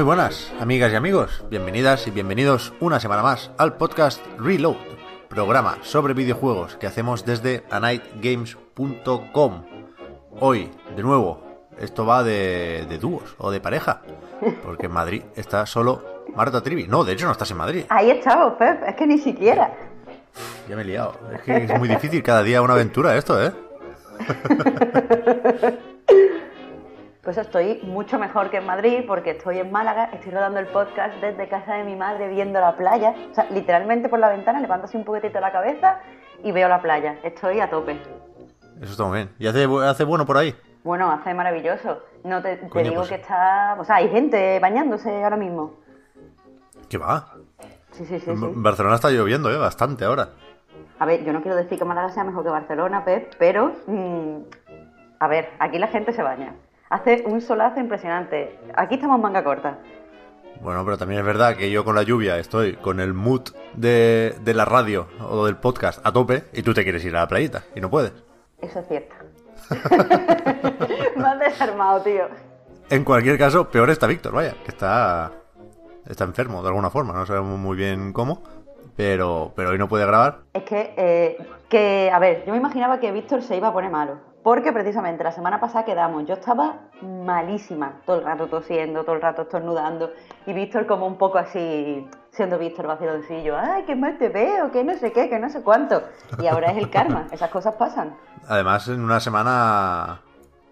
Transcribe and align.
Muy 0.00 0.06
buenas, 0.06 0.50
amigas 0.58 0.90
y 0.94 0.96
amigos. 0.96 1.44
Bienvenidas 1.50 2.06
y 2.06 2.10
bienvenidos 2.10 2.72
una 2.80 2.98
semana 3.00 3.22
más 3.22 3.50
al 3.58 3.76
podcast 3.76 4.24
Reload, 4.38 4.78
programa 5.28 5.76
sobre 5.82 6.14
videojuegos 6.14 6.76
que 6.76 6.86
hacemos 6.86 7.26
desde 7.26 7.64
anightgames.com. 7.70 9.62
Hoy, 10.40 10.70
de 10.96 11.02
nuevo, 11.02 11.42
esto 11.78 12.06
va 12.06 12.24
de, 12.24 12.86
de 12.88 12.96
dúos 12.96 13.34
o 13.36 13.50
de 13.50 13.60
pareja, 13.60 14.00
porque 14.64 14.86
en 14.86 14.92
Madrid 14.92 15.22
está 15.36 15.66
solo 15.66 16.24
Marta 16.34 16.62
Trivi. 16.62 16.86
No, 16.86 17.04
de 17.04 17.12
hecho 17.12 17.26
no 17.26 17.32
estás 17.32 17.50
en 17.50 17.58
Madrid. 17.58 17.84
Ahí 17.90 18.10
estamos, 18.10 18.54
Pep, 18.54 18.82
es 18.86 18.94
que 18.94 19.06
ni 19.06 19.18
siquiera. 19.18 19.70
Ya 20.66 20.76
me 20.76 20.80
he 20.80 20.86
liado. 20.86 21.12
Es 21.34 21.42
que 21.42 21.64
es 21.64 21.78
muy 21.78 21.90
difícil 21.90 22.22
cada 22.22 22.42
día 22.42 22.62
una 22.62 22.72
aventura 22.72 23.18
esto, 23.18 23.38
¿eh? 23.44 23.52
Pues 27.22 27.36
estoy 27.36 27.80
mucho 27.82 28.18
mejor 28.18 28.48
que 28.50 28.56
en 28.58 28.66
Madrid 28.66 29.04
porque 29.06 29.32
estoy 29.32 29.58
en 29.58 29.70
Málaga, 29.70 30.04
estoy 30.12 30.32
rodando 30.32 30.58
el 30.58 30.66
podcast 30.68 31.14
desde 31.20 31.48
casa 31.48 31.74
de 31.74 31.84
mi 31.84 31.94
madre 31.94 32.28
viendo 32.28 32.58
la 32.60 32.76
playa. 32.76 33.14
O 33.30 33.34
sea, 33.34 33.46
literalmente 33.50 34.08
por 34.08 34.18
la 34.18 34.30
ventana 34.30 34.58
levanto 34.60 34.86
así 34.86 34.96
un 34.96 35.04
poquitito 35.04 35.38
la 35.38 35.52
cabeza 35.52 36.00
y 36.42 36.50
veo 36.52 36.68
la 36.68 36.80
playa. 36.80 37.18
Estoy 37.22 37.60
a 37.60 37.68
tope. 37.68 38.00
Eso 38.80 38.92
está 38.92 39.04
muy 39.04 39.16
bien. 39.18 39.30
¿Y 39.38 39.46
hace, 39.46 39.66
hace 39.84 40.04
bueno 40.04 40.24
por 40.24 40.38
ahí? 40.38 40.54
Bueno, 40.82 41.10
hace 41.10 41.34
maravilloso. 41.34 42.02
No 42.24 42.40
te, 42.40 42.56
te 42.56 42.68
Coño, 42.70 42.84
digo 42.84 42.96
pues- 43.02 43.10
que 43.10 43.14
está... 43.16 43.76
O 43.78 43.84
sea, 43.84 43.96
hay 43.96 44.08
gente 44.08 44.58
bañándose 44.58 45.22
ahora 45.22 45.36
mismo. 45.36 45.74
¿Qué 46.88 46.96
va? 46.96 47.34
Sí, 47.92 48.06
sí, 48.06 48.18
sí. 48.18 48.30
Barcelona 48.34 48.94
está 48.94 49.10
lloviendo, 49.10 49.50
¿eh? 49.52 49.58
Bastante 49.58 50.06
ahora. 50.06 50.30
A 50.98 51.04
ver, 51.04 51.22
yo 51.22 51.34
no 51.34 51.42
quiero 51.42 51.56
decir 51.56 51.78
que 51.78 51.84
Málaga 51.84 52.08
sea 52.10 52.24
mejor 52.24 52.44
que 52.44 52.50
Barcelona, 52.50 53.04
Pep, 53.04 53.34
pero... 53.38 53.72
mm, 53.86 54.36
a 55.18 55.28
ver, 55.28 55.50
aquí 55.58 55.78
la 55.78 55.88
gente 55.88 56.14
se 56.14 56.22
baña. 56.22 56.54
Hace 56.90 57.22
un 57.24 57.40
solazo 57.40 57.78
impresionante. 57.78 58.58
Aquí 58.74 58.96
estamos 58.96 59.20
manga 59.20 59.44
corta. 59.44 59.78
Bueno, 60.60 60.84
pero 60.84 60.98
también 60.98 61.20
es 61.20 61.26
verdad 61.26 61.56
que 61.56 61.70
yo 61.70 61.84
con 61.84 61.94
la 61.94 62.02
lluvia 62.02 62.36
estoy 62.36 62.74
con 62.74 62.98
el 62.98 63.14
mood 63.14 63.42
de, 63.74 64.34
de 64.42 64.54
la 64.54 64.64
radio 64.64 65.06
o 65.20 65.46
del 65.46 65.56
podcast 65.56 66.04
a 66.04 66.12
tope 66.12 66.42
y 66.52 66.62
tú 66.62 66.74
te 66.74 66.82
quieres 66.82 67.04
ir 67.04 67.16
a 67.16 67.20
la 67.20 67.28
playita 67.28 67.62
y 67.76 67.80
no 67.80 67.88
puedes. 67.90 68.12
Eso 68.60 68.80
es 68.80 68.88
cierto. 68.88 69.14
Me 71.16 71.28
has 71.28 71.38
desarmado, 71.38 72.02
tío. 72.02 72.24
En 72.90 73.04
cualquier 73.04 73.38
caso, 73.38 73.70
peor 73.70 73.88
está 73.88 74.08
Víctor, 74.08 74.32
vaya, 74.32 74.56
que 74.64 74.72
está, 74.72 75.30
está 76.08 76.24
enfermo 76.24 76.60
de 76.60 76.68
alguna 76.68 76.90
forma, 76.90 77.12
no 77.12 77.24
sabemos 77.24 77.56
muy 77.56 77.76
bien 77.76 78.12
cómo, 78.12 78.42
pero, 78.96 79.52
pero 79.54 79.70
hoy 79.70 79.78
no 79.78 79.88
puede 79.88 80.06
grabar. 80.06 80.40
Es 80.52 80.64
que, 80.64 80.92
eh, 80.96 81.46
que, 81.68 82.10
a 82.12 82.18
ver, 82.18 82.44
yo 82.44 82.52
me 82.52 82.58
imaginaba 82.58 82.98
que 82.98 83.12
Víctor 83.12 83.42
se 83.42 83.56
iba 83.56 83.68
a 83.68 83.72
poner 83.72 83.92
malo. 83.92 84.29
Porque 84.42 84.72
precisamente 84.72 85.22
la 85.22 85.32
semana 85.32 85.60
pasada 85.60 85.84
quedamos, 85.84 86.24
yo 86.26 86.34
estaba 86.34 86.78
malísima, 87.02 88.00
todo 88.06 88.18
el 88.20 88.24
rato 88.24 88.46
tosiendo, 88.46 89.04
todo 89.04 89.16
el 89.16 89.20
rato 89.22 89.42
estornudando, 89.42 90.12
y 90.46 90.52
Víctor 90.54 90.86
como 90.86 91.06
un 91.06 91.18
poco 91.18 91.36
así, 91.38 92.06
siendo 92.30 92.58
Víctor 92.58 92.86
vaciloncillo, 92.86 93.58
ay, 93.58 93.84
qué 93.86 93.94
mal 93.94 94.16
te 94.16 94.30
veo, 94.30 94.70
que 94.70 94.82
no 94.82 94.96
sé 94.96 95.12
qué, 95.12 95.28
que 95.28 95.38
no 95.38 95.50
sé 95.50 95.62
cuánto. 95.62 96.02
Y 96.42 96.46
ahora 96.46 96.70
es 96.70 96.78
el 96.78 96.88
karma, 96.88 97.26
esas 97.32 97.50
cosas 97.50 97.74
pasan. 97.74 98.16
Además, 98.48 98.88
en 98.88 99.02
una 99.02 99.20
semana 99.20 100.22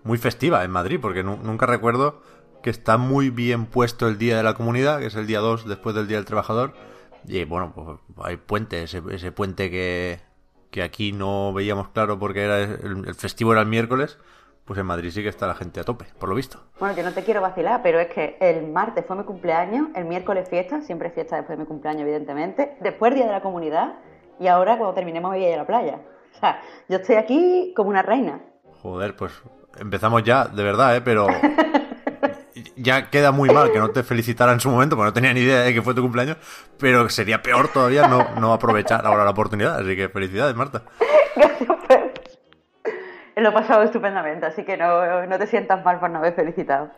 muy 0.03 0.17
festiva 0.17 0.65
en 0.65 0.71
Madrid, 0.71 0.99
porque 1.01 1.23
nu- 1.23 1.37
nunca 1.43 1.67
recuerdo 1.67 2.23
que 2.63 2.71
está 2.71 2.97
muy 2.97 3.29
bien 3.29 3.67
puesto 3.67 4.09
el 4.09 4.17
Día 4.17 4.39
de 4.39 4.43
la 4.45 4.55
Comunidad, 4.55 4.99
que 5.01 5.07
es 5.07 5.15
el 5.15 5.27
día 5.27 5.41
2 5.41 5.69
después 5.69 5.95
del 5.95 6.09
Día 6.09 6.17
del 6.17 6.25
Trabajador. 6.27 6.73
Y 7.27 7.45
bueno, 7.45 7.73
pues 7.75 7.99
hay 8.25 8.37
puente, 8.39 8.83
ese, 8.83 9.03
ese 9.11 9.31
puente 9.31 9.71
que, 9.71 10.21
que 10.71 10.83
aquí 10.83 11.13
no 11.13 11.53
veíamos 11.53 11.89
claro 11.89 12.19
porque 12.19 12.45
era 12.45 12.59
el, 12.59 13.05
el 13.07 13.15
festivo 13.15 13.53
era 13.53 13.63
el 13.63 13.69
miércoles, 13.69 14.19
pues 14.69 14.79
en 14.79 14.85
Madrid 14.85 15.11
sí 15.11 15.23
que 15.23 15.31
está 15.31 15.47
la 15.47 15.55
gente 15.55 15.81
a 15.81 15.85
tope, 15.85 16.05
por 16.19 16.29
lo 16.29 16.35
visto. 16.35 16.61
Bueno, 16.79 16.95
yo 16.95 17.03
no 17.03 17.13
te 17.13 17.25
quiero 17.25 17.41
vacilar, 17.41 17.81
pero 17.83 18.01
es 18.01 18.09
que 18.09 18.37
el 18.39 18.71
martes 18.71 19.03
fue 19.07 19.17
mi 19.17 19.25
cumpleaños, 19.25 19.89
el 19.95 20.05
miércoles 20.05 20.47
fiesta, 20.47 20.83
siempre 20.83 21.09
fiesta 21.09 21.37
después 21.37 21.57
de 21.57 21.65
mi 21.65 21.67
cumpleaños, 21.67 22.03
evidentemente, 22.03 22.77
después 22.81 23.15
Día 23.15 23.25
de 23.25 23.33
la 23.33 23.41
Comunidad, 23.41 23.95
y 24.39 24.47
ahora 24.47 24.77
cuando 24.77 24.95
terminemos 24.95 25.31
me 25.31 25.39
voy 25.39 25.47
a 25.47 25.49
ir 25.49 25.55
a 25.55 25.59
la 25.59 25.67
playa. 25.67 26.01
O 26.35 26.39
sea, 26.39 26.61
yo 26.87 26.99
estoy 26.99 27.17
aquí 27.17 27.73
como 27.75 27.89
una 27.89 28.03
reina. 28.03 28.43
Joder, 28.83 29.17
pues 29.17 29.33
empezamos 29.81 30.23
ya, 30.23 30.45
de 30.45 30.63
verdad, 30.63 30.97
¿eh? 30.97 31.01
Pero 31.01 31.27
ya 32.77 33.11
queda 33.11 33.33
muy 33.33 33.51
mal 33.51 33.73
que 33.73 33.79
no 33.79 33.91
te 33.91 34.03
felicitara 34.03 34.53
en 34.53 34.61
su 34.61 34.71
momento, 34.71 34.97
porque 34.97 35.09
no 35.09 35.13
tenía 35.13 35.33
ni 35.33 35.41
idea 35.41 35.61
de 35.61 35.75
que 35.75 35.83
fue 35.83 35.95
tu 35.95 36.03
cumpleaños, 36.03 36.37
pero 36.79 37.09
sería 37.09 37.43
peor 37.43 37.69
todavía 37.69 38.09
no, 38.09 38.35
no 38.41 38.53
aprovechar 38.53 39.07
ahora 39.07 39.25
la 39.25 39.31
oportunidad. 39.31 39.79
Así 39.79 39.97
que 39.97 40.09
felicidades, 40.09 40.55
Marta. 40.55 40.83
Gracias. 41.37 41.69
Lo 43.37 43.51
he 43.51 43.53
pasado 43.53 43.85
estupendamente, 43.85 44.47
así 44.47 44.65
que 44.65 44.77
no, 44.77 45.27
no 45.27 45.39
te 45.39 45.47
sientas 45.47 45.85
mal 45.85 46.01
por 46.01 46.11
no 46.11 46.19
haber 46.19 46.35
felicitado. 46.35 46.91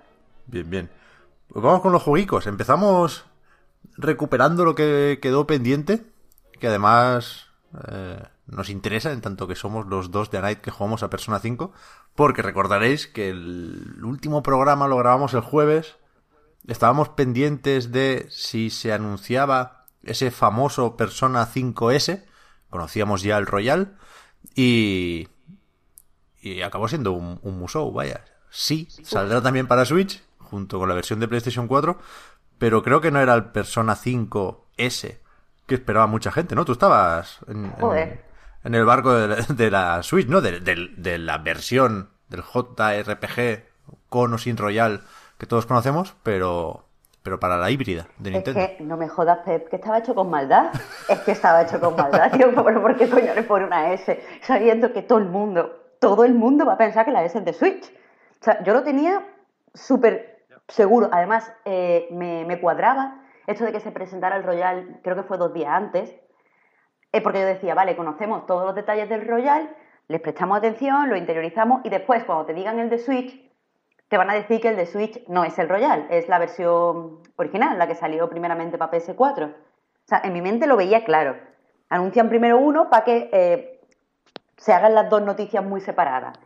Bien, 0.47 0.69
bien. 0.71 0.91
Pues 1.49 1.63
vamos 1.63 1.83
con 1.83 1.93
los 1.93 2.03
jueguicos. 2.03 2.47
Empezamos 2.47 3.27
recuperando 3.99 4.65
lo 4.65 4.75
que 4.75 5.19
quedó 5.21 5.47
pendiente, 5.47 6.01
que 6.59 6.69
además 6.69 7.49
eh, 7.91 8.23
nos 8.51 8.69
interesa 8.71 9.13
en 9.13 9.21
tanto 9.21 9.47
que 9.47 9.55
somos 9.55 9.87
los 9.87 10.11
dos 10.11 10.31
de 10.31 10.39
A 10.39 10.43
Night 10.43 10.61
que 10.61 10.71
jugamos 10.71 11.03
a 11.03 11.11
Persona 11.11 11.39
5, 11.39 11.73
porque 12.15 12.43
recordaréis 12.43 13.07
que 13.07 13.31
el 13.31 13.99
último 14.03 14.43
programa 14.43 14.89
lo 14.89 14.97
grabamos 14.97 15.35
el 15.35 15.41
jueves. 15.41 15.97
Estábamos 16.67 17.09
pendientes 17.11 17.91
de 17.93 18.27
si 18.31 18.71
se 18.71 18.93
anunciaba 18.93 19.87
ese 20.03 20.31
famoso 20.31 20.97
Persona 20.97 21.47
5S, 21.47 22.25
conocíamos 22.71 23.23
ya 23.23 23.39
el 23.39 23.47
Royal, 23.47 23.97
y, 24.55 25.29
y 26.41 26.63
acabó 26.63 26.89
siendo 26.89 27.13
un, 27.13 27.39
un 27.43 27.59
Musou, 27.59 27.93
vaya. 27.93 28.25
Sí, 28.51 28.89
saldrá 29.05 29.41
también 29.43 29.67
para 29.69 29.85
Switch, 29.85 30.23
junto 30.39 30.79
con 30.79 30.89
la 30.89 30.95
versión 30.95 31.21
de 31.21 31.29
PlayStation 31.29 31.69
4, 31.69 31.99
pero 32.59 32.83
creo 32.83 33.01
que 33.01 33.11
no 33.11 33.21
era 33.21 33.35
el 33.35 33.47
Persona 33.47 33.95
5S 33.97 35.19
que 35.67 35.75
esperaba 35.77 36.07
mucha 36.09 36.33
gente, 36.33 36.55
¿no? 36.57 36.65
Tú 36.65 36.73
estabas 36.73 37.39
en- 37.47 37.71
Joder. 37.73 38.25
En 38.65 38.75
el 38.75 38.85
barco 38.85 39.13
de 39.15 39.29
la, 39.29 39.37
de 39.37 39.71
la 39.71 40.03
Switch, 40.03 40.29
¿no? 40.29 40.41
De, 40.41 40.61
de- 40.61 40.91
de 40.97 41.19
la 41.19 41.39
versión 41.39 42.11
del 42.29 42.43
JRPG 42.43 43.65
con 44.09 44.35
o 44.35 44.39
sin 44.39 44.57
Royal 44.57 45.03
que 45.39 45.47
todos 45.47 45.67
conocemos, 45.67 46.15
pero, 46.23 46.85
pero 47.23 47.41
para 47.41 47.57
la 47.57 47.71
híbrida 47.71 48.07
de 48.19 48.31
Es 48.31 48.35
Nintendo. 48.37 48.61
que 48.61 48.83
no 48.85 48.97
me 48.97 49.09
jodas, 49.09 49.39
Pep, 49.45 49.69
que 49.69 49.77
estaba 49.77 49.99
hecho 49.99 50.15
con 50.15 50.29
maldad. 50.31 50.71
Es 51.09 51.19
que 51.21 51.33
estaba 51.33 51.63
hecho 51.63 51.81
con 51.81 51.97
maldad, 51.97 52.31
tío. 52.33 52.49
Pero 52.65 52.83
¿por 52.83 52.97
qué 52.97 53.09
coño 53.09 53.35
le 53.35 53.43
pone 53.45 53.65
una 53.65 53.93
S? 53.93 54.23
Sabiendo 54.43 54.93
que 54.93 55.03
todo 55.03 55.19
el 55.19 55.27
mundo, 55.27 55.95
todo 55.99 56.25
el 56.25 56.35
mundo 56.35 56.67
va 56.67 56.75
a 56.75 56.79
pensar 56.79 57.05
que 57.07 57.11
la 57.13 57.25
S 57.25 57.39
es 57.39 57.45
de 57.45 57.53
Switch. 57.53 57.85
O 58.41 58.45
sea, 58.45 58.63
yo 58.65 58.73
lo 58.75 58.83
tenía 58.83 59.27
súper 59.75 60.45
seguro. 60.69 61.09
Además, 61.13 61.51
eh, 61.65 62.09
me, 62.13 62.45
me 62.45 62.61
cuadraba 62.61 63.23
esto 63.47 63.65
de 63.65 63.73
que 63.73 63.81
se 63.81 63.91
presentara 63.93 64.37
el 64.37 64.45
Royal, 64.45 65.01
creo 65.03 65.17
que 65.17 65.23
fue 65.23 65.39
dos 65.39 65.53
días 65.55 65.71
antes. 65.71 66.15
Es 67.13 67.23
porque 67.23 67.41
yo 67.41 67.47
decía, 67.47 67.75
vale, 67.75 67.97
conocemos 67.97 68.47
todos 68.47 68.65
los 68.65 68.75
detalles 68.75 69.09
del 69.09 69.27
Royal, 69.27 69.75
les 70.09 70.21
prestamos 70.21 70.59
atención, 70.59 71.09
lo 71.09 71.17
interiorizamos 71.17 71.83
y 71.85 71.89
después, 71.89 72.25
cuando 72.25 72.47
te 72.47 72.55
digan 72.55 72.79
el 72.79 72.91
de 72.91 72.99
Switch, 72.99 73.51
te 74.09 74.17
van 74.17 74.29
a 74.29 74.35
decir 74.35 74.61
que 74.61 74.69
el 74.69 74.77
de 74.77 74.87
Switch 74.87 75.25
no 75.29 75.45
es 75.45 75.57
el 75.59 75.69
Royal, 75.69 76.07
es 76.11 76.29
la 76.29 76.39
versión 76.39 77.21
original, 77.37 77.79
la 77.79 77.87
que 77.87 77.95
salió 77.95 78.29
primeramente 78.29 78.77
para 78.77 78.91
PS4. 78.91 79.45
O 79.47 79.55
sea, 80.05 80.21
en 80.25 80.33
mi 80.33 80.43
mente 80.43 80.67
lo 80.67 80.77
veía 80.77 81.05
claro. 81.05 81.37
Anuncian 81.89 82.29
primero 82.29 82.59
uno 82.59 82.91
para 82.91 83.05
que 83.05 83.31
eh, 83.33 83.81
se 84.57 84.73
hagan 84.73 84.95
las 84.95 85.09
dos 85.09 85.23
noticias 85.23 85.65
muy 85.65 85.81
separadas. 85.81 86.39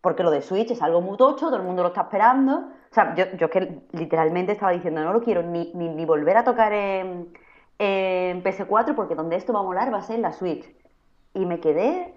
Porque 0.00 0.22
lo 0.22 0.30
de 0.30 0.40
Switch 0.40 0.70
es 0.70 0.82
algo 0.82 1.02
muy 1.02 1.18
tocho, 1.18 1.46
todo 1.46 1.56
el 1.56 1.62
mundo 1.62 1.82
lo 1.82 1.88
está 1.88 2.02
esperando. 2.02 2.70
O 2.90 2.94
sea, 2.94 3.14
yo, 3.14 3.26
yo 3.36 3.50
que 3.50 3.82
literalmente 3.92 4.52
estaba 4.52 4.72
diciendo, 4.72 5.04
no 5.04 5.12
lo 5.12 5.22
quiero 5.22 5.42
ni, 5.42 5.72
ni, 5.74 5.90
ni 5.90 6.04
volver 6.06 6.38
a 6.38 6.44
tocar 6.44 6.72
en, 6.72 7.34
en 7.78 8.42
PS4 8.42 8.94
porque 8.94 9.14
donde 9.14 9.36
esto 9.36 9.52
va 9.52 9.60
a 9.60 9.64
molar 9.64 9.92
va 9.92 9.98
a 9.98 10.02
ser 10.02 10.16
en 10.16 10.22
la 10.22 10.32
Switch. 10.32 10.64
Y 11.34 11.46
me 11.46 11.60
quedé, 11.60 12.14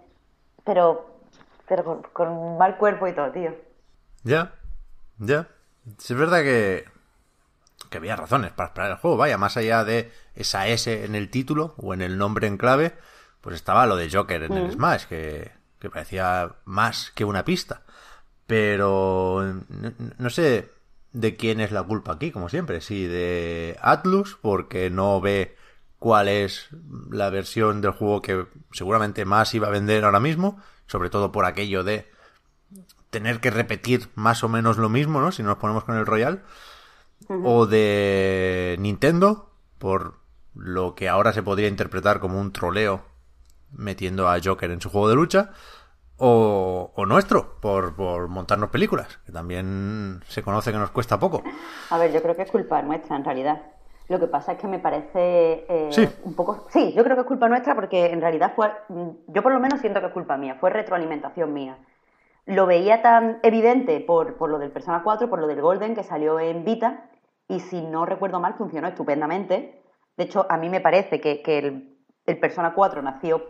pero, 0.63 1.19
pero 1.67 1.83
con, 1.83 2.01
con 2.13 2.57
mal 2.57 2.77
cuerpo 2.77 3.07
y 3.07 3.13
todo, 3.13 3.31
tío. 3.31 3.55
Ya, 4.23 4.53
ya. 5.17 5.47
Es 5.97 6.15
verdad 6.15 6.41
que, 6.41 6.85
que 7.89 7.97
había 7.97 8.15
razones 8.15 8.51
para 8.51 8.67
esperar 8.67 8.91
el 8.91 8.97
juego. 8.97 9.17
Vaya, 9.17 9.37
más 9.37 9.55
allá 9.57 9.83
de 9.83 10.11
esa 10.33 10.67
S 10.67 11.05
en 11.05 11.15
el 11.15 11.29
título 11.29 11.75
o 11.77 11.93
en 11.93 12.01
el 12.01 12.17
nombre 12.17 12.47
en 12.47 12.57
clave, 12.57 12.93
pues 13.41 13.55
estaba 13.55 13.85
lo 13.85 13.95
de 13.95 14.09
Joker 14.11 14.43
en 14.43 14.53
el. 14.53 14.71
Smash, 14.71 15.05
que, 15.05 15.51
que 15.79 15.89
parecía 15.89 16.55
más 16.65 17.11
que 17.11 17.23
una 17.23 17.45
pista. 17.45 17.83
Pero 18.47 19.43
no, 19.69 19.93
no 20.17 20.29
sé 20.29 20.74
de 21.15 21.37
quién 21.37 21.61
es 21.61 21.71
la 21.71 21.83
culpa 21.83 22.13
aquí, 22.13 22.31
como 22.31 22.49
siempre. 22.49 22.81
Si 22.81 23.07
de 23.07 23.77
Atlus, 23.81 24.37
porque 24.41 24.89
no 24.89 25.21
ve 25.21 25.55
cuál 25.97 26.27
es 26.27 26.67
la 27.09 27.29
versión 27.29 27.79
del 27.81 27.91
juego 27.91 28.21
que 28.21 28.45
seguramente 28.71 29.23
más 29.23 29.53
iba 29.53 29.67
a 29.67 29.71
vender 29.71 30.03
ahora 30.03 30.19
mismo, 30.19 30.61
sobre 30.87 31.09
todo 31.09 31.31
por 31.31 31.45
aquello 31.45 31.83
de 31.83 32.11
tener 33.09 33.39
que 33.39 33.49
repetir 33.49 34.09
más 34.15 34.43
o 34.43 34.49
menos 34.49 34.77
lo 34.77 34.89
mismo, 34.89 35.21
¿no? 35.21 35.31
Si 35.31 35.41
nos 35.41 35.57
ponemos 35.57 35.85
con 35.85 35.95
el 35.95 36.05
Royal. 36.05 36.43
O 37.29 37.65
de 37.65 38.75
Nintendo, 38.79 39.53
por 39.77 40.15
lo 40.53 40.95
que 40.95 41.07
ahora 41.07 41.31
se 41.31 41.43
podría 41.43 41.69
interpretar 41.69 42.19
como 42.19 42.41
un 42.41 42.51
troleo 42.51 43.05
metiendo 43.71 44.29
a 44.29 44.37
Joker 44.43 44.69
en 44.69 44.81
su 44.81 44.89
juego 44.89 45.07
de 45.07 45.15
lucha. 45.15 45.53
O, 46.17 46.91
o 46.95 47.05
nuestro, 47.05 47.59
por, 47.59 47.95
por 47.95 48.29
montarnos 48.29 48.69
películas, 48.69 49.17
que 49.25 49.31
también 49.33 50.21
se 50.27 50.41
conoce 50.43 50.71
que 50.71 50.77
nos 50.77 50.91
cuesta 50.91 51.19
poco. 51.19 51.43
A 51.89 51.97
ver, 51.97 52.11
yo 52.13 52.21
creo 52.21 52.35
que 52.35 52.43
es 52.43 52.51
culpa 52.51 52.81
nuestra 52.81 53.17
en 53.17 53.25
realidad. 53.25 53.61
Lo 54.07 54.19
que 54.19 54.27
pasa 54.27 54.53
es 54.53 54.59
que 54.59 54.67
me 54.67 54.79
parece 54.79 55.65
eh, 55.67 55.89
Sí. 55.91 56.07
un 56.23 56.33
poco... 56.35 56.67
Sí, 56.69 56.93
yo 56.95 57.03
creo 57.03 57.15
que 57.15 57.21
es 57.23 57.27
culpa 57.27 57.49
nuestra 57.49 57.75
porque 57.75 58.05
en 58.11 58.21
realidad 58.21 58.53
fue... 58.55 58.71
mm, 58.89 59.09
Yo 59.27 59.43
por 59.43 59.51
lo 59.51 59.59
menos 59.59 59.81
siento 59.81 59.99
que 59.99 60.07
es 60.07 60.13
culpa 60.13 60.37
mía, 60.37 60.55
fue 60.59 60.69
retroalimentación 60.69 61.51
mía. 61.53 61.77
Lo 62.45 62.65
veía 62.67 63.01
tan 63.01 63.39
evidente 63.43 63.99
por, 63.99 64.35
por 64.37 64.49
lo 64.51 64.59
del 64.59 64.71
Persona 64.71 65.01
4, 65.03 65.29
por 65.29 65.39
lo 65.39 65.47
del 65.47 65.61
Golden 65.61 65.95
que 65.95 66.03
salió 66.03 66.39
en 66.39 66.63
Vita 66.63 67.09
y 67.47 67.59
si 67.59 67.81
no 67.81 68.05
recuerdo 68.05 68.39
mal 68.39 68.53
funcionó 68.53 68.87
estupendamente. 68.87 69.81
De 70.15 70.23
hecho, 70.23 70.45
a 70.49 70.57
mí 70.57 70.69
me 70.69 70.79
parece 70.79 71.19
que, 71.19 71.41
que 71.41 71.57
el, 71.57 71.97
el 72.27 72.39
Persona 72.39 72.73
4 72.73 73.01
nació 73.01 73.43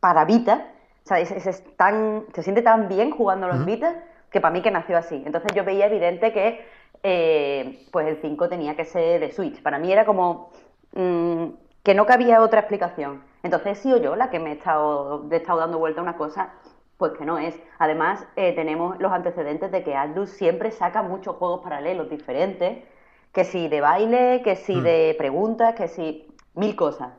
para 0.00 0.24
Vita. 0.24 0.66
O 1.04 1.08
sea, 1.08 1.18
es, 1.20 1.30
es- 1.30 1.46
es 1.46 1.76
tan, 1.76 2.24
se 2.34 2.42
siente 2.42 2.62
tan 2.62 2.88
bien 2.88 3.10
jugándolo 3.10 3.54
en 3.54 3.66
Vita 3.66 4.04
que 4.30 4.40
para 4.40 4.52
mí 4.52 4.62
que 4.62 4.70
nació 4.70 4.96
así. 4.98 5.22
Entonces 5.26 5.52
yo 5.54 5.64
veía 5.64 5.86
evidente 5.86 6.32
que 6.32 6.64
eh, 7.02 7.86
pues 7.90 8.06
el 8.06 8.16
5 8.20 8.48
tenía 8.48 8.76
que 8.76 8.84
ser 8.84 9.20
de 9.20 9.32
Switch. 9.32 9.62
Para 9.62 9.78
mí 9.78 9.92
era 9.92 10.04
como 10.04 10.50
mm, 10.94 11.44
que 11.82 11.94
no 11.94 12.06
cabía 12.06 12.42
otra 12.42 12.60
explicación. 12.60 13.22
Entonces 13.42 13.78
he 13.78 13.82
sido 13.82 13.96
yo 13.96 14.16
la 14.16 14.30
que 14.30 14.38
me 14.38 14.50
he 14.50 14.52
estado, 14.54 15.26
he 15.30 15.36
estado 15.36 15.60
dando 15.60 15.78
vuelta 15.78 16.00
a 16.00 16.02
una 16.04 16.16
cosa 16.16 16.52
pues 16.98 17.12
que 17.12 17.24
no 17.24 17.38
es. 17.38 17.58
Además, 17.78 18.26
eh, 18.36 18.52
tenemos 18.54 19.00
los 19.00 19.10
antecedentes 19.10 19.70
de 19.72 19.82
que 19.82 19.96
Atlus 19.96 20.28
siempre 20.30 20.70
saca 20.70 21.02
muchos 21.02 21.36
juegos 21.36 21.62
paralelos 21.62 22.10
diferentes, 22.10 22.84
que 23.32 23.44
si 23.44 23.68
de 23.68 23.80
baile, 23.80 24.42
que 24.44 24.54
si 24.56 24.80
de 24.82 25.14
preguntas, 25.16 25.74
que 25.74 25.88
si 25.88 26.28
mil 26.54 26.76
cosas. 26.76 27.14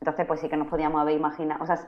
Entonces, 0.00 0.24
pues 0.26 0.40
sí 0.40 0.48
que 0.48 0.56
nos 0.56 0.68
podíamos 0.68 1.00
haber 1.02 1.14
imaginado, 1.16 1.62
o 1.62 1.66
sea, 1.66 1.78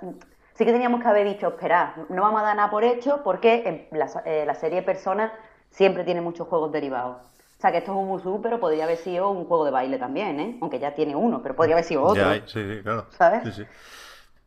sí 0.55 0.65
que 0.65 0.73
teníamos 0.73 1.03
que 1.03 1.09
haber 1.09 1.27
dicho, 1.27 1.49
esperad, 1.49 1.97
no 2.09 2.23
vamos 2.23 2.41
a 2.41 2.45
dar 2.45 2.57
nada 2.57 2.71
por 2.71 2.85
hecho 2.85 3.23
porque 3.23 3.89
en 3.91 3.99
la, 3.99 4.11
eh, 4.25 4.45
la 4.47 4.55
serie 4.55 4.83
Persona 4.83 5.33
siempre 5.71 6.05
tiene 6.05 6.21
muchos 6.21 6.49
juegos 6.49 6.73
derivados. 6.73 7.17
O 7.59 7.61
sea, 7.63 7.71
que 7.71 7.79
esto 7.79 7.93
es 7.93 7.97
un 7.97 8.09
Musou, 8.09 8.43
pero 8.43 8.59
podría 8.59 8.85
haber 8.85 8.99
sido 8.99 9.31
un 9.31 9.45
juego 9.45 9.65
de 9.65 9.71
baile 9.71 9.97
también, 9.97 10.41
¿eh? 10.41 10.59
Aunque 10.61 10.81
ya 10.81 10.95
tiene 10.95 11.15
uno, 11.15 11.43
pero 11.43 11.55
podría 11.55 11.77
haber 11.77 11.85
sido 11.85 12.03
otro. 12.03 12.35
Ya, 12.35 12.43
sí, 12.47 12.61
sí, 12.61 12.83
claro. 12.83 13.07
¿Sabes? 13.17 13.45
Sí, 13.45 13.63
sí. 13.63 13.69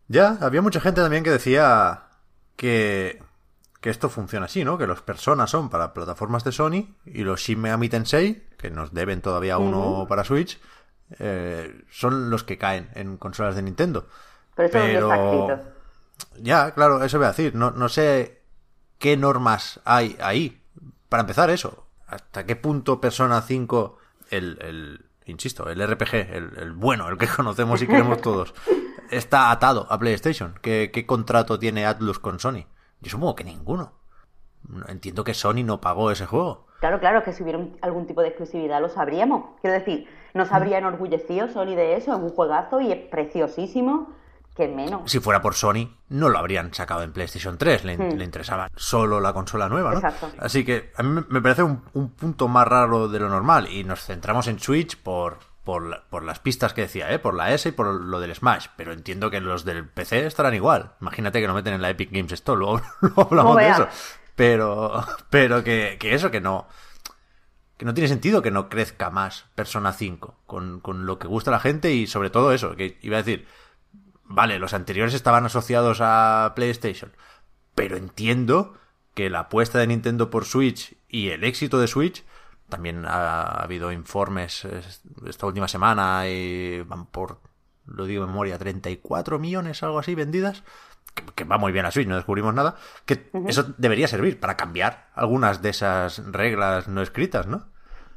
Ya, 0.10 0.38
había 0.42 0.62
mucha 0.62 0.82
gente 0.82 1.02
también 1.02 1.24
que 1.24 1.32
decía 1.32 2.04
que, 2.58 3.24
que 3.80 3.90
esto 3.90 4.10
funciona 4.10 4.48
así, 4.48 4.66
¿no? 4.66 4.78
Que 4.78 4.86
los 4.86 5.02
personas 5.02 5.50
son 5.50 5.70
para 5.70 5.94
plataformas 5.94 6.44
de 6.44 6.52
Sony 6.52 6.96
y 7.06 7.24
los 7.24 7.40
Shin 7.40 7.62
Megami 7.62 7.88
Tensei, 7.88 8.44
que 8.58 8.70
nos 8.70 8.94
deben 8.94 9.22
todavía 9.22 9.58
uno 9.60 10.06
para 10.10 10.26
Switch, 10.26 10.60
eh, 11.20 11.84
son 11.90 12.30
los 12.30 12.44
que 12.44 12.58
caen 12.58 12.90
en 12.96 13.16
consolas 13.16 13.56
de 13.56 13.62
Nintendo. 13.62 14.08
Pero 14.56 14.68
eso 14.68 14.78
es 14.84 15.02
un 15.02 15.48
Pero-. 15.48 15.75
Ya, 16.40 16.72
claro, 16.72 17.04
eso 17.04 17.18
voy 17.18 17.26
a 17.26 17.30
decir. 17.30 17.56
No, 17.56 17.72
no 17.72 17.90
sé 17.90 18.42
qué 19.00 19.18
normas 19.18 19.80
hay 19.86 20.18
ahí. 20.22 20.62
Para 21.10 21.22
empezar, 21.22 21.50
eso. 21.50 21.88
¿Hasta 22.08 22.46
qué 22.46 22.56
punto 22.56 23.02
Persona 23.02 23.42
5, 23.42 23.98
el, 24.30 24.58
el 24.62 25.06
insisto, 25.26 25.70
el 25.70 25.86
RPG, 25.86 26.14
el, 26.14 26.52
el 26.58 26.72
bueno, 26.74 27.10
el 27.10 27.18
que 27.18 27.28
conocemos 27.36 27.82
y 27.82 27.88
queremos 27.88 28.22
todos, 28.22 28.54
está 29.10 29.52
atado 29.52 29.88
a 29.90 29.98
PlayStation? 29.98 30.56
¿Qué, 30.62 30.92
qué 30.94 31.06
contrato 31.06 31.58
tiene 31.60 31.86
Atlus 31.86 32.20
con 32.20 32.40
Sony? 32.40 32.66
Yo 33.02 33.12
supongo 33.12 33.36
que 33.36 33.44
ninguno. 33.44 33.94
Entiendo 34.88 35.24
que 35.24 35.34
Sony 35.34 35.64
no 35.64 35.80
pagó 35.80 36.12
ese 36.12 36.26
juego. 36.26 36.68
Claro, 36.80 37.00
claro, 37.00 37.24
que 37.24 37.34
si 37.34 37.44
hubiera 37.44 37.60
algún 37.82 38.06
tipo 38.06 38.22
de 38.22 38.30
exclusividad 38.30 38.82
lo 38.82 38.90
sabríamos. 38.90 39.46
Quiero 39.62 39.78
decir, 39.78 40.08
nos 40.34 40.52
habría 40.52 40.78
enorgullecido 40.78 41.48
Sony 41.48 41.76
de 41.76 41.96
eso, 41.96 42.14
es 42.14 42.20
un 42.20 42.30
juegazo 42.30 42.82
y 42.82 42.92
es 42.92 43.08
preciosísimo, 43.08 44.14
que 44.56 44.68
menos. 44.68 45.12
Si 45.12 45.20
fuera 45.20 45.42
por 45.42 45.54
Sony, 45.56 45.90
no 46.10 46.30
lo 46.30 46.38
habrían 46.40 46.74
sacado 46.74 47.04
en 47.04 47.12
PlayStation 47.12 47.58
3. 47.58 47.84
Le, 47.84 47.98
le 47.98 48.24
interesaba 48.24 48.70
solo 48.76 49.20
la 49.20 49.34
consola 49.34 49.68
nueva, 49.70 49.92
¿no? 49.92 49.98
Exacto. 49.98 50.32
Así 50.40 50.64
que 50.64 50.92
a 50.96 51.04
mí 51.04 51.22
me- 51.30 51.42
parece 51.42 51.64
un, 51.64 51.84
un 51.94 52.12
punto 52.12 52.48
más 52.48 52.68
raro 52.68 53.08
de 53.10 53.20
lo 53.20 53.30
normal. 53.30 53.68
Y 53.70 53.84
nos 53.84 54.04
centramos 54.06 54.48
en 54.48 54.60
Switch 54.60 54.98
por, 54.98 55.40
por, 55.64 55.86
la- 55.86 56.04
por 56.10 56.24
las 56.24 56.40
pistas 56.40 56.74
que 56.74 56.82
decía, 56.82 57.12
¿eh? 57.12 57.20
Por 57.20 57.34
la 57.36 57.54
S 57.54 57.68
y 57.68 57.72
por 57.74 57.88
lo 57.88 58.20
del 58.20 58.34
Smash. 58.34 58.68
Pero 58.78 58.94
entiendo 58.94 59.30
que 59.30 59.42
los 59.42 59.66
del 59.66 59.88
PC 59.90 60.26
estarán 60.26 60.54
igual. 60.54 60.94
Imagínate 61.02 61.42
que 61.42 61.48
lo 61.48 61.54
meten 61.54 61.74
en 61.74 61.82
la 61.82 61.90
Epic 61.90 62.12
Games 62.12 62.32
Store. 62.32 62.58
Luego, 62.60 62.82
luego 63.02 63.22
hablamos 63.30 63.58
de 63.58 63.70
eso. 63.70 63.88
Pero, 64.36 65.04
pero 65.30 65.64
que, 65.64 65.98
que 66.00 66.14
eso, 66.16 66.32
que 66.32 66.42
no 66.42 66.68
que 67.78 67.84
no 67.86 67.94
tiene 67.94 68.08
sentido 68.08 68.42
que 68.42 68.52
no 68.52 68.70
crezca 68.70 69.10
más 69.10 69.48
Persona 69.54 69.92
5 69.92 70.36
con, 70.46 70.80
con 70.80 71.06
lo 71.06 71.20
que 71.20 71.28
gusta 71.28 71.52
a 71.52 71.56
la 71.56 71.60
gente 71.60 71.92
y 71.92 72.08
sobre 72.08 72.30
todo 72.30 72.54
eso, 72.54 72.76
que 72.78 72.98
iba 73.02 73.18
a 73.18 73.22
decir, 73.22 73.46
vale, 74.26 74.60
los 74.60 74.74
anteriores 74.74 75.14
estaban 75.14 75.46
asociados 75.46 76.00
a 76.02 76.54
PlayStation, 76.56 77.12
pero 77.74 77.98
entiendo 77.98 78.74
que 79.14 79.30
la 79.30 79.42
apuesta 79.42 79.80
de 79.80 79.88
Nintendo 79.88 80.30
por 80.30 80.46
Switch 80.46 80.98
y 81.08 81.30
el 81.30 81.44
éxito 81.44 81.80
de 81.80 81.88
Switch, 81.88 82.26
también 82.70 83.06
ha, 83.06 83.44
habido 83.64 83.92
informes 83.92 84.68
esta 85.28 85.46
última 85.46 85.68
semana 85.68 86.28
y 86.28 86.82
van 86.82 87.06
por, 87.06 87.40
lo 87.86 88.06
digo 88.06 88.24
en 88.24 88.30
memoria, 88.30 88.58
34 88.58 89.40
millones, 89.40 89.84
algo 89.84 90.00
así, 90.00 90.16
vendidas, 90.16 90.64
que, 91.14 91.24
que 91.34 91.44
va 91.44 91.58
muy 91.58 91.72
bien 91.72 91.86
a 91.86 91.92
Switch, 91.92 92.08
no 92.08 92.16
descubrimos 92.16 92.54
nada, 92.54 92.76
que 93.06 93.30
eso 93.48 93.74
debería 93.78 94.08
servir 94.08 94.40
para 94.40 94.58
cambiar 94.58 95.08
algunas 95.14 95.62
de 95.62 95.70
esas 95.70 96.32
reglas 96.32 96.88
no 96.88 97.02
escritas, 97.02 97.48
¿no? 97.48 97.68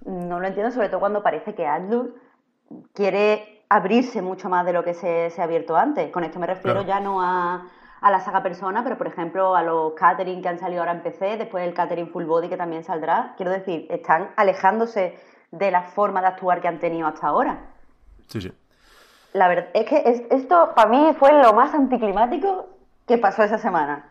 No 0.05 0.41
lo 0.41 0.47
entiendo, 0.47 0.73
sobre 0.73 0.89
todo 0.89 1.01
cuando 1.01 1.23
parece 1.23 1.55
que 1.55 1.67
Atlus 1.67 2.09
quiere 2.95 3.58
abrirse 3.69 4.23
mucho 4.23 4.49
más 4.49 4.65
de 4.65 4.73
lo 4.73 4.83
que 4.85 4.95
se, 4.95 5.31
se 5.31 5.41
ha 5.41 5.45
abierto 5.45 5.77
antes. 5.77 6.11
Con 6.11 6.25
esto 6.25 6.39
me 6.39 6.47
refiero 6.47 6.85
Claro. 6.85 6.89
ya 6.89 7.01
no 7.01 7.23
a, 7.23 7.67
a 8.01 8.11
la 8.11 8.21
saga 8.21 8.43
Persona, 8.43 8.83
pero 8.83 8.97
por 8.97 9.07
ejemplo 9.07 9.55
a 9.55 9.63
los 9.63 9.93
catering 9.95 10.41
que 10.43 10.49
han 10.49 10.59
salido 10.59 10.81
ahora 10.83 10.93
en 10.93 11.03
PC, 11.03 11.37
después 11.37 11.67
el 11.67 11.75
catering 11.75 12.11
Full 12.11 12.25
Body 12.25 12.49
que 12.49 12.57
también 12.57 12.85
saldrá. 12.85 13.35
Quiero 13.37 13.53
decir, 13.53 13.87
están 13.91 14.31
alejándose 14.37 15.19
de 15.51 15.71
la 15.71 15.83
forma 15.83 16.21
de 16.21 16.29
actuar 16.29 16.61
que 16.61 16.69
han 16.69 16.79
tenido 16.79 17.07
hasta 17.09 17.27
ahora. 17.27 17.59
Sí, 18.29 18.41
sí. 18.41 18.53
La 19.35 19.49
verdad 19.49 19.69
es 19.75 19.85
que 19.87 20.03
es- 20.07 20.23
esto 20.31 20.73
para 20.75 20.89
mí 20.89 21.15
fue 21.19 21.33
lo 21.43 21.53
más 21.53 21.75
anticlimático 21.75 22.69
que 23.07 23.19
pasó 23.19 23.43
esa 23.43 23.59
semana. 23.59 24.09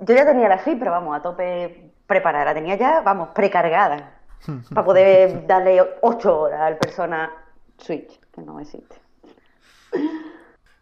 Yo 0.00 0.14
ya 0.14 0.24
tenía 0.26 0.48
la 0.48 0.60
pero 0.64 0.90
vamos, 0.90 1.16
a 1.16 1.22
tope 1.22 1.90
preparada. 2.06 2.46
La 2.46 2.54
tenía 2.54 2.76
ya, 2.76 3.00
vamos, 3.00 3.28
precargada. 3.30 4.14
para 4.74 4.84
poder 4.84 5.46
darle 5.46 5.84
8 6.02 6.40
horas 6.40 6.60
al 6.60 6.76
Persona 6.76 7.30
Switch, 7.76 8.20
que 8.38 8.46
no 8.46 8.60
existe. 8.60 8.96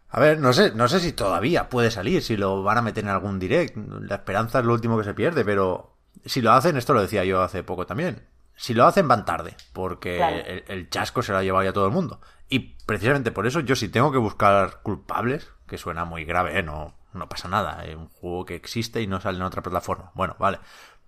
A 0.09 0.19
ver, 0.19 0.39
no 0.39 0.53
sé, 0.53 0.71
no 0.73 0.87
sé 0.87 0.99
si 0.99 1.11
todavía 1.11 1.69
puede 1.69 1.91
salir, 1.91 2.23
si 2.23 2.37
lo 2.37 2.63
van 2.63 2.77
a 2.77 2.81
meter 2.81 3.03
en 3.03 3.09
algún 3.09 3.39
direct. 3.39 3.75
La 3.77 4.15
esperanza 4.15 4.59
es 4.59 4.65
lo 4.65 4.73
último 4.73 4.97
que 4.97 5.03
se 5.03 5.13
pierde, 5.13 5.43
pero 5.43 5.97
si 6.25 6.41
lo 6.41 6.53
hacen, 6.53 6.77
esto 6.77 6.93
lo 6.93 7.01
decía 7.01 7.25
yo 7.25 7.41
hace 7.41 7.63
poco 7.63 7.85
también. 7.85 8.25
Si 8.55 8.73
lo 8.73 8.85
hacen 8.85 9.07
van 9.07 9.25
tarde, 9.25 9.55
porque 9.73 10.17
Claro. 10.17 10.37
el, 10.37 10.63
el 10.67 10.89
chasco 10.89 11.21
se 11.21 11.31
lo 11.31 11.37
ha 11.37 11.43
llevado 11.43 11.63
ya 11.65 11.73
todo 11.73 11.85
el 11.85 11.91
mundo. 11.93 12.21
Y 12.49 12.59
precisamente 12.85 13.31
por 13.31 13.45
eso 13.45 13.59
yo 13.59 13.75
si 13.75 13.89
tengo 13.89 14.11
que 14.11 14.17
buscar 14.17 14.81
culpables, 14.81 15.51
que 15.67 15.77
suena 15.77 16.05
muy 16.05 16.23
grave, 16.25 16.57
¿eh? 16.57 16.63
no, 16.63 16.95
no 17.13 17.29
pasa 17.29 17.49
nada, 17.49 17.83
es 17.85 17.95
un 17.95 18.07
juego 18.07 18.45
que 18.45 18.55
existe 18.55 19.01
y 19.01 19.07
no 19.07 19.19
sale 19.19 19.37
en 19.37 19.43
otra 19.43 19.61
plataforma. 19.61 20.11
Bueno, 20.15 20.35
vale. 20.39 20.59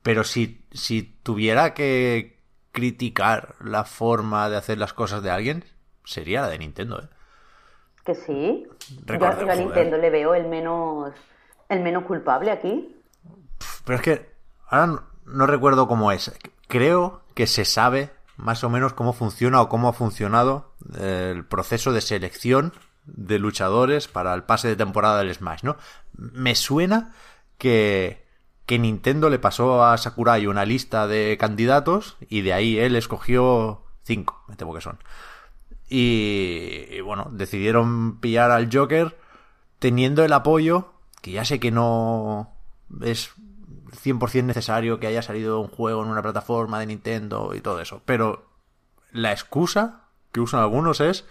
Pero 0.03 0.24
si, 0.25 0.65
si 0.72 1.01
tuviera 1.24 1.74
que 1.74 2.39
criticar 2.72 3.56
la 3.62 3.84
forma 3.86 4.50
de 4.50 4.58
hacer 4.58 4.77
las 4.77 4.94
cosas 4.94 5.24
de 5.24 5.32
alguien, 5.32 5.63
sería 6.10 6.42
la 6.42 6.50
de 6.50 6.60
Nintendo, 6.60 7.01
¿eh? 7.01 7.08
Que 8.04 8.16
sí. 8.16 8.68
Yo, 8.89 9.01
Recordemos, 9.06 9.46
yo 9.46 9.51
a. 9.51 9.56
Nintendo 9.56 9.98
le 9.98 10.10
veo 10.10 10.34
el 10.34 10.48
menos, 10.48 11.13
el 11.68 11.82
menos 11.82 12.06
culpable 12.06 12.51
aquí. 12.51 12.96
Pero 13.86 13.98
es 13.98 14.01
que 14.01 14.32
ahora 14.68 14.88
no, 14.88 15.04
no 15.25 15.46
recuerdo 15.46 15.88
cómo 15.88 16.12
es. 16.12 16.32
Creo 16.68 17.22
que 17.36 17.48
se 17.48 17.66
sabe 17.66 18.12
más 18.39 18.63
o 18.63 18.70
menos 18.70 18.94
cómo 18.94 19.13
funciona 19.13 19.62
o 19.62 19.70
cómo 19.70 19.89
ha 19.89 19.94
funcionado 19.94 20.74
eh, 20.98 21.34
el 21.36 21.46
proceso 21.46 21.92
de 21.92 22.01
selección 22.01 22.74
de 23.06 23.38
luchadores 23.38 24.08
para 24.08 24.34
el 24.34 24.44
pase 24.44 24.70
de 24.70 24.75
temporada 24.75 25.20
del 25.20 25.34
Smash, 25.34 25.63
¿no? 25.63 25.78
Me 26.13 26.56
suena 26.56 27.13
que, 27.58 28.25
que 28.66 28.80
Nintendo 28.80 29.30
le 29.30 29.39
pasó 29.39 29.84
a 29.84 29.98
Sakurai 29.98 30.48
una 30.48 30.66
lista 30.66 31.08
de 31.08 31.38
candidatos 31.39 32.18
y 32.30 32.42
de 32.42 32.54
ahí 32.54 32.80
él 32.80 32.96
escogió 32.96 33.84
cinco, 34.04 34.44
me 34.48 34.56
temo 34.56 34.74
que 34.74 34.82
son. 34.82 35.00
Y, 35.89 36.86
y 36.91 37.01
bueno, 37.01 37.29
decidieron 37.31 38.19
pillar 38.19 38.51
al 38.51 38.69
Joker 38.72 39.17
teniendo 39.79 40.24
el 40.24 40.34
apoyo, 40.34 40.93
que 41.22 41.31
ya 41.31 41.46
sé 41.46 41.60
que 41.60 41.72
no 41.72 42.53
es 43.01 43.31
100% 44.03 44.43
necesario 44.43 45.00
que 45.00 45.08
haya 45.08 45.22
salido 45.22 45.60
un 45.60 45.67
juego 45.67 46.03
en 46.03 46.10
una 46.10 46.22
plataforma 46.22 46.79
de 46.79 46.88
Nintendo 46.88 47.53
y 47.55 47.62
todo 47.62 47.81
eso, 47.81 48.01
pero 48.05 48.46
la 49.12 49.31
excusa 49.31 50.01
que 50.31 50.41
usan 50.41 50.60
algunos 50.60 51.01
es 51.01 51.25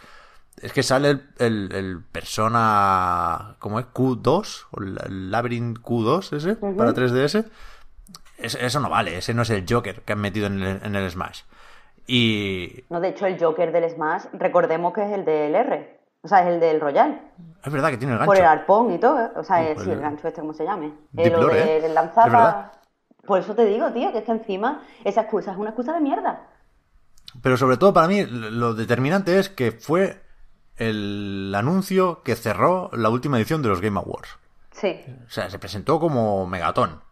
es 0.62 0.72
que 0.72 0.82
sale 0.82 1.10
el, 1.10 1.22
el, 1.38 1.72
el 1.72 2.02
Persona. 2.02 3.56
¿Cómo 3.58 3.80
es? 3.80 3.86
Q2? 3.86 4.66
¿O 4.70 4.82
el 4.82 5.30
Labyrinth 5.30 5.78
Q2 5.78 6.36
ese? 6.36 6.56
Para 6.56 6.92
3DS. 6.92 7.46
Es, 8.38 8.54
eso 8.54 8.80
no 8.80 8.88
vale, 8.88 9.18
ese 9.18 9.34
no 9.34 9.42
es 9.42 9.50
el 9.50 9.64
Joker 9.68 10.02
que 10.02 10.12
han 10.12 10.20
metido 10.20 10.46
en 10.46 10.62
el, 10.62 10.80
en 10.82 10.94
el 10.94 11.10
Smash. 11.10 11.42
Y. 12.08 12.84
No, 12.90 13.00
de 13.00 13.08
hecho, 13.10 13.26
el 13.26 13.38
Joker 13.38 13.70
del 13.70 13.88
Smash, 13.90 14.24
recordemos 14.32 14.92
que 14.92 15.04
es 15.04 15.12
el 15.12 15.24
del 15.24 15.54
R. 15.54 16.00
O 16.22 16.26
sea, 16.28 16.40
es 16.40 16.48
el 16.48 16.58
del 16.58 16.80
Royal. 16.80 17.20
Es 17.64 17.72
verdad 17.72 17.90
que 17.90 17.96
tiene 17.98 18.14
el 18.14 18.18
gancho. 18.18 18.26
Por 18.30 18.38
el 18.38 18.44
arpón 18.44 18.92
y 18.92 18.98
todo. 18.98 19.20
¿eh? 19.20 19.30
O 19.36 19.44
sea, 19.44 19.60
Uf, 19.72 19.82
sí, 19.82 19.90
el- 19.90 19.96
el 19.96 20.00
gancho 20.00 20.26
este, 20.26 20.40
¿cómo 20.40 20.52
se 20.54 20.64
llame? 20.64 20.92
Deep 21.12 21.26
Eh, 21.26 21.30
lo 21.30 21.50
¿eh? 21.54 21.80
del 21.80 21.96
Es 21.96 22.14
verdad. 22.16 22.72
Por 23.24 23.38
eso 23.40 23.54
te 23.54 23.66
digo, 23.66 23.92
tío, 23.92 24.10
que 24.10 24.18
es 24.18 24.24
que 24.24 24.32
encima 24.32 24.82
esa 25.04 25.20
excusa 25.22 25.52
es 25.52 25.58
una 25.58 25.70
excusa 25.70 25.92
de 25.92 26.00
mierda. 26.00 26.48
Pero 27.42 27.56
sobre 27.58 27.76
todo 27.76 27.92
para 27.92 28.08
mí 28.08 28.24
lo 28.24 28.72
determinante 28.74 29.38
es 29.38 29.50
que 29.50 29.70
fue 29.72 30.22
el 30.76 31.52
anuncio 31.54 32.22
que 32.22 32.36
cerró 32.36 32.88
la 32.94 33.10
última 33.10 33.36
edición 33.36 33.60
de 33.62 33.68
los 33.68 33.80
Game 33.82 33.98
Awards. 34.00 34.38
Sí. 34.72 34.98
O 35.26 35.30
sea, 35.30 35.50
se 35.50 35.58
presentó 35.58 36.00
como 36.00 36.46
Megatón. 36.46 37.02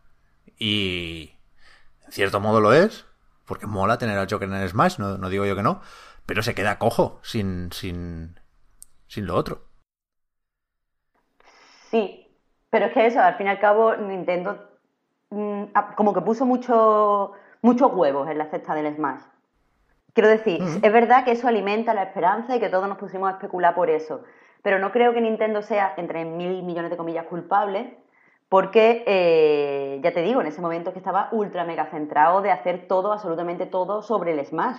Y 0.58 1.32
en 2.06 2.12
cierto 2.12 2.40
modo 2.40 2.60
lo 2.60 2.72
es, 2.72 3.04
porque 3.46 3.66
mola 3.66 3.98
tener 3.98 4.18
al 4.18 4.28
Joker 4.30 4.48
en 4.48 4.56
el 4.56 4.68
Smash, 4.68 4.98
no, 4.98 5.16
no 5.16 5.28
digo 5.28 5.46
yo 5.46 5.56
que 5.56 5.62
no, 5.62 5.80
pero 6.26 6.42
se 6.42 6.54
queda 6.54 6.78
cojo 6.78 7.20
sin, 7.22 7.72
sin, 7.72 8.38
sin 9.06 9.26
lo 9.26 9.36
otro. 9.36 9.62
Sí, 11.90 12.36
pero 12.70 12.86
es 12.86 12.92
que 12.92 13.06
eso, 13.06 13.20
al 13.20 13.36
fin 13.36 13.46
y 13.46 13.50
al 13.50 13.60
cabo, 13.60 13.96
Nintendo 13.96 14.58
mm, 15.30 15.64
ah, 15.74 15.94
como 15.96 16.12
que 16.12 16.20
puso 16.20 16.44
mucho, 16.44 17.32
muchos 17.62 17.92
huevos 17.92 18.28
en 18.28 18.38
la 18.38 18.50
cesta 18.50 18.74
del 18.74 18.94
Smash. 18.94 19.22
Quiero 20.12 20.28
decir, 20.30 20.62
es 20.62 20.92
verdad 20.92 21.24
que 21.24 21.32
eso 21.32 21.46
alimenta 21.46 21.92
la 21.92 22.04
esperanza 22.04 22.56
y 22.56 22.60
que 22.60 22.70
todos 22.70 22.88
nos 22.88 22.96
pusimos 22.96 23.28
a 23.28 23.32
especular 23.32 23.74
por 23.74 23.90
eso, 23.90 24.24
pero 24.62 24.78
no 24.78 24.90
creo 24.90 25.12
que 25.12 25.20
Nintendo 25.20 25.60
sea, 25.60 25.92
entre 25.98 26.24
mil 26.24 26.62
millones 26.62 26.90
de 26.90 26.96
comillas, 26.96 27.26
culpable, 27.26 27.98
porque, 28.48 29.02
eh, 29.06 30.00
ya 30.02 30.12
te 30.12 30.22
digo, 30.22 30.40
en 30.40 30.46
ese 30.46 30.60
momento 30.60 30.92
que 30.92 30.98
estaba 30.98 31.28
ultra 31.32 31.64
mega 31.64 31.86
centrado 31.90 32.42
de 32.42 32.50
hacer 32.50 32.86
todo, 32.86 33.12
absolutamente 33.12 33.66
todo, 33.66 34.02
sobre 34.02 34.32
el 34.32 34.44
Smash. 34.44 34.78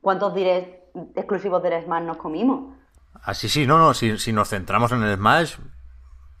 ¿Cuántos 0.00 0.34
direct 0.34 0.96
exclusivos 1.16 1.62
del 1.62 1.82
Smash 1.82 2.04
nos 2.04 2.18
comimos? 2.18 2.74
Así 3.22 3.48
sí, 3.48 3.66
no, 3.66 3.78
no, 3.78 3.94
si, 3.94 4.18
si 4.18 4.32
nos 4.32 4.50
centramos 4.50 4.92
en 4.92 5.02
el 5.02 5.16
Smash, 5.16 5.56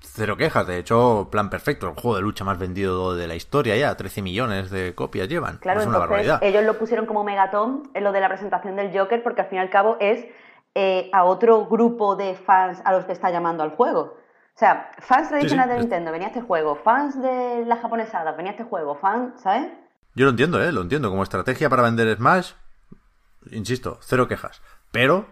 cero 0.00 0.36
quejas. 0.36 0.66
De 0.66 0.78
hecho, 0.78 1.28
plan 1.30 1.50
perfecto, 1.50 1.88
el 1.88 1.94
juego 1.94 2.16
de 2.16 2.22
lucha 2.22 2.44
más 2.44 2.58
vendido 2.58 3.14
de 3.16 3.26
la 3.26 3.34
historia 3.34 3.76
ya, 3.76 3.96
13 3.96 4.22
millones 4.22 4.70
de 4.70 4.94
copias 4.94 5.28
llevan. 5.28 5.58
Claro, 5.58 5.80
es 5.80 5.86
una 5.86 5.96
entonces 5.96 6.10
barbaridad. 6.10 6.42
ellos 6.42 6.64
lo 6.64 6.78
pusieron 6.78 7.06
como 7.06 7.24
megatón 7.24 7.90
en 7.94 8.04
lo 8.04 8.12
de 8.12 8.20
la 8.20 8.28
presentación 8.28 8.76
del 8.76 8.96
Joker 8.96 9.22
porque 9.22 9.42
al 9.42 9.48
fin 9.48 9.56
y 9.56 9.60
al 9.60 9.70
cabo 9.70 9.96
es 10.00 10.26
eh, 10.74 11.10
a 11.12 11.24
otro 11.24 11.66
grupo 11.66 12.14
de 12.14 12.34
fans 12.34 12.80
a 12.84 12.92
los 12.92 13.04
que 13.04 13.12
está 13.12 13.30
llamando 13.30 13.62
al 13.62 13.70
juego. 13.70 14.17
O 14.58 14.60
sea, 14.60 14.90
fans 14.98 15.28
tradicionales 15.28 15.74
sí, 15.74 15.76
de 15.76 15.80
Nintendo, 15.82 16.10
venía 16.10 16.26
este 16.26 16.40
juego, 16.40 16.74
fans 16.74 17.22
de 17.22 17.64
las 17.64 17.78
japonesadas, 17.78 18.36
venía 18.36 18.50
este 18.50 18.64
juego, 18.64 18.96
fans, 18.96 19.40
¿sabes? 19.40 19.68
Yo 20.16 20.24
lo 20.24 20.32
entiendo, 20.32 20.60
¿eh? 20.60 20.72
Lo 20.72 20.80
entiendo. 20.80 21.10
Como 21.10 21.22
estrategia 21.22 21.70
para 21.70 21.84
vender 21.84 22.16
Smash, 22.16 22.54
insisto, 23.52 23.98
cero 24.00 24.26
quejas. 24.26 24.60
Pero 24.90 25.26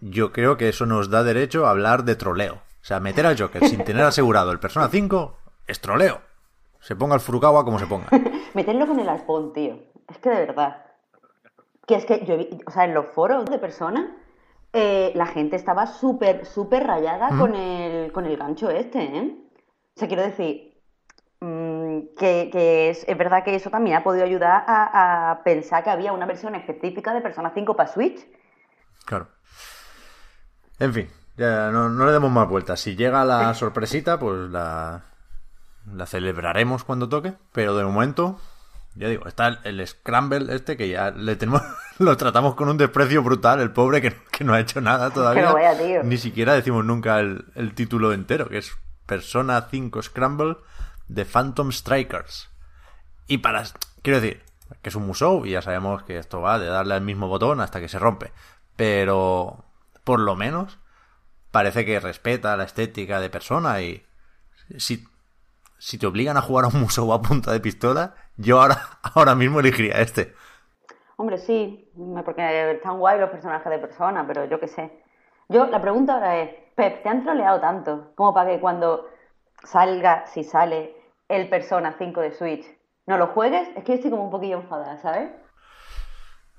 yo 0.00 0.32
creo 0.32 0.56
que 0.56 0.70
eso 0.70 0.86
nos 0.86 1.10
da 1.10 1.22
derecho 1.22 1.66
a 1.66 1.70
hablar 1.70 2.04
de 2.04 2.16
troleo. 2.16 2.54
O 2.54 2.84
sea, 2.86 2.98
meter 2.98 3.26
al 3.26 3.38
Joker 3.38 3.62
sin 3.68 3.84
tener 3.84 4.04
asegurado 4.06 4.52
el 4.52 4.58
Persona 4.58 4.88
5 4.88 5.36
es 5.66 5.80
troleo. 5.82 6.22
Se 6.80 6.96
ponga 6.96 7.14
el 7.14 7.20
Furukawa 7.20 7.62
como 7.62 7.78
se 7.78 7.86
ponga. 7.86 8.06
Meterlo 8.54 8.86
con 8.86 8.98
el 9.00 9.08
arpón, 9.10 9.52
tío. 9.52 9.78
Es 10.08 10.16
que 10.16 10.30
de 10.30 10.46
verdad. 10.46 10.82
Que 11.86 11.96
es 11.96 12.06
que 12.06 12.24
yo, 12.24 12.38
vi- 12.38 12.58
o 12.66 12.70
sea, 12.70 12.84
en 12.84 12.94
los 12.94 13.04
foros 13.08 13.44
de 13.44 13.58
personas, 13.58 14.06
eh, 14.72 15.12
la 15.14 15.26
gente 15.26 15.56
estaba 15.56 15.86
súper, 15.86 16.46
súper 16.46 16.86
rayada 16.86 17.28
con, 17.38 17.54
el, 17.54 18.12
con 18.12 18.26
el 18.26 18.36
gancho 18.36 18.70
este, 18.70 19.02
¿eh? 19.02 19.36
O 19.94 19.98
sea, 19.98 20.08
quiero 20.08 20.22
decir, 20.22 20.74
mm, 21.40 22.14
que, 22.18 22.50
que 22.52 22.90
es, 22.90 23.04
es 23.08 23.18
verdad 23.18 23.44
que 23.44 23.54
eso 23.54 23.70
también 23.70 23.96
ha 23.96 24.04
podido 24.04 24.24
ayudar 24.24 24.64
a, 24.66 25.30
a 25.30 25.42
pensar 25.42 25.82
que 25.82 25.90
había 25.90 26.12
una 26.12 26.26
versión 26.26 26.54
específica 26.54 27.14
de 27.14 27.22
Persona 27.22 27.52
5 27.54 27.74
para 27.74 27.90
Switch. 27.90 28.26
Claro. 29.06 29.28
En 30.78 30.92
fin, 30.92 31.08
ya 31.36 31.70
no, 31.70 31.88
no 31.88 32.06
le 32.06 32.12
demos 32.12 32.30
más 32.30 32.48
vueltas. 32.48 32.80
Si 32.80 32.96
llega 32.96 33.24
la 33.24 33.54
sorpresita, 33.54 34.18
pues 34.18 34.50
la, 34.50 35.04
la 35.92 36.06
celebraremos 36.06 36.84
cuando 36.84 37.08
toque. 37.08 37.34
Pero 37.52 37.76
de 37.76 37.84
momento, 37.84 38.38
ya 38.96 39.08
digo, 39.08 39.26
está 39.26 39.60
el, 39.62 39.86
Scramble 39.86 40.54
este 40.54 40.76
que 40.76 40.88
ya 40.88 41.10
le 41.10 41.36
tenemos, 41.36 41.62
lo 41.98 42.16
tratamos 42.16 42.54
con 42.54 42.68
un 42.68 42.76
desprecio 42.76 43.22
brutal, 43.22 43.60
el 43.60 43.70
pobre 43.70 44.00
que, 44.00 44.14
que 44.30 44.44
no 44.44 44.54
ha 44.54 44.60
hecho 44.60 44.80
nada 44.80 45.10
todavía. 45.10 45.52
vaya, 45.52 45.78
tío. 45.78 46.02
Ni 46.02 46.18
siquiera 46.18 46.54
decimos 46.54 46.84
nunca 46.84 47.20
el, 47.20 47.44
el 47.54 47.74
título 47.74 48.12
entero, 48.12 48.48
que 48.48 48.58
es 48.58 48.72
Persona 49.06 49.68
5 49.70 50.02
Scramble 50.02 50.56
de 51.08 51.24
Phantom 51.24 51.72
Strikers. 51.72 52.50
Y 53.26 53.38
para, 53.38 53.64
quiero 54.02 54.20
decir, 54.20 54.42
que 54.82 54.88
es 54.88 54.94
un 54.94 55.06
musou 55.06 55.46
y 55.46 55.50
ya 55.50 55.62
sabemos 55.62 56.02
que 56.02 56.18
esto 56.18 56.40
va 56.40 56.58
de 56.58 56.66
darle 56.66 56.94
al 56.94 57.02
mismo 57.02 57.28
botón 57.28 57.60
hasta 57.60 57.80
que 57.80 57.88
se 57.88 57.98
rompe. 57.98 58.32
Pero, 58.76 59.64
por 60.04 60.20
lo 60.20 60.36
menos, 60.36 60.78
parece 61.50 61.84
que 61.84 62.00
respeta 62.00 62.56
la 62.56 62.64
estética 62.64 63.20
de 63.20 63.30
persona 63.30 63.80
y 63.80 64.04
si, 64.78 65.06
si 65.86 65.98
te 65.98 66.06
obligan 66.08 66.36
a 66.36 66.42
jugar 66.42 66.64
a 66.64 66.68
un 66.68 66.80
musou 66.80 67.12
a 67.12 67.22
punta 67.22 67.52
de 67.52 67.60
pistola, 67.60 68.16
yo 68.36 68.60
ahora, 68.60 68.76
ahora 69.14 69.36
mismo 69.36 69.60
elegiría 69.60 70.00
este. 70.00 70.34
Hombre, 71.16 71.38
sí, 71.38 71.88
porque 72.24 72.72
están 72.72 72.98
guay 72.98 73.20
los 73.20 73.30
personajes 73.30 73.70
de 73.70 73.78
persona, 73.78 74.26
pero 74.26 74.46
yo 74.46 74.58
qué 74.58 74.66
sé. 74.66 75.04
Yo, 75.48 75.68
la 75.68 75.80
pregunta 75.80 76.14
ahora 76.14 76.42
es, 76.42 76.50
Pep, 76.74 77.04
¿te 77.04 77.08
han 77.08 77.22
troleado 77.22 77.60
tanto 77.60 78.10
como 78.16 78.34
para 78.34 78.50
que 78.50 78.58
cuando 78.58 79.06
salga, 79.62 80.26
si 80.26 80.42
sale, 80.42 80.96
el 81.28 81.48
Persona 81.48 81.94
5 81.96 82.20
de 82.20 82.32
Switch, 82.32 82.66
no 83.06 83.16
lo 83.16 83.28
juegues? 83.28 83.68
Es 83.76 83.84
que 83.84 83.94
estoy 83.94 84.10
como 84.10 84.24
un 84.24 84.30
poquillo 84.32 84.56
enfadada, 84.56 85.00
¿sabes? 85.00 85.30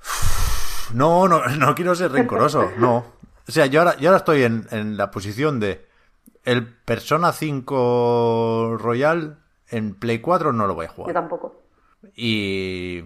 No, 0.94 1.28
no, 1.28 1.46
no 1.46 1.76
quiero 1.76 1.96
ser 1.96 2.14
rencoroso, 2.14 2.72
no. 2.78 3.04
O 3.46 3.52
sea, 3.52 3.66
yo 3.66 3.82
ahora, 3.82 3.98
yo 3.98 4.08
ahora 4.08 4.20
estoy 4.20 4.44
en, 4.44 4.66
en 4.72 4.96
la 4.96 5.12
posición 5.12 5.60
de 5.60 5.86
el 6.48 6.66
Persona 6.66 7.34
5 7.34 8.77
Royal 8.80 9.44
en 9.68 9.96
Play 9.96 10.20
4 10.20 10.54
no 10.54 10.66
lo 10.66 10.75
voy 10.75 10.86
a 10.86 10.89
Yo 10.89 10.94
jugar. 10.96 11.13
tampoco. 11.13 11.62
Y 12.16 13.04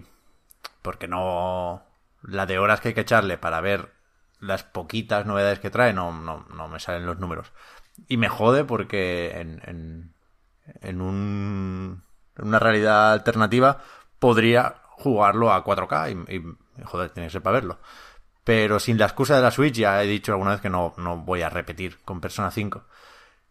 porque 0.80 1.08
no 1.08 1.82
la 2.22 2.46
de 2.46 2.60
horas 2.60 2.80
que 2.80 2.88
hay 2.88 2.94
que 2.94 3.00
echarle 3.00 3.38
para 3.38 3.60
ver 3.60 3.92
las 4.38 4.62
poquitas 4.62 5.26
novedades 5.26 5.58
que 5.58 5.70
trae 5.70 5.92
no, 5.92 6.12
no, 6.12 6.46
no 6.54 6.68
me 6.68 6.78
salen 6.78 7.04
los 7.04 7.18
números. 7.18 7.50
Y 8.06 8.16
me 8.16 8.28
jode 8.28 8.62
porque 8.64 9.32
en, 9.32 9.60
en, 9.66 10.14
en, 10.80 11.00
un, 11.00 12.04
en 12.38 12.46
una 12.46 12.60
realidad 12.60 13.12
alternativa 13.12 13.78
podría 14.20 14.76
jugarlo 14.90 15.52
a 15.52 15.64
4K 15.64 16.26
y, 16.28 16.36
y, 16.36 16.84
joder, 16.84 17.10
tiene 17.10 17.26
que 17.26 17.32
ser 17.32 17.42
para 17.42 17.54
verlo. 17.54 17.78
Pero 18.44 18.78
sin 18.78 18.98
la 18.98 19.06
excusa 19.06 19.34
de 19.34 19.42
la 19.42 19.50
Switch 19.50 19.74
ya 19.74 20.00
he 20.00 20.06
dicho 20.06 20.30
alguna 20.30 20.52
vez 20.52 20.60
que 20.60 20.70
no, 20.70 20.94
no 20.96 21.16
voy 21.16 21.42
a 21.42 21.50
repetir 21.50 21.98
con 22.04 22.20
Persona 22.20 22.52
5. 22.52 22.84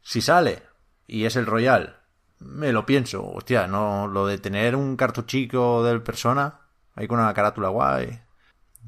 Si 0.01 0.21
sale 0.21 0.63
y 1.07 1.25
es 1.25 1.35
el 1.35 1.45
Royal, 1.45 1.97
me 2.39 2.71
lo 2.71 2.85
pienso. 2.85 3.25
Hostia, 3.25 3.67
no, 3.67 4.07
lo 4.07 4.25
de 4.27 4.37
tener 4.37 4.75
un 4.75 4.95
cartuchico 4.97 5.83
del 5.83 6.01
Persona 6.01 6.59
ahí 6.95 7.07
con 7.07 7.19
una 7.19 7.33
carátula 7.33 7.69
guay. 7.69 8.19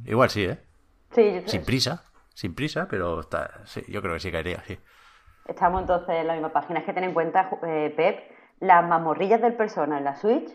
Igual 0.05 0.29
sí, 0.29 0.46
¿eh? 0.46 0.60
Sí, 1.12 1.34
yo- 1.34 1.48
Sin 1.48 1.63
prisa, 1.63 2.03
sin 2.34 2.55
prisa, 2.55 2.88
pero 2.89 3.20
está, 3.22 3.62
sí, 3.65 3.84
yo 3.88 4.01
creo 4.01 4.13
que 4.15 4.20
sí 4.20 4.32
caería, 4.32 4.63
sí. 4.65 4.77
estamos 5.46 5.82
entonces 5.82 6.15
en 6.15 6.27
la 6.27 6.34
misma 6.34 6.50
página. 6.53 6.79
Es 6.79 6.86
que 6.86 6.93
ten 6.93 7.03
en 7.03 7.13
cuenta, 7.13 7.50
eh, 7.65 7.93
Pep, 7.96 8.20
las 8.60 8.88
mamorrillas 8.88 9.41
del 9.41 9.55
Persona 9.55 9.98
en 9.98 10.03
la 10.05 10.15
Switch, 10.15 10.50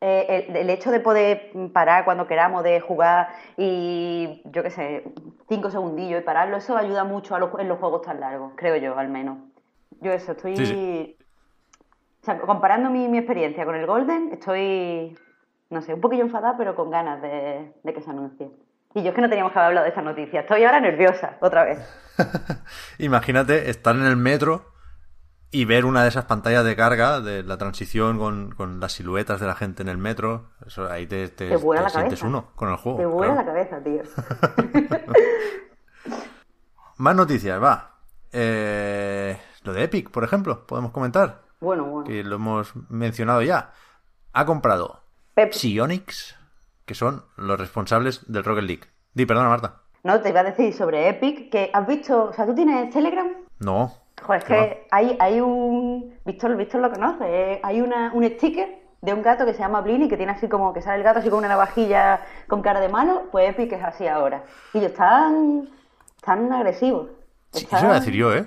eh, 0.00 0.46
el, 0.48 0.56
el 0.56 0.70
hecho 0.70 0.90
de 0.90 1.00
poder 1.00 1.52
parar 1.72 2.04
cuando 2.04 2.26
queramos, 2.26 2.64
de 2.64 2.80
jugar 2.80 3.28
y, 3.56 4.40
yo 4.46 4.62
qué 4.62 4.70
sé, 4.70 5.04
cinco 5.48 5.70
segundillos 5.70 6.20
y 6.22 6.24
pararlo, 6.24 6.56
eso 6.56 6.76
ayuda 6.76 7.04
mucho 7.04 7.34
a 7.34 7.38
los, 7.38 7.50
en 7.58 7.68
los 7.68 7.78
juegos 7.78 8.02
tan 8.02 8.18
largos, 8.20 8.52
creo 8.56 8.76
yo, 8.76 8.98
al 8.98 9.08
menos. 9.08 9.38
Yo 10.00 10.12
eso, 10.12 10.32
estoy... 10.32 10.56
Sí, 10.56 10.66
sí. 10.66 11.16
O 12.22 12.24
sea, 12.24 12.38
comparando 12.40 12.90
mi, 12.90 13.08
mi 13.08 13.18
experiencia 13.18 13.64
con 13.64 13.74
el 13.74 13.86
Golden, 13.86 14.30
estoy, 14.32 15.16
no 15.70 15.80
sé, 15.80 15.94
un 15.94 16.00
poquillo 16.00 16.22
enfadada, 16.22 16.56
pero 16.58 16.76
con 16.76 16.90
ganas 16.90 17.22
de, 17.22 17.72
de 17.82 17.94
que 17.94 18.02
se 18.02 18.10
anuncie. 18.10 18.50
Y 18.94 19.02
yo 19.02 19.10
es 19.10 19.14
que 19.14 19.20
no 19.22 19.28
teníamos 19.28 19.52
que 19.52 19.58
haber 19.58 19.68
hablado 19.68 19.84
de 19.84 19.90
esta 19.90 20.02
noticia. 20.02 20.40
Estoy 20.40 20.64
ahora 20.64 20.80
nerviosa, 20.80 21.38
otra 21.40 21.64
vez. 21.64 21.78
Imagínate 22.98 23.70
estar 23.70 23.94
en 23.94 24.04
el 24.04 24.16
metro 24.16 24.66
Y 25.52 25.64
ver 25.64 25.84
una 25.84 26.02
de 26.02 26.08
esas 26.08 26.26
pantallas 26.26 26.64
de 26.64 26.76
carga, 26.76 27.20
de 27.20 27.42
la 27.42 27.56
transición 27.56 28.18
con, 28.18 28.52
con 28.52 28.80
las 28.80 28.92
siluetas 28.92 29.40
de 29.40 29.46
la 29.46 29.54
gente 29.54 29.82
en 29.82 29.88
el 29.88 29.98
metro, 29.98 30.50
eso 30.66 30.90
ahí 30.90 31.06
te, 31.06 31.28
te, 31.28 31.48
Te 31.48 31.56
vuela 31.56 31.80
te 31.80 31.84
la 31.84 31.90
sientes 31.90 32.22
uno 32.22 32.50
con 32.54 32.68
el 32.68 32.76
juego. 32.76 32.98
Te 32.98 33.06
vuela 33.06 33.32
claro. 33.32 33.48
la 33.48 33.52
cabeza, 33.52 33.82
tío. 33.82 34.02
Más 36.98 37.16
noticias, 37.16 37.60
va. 37.60 37.96
Eh, 38.32 39.36
lo 39.62 39.72
de 39.72 39.84
Epic, 39.84 40.10
por 40.10 40.24
ejemplo, 40.24 40.66
podemos 40.66 40.90
comentar, 40.92 41.42
Bueno, 41.60 41.84
bueno. 41.84 42.06
que 42.06 42.24
lo 42.24 42.36
hemos 42.36 42.72
mencionado 42.90 43.42
ya. 43.42 43.72
Ha 44.32 44.46
comprado 44.46 45.00
Psionics, 45.50 46.36
que 46.86 46.94
son 46.94 47.24
los 47.36 47.58
responsables 47.58 48.30
del 48.30 48.44
Rocket 48.44 48.64
League. 48.64 48.84
Di, 49.14 49.26
perdona, 49.26 49.48
Marta. 49.48 49.80
no, 50.04 50.20
te 50.20 50.30
iba 50.30 50.40
a 50.40 50.44
decir 50.44 50.72
sobre 50.72 51.08
Epic, 51.08 51.50
que 51.50 51.70
has 51.72 51.86
visto, 51.86 52.24
o 52.24 52.32
sea, 52.32 52.46
¿tú 52.46 52.54
tienes 52.54 52.90
Telegram? 52.90 53.28
No. 53.58 53.92
Joder, 54.22 54.38
es 54.42 54.44
¿Qué 54.44 54.54
que 54.54 54.86
hay, 54.90 55.16
hay 55.18 55.40
un... 55.40 56.14
Víctor, 56.24 56.56
Víctor 56.56 56.80
lo 56.80 56.90
conoce, 56.90 57.24
eh, 57.26 57.60
hay 57.62 57.80
una, 57.80 58.12
un 58.12 58.24
sticker 58.24 58.80
de 59.00 59.14
un 59.14 59.22
gato 59.22 59.44
que 59.46 59.54
se 59.54 59.60
llama 59.60 59.80
Blini, 59.80 60.08
que 60.08 60.16
tiene 60.16 60.32
así 60.32 60.48
como, 60.48 60.72
que 60.74 60.82
sale 60.82 60.98
el 60.98 61.02
gato 61.04 61.20
así 61.20 61.30
con 61.30 61.38
una 61.38 61.48
navajilla 61.48 62.20
con 62.46 62.60
cara 62.62 62.80
de 62.80 62.88
malo, 62.90 63.28
pues 63.32 63.48
Epic 63.50 63.72
es 63.72 63.82
así 63.82 64.06
ahora. 64.06 64.44
Y 64.74 64.78
ellos 64.78 64.90
están, 64.92 65.68
están 66.16 66.52
agresivos. 66.52 67.08
Sí, 67.52 67.66
eso 67.66 67.84
iba 67.84 67.96
a 67.96 68.00
decir 68.00 68.14
yo, 68.14 68.32
¿eh? 68.34 68.46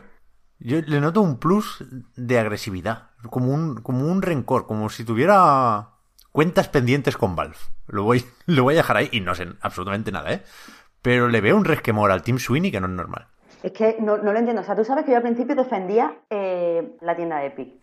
Yo 0.64 0.80
le 0.80 1.02
noto 1.02 1.22
un 1.22 1.40
plus 1.40 1.84
de 2.16 2.40
agresividad, 2.40 3.10
como 3.30 3.54
un, 3.54 3.82
como 3.82 4.08
un 4.08 4.22
rencor, 4.22 4.66
como 4.66 4.90
si 4.90 5.04
tuviera 5.04 5.90
cuentas 6.32 6.70
pendientes 6.70 7.18
con 7.18 7.36
Valve. 7.36 7.58
Lo 7.88 8.04
voy, 8.04 8.24
lo 8.46 8.64
voy 8.64 8.76
a 8.76 8.78
dejar 8.78 8.96
ahí 8.96 9.10
y 9.12 9.20
no 9.20 9.36
sé 9.36 9.46
absolutamente 9.62 10.14
nada, 10.14 10.32
¿eh? 10.32 10.42
Pero 11.02 11.28
le 11.28 11.42
veo 11.42 11.58
un 11.58 11.66
resquemor 11.66 12.12
al 12.12 12.24
Team 12.24 12.40
Sweeney 12.40 12.72
que 12.72 12.80
no 12.80 12.88
es 12.88 12.94
normal. 12.94 13.28
Es 13.62 13.74
que 13.74 13.98
no, 14.00 14.18
no 14.18 14.32
lo 14.32 14.40
entiendo. 14.40 14.62
O 14.62 14.66
sea, 14.66 14.74
tú 14.74 14.86
sabes 14.86 15.04
que 15.04 15.12
yo 15.12 15.18
al 15.18 15.24
principio 15.24 15.54
defendía 15.54 16.16
eh, 16.30 16.96
la 17.02 17.16
tienda 17.18 17.44
Epic. 17.44 17.82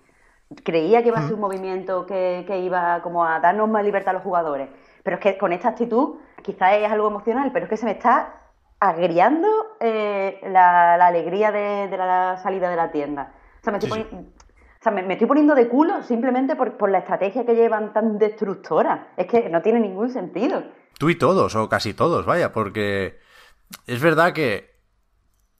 Creía 0.64 1.02
que 1.02 1.08
iba 1.08 1.18
a 1.18 1.22
ser 1.22 1.34
un 1.34 1.40
movimiento 1.40 2.06
que, 2.06 2.44
que 2.46 2.60
iba 2.60 3.02
como 3.02 3.26
a 3.26 3.40
darnos 3.40 3.68
más 3.68 3.84
libertad 3.84 4.10
a 4.10 4.14
los 4.14 4.22
jugadores. 4.22 4.70
Pero 5.04 5.16
es 5.16 5.22
que 5.22 5.37
con 5.37 5.52
esta 5.52 5.68
actitud, 5.68 6.16
quizás 6.42 6.72
es 6.72 6.90
algo 6.90 7.08
emocional, 7.08 7.50
pero 7.52 7.66
es 7.66 7.70
que 7.70 7.76
se 7.76 7.84
me 7.84 7.92
está 7.92 8.39
agriando 8.80 9.46
eh, 9.78 10.40
la, 10.44 10.96
la 10.96 11.06
alegría 11.06 11.52
de, 11.52 11.88
de 11.88 11.96
la 11.96 12.38
salida 12.42 12.68
de 12.70 12.76
la 12.76 12.90
tienda. 12.90 13.34
O 13.60 13.64
sea, 13.64 13.72
me 13.72 13.78
estoy, 13.78 13.90
Sí, 14.02 14.06
sí. 14.10 14.16
poni- 14.16 14.26
o 14.26 14.82
sea, 14.82 14.92
me, 14.92 15.02
me 15.02 15.12
estoy 15.14 15.28
poniendo 15.28 15.54
de 15.54 15.68
culo 15.68 16.02
simplemente 16.02 16.56
por, 16.56 16.76
por 16.78 16.90
la 16.90 16.99
estrategia 17.00 17.44
que 17.44 17.54
llevan 17.54 17.92
tan 17.92 18.16
destructora. 18.18 19.12
Es 19.18 19.26
que 19.26 19.49
no 19.50 19.60
tiene 19.60 19.80
ningún 19.80 20.10
sentido. 20.10 20.62
Tú 20.99 21.10
y 21.10 21.16
todos, 21.16 21.54
o 21.54 21.68
casi 21.68 21.92
todos, 21.94 22.25
vaya, 22.25 22.52
porque 22.52 23.18
es 23.87 24.00
verdad 24.00 24.32
que 24.32 24.70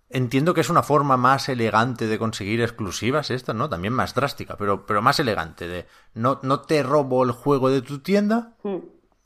entiendo 0.09 0.55
que 0.55 0.63
es 0.63 0.71
una 0.71 0.83
forma 0.83 1.17
más 1.17 1.49
elegante 1.49 2.07
de 2.07 2.19
conseguir 2.19 2.61
exclusivas 2.63 3.31
esta, 3.31 3.53
¿no? 3.55 3.69
También 3.69 3.93
más 3.93 4.15
drástica, 4.15 4.57
pero, 4.57 4.85
pero 4.87 5.03
más 5.03 5.21
elegante 5.21 5.69
de 5.69 5.87
no, 6.15 6.41
no 6.43 6.63
te 6.63 6.83
robo 6.83 7.23
el 7.25 7.33
juego 7.33 7.71
de 7.71 7.83
tu 7.83 8.01
tienda, 8.01 8.55
Mm. 8.63 8.79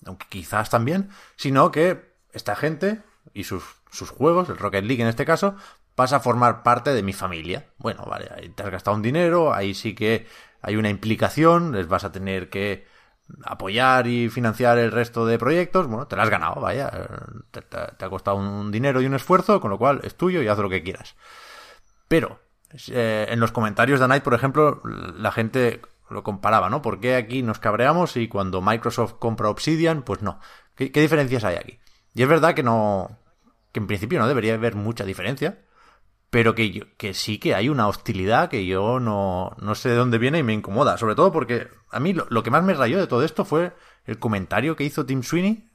aunque 0.07 0.27
quizás 0.29 0.69
también, 0.71 1.09
sino 1.37 1.71
que 1.71 2.15
esta 2.33 2.55
gente 2.55 3.01
y 3.33 3.45
sus, 3.45 3.65
sus 3.95 4.11
juegos, 4.11 4.49
el 4.49 4.59
Rocket 4.59 4.85
League 4.85 5.03
en 5.03 5.09
este 5.09 5.25
caso, 5.25 5.57
pasa 5.95 6.17
a 6.17 6.21
formar 6.21 6.63
parte 6.63 6.93
de 6.93 7.03
mi 7.03 7.13
familia. 7.13 7.67
Bueno, 7.79 8.05
vale, 8.05 8.29
ahí 8.37 8.49
te 8.49 8.63
has 8.63 8.71
gastado 8.71 8.97
un 8.97 9.03
dinero, 9.03 9.55
ahí 9.55 9.75
sí 9.75 9.95
que 9.95 10.27
hay 10.61 10.77
una 10.77 10.91
implicación, 10.91 11.73
les 11.73 11.89
vas 11.89 12.05
a 12.05 12.13
tener 12.13 12.51
que 12.51 12.87
apoyar 13.45 14.07
y 14.07 14.29
financiar 14.29 14.79
el 14.79 14.93
resto 14.93 15.27
de 15.27 15.39
proyectos, 15.39 15.87
bueno, 15.87 16.07
te 16.07 16.17
lo 16.17 16.23
has 16.23 16.31
ganado, 16.31 16.61
vaya, 16.61 16.91
te, 17.51 18.05
ha 18.05 18.11
costado 18.11 18.37
un 18.37 18.71
dinero 18.71 19.01
y 19.01 19.07
un 19.07 19.15
esfuerzo, 19.15 19.61
con 19.61 19.71
lo 19.71 19.79
cual 19.79 20.01
es 20.03 20.17
tuyo 20.17 20.43
y 20.43 20.49
haz 20.49 20.59
lo 20.59 20.69
que 20.69 20.83
quieras. 20.83 21.17
Pero 22.09 22.41
eh, 22.91 23.27
en 23.29 23.41
los 23.41 23.53
comentarios 23.53 24.01
de 24.01 24.09
Night, 24.09 24.23
por 24.23 24.35
ejemplo, 24.35 24.83
la 24.85 25.33
gente 25.33 25.81
lo 26.11 26.23
comparaba, 26.23 26.69
¿no? 26.69 26.83
¿Por 26.83 27.01
qué 27.01 27.17
aquí 27.17 27.43
nos 27.43 27.59
cabreamos 27.59 28.17
y 28.17 28.29
cuando 28.29 28.61
Microsoft 28.61 29.15
compra 29.15 29.49
Obsidian, 29.49 30.03
pues 30.03 30.23
no? 30.23 30.39
¿Qué, 30.75 30.93
qué 30.93 31.01
diferencias 31.01 31.45
hay 31.45 31.57
aquí? 31.57 31.79
Y 32.15 32.23
es 32.23 32.29
verdad 32.29 32.55
que 32.55 32.63
no, 32.63 33.19
que 33.75 33.81
en 33.81 33.89
principio 33.89 34.21
no 34.21 34.29
debería 34.29 34.55
haber 34.55 34.77
mucha 34.77 35.05
diferencia, 35.05 35.59
pero 36.31 36.55
que, 36.55 36.71
yo- 36.71 36.85
que 36.97 37.13
sí 37.13 37.39
que 37.39 37.55
hay 37.55 37.69
una 37.69 37.89
hostilidad 37.89 38.49
que 38.49 38.65
yo 38.67 39.01
no, 39.01 39.55
no 39.61 39.75
sé 39.75 39.89
de 39.91 39.97
dónde 39.97 40.19
viene 40.19 40.39
y 40.39 40.43
me 40.45 40.53
incomoda. 40.55 40.97
Sobre 40.97 41.17
todo 41.17 41.33
porque 41.33 41.69
a 41.91 41.99
mí 42.01 42.13
lo, 42.15 42.43
que 42.45 42.51
más 42.51 42.63
me 42.65 42.75
rayó 42.75 42.99
de 42.99 43.07
todo 43.09 43.25
esto 43.25 43.45
fue 43.45 43.73
el 44.07 44.19
comentario 44.21 44.77
que 44.77 44.85
hizo 44.85 45.05
Tim 45.07 45.23
Sweeney, 45.25 45.69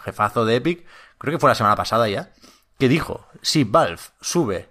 jefazo 0.00 0.44
de 0.46 0.56
Epic, 0.56 0.86
creo 1.18 1.32
que 1.34 1.38
fue 1.40 1.50
la 1.50 1.54
semana 1.54 1.76
pasada 1.76 2.08
ya, 2.08 2.32
que 2.78 2.88
dijo, 2.88 3.26
si 3.42 3.64
Valve 3.64 4.00
sube 4.20 4.70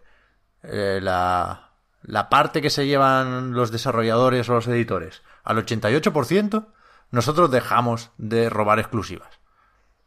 eh, 0.63 1.00
la, 1.02 1.72
la 2.02 2.30
parte 2.30 2.62
que 2.62 2.70
se 2.72 2.88
llevan 2.88 3.52
los 3.54 3.72
desarrolladores 3.72 4.50
o 4.50 4.54
los 4.56 4.67
editores 4.67 5.22
al 5.44 5.58
88%, 5.65 6.65
nosotros 7.12 7.52
dejamos 7.52 8.10
de 8.17 8.50
robar 8.50 8.80
exclusivas. 8.80 9.41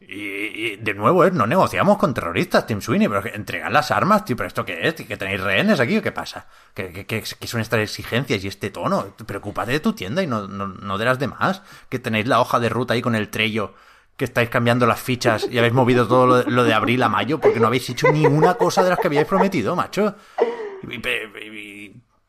Y, 0.01 0.77
de 0.77 0.95
nuevo, 0.95 1.25
¿eh? 1.25 1.31
no 1.31 1.47
negociamos 1.47 1.97
con 1.97 2.13
terroristas, 2.13 2.67
Tim 2.67 2.81
Sweeney, 2.81 3.09
pero 3.09 3.23
que 3.23 3.31
entregan 3.31 3.73
las 3.73 3.91
armas, 3.91 4.25
tío, 4.25 4.37
pero 4.37 4.49
¿esto 4.49 4.65
qué 4.65 4.87
es? 4.87 4.95
¿Que 4.95 5.17
tenéis 5.17 5.41
rehenes 5.41 5.81
aquí 5.81 5.97
o 5.97 6.03
qué 6.03 6.13
pasa? 6.13 6.47
¿Qué, 6.75 7.07
qué, 7.07 7.25
son 7.25 7.61
estas 7.61 7.81
exigencias 7.81 8.45
y 8.45 8.49
este 8.49 8.71
tono? 8.71 9.15
Preocúpate 9.25 9.73
de 9.73 9.81
tu 9.81 9.95
tienda 9.95 10.23
y 10.23 10.27
no, 10.27 10.47
no, 10.47 10.69
no 10.69 10.99
de 10.99 11.05
las 11.05 11.19
demás. 11.19 11.63
Que 11.89 11.99
tenéis 11.99 12.27
la 12.27 12.41
hoja 12.41 12.61
de 12.61 12.69
ruta 12.69 12.95
ahí 12.95 13.03
con 13.03 13.15
el 13.15 13.31
trello, 13.31 13.75
que 14.17 14.27
estáis 14.27 14.51
cambiando 14.51 14.87
las 14.87 15.01
fichas 15.01 15.49
y 15.51 15.59
habéis 15.59 15.75
movido 15.75 16.07
todo 16.07 16.45
lo 16.45 16.65
de, 16.65 16.75
abril 16.75 17.03
a 17.03 17.09
mayo 17.09 17.41
porque 17.41 17.61
no 17.61 17.67
habéis 17.67 17.89
hecho 17.89 18.13
ni 18.13 18.27
una 18.27 18.55
cosa 18.55 18.83
de 18.83 18.91
las 18.91 18.99
que 18.99 19.07
habíais 19.07 19.27
prometido, 19.27 19.75
macho. 19.75 20.17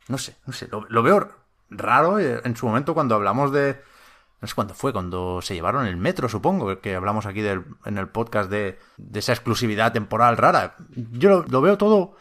No 0.08 0.18
sé, 0.18 0.36
no 0.46 0.54
sé, 0.54 0.68
lo, 0.72 0.86
lo 0.88 1.04
veo 1.04 1.30
raro 1.70 2.20
eh, 2.20 2.42
en 2.44 2.56
su 2.56 2.68
momento 2.68 2.94
cuando 2.94 3.16
hablamos 3.16 3.52
de... 3.52 3.82
No 4.42 4.48
sé 4.48 4.54
cuándo 4.56 4.74
fue, 4.74 4.92
cuando 4.94 5.42
se 5.42 5.54
llevaron 5.56 5.88
el 5.88 5.98
metro, 5.98 6.28
supongo, 6.30 6.80
que 6.82 6.96
hablamos 6.96 7.26
aquí 7.26 7.42
del- 7.42 7.66
en 7.86 7.98
el 7.98 8.10
podcast 8.10 8.50
de, 8.50 8.78
de 8.98 9.20
esa 9.20 9.32
exclusividad 9.34 9.94
temporal 9.94 10.38
rara. 10.38 10.76
Yo 10.90 11.30
lo, 11.30 11.44
lo 11.44 11.62
veo 11.62 11.78
todo 11.78 12.16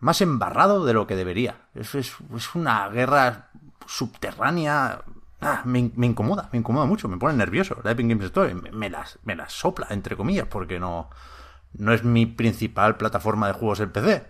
más 0.00 0.20
embarrado 0.20 0.84
de 0.84 0.94
lo 0.94 1.06
que 1.06 1.14
debería. 1.14 1.68
Es, 1.74 1.94
es, 1.94 2.14
es 2.34 2.54
una 2.54 2.88
guerra 2.88 3.50
subterránea. 3.86 5.02
Ah, 5.40 5.62
me, 5.64 5.80
in- 5.80 5.92
me 5.96 6.06
incomoda, 6.06 6.48
me 6.52 6.58
incomoda 6.58 6.86
mucho, 6.86 7.08
me 7.08 7.18
pone 7.18 7.34
nervioso. 7.36 7.76
La 7.84 7.92
Epic 7.92 8.08
Games 8.08 8.24
Store 8.26 8.54
me, 8.54 8.70
me 8.72 8.90
las, 8.90 9.18
me 9.24 9.36
las 9.36 9.52
sopla, 9.52 9.86
entre 9.90 10.16
comillas, 10.16 10.46
porque 10.48 10.80
no, 10.80 11.10
no 11.74 11.92
es 11.92 12.02
mi 12.04 12.26
principal 12.26 12.96
plataforma 12.96 13.46
de 13.48 13.52
juegos 13.54 13.80
en 13.80 13.90
PC. 13.92 14.24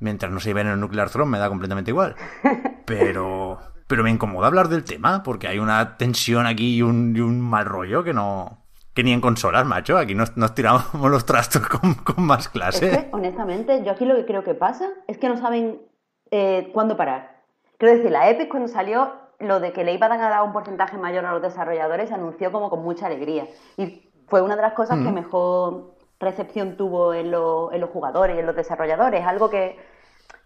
Mientras 0.00 0.30
no 0.30 0.40
se 0.40 0.50
lleven 0.50 0.66
el 0.66 0.80
Nuclear 0.80 1.08
Throne 1.10 1.30
me 1.30 1.38
da 1.38 1.48
completamente 1.48 1.90
igual. 1.90 2.14
Pero, 2.86 3.58
pero 3.86 4.02
me 4.02 4.10
incomoda 4.10 4.46
hablar 4.46 4.68
del 4.68 4.84
tema 4.84 5.22
porque 5.22 5.48
hay 5.48 5.58
una 5.58 5.96
tensión 5.96 6.46
aquí 6.46 6.76
y 6.76 6.82
un, 6.82 7.14
y 7.16 7.20
un 7.20 7.40
mal 7.40 7.64
rollo 7.66 8.02
que 8.04 8.12
no. 8.14 8.60
Que 8.94 9.02
ni 9.02 9.12
en 9.12 9.20
consolas, 9.20 9.66
macho. 9.66 9.98
Aquí 9.98 10.14
nos, 10.14 10.36
nos 10.36 10.54
tiramos 10.54 10.84
los 11.10 11.26
trastos 11.26 11.66
con, 11.68 11.94
con 11.94 12.24
más 12.24 12.42
Es 12.46 12.48
clase. 12.48 12.90
que, 12.90 13.08
honestamente, 13.12 13.82
yo 13.84 13.90
aquí 13.92 14.04
lo 14.04 14.14
que 14.14 14.24
creo 14.24 14.44
que 14.44 14.54
pasa 14.54 14.88
es 15.08 15.18
que 15.18 15.28
no 15.28 15.36
saben 15.36 15.82
eh, 16.30 16.70
cuándo 16.72 16.96
parar. 16.96 17.42
Quiero 17.76 17.96
decir, 17.96 18.10
la 18.12 18.30
Epic 18.30 18.48
cuando 18.48 18.68
salió, 18.68 19.12
lo 19.40 19.58
de 19.58 19.72
que 19.72 19.82
le 19.82 19.92
iban 19.94 20.12
a 20.12 20.28
dar 20.30 20.42
un 20.44 20.52
porcentaje 20.52 20.96
mayor 20.96 21.26
a 21.26 21.32
los 21.32 21.42
desarrolladores 21.42 22.08
se 22.08 22.14
anunció 22.14 22.52
como 22.52 22.70
con 22.70 22.82
mucha 22.84 23.06
alegría. 23.06 23.48
Y 23.76 24.08
fue 24.28 24.42
una 24.42 24.54
de 24.54 24.62
las 24.62 24.74
cosas 24.74 25.00
que 25.00 25.10
mejor 25.10 25.96
recepción 26.20 26.76
tuvo 26.76 27.12
en, 27.14 27.32
lo- 27.32 27.72
en 27.72 27.80
los 27.80 27.90
jugadores 27.90 28.36
y 28.36 28.38
en 28.40 28.46
los 28.46 28.54
desarrolladores. 28.54 29.26
Algo 29.26 29.50
que, 29.50 29.76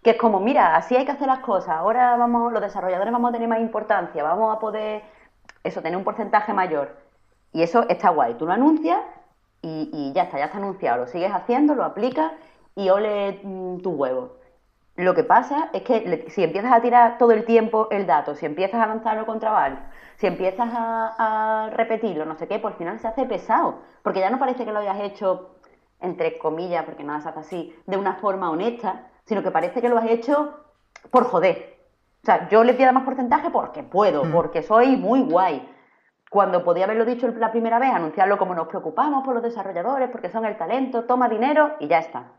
que 0.03 0.11
es 0.11 0.17
como, 0.17 0.39
mira, 0.39 0.75
así 0.75 0.95
hay 0.95 1.05
que 1.05 1.11
hacer 1.11 1.27
las 1.27 1.39
cosas. 1.39 1.75
Ahora 1.77 2.15
vamos, 2.17 2.51
los 2.53 2.61
desarrolladores 2.61 3.11
vamos 3.11 3.29
a 3.29 3.33
tener 3.33 3.47
más 3.47 3.59
importancia, 3.59 4.23
vamos 4.23 4.55
a 4.55 4.59
poder, 4.59 5.03
eso, 5.63 5.81
tener 5.81 5.97
un 5.97 6.03
porcentaje 6.03 6.53
mayor. 6.53 6.95
Y 7.51 7.63
eso 7.63 7.85
está 7.89 8.09
guay. 8.09 8.35
Tú 8.35 8.45
lo 8.45 8.53
anuncias 8.53 8.99
y, 9.61 10.11
ya 10.13 10.23
está, 10.23 10.37
ya 10.37 10.45
está 10.45 10.57
anunciado. 10.57 10.99
Lo 11.01 11.07
sigues 11.07 11.31
haciendo, 11.33 11.75
lo 11.75 11.83
aplicas 11.83 12.31
y 12.75 12.89
ole 12.89 13.41
mm, 13.43 13.79
tu 13.81 13.91
huevo. 13.91 14.37
Lo 14.95 15.15
que 15.15 15.23
pasa 15.23 15.69
es 15.73 15.83
que 15.83 16.25
si 16.29 16.43
empiezas 16.43 16.73
a 16.73 16.81
tirar 16.81 17.17
todo 17.17 17.31
el 17.31 17.45
tiempo 17.45 17.87
el 17.89 18.05
dato, 18.05 18.35
si 18.35 18.45
empiezas 18.45 18.81
a 18.81 18.87
lanzarlo 18.87 19.25
contra 19.25 19.51
Valve, 19.51 19.79
si 20.17 20.27
empiezas 20.27 20.69
a, 20.73 21.65
a 21.65 21.69
repetirlo, 21.69 22.25
no 22.25 22.35
sé 22.35 22.47
qué, 22.47 22.59
pues 22.59 22.73
al 22.73 22.77
final 22.77 22.99
se 22.99 23.07
hace 23.07 23.25
pesado. 23.25 23.79
Porque 24.03 24.19
ya 24.19 24.29
no 24.29 24.39
parece 24.39 24.65
que 24.65 24.71
lo 24.73 24.79
hayas 24.79 24.99
hecho, 24.99 25.55
entre 26.01 26.37
comillas, 26.37 26.83
porque 26.85 27.03
nada 27.03 27.21
se 27.21 27.29
hace 27.29 27.39
así, 27.39 27.75
de 27.85 27.97
una 27.97 28.15
forma 28.15 28.49
honesta, 28.51 29.08
sino 29.29 29.43
que 29.43 29.51
parece 29.51 29.79
que 29.79 29.89
lo 29.89 29.97
has 29.99 30.09
hecho 30.09 30.55
por 31.11 31.25
joder. 31.25 31.77
O 32.23 32.25
sea, 32.25 32.49
yo 32.49 32.63
le 32.63 32.73
pido 32.73 32.91
más 32.91 33.03
porcentaje 33.03 33.51
porque 33.51 33.83
puedo, 33.83 34.23
porque 34.31 34.63
soy 34.63 34.97
muy 34.97 35.21
guay. 35.21 35.69
Cuando 36.31 36.63
podía 36.63 36.85
haberlo 36.85 37.05
dicho 37.05 37.27
la 37.27 37.51
primera 37.51 37.77
vez, 37.77 37.91
anunciarlo 37.91 38.39
como 38.39 38.55
nos 38.55 38.67
preocupamos 38.67 39.23
por 39.23 39.35
los 39.35 39.43
desarrolladores, 39.43 40.09
porque 40.09 40.29
son 40.29 40.45
el 40.45 40.57
talento, 40.57 41.03
toma 41.03 41.29
dinero 41.29 41.75
y 41.79 41.87
ya 41.87 41.99
está. 41.99 42.31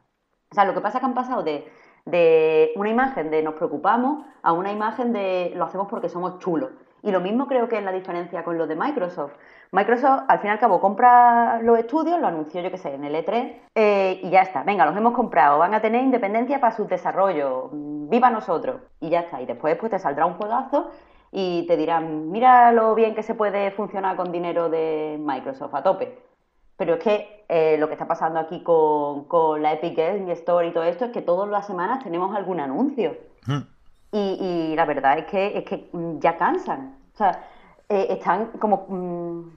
O 0.50 0.54
sea, 0.54 0.64
lo 0.64 0.74
que 0.74 0.80
pasa 0.80 0.98
es 0.98 1.00
que 1.00 1.06
han 1.06 1.14
pasado 1.14 1.44
de, 1.44 1.72
de 2.06 2.72
una 2.74 2.90
imagen 2.90 3.30
de 3.30 3.40
nos 3.44 3.54
preocupamos 3.54 4.26
a 4.42 4.52
una 4.52 4.72
imagen 4.72 5.12
de 5.12 5.52
lo 5.54 5.66
hacemos 5.66 5.86
porque 5.88 6.08
somos 6.08 6.40
chulos. 6.40 6.70
Y 7.02 7.10
lo 7.10 7.20
mismo 7.20 7.46
creo 7.46 7.68
que 7.68 7.78
es 7.78 7.84
la 7.84 7.92
diferencia 7.92 8.44
con 8.44 8.58
lo 8.58 8.66
de 8.66 8.76
Microsoft. 8.76 9.32
Microsoft, 9.72 10.24
al 10.28 10.38
fin 10.40 10.48
y 10.48 10.52
al 10.52 10.58
cabo, 10.58 10.80
compra 10.80 11.60
los 11.62 11.78
estudios, 11.78 12.20
lo 12.20 12.26
anunció 12.26 12.60
yo 12.60 12.70
que 12.70 12.76
sé, 12.76 12.94
en 12.94 13.04
el 13.04 13.14
E3, 13.14 13.56
eh, 13.74 14.20
y 14.22 14.30
ya 14.30 14.42
está. 14.42 14.64
Venga, 14.64 14.84
los 14.84 14.96
hemos 14.96 15.14
comprado, 15.14 15.58
van 15.58 15.74
a 15.74 15.80
tener 15.80 16.02
independencia 16.02 16.60
para 16.60 16.74
su 16.74 16.86
desarrollo, 16.86 17.70
viva 17.72 18.30
nosotros, 18.30 18.82
y 19.00 19.10
ya 19.10 19.20
está. 19.20 19.40
Y 19.40 19.46
después 19.46 19.76
pues, 19.76 19.90
te 19.90 19.98
saldrá 19.98 20.26
un 20.26 20.34
juegazo 20.34 20.90
y 21.32 21.66
te 21.66 21.76
dirán, 21.76 22.30
mira 22.30 22.72
lo 22.72 22.94
bien 22.94 23.14
que 23.14 23.22
se 23.22 23.34
puede 23.34 23.70
funcionar 23.70 24.16
con 24.16 24.32
dinero 24.32 24.68
de 24.68 25.16
Microsoft 25.20 25.74
a 25.74 25.82
tope. 25.82 26.18
Pero 26.76 26.94
es 26.94 27.04
que 27.04 27.44
eh, 27.48 27.76
lo 27.78 27.88
que 27.88 27.92
está 27.92 28.08
pasando 28.08 28.40
aquí 28.40 28.62
con, 28.62 29.62
la 29.62 29.74
Epic 29.74 29.96
Games 29.96 30.38
Store 30.40 30.66
y 30.66 30.72
todo 30.72 30.84
esto 30.84 31.04
es 31.04 31.12
que 31.12 31.22
todas 31.22 31.48
las 31.48 31.66
semanas 31.66 32.02
tenemos 32.02 32.34
algún 32.34 32.58
anuncio. 32.58 33.16
Hmm. 33.46 33.60
Y, 34.12 34.74
la 34.74 34.84
verdad 34.86 35.18
es 35.18 35.26
que, 35.26 35.58
es 35.58 35.64
que 35.64 35.88
mm, 35.92 36.18
ya 36.18 36.36
cansan. 36.36 36.96
O 37.14 37.16
sea, 37.16 37.44
eh, 37.88 38.08
están 38.10 38.46
como 38.58 38.86
mm, 38.88 39.50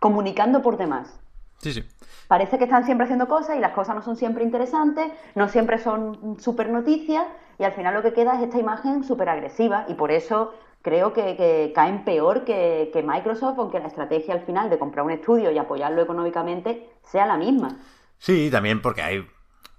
comunicando 0.00 0.62
por 0.62 0.76
demás. 0.76 1.20
Sí, 1.58 1.72
sí. 1.72 1.84
Parece 2.28 2.58
que 2.58 2.64
están 2.64 2.84
siempre 2.84 3.04
haciendo 3.04 3.26
cosas 3.26 3.56
y 3.56 3.60
las 3.60 3.72
cosas 3.72 3.96
no 3.96 4.02
son 4.02 4.16
siempre 4.16 4.44
interesantes, 4.44 5.10
no 5.34 5.48
siempre 5.48 5.78
son 5.78 6.38
súper 6.40 6.70
noticias 6.70 7.26
y 7.58 7.64
al 7.64 7.72
final 7.72 7.94
lo 7.94 8.02
que 8.02 8.12
queda 8.12 8.36
es 8.36 8.42
esta 8.42 8.58
imagen 8.58 9.02
súper 9.02 9.28
agresiva 9.28 9.86
y 9.88 9.94
por 9.94 10.12
eso 10.12 10.54
creo 10.82 11.12
que, 11.12 11.72
caen 11.74 12.04
peor 12.04 12.44
que, 12.44 13.04
Microsoft, 13.04 13.58
aunque 13.58 13.80
la 13.80 13.88
estrategia 13.88 14.34
al 14.34 14.44
final 14.44 14.70
de 14.70 14.78
comprar 14.78 15.04
un 15.04 15.12
estudio 15.12 15.50
y 15.50 15.58
apoyarlo 15.58 16.02
económicamente 16.02 16.88
sea 17.02 17.26
la 17.26 17.36
misma. 17.36 17.78
Sí, 18.18 18.50
también 18.50 18.80
porque 18.80 19.02
hay 19.02 19.26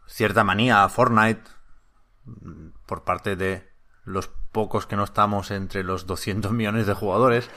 cierta 0.07 0.43
manía 0.43 0.83
a 0.83 0.89
Fortnite 0.89 1.43
por 2.85 3.03
parte 3.03 3.35
de 3.35 3.68
los 4.09 4.27
pocos 4.27 4.87
que 4.87 4.95
no 4.95 5.03
estamos 5.03 5.51
entre 5.51 5.83
los 5.83 6.07
200 6.07 6.51
millones 6.51 6.87
de 6.87 6.93
jugadores 6.93 7.49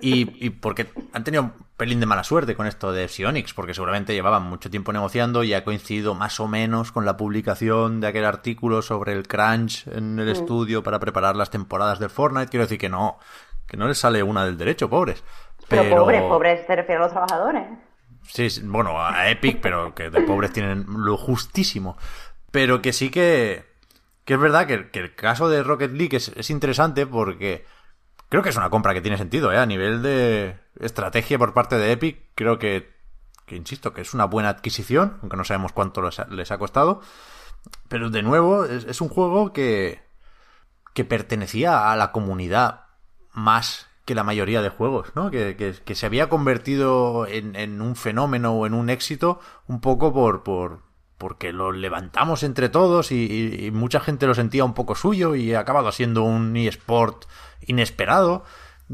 y, 0.00 0.50
porque 0.50 0.88
han 1.12 1.24
tenido 1.24 1.44
un 1.44 1.52
pelín 1.76 2.00
de 2.00 2.06
mala 2.06 2.22
suerte 2.22 2.54
con 2.54 2.66
esto 2.66 2.92
de 2.92 3.08
Sionix, 3.08 3.54
porque 3.54 3.74
seguramente 3.74 4.12
llevaban 4.12 4.42
mucho 4.42 4.70
tiempo 4.70 4.92
negociando 4.92 5.42
y 5.42 5.54
ha 5.54 5.64
coincidido 5.64 6.14
más 6.14 6.38
o 6.40 6.46
menos 6.46 6.92
con 6.92 7.04
la 7.04 7.16
publicación 7.16 8.00
de 8.00 8.08
aquel 8.08 8.24
artículo 8.24 8.82
sobre 8.82 9.12
el 9.12 9.26
crunch 9.26 9.86
en 9.88 10.18
el 10.18 10.26
mm. 10.26 10.32
estudio 10.32 10.82
para 10.82 11.00
preparar 11.00 11.36
las 11.36 11.50
temporadas 11.50 11.98
de 11.98 12.08
Fortnite. 12.08 12.50
Quiero 12.50 12.64
decir 12.64 12.78
que 12.78 12.90
no, 12.90 13.18
que 13.66 13.76
no 13.76 13.88
les 13.88 13.98
sale 13.98 14.22
una 14.22 14.44
del 14.44 14.58
derecho, 14.58 14.90
pobres. 14.90 15.24
Pero, 15.68 15.96
pobres, 15.96 16.22
pobres, 16.22 16.66
te 16.66 16.76
refieres 16.76 17.00
a 17.00 17.04
los 17.04 17.12
trabajadores. 17.12 17.62
Sí, 18.28 18.48
bueno, 18.64 19.00
a 19.00 19.30
Epic, 19.30 19.60
pero 19.60 19.94
que 19.94 20.10
de 20.10 20.20
pobres 20.22 20.52
tienen 20.52 20.84
lo 20.88 21.16
justísimo. 21.16 21.96
Pero 22.50 22.80
que 22.82 22.92
sí 22.92 23.10
que 23.10 23.73
que 24.24 24.34
es 24.34 24.40
verdad 24.40 24.66
que, 24.66 24.98
el 24.98 25.14
caso 25.14 25.48
de 25.48 25.62
Rocket 25.62 25.92
League 25.92 26.16
es, 26.16 26.50
interesante 26.50 27.06
porque 27.06 27.66
creo 28.28 28.42
que 28.42 28.48
es 28.48 28.56
una 28.56 28.70
compra 28.70 28.94
que 28.94 29.00
tiene 29.00 29.18
sentido, 29.18 29.52
¿eh? 29.52 29.58
A 29.58 29.66
nivel 29.66 30.02
de 30.02 30.58
estrategia 30.80 31.38
por 31.38 31.52
parte 31.52 31.76
de 31.76 31.92
Epic, 31.92 32.30
creo 32.34 32.58
que, 32.58 32.94
que 33.46 33.56
insisto, 33.56 33.92
que 33.92 34.00
es 34.00 34.14
una 34.14 34.24
buena 34.24 34.48
adquisición, 34.48 35.18
aunque 35.20 35.36
no 35.36 35.44
sabemos 35.44 35.72
cuánto 35.72 36.02
les 36.02 36.50
ha, 36.50 36.58
costado. 36.58 37.00
Pero 37.88 38.10
de 38.10 38.22
nuevo, 38.22 38.64
es, 38.64 39.00
un 39.00 39.08
juego 39.08 39.52
que, 39.52 40.02
que 40.94 41.04
pertenecía 41.04 41.92
a 41.92 41.96
la 41.96 42.10
comunidad 42.12 42.86
más 43.32 43.88
que 44.06 44.14
la 44.14 44.24
mayoría 44.24 44.62
de 44.62 44.68
juegos, 44.70 45.12
¿no? 45.14 45.30
Que, 45.30 45.82
se 45.94 46.06
había 46.06 46.28
convertido 46.28 47.26
en, 47.26 47.56
en, 47.56 47.82
un 47.82 47.94
fenómeno 47.96 48.52
o 48.52 48.66
en 48.66 48.74
un 48.74 48.88
éxito 48.88 49.40
un 49.66 49.80
poco 49.80 50.12
por, 50.12 50.42
por, 50.42 50.82
porque 51.18 51.52
lo 51.52 51.72
levantamos 51.72 52.42
entre 52.42 52.68
todos 52.68 53.12
y, 53.12 53.70
mucha 53.72 54.00
gente 54.00 54.26
lo 54.26 54.34
sentía 54.34 54.64
un 54.64 54.74
poco 54.74 54.94
suyo 54.94 55.34
y 55.34 55.54
ha 55.54 55.60
acabado 55.60 55.92
siendo 55.92 56.22
un 56.22 56.56
eSport 56.56 57.24
inesperado. 57.66 58.44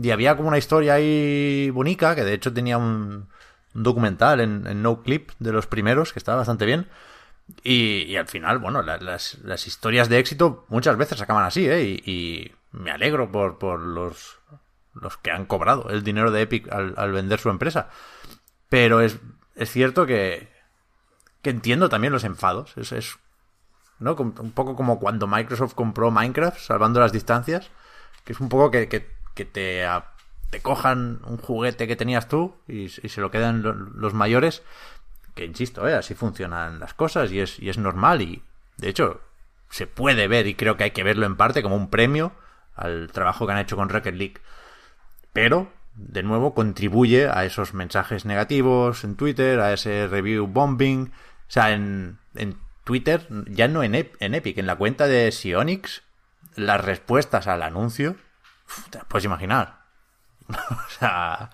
Y 0.01 0.11
había 0.11 0.37
como 0.37 0.49
una 0.49 0.59
historia 0.59 0.95
ahí 0.95 1.71
bonita, 1.71 2.15
que 2.15 2.25
de 2.25 2.35
hecho 2.35 2.53
tenía 2.53 2.79
un, 2.79 3.29
documental 3.75 4.41
en, 4.41 4.83
No 4.83 5.03
Clip 5.03 5.31
de 5.39 5.53
los 5.53 5.67
primeros, 5.67 6.13
que 6.13 6.19
estaba 6.19 6.39
bastante 6.39 6.67
bien. 6.67 6.89
Y, 7.65 8.15
al 8.17 8.29
final, 8.29 8.59
bueno, 8.59 8.83
las, 8.83 9.67
historias 9.67 10.09
de 10.09 10.19
éxito 10.19 10.65
muchas 10.69 10.97
veces 10.97 11.21
acaban 11.21 11.45
así, 11.45 11.67
¿eh? 11.69 11.83
Y, 11.83 12.53
me 12.73 12.93
alegro 12.93 13.33
por, 13.33 13.81
los, 13.81 14.39
que 15.23 15.33
han 15.33 15.47
cobrado 15.47 15.91
el 15.91 16.05
dinero 16.05 16.31
de 16.31 16.43
Epic 16.43 16.71
al, 16.71 17.13
vender 17.13 17.41
su 17.41 17.51
empresa. 17.51 17.89
Pero 18.69 19.01
es 19.01 19.19
cierto 19.65 20.07
que, 20.07 20.50
que 21.43 21.51
entiendo 21.51 21.89
también 21.89 22.13
los 22.13 22.25
enfados. 22.25 22.77
Es, 22.77 22.93
es 22.93 23.19
¿no? 23.99 24.15
un 24.15 24.53
poco 24.53 24.77
como 24.77 24.99
cuando 24.99 25.27
Microsoft 25.27 25.75
compró 25.75 26.11
Minecraft, 26.11 26.59
salvando 26.59 27.01
las 27.01 27.13
distancias, 27.13 27.71
que 28.25 28.33
es 28.33 28.41
un 28.41 28.49
poco 28.49 28.71
que, 28.71 28.89
que, 28.89 29.45
te, 29.45 29.87
te 30.51 30.61
cojan 30.61 31.21
un 31.27 31.39
juguete 31.39 31.87
que 31.87 31.97
tenías 31.97 32.29
tú 32.29 32.55
y, 32.67 32.89
se 32.89 33.21
lo 33.21 33.31
quedan 33.31 33.63
los 33.95 34.15
mayores, 34.15 34.63
que 35.35 35.45
insisto, 35.45 35.87
¿eh? 35.89 35.95
así 35.95 36.15
funcionan 36.15 36.81
las 36.81 36.95
cosas 36.95 37.31
y 37.33 37.41
es, 37.41 37.59
y 37.61 37.71
es 37.71 37.79
normal 37.79 38.21
y 38.21 38.43
de 38.77 38.89
hecho 38.89 39.21
se 39.71 39.87
puede 39.87 40.27
ver 40.27 40.47
y 40.47 40.55
creo 40.55 40.77
que 40.77 40.85
hay 40.85 40.91
que 40.91 41.05
verlo 41.05 41.27
en 41.27 41.37
parte 41.37 41.63
como 41.63 41.77
un 41.77 41.89
premio 41.89 42.33
al 42.75 43.11
trabajo 43.13 43.47
que 43.47 43.53
han 43.53 43.59
hecho 43.59 43.77
con 43.77 43.89
Rocket 43.89 44.15
League. 44.15 44.41
Pero, 45.33 45.71
de 45.95 46.23
nuevo, 46.23 46.55
contribuye 46.55 47.29
a 47.29 47.45
esos 47.45 47.75
mensajes 47.75 48.25
negativos 48.25 49.05
en 49.05 49.17
Twitter, 49.17 49.61
a 49.61 49.73
ese 49.73 50.09
review 50.09 50.47
bombing, 50.47 51.13
sea, 51.51 51.73
en, 51.73 52.19
Twitter, 52.85 53.27
ya 53.49 53.69
no 53.69 53.83
en, 53.83 53.95
en, 53.95 54.35
Epic, 54.35 54.59
en 54.59 54.67
la 54.67 54.77
cuenta 54.77 55.07
de 55.07 55.31
Sionix, 55.31 56.03
las 56.57 56.85
respuestas 56.85 57.47
al 57.47 57.63
anuncio, 57.63 58.17
te 58.91 58.99
puedes 59.09 59.25
imaginar. 59.25 59.81
o 60.49 60.91
sea, 60.91 61.51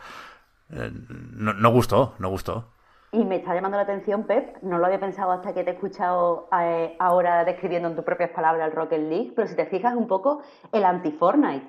eh, 0.70 0.90
no, 0.92 1.70
gustó, 1.70 2.14
no 2.18 2.28
gustó. 2.28 2.72
Y 3.12 3.24
me 3.24 3.37
está 3.37 3.54
llamando 3.54 3.76
la 3.76 3.85
atención, 3.85 4.24
Pep, 4.24 4.62
no 4.62 4.78
lo 4.78 4.87
había 4.87 5.00
pensado 5.00 5.32
hasta 5.32 5.54
que 5.54 5.64
te 5.64 5.70
he 5.70 5.74
escuchado 5.74 6.48
eh, 6.61 6.96
ahora 6.98 7.44
describiendo 7.44 7.88
en 7.88 7.96
tus 7.96 8.04
propias 8.04 8.30
palabras 8.30 8.68
el 8.68 8.76
Rocket 8.76 9.00
League, 9.00 9.32
pero 9.35 9.48
si 9.48 9.54
te 9.54 9.66
fijas 9.66 9.94
un 9.94 10.06
poco, 10.09 10.42
el 10.72 10.85
anti-Fortnite. 10.85 11.66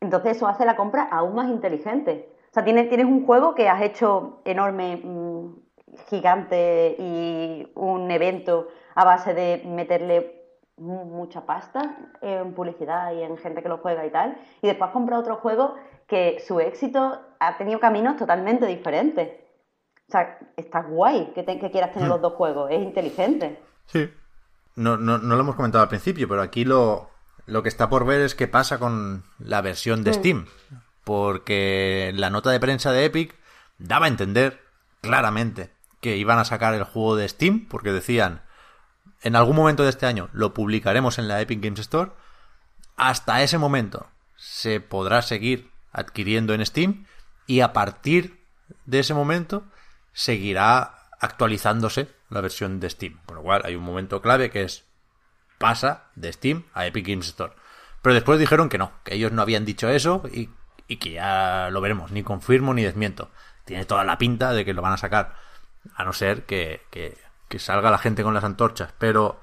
Entonces 0.00 0.36
eso 0.36 0.48
hace 0.48 0.64
la 0.64 0.76
compra 0.76 1.04
aún 1.04 1.34
más 1.34 1.48
inteligente. 1.48 2.34
O 2.50 2.54
sea, 2.54 2.64
tienes, 2.64 2.88
tienes 2.88 3.06
un 3.06 3.26
juego 3.26 3.54
que 3.54 3.68
has 3.68 3.82
hecho 3.82 4.40
enorme 4.44 4.96
mm, 4.96 5.65
gigante 6.08 6.96
y 6.98 7.70
un 7.74 8.10
evento 8.10 8.68
a 8.94 9.04
base 9.04 9.34
de 9.34 9.62
meterle 9.66 10.36
mucha 10.78 11.46
pasta 11.46 11.96
en 12.20 12.52
publicidad 12.52 13.12
y 13.12 13.22
en 13.22 13.38
gente 13.38 13.62
que 13.62 13.68
lo 13.68 13.78
juega 13.78 14.04
y 14.04 14.10
tal, 14.10 14.36
y 14.60 14.66
después 14.66 14.90
compra 14.90 15.18
otro 15.18 15.36
juego 15.36 15.74
que 16.06 16.42
su 16.46 16.60
éxito 16.60 17.20
ha 17.40 17.56
tenido 17.56 17.80
caminos 17.80 18.16
totalmente 18.16 18.66
diferentes. 18.66 19.30
O 20.08 20.12
sea, 20.12 20.38
está 20.56 20.82
guay 20.82 21.32
que, 21.34 21.44
que 21.44 21.70
quieras 21.70 21.92
tener 21.92 22.08
los 22.08 22.18
hmm. 22.18 22.22
dos 22.22 22.32
juegos, 22.34 22.70
es 22.70 22.80
inteligente. 22.80 23.60
Sí. 23.86 24.08
No, 24.76 24.96
no, 24.98 25.18
no, 25.18 25.34
lo 25.34 25.40
hemos 25.40 25.56
comentado 25.56 25.82
al 25.82 25.88
principio, 25.88 26.28
pero 26.28 26.42
aquí 26.42 26.64
lo, 26.64 27.08
lo 27.46 27.62
que 27.62 27.70
está 27.70 27.88
por 27.88 28.04
ver 28.04 28.20
es 28.20 28.34
qué 28.34 28.46
pasa 28.46 28.78
con 28.78 29.24
la 29.38 29.62
versión 29.62 30.04
de 30.04 30.10
hmm. 30.10 30.14
Steam. 30.14 30.46
Porque 31.04 32.12
la 32.14 32.30
nota 32.30 32.50
de 32.50 32.60
prensa 32.60 32.92
de 32.92 33.04
Epic 33.06 33.34
daba 33.78 34.06
a 34.06 34.08
entender 34.08 34.60
claramente 35.00 35.75
que 36.06 36.16
iban 36.16 36.38
a 36.38 36.44
sacar 36.44 36.72
el 36.74 36.84
juego 36.84 37.16
de 37.16 37.28
Steam, 37.28 37.66
porque 37.68 37.90
decían, 37.90 38.42
en 39.22 39.34
algún 39.34 39.56
momento 39.56 39.82
de 39.82 39.88
este 39.88 40.06
año 40.06 40.28
lo 40.32 40.54
publicaremos 40.54 41.18
en 41.18 41.26
la 41.26 41.40
Epic 41.40 41.60
Games 41.60 41.80
Store. 41.80 42.12
Hasta 42.96 43.42
ese 43.42 43.58
momento 43.58 44.06
se 44.36 44.78
podrá 44.78 45.20
seguir 45.22 45.68
adquiriendo 45.90 46.54
en 46.54 46.64
Steam 46.64 47.06
y 47.48 47.58
a 47.58 47.72
partir 47.72 48.40
de 48.84 49.00
ese 49.00 49.14
momento 49.14 49.64
seguirá 50.12 51.08
actualizándose 51.18 52.08
la 52.30 52.40
versión 52.40 52.78
de 52.78 52.88
Steam. 52.88 53.18
Con 53.26 53.34
lo 53.34 53.42
cual 53.42 53.62
hay 53.64 53.74
un 53.74 53.82
momento 53.82 54.22
clave 54.22 54.48
que 54.48 54.62
es 54.62 54.84
pasa 55.58 56.04
de 56.14 56.32
Steam 56.32 56.66
a 56.72 56.86
Epic 56.86 57.04
Games 57.04 57.26
Store. 57.26 57.52
Pero 58.00 58.14
después 58.14 58.38
dijeron 58.38 58.68
que 58.68 58.78
no, 58.78 58.92
que 59.02 59.16
ellos 59.16 59.32
no 59.32 59.42
habían 59.42 59.64
dicho 59.64 59.88
eso 59.88 60.22
y, 60.32 60.50
y 60.86 60.98
que 60.98 61.10
ya 61.10 61.68
lo 61.72 61.80
veremos, 61.80 62.12
ni 62.12 62.22
confirmo 62.22 62.74
ni 62.74 62.84
desmiento. 62.84 63.32
Tiene 63.64 63.86
toda 63.86 64.04
la 64.04 64.18
pinta 64.18 64.52
de 64.52 64.64
que 64.64 64.72
lo 64.72 64.82
van 64.82 64.92
a 64.92 64.98
sacar 64.98 65.45
a 65.94 66.04
no 66.04 66.12
ser 66.12 66.44
que, 66.44 66.80
salga 67.58 67.90
la 67.90 67.98
gente 67.98 68.22
con 68.22 68.34
las 68.34 68.44
antorchas. 68.44 68.92
Pero 68.98 69.40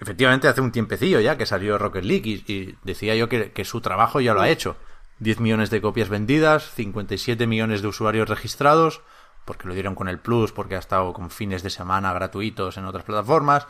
efectivamente 0.00 0.48
hace 0.48 0.60
un 0.60 0.72
tiempecillo 0.72 1.20
ya 1.20 1.36
que 1.36 1.46
salió 1.46 1.78
Rocket 1.78 2.04
League 2.04 2.44
y, 2.46 2.76
decía 2.82 3.14
yo 3.14 3.28
que, 3.28 3.64
su 3.64 3.80
trabajo 3.80 4.20
ya 4.20 4.34
lo 4.34 4.40
ha 4.40 4.48
hecho. 4.48 4.76
10 5.18 5.40
millones 5.40 5.70
de 5.70 5.80
copias 5.80 6.08
vendidas, 6.08 6.70
57 6.74 7.46
millones 7.46 7.80
de 7.80 7.88
usuarios 7.88 8.28
registrados, 8.28 9.02
porque 9.44 9.68
lo 9.68 9.74
dieron 9.74 9.94
con 9.94 10.08
el 10.08 10.18
Plus, 10.18 10.52
porque 10.52 10.74
ha 10.74 10.80
estado 10.80 11.12
con 11.12 11.30
fines 11.30 11.62
de 11.62 11.70
semana 11.70 12.12
gratuitos 12.12 12.76
en 12.76 12.86
otras 12.86 13.04
plataformas. 13.04 13.66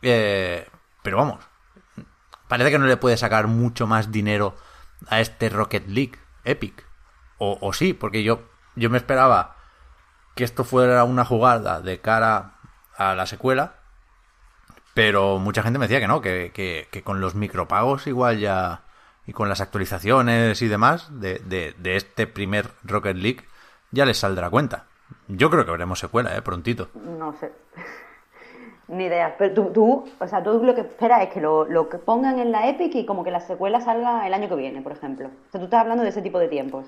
Eh, 0.00 0.66
pero 1.02 1.18
vamos, 1.18 1.44
parece 2.48 2.70
que 2.70 2.78
no 2.78 2.86
le 2.86 2.96
puede 2.96 3.16
sacar 3.16 3.48
mucho 3.48 3.86
más 3.86 4.12
dinero 4.12 4.56
a 5.08 5.20
este 5.20 5.50
Rocket 5.50 5.88
League 5.88 6.18
Epic. 6.44 6.86
O, 7.38 7.58
o 7.60 7.72
sí, 7.72 7.92
porque 7.92 8.22
yo, 8.22 8.42
yo 8.76 8.88
me 8.88 8.98
esperaba 8.98 9.61
que 10.34 10.44
esto 10.44 10.64
fuera 10.64 11.04
una 11.04 11.24
jugada 11.24 11.80
de 11.80 12.00
cara 12.00 12.54
a 12.96 13.14
la 13.14 13.26
secuela, 13.26 13.74
pero 14.94 15.38
mucha 15.38 15.62
gente 15.62 15.78
me 15.78 15.86
decía 15.86 16.00
que 16.00 16.08
no, 16.08 16.20
que, 16.20 17.02
con 17.04 17.20
los 17.20 17.34
micropagos 17.34 18.06
igual 18.06 18.38
ya, 18.38 18.82
y 19.26 19.32
con 19.32 19.48
las 19.48 19.60
actualizaciones 19.60 20.60
y 20.62 20.68
demás 20.68 21.08
de, 21.20 21.38
de, 21.38 21.74
de 21.78 21.96
este 21.96 22.26
primer 22.26 22.68
Rocket 22.84 23.16
League, 23.16 23.44
ya 23.90 24.04
les 24.04 24.18
saldrá 24.18 24.50
cuenta. 24.50 24.86
Yo 25.28 25.50
creo 25.50 25.64
que 25.64 25.70
veremos 25.70 25.98
secuela, 25.98 26.36
¿eh? 26.36 26.42
Prontito. 26.42 26.88
No 26.94 27.34
sé. 27.38 27.52
Ni 28.88 29.04
idea. 29.04 29.36
Pero 29.38 29.54
tú, 29.54 29.70
tú, 29.72 30.04
o 30.18 30.26
sea, 30.26 30.42
tú 30.42 30.62
lo 30.62 30.74
que 30.74 30.82
esperas 30.82 31.22
es 31.22 31.28
que 31.28 31.40
lo, 31.40 31.64
lo 31.64 31.88
que 31.88 31.98
pongan 31.98 32.38
en 32.38 32.52
la 32.52 32.68
Epic 32.68 32.94
y 32.94 33.06
como 33.06 33.24
que 33.24 33.30
la 33.30 33.40
secuela 33.40 33.80
salga 33.80 34.26
el 34.26 34.34
año 34.34 34.48
que 34.48 34.56
viene, 34.56 34.82
por 34.82 34.92
ejemplo. 34.92 35.28
O 35.28 35.50
sea, 35.50 35.60
tú 35.60 35.64
estás 35.64 35.80
hablando 35.80 36.02
de 36.02 36.10
ese 36.10 36.22
tipo 36.22 36.38
de 36.38 36.48
tiempos. 36.48 36.86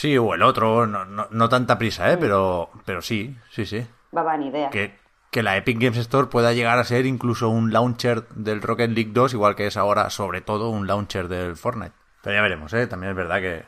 Sí, 0.00 0.16
o 0.16 0.32
el 0.32 0.42
otro, 0.42 0.86
no, 0.86 1.04
no, 1.04 1.28
no 1.30 1.48
tanta 1.50 1.76
prisa, 1.76 2.10
¿eh? 2.10 2.16
Pero, 2.16 2.70
pero 2.86 3.02
sí, 3.02 3.36
sí, 3.50 3.66
sí. 3.66 3.86
Va, 4.16 4.22
va, 4.22 4.34
ni 4.38 4.46
idea. 4.46 4.70
Que, 4.70 4.96
que 5.30 5.42
la 5.42 5.58
Epic 5.58 5.78
Games 5.78 5.98
Store 5.98 6.28
pueda 6.28 6.54
llegar 6.54 6.78
a 6.78 6.84
ser 6.84 7.04
incluso 7.04 7.50
un 7.50 7.70
launcher 7.70 8.26
del 8.28 8.62
Rocket 8.62 8.92
League 8.92 9.10
2, 9.12 9.34
igual 9.34 9.56
que 9.56 9.66
es 9.66 9.76
ahora, 9.76 10.08
sobre 10.08 10.40
todo, 10.40 10.70
un 10.70 10.86
launcher 10.86 11.28
del 11.28 11.54
Fortnite. 11.54 11.92
Pero 12.22 12.34
ya 12.34 12.40
veremos, 12.40 12.72
¿eh? 12.72 12.86
También 12.86 13.10
es 13.10 13.16
verdad 13.16 13.42
que, 13.42 13.66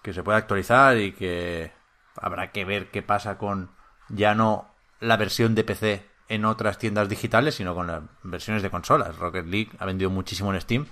que 0.00 0.12
se 0.12 0.22
puede 0.22 0.38
actualizar 0.38 0.96
y 0.96 1.10
que 1.10 1.72
habrá 2.18 2.52
que 2.52 2.64
ver 2.64 2.92
qué 2.92 3.02
pasa 3.02 3.36
con 3.36 3.72
ya 4.08 4.36
no 4.36 4.70
la 5.00 5.16
versión 5.16 5.56
de 5.56 5.64
PC 5.64 6.06
en 6.28 6.44
otras 6.44 6.78
tiendas 6.78 7.08
digitales, 7.08 7.56
sino 7.56 7.74
con 7.74 7.88
las 7.88 8.00
versiones 8.22 8.62
de 8.62 8.70
consolas. 8.70 9.18
Rocket 9.18 9.46
League 9.46 9.72
ha 9.80 9.86
vendido 9.86 10.08
muchísimo 10.08 10.54
en 10.54 10.60
Steam, 10.60 10.86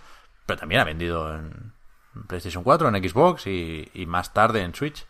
pero 0.44 0.58
también 0.58 0.80
ha 0.80 0.84
vendido 0.84 1.32
en 1.32 1.72
PlayStation 2.26 2.62
4, 2.64 2.88
en 2.88 3.08
Xbox 3.08 3.46
y, 3.46 3.90
y 3.94 4.06
más 4.06 4.32
tarde 4.32 4.62
en 4.62 4.74
Switch. 4.74 5.06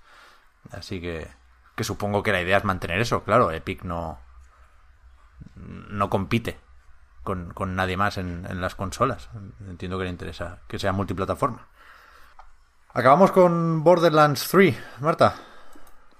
Así 0.71 1.01
que, 1.01 1.29
que 1.75 1.85
supongo 1.85 2.23
que 2.23 2.33
la 2.33 2.41
idea 2.41 2.59
es 2.59 2.65
mantener 2.65 3.01
eso. 3.01 3.25
Claro, 3.25 3.51
Epic 3.51 3.85
no, 3.85 4.19
no 5.57 6.11
compite 6.11 6.59
con, 7.23 7.53
con 7.53 7.75
nadie 7.75 7.97
más 7.97 8.19
en, 8.19 8.47
en, 8.49 8.61
las 8.61 8.75
consolas. 8.75 9.31
Entiendo 9.69 9.99
que 9.99 10.05
le 10.05 10.11
interesa 10.11 10.59
que 10.69 10.79
sea 10.79 10.93
multiplataforma. 10.93 11.67
Acabamos 12.95 13.33
con 13.33 13.83
Borderlands 13.83 14.49
3, 14.51 15.01
Marta. 15.01 15.35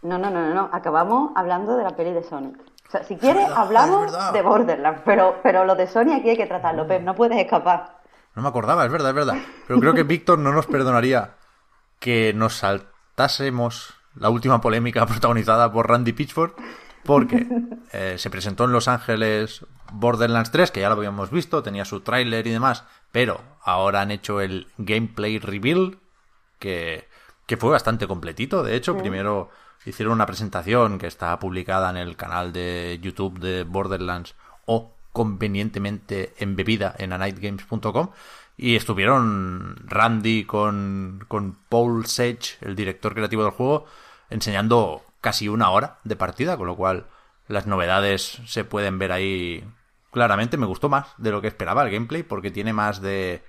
No, 0.03 0.19
no, 0.19 0.31
no, 0.31 0.41
no, 0.41 0.55
no. 0.55 0.71
Acabamos 0.73 1.33
hablando 1.37 1.77
de 1.77 1.85
la 1.85 1.91
peli 1.91 2.13
de 2.13 2.23
Sonic. 2.23 2.59
O 2.89 2.91
sea, 2.91 3.05
si 3.05 3.17
quieres, 3.17 3.47
verdad, 3.47 3.59
hablamos 3.59 4.33
de 4.33 4.43
Borderlands, 4.43 5.01
pero, 5.05 5.37
pero 5.43 5.65
lo 5.65 5.75
de 5.75 5.87
Sony 5.87 6.13
aquí 6.15 6.31
hay 6.31 6.37
que 6.37 6.47
tratarlo, 6.47 6.87
Pep, 6.87 7.03
no 7.03 7.15
puedes 7.15 7.39
escapar. 7.39 8.02
No 8.35 8.43
me 8.43 8.49
acordaba, 8.49 8.85
es 8.85 8.93
verdad, 8.93 9.11
es 9.11 9.15
verdad. 9.15 9.39
Pero 9.67 9.81
creo 9.81 9.95
que 9.95 10.03
Víctor 10.05 10.39
no 10.39 10.53
nos 10.53 10.67
perdonaría 10.67 11.37
que 11.99 12.33
nos 12.35 12.55
saltásemos 12.57 13.95
la 14.15 14.31
última 14.31 14.61
polémica 14.61 15.07
protagonizada 15.07 15.73
por 15.73 15.89
Randy 15.89 16.13
Pitchford, 16.13 16.53
porque 17.05 17.47
eh, 17.93 18.17
se 18.19 18.31
presentó 18.31 18.65
en 18.65 18.73
Los 18.73 18.89
Ángeles 18.89 19.67
Borderlands 19.93 20.51
3, 20.51 20.71
que 20.71 20.81
ya 20.81 20.89
lo 20.89 20.97
habíamos 20.97 21.31
visto, 21.31 21.63
tenía 21.63 21.85
su 21.85 22.01
tráiler 22.01 22.47
y 22.47 22.51
demás, 22.51 22.85
pero 23.11 23.41
ahora 23.63 24.01
han 24.01 24.11
hecho 24.11 24.41
el 24.41 24.69
gameplay 24.79 25.39
reveal, 25.39 25.99
que, 26.59 27.09
que 27.47 27.57
fue 27.57 27.71
bastante 27.71 28.07
completito, 28.07 28.63
de 28.63 28.77
hecho, 28.77 28.95
sí. 28.95 29.01
primero 29.01 29.51
hicieron 29.85 30.15
una 30.15 30.27
presentación 30.27 30.99
que 30.99 31.09
está 31.09 31.39
publicada 31.39 31.91
en 31.91 31.97
el 31.97 32.17
canal 32.17 32.53
de 32.53 32.99
YouTube 33.03 33.41
de 33.41 33.65
Borderlands 33.65 34.35
o 34.65 34.95
convenientemente 35.13 36.35
embebida 36.39 36.95
en 36.99 37.13
anightgames.com 37.13 38.11
y 38.57 38.77
estuvieron 38.77 39.77
Randy 39.87 40.45
con, 40.45 41.25
con 41.29 41.57
Paul 41.69 42.07
Sage, 42.07 42.59
el 42.61 42.77
director 42.77 43.15
creativo 43.15 43.43
del 43.43 43.53
juego, 43.53 43.87
enseñando 44.31 45.03
casi 45.21 45.49
una 45.49 45.71
hora 45.71 45.99
de 46.05 46.17
partida, 46.17 46.57
con 46.57 46.67
lo 46.67 46.77
cual 46.77 47.07
las 47.49 47.67
novedades 47.67 48.41
se 48.47 48.65
pueden 48.65 48.99
ver 48.99 49.13
ahí 49.13 49.65
claramente. 50.11 50.57
Me 50.57 50.67
gustó 50.67 50.89
más 50.89 51.09
de 51.19 51.31
lo 51.31 51.41
que 51.41 51.49
esperaba 51.49 51.83
el 51.83 51.91
gameplay 51.91 52.23
porque 52.23 52.51
tiene 52.51 52.73
más 52.73 53.01
de 53.01 53.43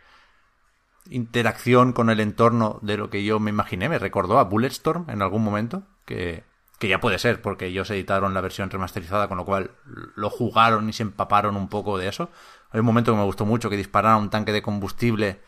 interacción 1.09 1.93
con 1.93 2.09
el 2.09 2.19
entorno 2.19 2.79
de 2.81 2.97
lo 2.97 3.09
que 3.09 3.23
yo 3.23 3.39
me 3.39 3.49
imaginé. 3.49 3.89
Me 3.89 3.99
recordó 3.99 4.39
a 4.39 4.45
Bulletstorm 4.45 5.09
en 5.09 5.21
algún 5.21 5.43
momento, 5.43 5.83
que, 6.05 6.43
que 6.83 6.89
ya 6.89 6.99
puede 6.99 7.17
ser, 7.17 7.41
porque 7.41 7.67
ellos 7.67 7.89
editaron 7.91 8.33
la 8.33 8.41
versión 8.41 8.69
remasterizada, 8.69 9.29
con 9.29 9.37
lo 9.37 9.45
cual 9.45 9.71
lo 9.85 10.29
jugaron 10.29 10.89
y 10.89 10.91
se 10.91 11.03
empaparon 11.03 11.55
un 11.55 11.69
poco 11.69 11.97
de 11.97 12.09
eso. 12.09 12.29
Hay 12.71 12.81
un 12.81 12.85
momento 12.85 13.13
que 13.13 13.17
me 13.17 13.23
gustó 13.23 13.45
mucho, 13.45 13.69
que 13.69 13.77
dispararon 13.77 14.23
un 14.23 14.29
tanque 14.29 14.51
de 14.51 14.61
combustible, 14.61 15.39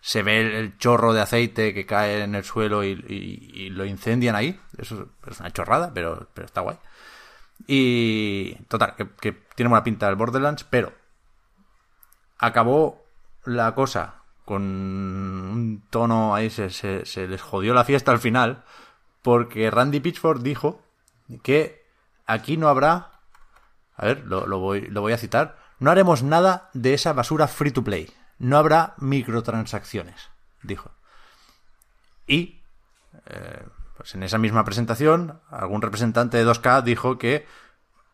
se 0.00 0.22
ve 0.22 0.58
el 0.58 0.78
chorro 0.78 1.12
de 1.12 1.20
aceite 1.20 1.74
que 1.74 1.84
cae 1.84 2.22
en 2.22 2.34
el 2.34 2.42
suelo 2.42 2.84
y, 2.84 3.68
lo 3.68 3.84
incendian 3.84 4.34
ahí. 4.34 4.58
Eso 4.78 5.10
es 5.26 5.40
una 5.40 5.50
chorrada, 5.50 5.92
pero, 5.92 6.30
pero 6.32 6.46
está 6.46 6.62
guay. 6.62 6.78
Y 7.66 8.54
total, 8.68 8.94
que, 9.20 9.32
tiene 9.54 9.68
buena 9.68 9.84
pinta 9.84 10.08
el 10.08 10.16
Borderlands, 10.16 10.64
pero 10.64 10.94
acabó 12.38 13.04
la 13.44 13.74
cosa 13.74 14.22
con 14.46 14.62
un 14.62 15.82
tono 15.90 16.34
ahí, 16.34 16.48
se, 16.48 16.70
se 16.70 17.28
les 17.28 17.42
jodió 17.42 17.74
la 17.74 17.84
fiesta 17.84 18.10
al 18.10 18.20
final, 18.20 18.64
porque 19.22 19.70
Randy 19.70 20.00
Pitchford 20.00 20.42
dijo 20.42 20.82
que 21.42 21.84
aquí 22.26 22.56
no 22.56 22.68
habrá, 22.68 23.20
a 23.96 24.06
ver, 24.06 24.24
lo, 24.24 24.46
lo, 24.46 24.58
voy, 24.58 24.82
lo 24.82 25.00
voy 25.00 25.12
a 25.12 25.18
citar, 25.18 25.58
no 25.78 25.90
haremos 25.90 26.22
nada 26.22 26.70
de 26.74 26.94
esa 26.94 27.12
basura 27.12 27.48
free 27.48 27.70
to 27.70 27.84
play, 27.84 28.10
no 28.38 28.56
habrá 28.56 28.94
microtransacciones, 28.98 30.30
dijo. 30.62 30.90
Y, 32.26 32.60
eh, 33.26 33.64
pues 33.96 34.14
en 34.14 34.22
esa 34.22 34.38
misma 34.38 34.64
presentación, 34.64 35.40
algún 35.50 35.82
representante 35.82 36.36
de 36.36 36.46
2K 36.46 36.82
dijo 36.82 37.18
que, 37.18 37.46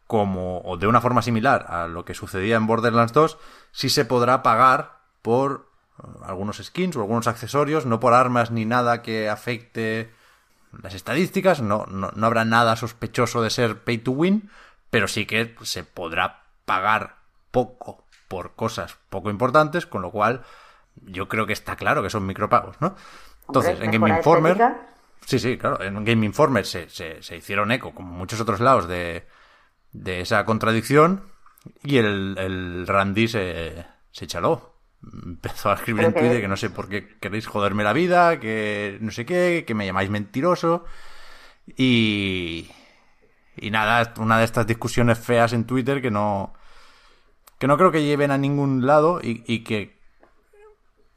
como, 0.06 0.60
o 0.62 0.76
de 0.76 0.86
una 0.86 1.00
forma 1.00 1.22
similar 1.22 1.66
a 1.68 1.88
lo 1.88 2.04
que 2.04 2.14
sucedía 2.14 2.56
en 2.56 2.66
Borderlands 2.66 3.12
2, 3.12 3.38
sí 3.72 3.88
se 3.88 4.04
podrá 4.04 4.42
pagar 4.42 4.98
por 5.22 5.70
algunos 6.22 6.58
skins 6.58 6.96
o 6.96 7.00
algunos 7.00 7.26
accesorios, 7.26 7.86
no 7.86 8.00
por 8.00 8.14
armas 8.14 8.50
ni 8.50 8.64
nada 8.64 9.02
que 9.02 9.28
afecte 9.28 10.12
las 10.82 10.94
estadísticas, 10.94 11.60
no, 11.60 11.87
no, 11.88 12.10
no, 12.14 12.26
habrá 12.26 12.44
nada 12.44 12.76
sospechoso 12.76 13.42
de 13.42 13.50
ser 13.50 13.82
pay 13.82 13.98
to 13.98 14.12
win, 14.12 14.50
pero 14.90 15.08
sí 15.08 15.26
que 15.26 15.54
se 15.62 15.84
podrá 15.84 16.42
pagar 16.64 17.16
poco 17.50 18.04
por 18.28 18.54
cosas 18.54 18.96
poco 19.10 19.30
importantes, 19.30 19.87
con 19.87 20.02
lo 20.02 20.10
cual 20.10 20.42
yo 20.96 21.28
creo 21.28 21.46
que 21.46 21.52
está 21.52 21.76
claro 21.76 22.02
que 22.02 22.10
son 22.10 22.26
micropagos, 22.26 22.80
¿no? 22.80 22.96
Entonces, 23.48 23.80
en 23.80 23.90
Game 23.90 24.08
Informer... 24.08 24.58
Sí, 25.26 25.38
sí, 25.38 25.56
claro, 25.56 25.82
en 25.82 26.04
Game 26.04 26.26
Informer 26.26 26.66
se, 26.66 26.90
se, 26.90 27.22
se 27.22 27.37
hicieron 27.37 27.72
eco, 27.72 27.94
como 27.94 28.12
muchos 28.12 28.40
otros 28.40 28.60
lados, 28.60 28.87
de, 28.88 29.26
de 29.92 30.20
esa 30.20 30.44
contradicción 30.44 31.24
y 31.82 31.96
el, 31.96 32.37
el 32.38 32.87
Randy 32.87 33.28
se, 33.28 33.87
se 34.10 34.26
chaló 34.26 34.73
empezó 35.24 35.70
a 35.70 35.74
escribir 35.74 36.04
en 36.04 36.14
Twitter 36.14 36.40
que 36.40 36.48
no 36.48 36.56
sé 36.56 36.70
por 36.70 36.88
qué 36.88 37.16
queréis 37.20 37.46
joderme 37.46 37.84
la 37.84 37.92
vida, 37.92 38.40
que 38.40 38.98
no 39.00 39.10
sé 39.10 39.26
qué, 39.26 39.64
que 39.66 39.74
me 39.74 39.86
llamáis 39.86 40.10
mentiroso. 40.10 40.84
Y. 41.76 42.70
Y 43.56 43.70
nada, 43.70 44.14
una 44.18 44.38
de 44.38 44.44
estas 44.44 44.66
discusiones 44.66 45.18
feas 45.18 45.52
en 45.52 45.64
Twitter 45.64 46.02
que 46.02 46.10
no. 46.10 46.54
que 47.58 47.66
no 47.66 47.76
creo 47.76 47.92
que 47.92 48.04
lleven 48.04 48.30
a 48.30 48.38
ningún 48.38 48.86
lado 48.86 49.20
y, 49.22 49.44
y 49.46 49.60
que 49.60 49.94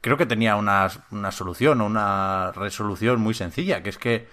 creo 0.00 0.16
que 0.16 0.26
tenía 0.26 0.56
una, 0.56 0.88
una 1.10 1.32
solución 1.32 1.80
o 1.80 1.86
una 1.86 2.52
resolución 2.52 3.20
muy 3.20 3.34
sencilla, 3.34 3.82
que 3.82 3.90
es 3.90 3.98
que 3.98 4.28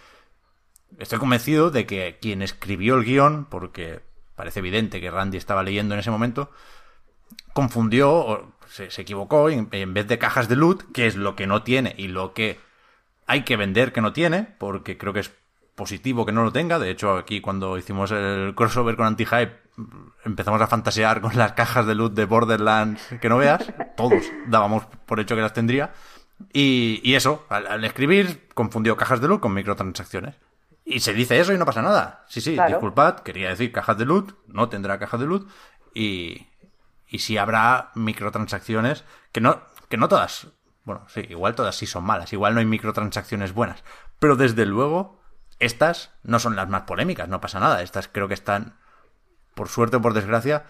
estoy 0.99 1.19
convencido 1.19 1.71
de 1.71 1.85
que 1.85 2.17
quien 2.21 2.41
escribió 2.41 2.95
el 2.95 3.03
guion, 3.03 3.45
porque 3.45 4.01
parece 4.35 4.59
evidente 4.59 5.01
que 5.01 5.11
Randy 5.11 5.37
estaba 5.37 5.63
leyendo 5.63 5.93
en 5.93 5.99
ese 5.99 6.11
momento, 6.11 6.51
confundió, 7.53 8.53
se, 8.75 8.91
se 8.91 9.01
equivocó, 9.01 9.49
y 9.49 9.53
en, 9.53 9.69
en, 9.71 9.93
vez 9.93 10.07
de 10.07 10.17
cajas 10.17 10.49
de 10.49 10.57
loot, 10.57 10.91
que 10.91 11.07
es 11.07 11.15
lo 11.15 11.35
que 11.35 11.47
no 11.47 11.63
tiene 11.63 11.95
y 11.97 12.09
lo 12.09 12.33
que 12.33 12.59
hay 13.25 13.43
que 13.43 13.55
vender 13.55 13.93
que 13.93 14.01
no 14.01 14.11
tiene, 14.11 14.43
porque 14.57 14.97
creo 14.97 15.13
que 15.13 15.21
es 15.21 15.31
positivo 15.75 16.25
que 16.25 16.33
no 16.33 16.43
lo 16.43 16.51
tenga. 16.51 16.77
De 16.77 16.89
hecho, 16.89 17.15
aquí 17.15 17.39
cuando 17.39 17.77
hicimos 17.77 18.11
el 18.11 18.53
crossover 18.53 18.97
con 18.97 19.07
Anti-Hype, 19.07 19.53
empezamos 20.25 20.61
a 20.61 20.67
fantasear 20.67 21.21
con 21.21 21.37
las 21.37 21.53
cajas 21.53 21.85
de 21.85 21.95
loot 21.95 22.13
de 22.13 22.25
Borderlands 22.25 23.01
que 23.21 23.29
no 23.29 23.37
veas. 23.37 23.63
Todos 23.95 24.23
dábamos 24.47 24.85
por 25.05 25.19
hecho 25.21 25.35
que 25.35 25.41
las 25.41 25.53
tendría. 25.53 25.93
Y, 26.51 26.99
y 27.01 27.15
eso, 27.15 27.45
al, 27.47 27.67
al, 27.67 27.85
escribir, 27.85 28.49
confundió 28.53 28.97
cajas 28.97 29.21
de 29.21 29.29
loot 29.29 29.39
con 29.39 29.53
microtransacciones. 29.53 30.35
Y 30.83 30.99
se 30.99 31.13
dice 31.13 31.39
eso 31.39 31.53
y 31.53 31.57
no 31.57 31.65
pasa 31.65 31.81
nada. 31.81 32.25
Sí, 32.27 32.41
sí, 32.41 32.55
claro. 32.55 32.73
disculpad, 32.73 33.19
quería 33.19 33.49
decir 33.49 33.71
cajas 33.71 33.97
de 33.97 34.05
loot, 34.05 34.35
no 34.47 34.67
tendrá 34.67 34.99
cajas 34.99 35.19
de 35.21 35.25
loot. 35.25 35.49
Y, 35.93 36.45
y 37.15 37.19
sí 37.19 37.37
habrá 37.37 37.91
microtransacciones 37.95 39.05
que 39.31 39.39
no, 39.39 39.61
que 39.87 39.95
no 39.95 40.09
todas, 40.09 40.47
bueno, 40.83 41.07
sí, 41.07 41.25
igual 41.29 41.55
todas 41.55 41.73
sí 41.73 41.85
son 41.85 42.03
malas, 42.03 42.33
igual 42.33 42.53
no 42.53 42.59
hay 42.59 42.65
microtransacciones 42.65 43.53
buenas, 43.53 43.85
pero 44.19 44.35
desde 44.35 44.65
luego 44.65 45.21
estas 45.59 46.13
no 46.23 46.39
son 46.39 46.57
las 46.57 46.67
más 46.67 46.81
polémicas, 46.81 47.29
no 47.29 47.39
pasa 47.39 47.61
nada, 47.61 47.81
estas 47.81 48.09
creo 48.09 48.27
que 48.27 48.33
están, 48.33 48.77
por 49.55 49.69
suerte 49.69 49.95
o 49.95 50.01
por 50.01 50.13
desgracia, 50.13 50.65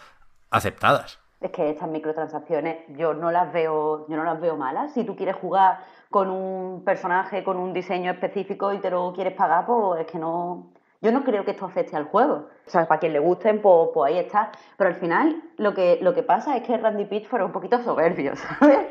aceptadas. 0.52 1.20
Es 1.42 1.50
que 1.50 1.72
estas 1.72 1.90
microtransacciones 1.90 2.78
yo 2.90 3.16
no 3.16 3.32
las 3.32 3.52
veo, 3.52 4.08
yo 4.08 4.16
no 4.16 4.24
las 4.24 4.40
veo 4.40 4.56
malas. 4.56 4.94
Si 4.94 5.04
tú 5.04 5.16
quieres 5.16 5.36
jugar 5.36 5.80
con 6.12 6.30
un 6.30 6.84
personaje 6.84 7.44
con 7.44 7.58
un 7.58 7.74
diseño 7.74 8.12
específico 8.12 8.72
y 8.72 8.80
te 8.80 8.92
lo 8.92 9.14
quieres 9.14 9.34
pagar, 9.34 9.66
pues 9.66 10.02
es 10.02 10.12
que 10.12 10.20
no, 10.20 10.72
yo 11.06 11.12
no 11.12 11.24
creo 11.24 11.46
que 11.46 11.52
esto 11.52 11.66
afecte 11.66 11.96
al 11.96 12.06
juego. 12.06 12.48
O 12.66 12.70
sea, 12.70 12.88
para 12.88 13.00
quien 13.00 13.14
le 13.14 13.20
gusten, 13.20 13.62
pues, 13.62 13.90
pues 13.94 14.12
ahí 14.12 14.20
está. 14.20 14.52
Pero 14.76 14.90
al 14.90 14.96
final, 14.96 15.42
lo 15.58 15.76
que, 15.76 16.00
lo 16.02 16.16
que 16.16 16.24
pasa 16.24 16.58
es 16.58 16.64
que 16.64 16.76
Randy 16.78 17.06
Pitchford 17.06 17.42
es 17.42 17.46
un 17.46 17.52
poquito 17.52 17.82
soberbio, 17.84 18.36
¿sabes? 18.60 18.88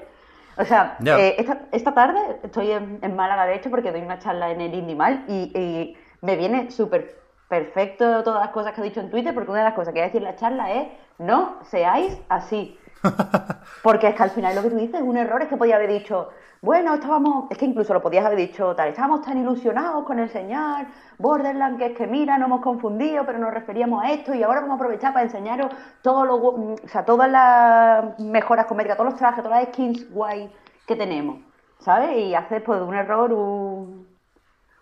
O 0.57 0.65
sea, 0.65 0.97
eh, 1.05 1.35
esta, 1.37 1.63
esta 1.73 1.93
tarde 1.93 2.21
estoy 2.45 2.71
en, 2.71 3.01
en 3.03 3.17
Málaga, 3.17 3.47
de 3.47 3.57
hecho, 3.57 3.71
porque 3.71 3.91
doy 3.91 4.03
una 4.03 4.21
charla 4.21 4.53
en 4.53 4.61
el 4.61 4.73
Indimal 4.73 5.25
y, 5.27 5.51
y 5.59 5.97
me 6.21 6.37
viene 6.37 6.71
súper 6.71 7.24
perfecto 7.59 8.23
todas 8.25 8.41
las 8.41 8.51
cosas 8.51 8.73
que 8.73 8.81
he 8.81 8.85
dicho 8.85 9.01
en 9.01 9.11
Twitter, 9.11 9.33
porque 9.35 9.51
una 9.51 9.61
de 9.61 9.67
las 9.67 9.75
cosas 9.75 9.93
que 9.93 10.01
voy 10.01 10.05
a 10.05 10.11
decir 10.11 10.23
en 10.23 10.29
la 10.33 10.37
charla 10.37 10.73
es 10.73 10.89
no 11.19 11.57
seáis 11.63 12.19
así. 12.29 12.79
Porque 13.83 14.09
es 14.09 14.15
que 14.15 14.23
al 14.23 14.31
final 14.31 14.55
lo 14.55 14.63
que 14.63 14.71
tú 14.71 14.77
dices 14.77 14.97
es 15.01 15.07
un 15.07 15.17
error, 15.19 15.43
es 15.43 15.49
que 15.49 15.59
podía 15.59 15.77
haber 15.77 15.91
dicho, 15.91 16.31
bueno, 16.63 16.95
estábamos, 16.95 17.51
es 17.51 17.59
que 17.59 17.67
incluso 17.67 17.93
lo 17.93 18.01
podías 18.01 18.25
haber 18.25 18.39
dicho 18.39 18.75
tal, 18.75 18.89
estábamos 18.89 19.21
tan 19.21 19.37
ilusionados 19.37 20.05
con 20.07 20.19
enseñar 20.19 20.87
Borderlands, 21.19 21.79
que 21.79 21.87
es 21.87 21.97
que 21.99 22.07
mira, 22.07 22.39
no 22.39 22.47
hemos 22.47 22.63
confundido, 22.63 23.25
pero 23.27 23.39
nos 23.39 23.53
referíamos 23.53 24.03
a 24.03 24.11
esto 24.11 24.33
y 24.35 24.43
ahora 24.43 24.61
vamos 24.61 24.77
a 24.77 24.77
aprovechar 24.77 25.13
para 25.13 25.27
enseñaros 25.27 25.71
todo 26.01 26.25
lo, 26.25 26.39
gu- 26.41 26.81
o 26.83 26.89
sea, 26.89 27.05
todas 27.05 27.31
las 27.31 28.19
mejoras 28.21 28.65
cosméticas, 28.65 28.97
todos 28.97 29.11
los 29.11 29.19
trajes, 29.19 29.45
todas 29.45 29.61
las 29.61 29.69
skins 29.69 30.11
guay 30.11 30.51
que 30.87 30.97
tenemos, 30.97 31.37
¿sabes? 31.81 32.17
Y 32.17 32.35
hacer 32.35 32.65
pues 32.65 32.81
de 32.81 32.87
un 32.87 32.95
error 32.95 33.33
un- 33.35 34.14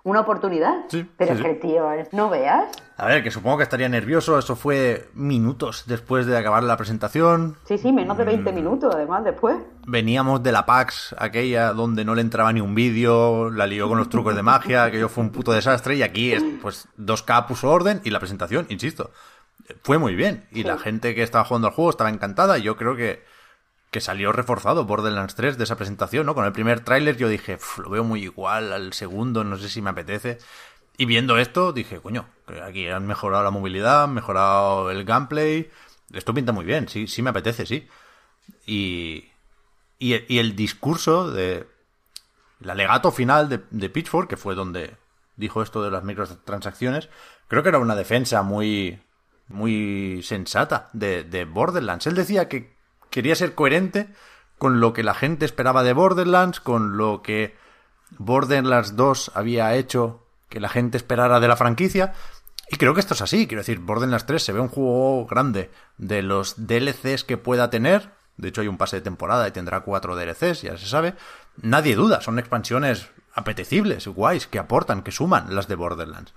una 0.05 0.21
oportunidad. 0.21 0.75
Sí, 0.89 1.09
pero 1.17 1.35
sí, 1.37 1.41
es 1.41 1.47
que, 1.47 1.55
tío, 1.55 1.85
no 2.13 2.29
veas. 2.29 2.65
A 2.97 3.07
ver, 3.07 3.23
que 3.23 3.31
supongo 3.31 3.57
que 3.59 3.63
estaría 3.63 3.89
nervioso. 3.89 4.39
Eso 4.39 4.57
fue 4.57 5.09
minutos 5.15 5.85
después 5.87 6.27
de 6.27 6.37
acabar 6.37 6.63
la 6.65 6.77
presentación. 6.77 7.57
Sí, 7.65 7.79
sí, 7.79 7.93
menos 7.93 8.17
de 8.19 8.25
Mm. 8.25 8.27
20 8.29 8.53
minutos 8.53 8.95
además 8.95 9.25
después. 9.25 9.57
Veníamos 9.87 10.43
de 10.43 10.53
la 10.53 10.67
PAX, 10.67 11.15
aquella 11.19 11.73
donde 11.73 12.05
no 12.05 12.15
le 12.15 12.21
entraba 12.23 12.53
ni 12.53 12.61
un 12.61 12.75
vídeo, 12.75 13.51
la 13.51 13.67
lió 13.67 13.89
con 13.89 13.99
los 13.99 14.09
trucos 14.09 14.35
de 14.35 14.43
magia, 14.43 14.91
que 14.91 14.99
yo 14.99 15.09
fue 15.09 15.25
un 15.25 15.31
puto 15.31 15.53
desastre, 15.53 15.95
y 15.97 16.03
aquí, 16.03 16.33
es, 16.33 16.43
pues, 16.61 16.89
2K 16.97 17.47
puso 17.47 17.71
orden 17.71 18.01
y 18.05 18.11
la 18.11 18.19
presentación, 18.19 18.67
insisto, 18.71 19.11
fue 19.83 19.99
muy 19.99 20.15
bien. 20.15 20.47
Y 20.51 20.63
Sí. 20.63 20.65
la 20.65 20.79
gente 20.79 21.15
que 21.15 21.23
estaba 21.23 21.45
jugando 21.45 21.69
al 21.69 21.75
juego 21.75 21.91
estaba 21.91 22.11
encantada, 22.11 22.59
y 22.59 22.63
yo 22.63 22.77
creo 22.77 22.97
que, 22.97 23.25
que 23.93 24.01
salió 24.01 24.33
reforzado 24.33 24.87
Borderlands 24.87 25.35
3 25.35 25.59
de 25.59 25.65
esa 25.65 25.77
presentación, 25.77 26.25
¿no? 26.25 26.35
Con 26.35 26.47
el 26.47 26.53
primer 26.53 26.81
tráiler 26.81 27.19
yo 27.19 27.29
dije, 27.29 27.57
"Uf, 27.57 27.79
lo 27.79 27.91
veo 27.91 28.03
muy 28.03 28.23
igual 28.25 28.73
al 28.73 28.95
segundo, 28.95 29.45
no 29.45 29.59
sé 29.59 29.69
si 29.69 29.83
me 29.83 29.91
apetece. 29.91 30.39
Y 30.97 31.05
viendo 31.05 31.37
esto, 31.39 31.73
dije, 31.75 32.01
coño, 32.01 32.27
que 32.47 32.63
aquí 32.63 32.89
han 32.89 33.07
mejorado 33.07 33.45
la 33.45 33.51
movilidad, 33.51 34.05
han 34.05 34.15
mejorado 34.15 34.91
el 34.91 35.05
gameplay. 35.05 35.71
Esto 36.13 36.33
pinta 36.33 36.53
muy 36.53 36.65
bien, 36.65 36.89
sí, 36.89 37.07
sí 37.07 37.21
me 37.23 37.31
apetece, 37.31 37.67
sí. 37.67 37.87
Y, 38.67 39.27
y, 39.99 40.15
y 40.35 40.39
el 40.39 40.57
discurso 40.57 41.31
de. 41.31 41.67
El 42.63 42.71
alegato 42.71 43.13
final 43.13 43.49
de, 43.49 43.61
de 43.71 43.91
Pitchfork, 43.91 44.29
que 44.29 44.37
fue 44.37 44.55
donde 44.55 44.97
dijo 45.37 45.63
esto 45.63 45.83
de 45.83 45.91
las 45.91 46.05
microtransacciones, 46.05 47.11
creo 47.49 47.63
que 47.63 47.71
era 47.71 47.79
una 47.79 47.97
defensa 47.97 48.43
muy. 48.43 49.01
muy 49.49 50.23
sensata 50.23 50.89
de, 50.95 51.25
de 51.25 51.45
Borderlands. 51.45 52.07
Él 52.07 52.15
decía 52.15 52.49
que 52.49 52.73
quería 53.13 53.37
ser 53.37 53.55
coherente 53.55 54.09
con 54.59 54.81
lo 54.81 54.93
que 54.93 55.05
la 55.05 55.15
gente 55.15 55.45
esperaba 55.45 55.85
de 55.85 55.93
Borderlands, 55.93 56.59
con 56.59 56.97
lo 56.97 57.23
que 57.23 57.57
Borderlands 58.19 58.97
2 58.97 59.33
había 59.35 59.75
hecho 59.75 60.27
que 60.49 60.61
la 60.61 60.69
gente 60.69 60.97
esperara 60.97 61.39
de 61.39 61.49
la 61.49 61.57
franquicia. 61.57 62.15
Y 62.69 62.77
creo 62.77 62.95
que 62.95 63.01
esto 63.01 63.15
es 63.15 63.23
así. 63.23 63.47
Quiero 63.47 63.61
decir, 63.61 63.81
Borderlands 63.81 64.27
3 64.27 64.43
se 64.43 64.53
ve 64.53 64.61
un 64.61 64.69
juego 64.69 65.27
grande 65.27 65.71
de 65.99 66.23
los 66.23 66.67
DLCs 66.67 67.25
que 67.25 67.37
pueda 67.37 67.71
tener. 67.71 68.11
De 68.37 68.49
hecho, 68.49 68.63
hay 68.63 68.69
un 68.69 68.79
pase 68.79 68.97
de 68.97 69.03
temporada 69.03 69.47
y 69.47 69.51
tendrá 69.51 69.81
cuatro 69.81 70.17
DLCs, 70.17 70.63
ya 70.63 70.77
se 70.79 70.87
sabe. 70.87 71.15
Nadie 71.61 71.97
duda, 71.97 72.23
son 72.23 72.39
expansiones 72.39 73.09
apetecibles, 73.35 74.07
guays, 74.07 74.47
que 74.47 74.59
aportan, 74.59 75.03
que 75.03 75.13
suman 75.13 75.55
las 75.55 75.69
de 75.69 75.75
Borderlands. 75.75 76.35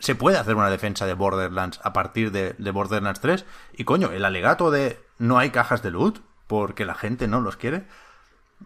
Se 0.00 0.16
puede 0.16 0.36
hacer 0.36 0.56
una 0.56 0.70
defensa 0.70 1.06
de 1.06 1.14
Borderlands 1.14 1.80
a 1.84 1.92
partir 1.92 2.32
de, 2.32 2.54
de 2.58 2.70
Borderlands 2.72 3.20
3. 3.20 3.44
Y 3.74 3.84
coño, 3.84 4.10
el 4.10 4.24
alegato 4.24 4.72
de 4.72 4.98
no 5.22 5.38
hay 5.38 5.50
cajas 5.50 5.82
de 5.82 5.90
loot 5.90 6.18
porque 6.46 6.84
la 6.84 6.94
gente 6.94 7.28
no 7.28 7.40
los 7.40 7.56
quiere. 7.56 7.84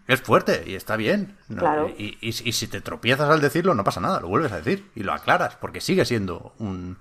Es 0.08 0.20
fuerte 0.22 0.64
y 0.66 0.74
está 0.74 0.96
bien. 0.96 1.36
No, 1.48 1.60
Claro. 1.60 1.88
y, 1.88 2.18
y- 2.20 2.28
y 2.28 2.52
si 2.52 2.66
te 2.68 2.80
tropiezas 2.80 3.30
al 3.30 3.40
decirlo, 3.40 3.74
no 3.74 3.84
pasa 3.84 4.00
nada, 4.00 4.20
lo 4.20 4.28
vuelves 4.28 4.52
a 4.52 4.56
decir 4.56 4.90
y 4.94 5.02
lo 5.02 5.12
aclaras, 5.12 5.56
porque 5.56 5.80
sigue 5.80 6.04
siendo 6.04 6.52
un, 6.58 6.98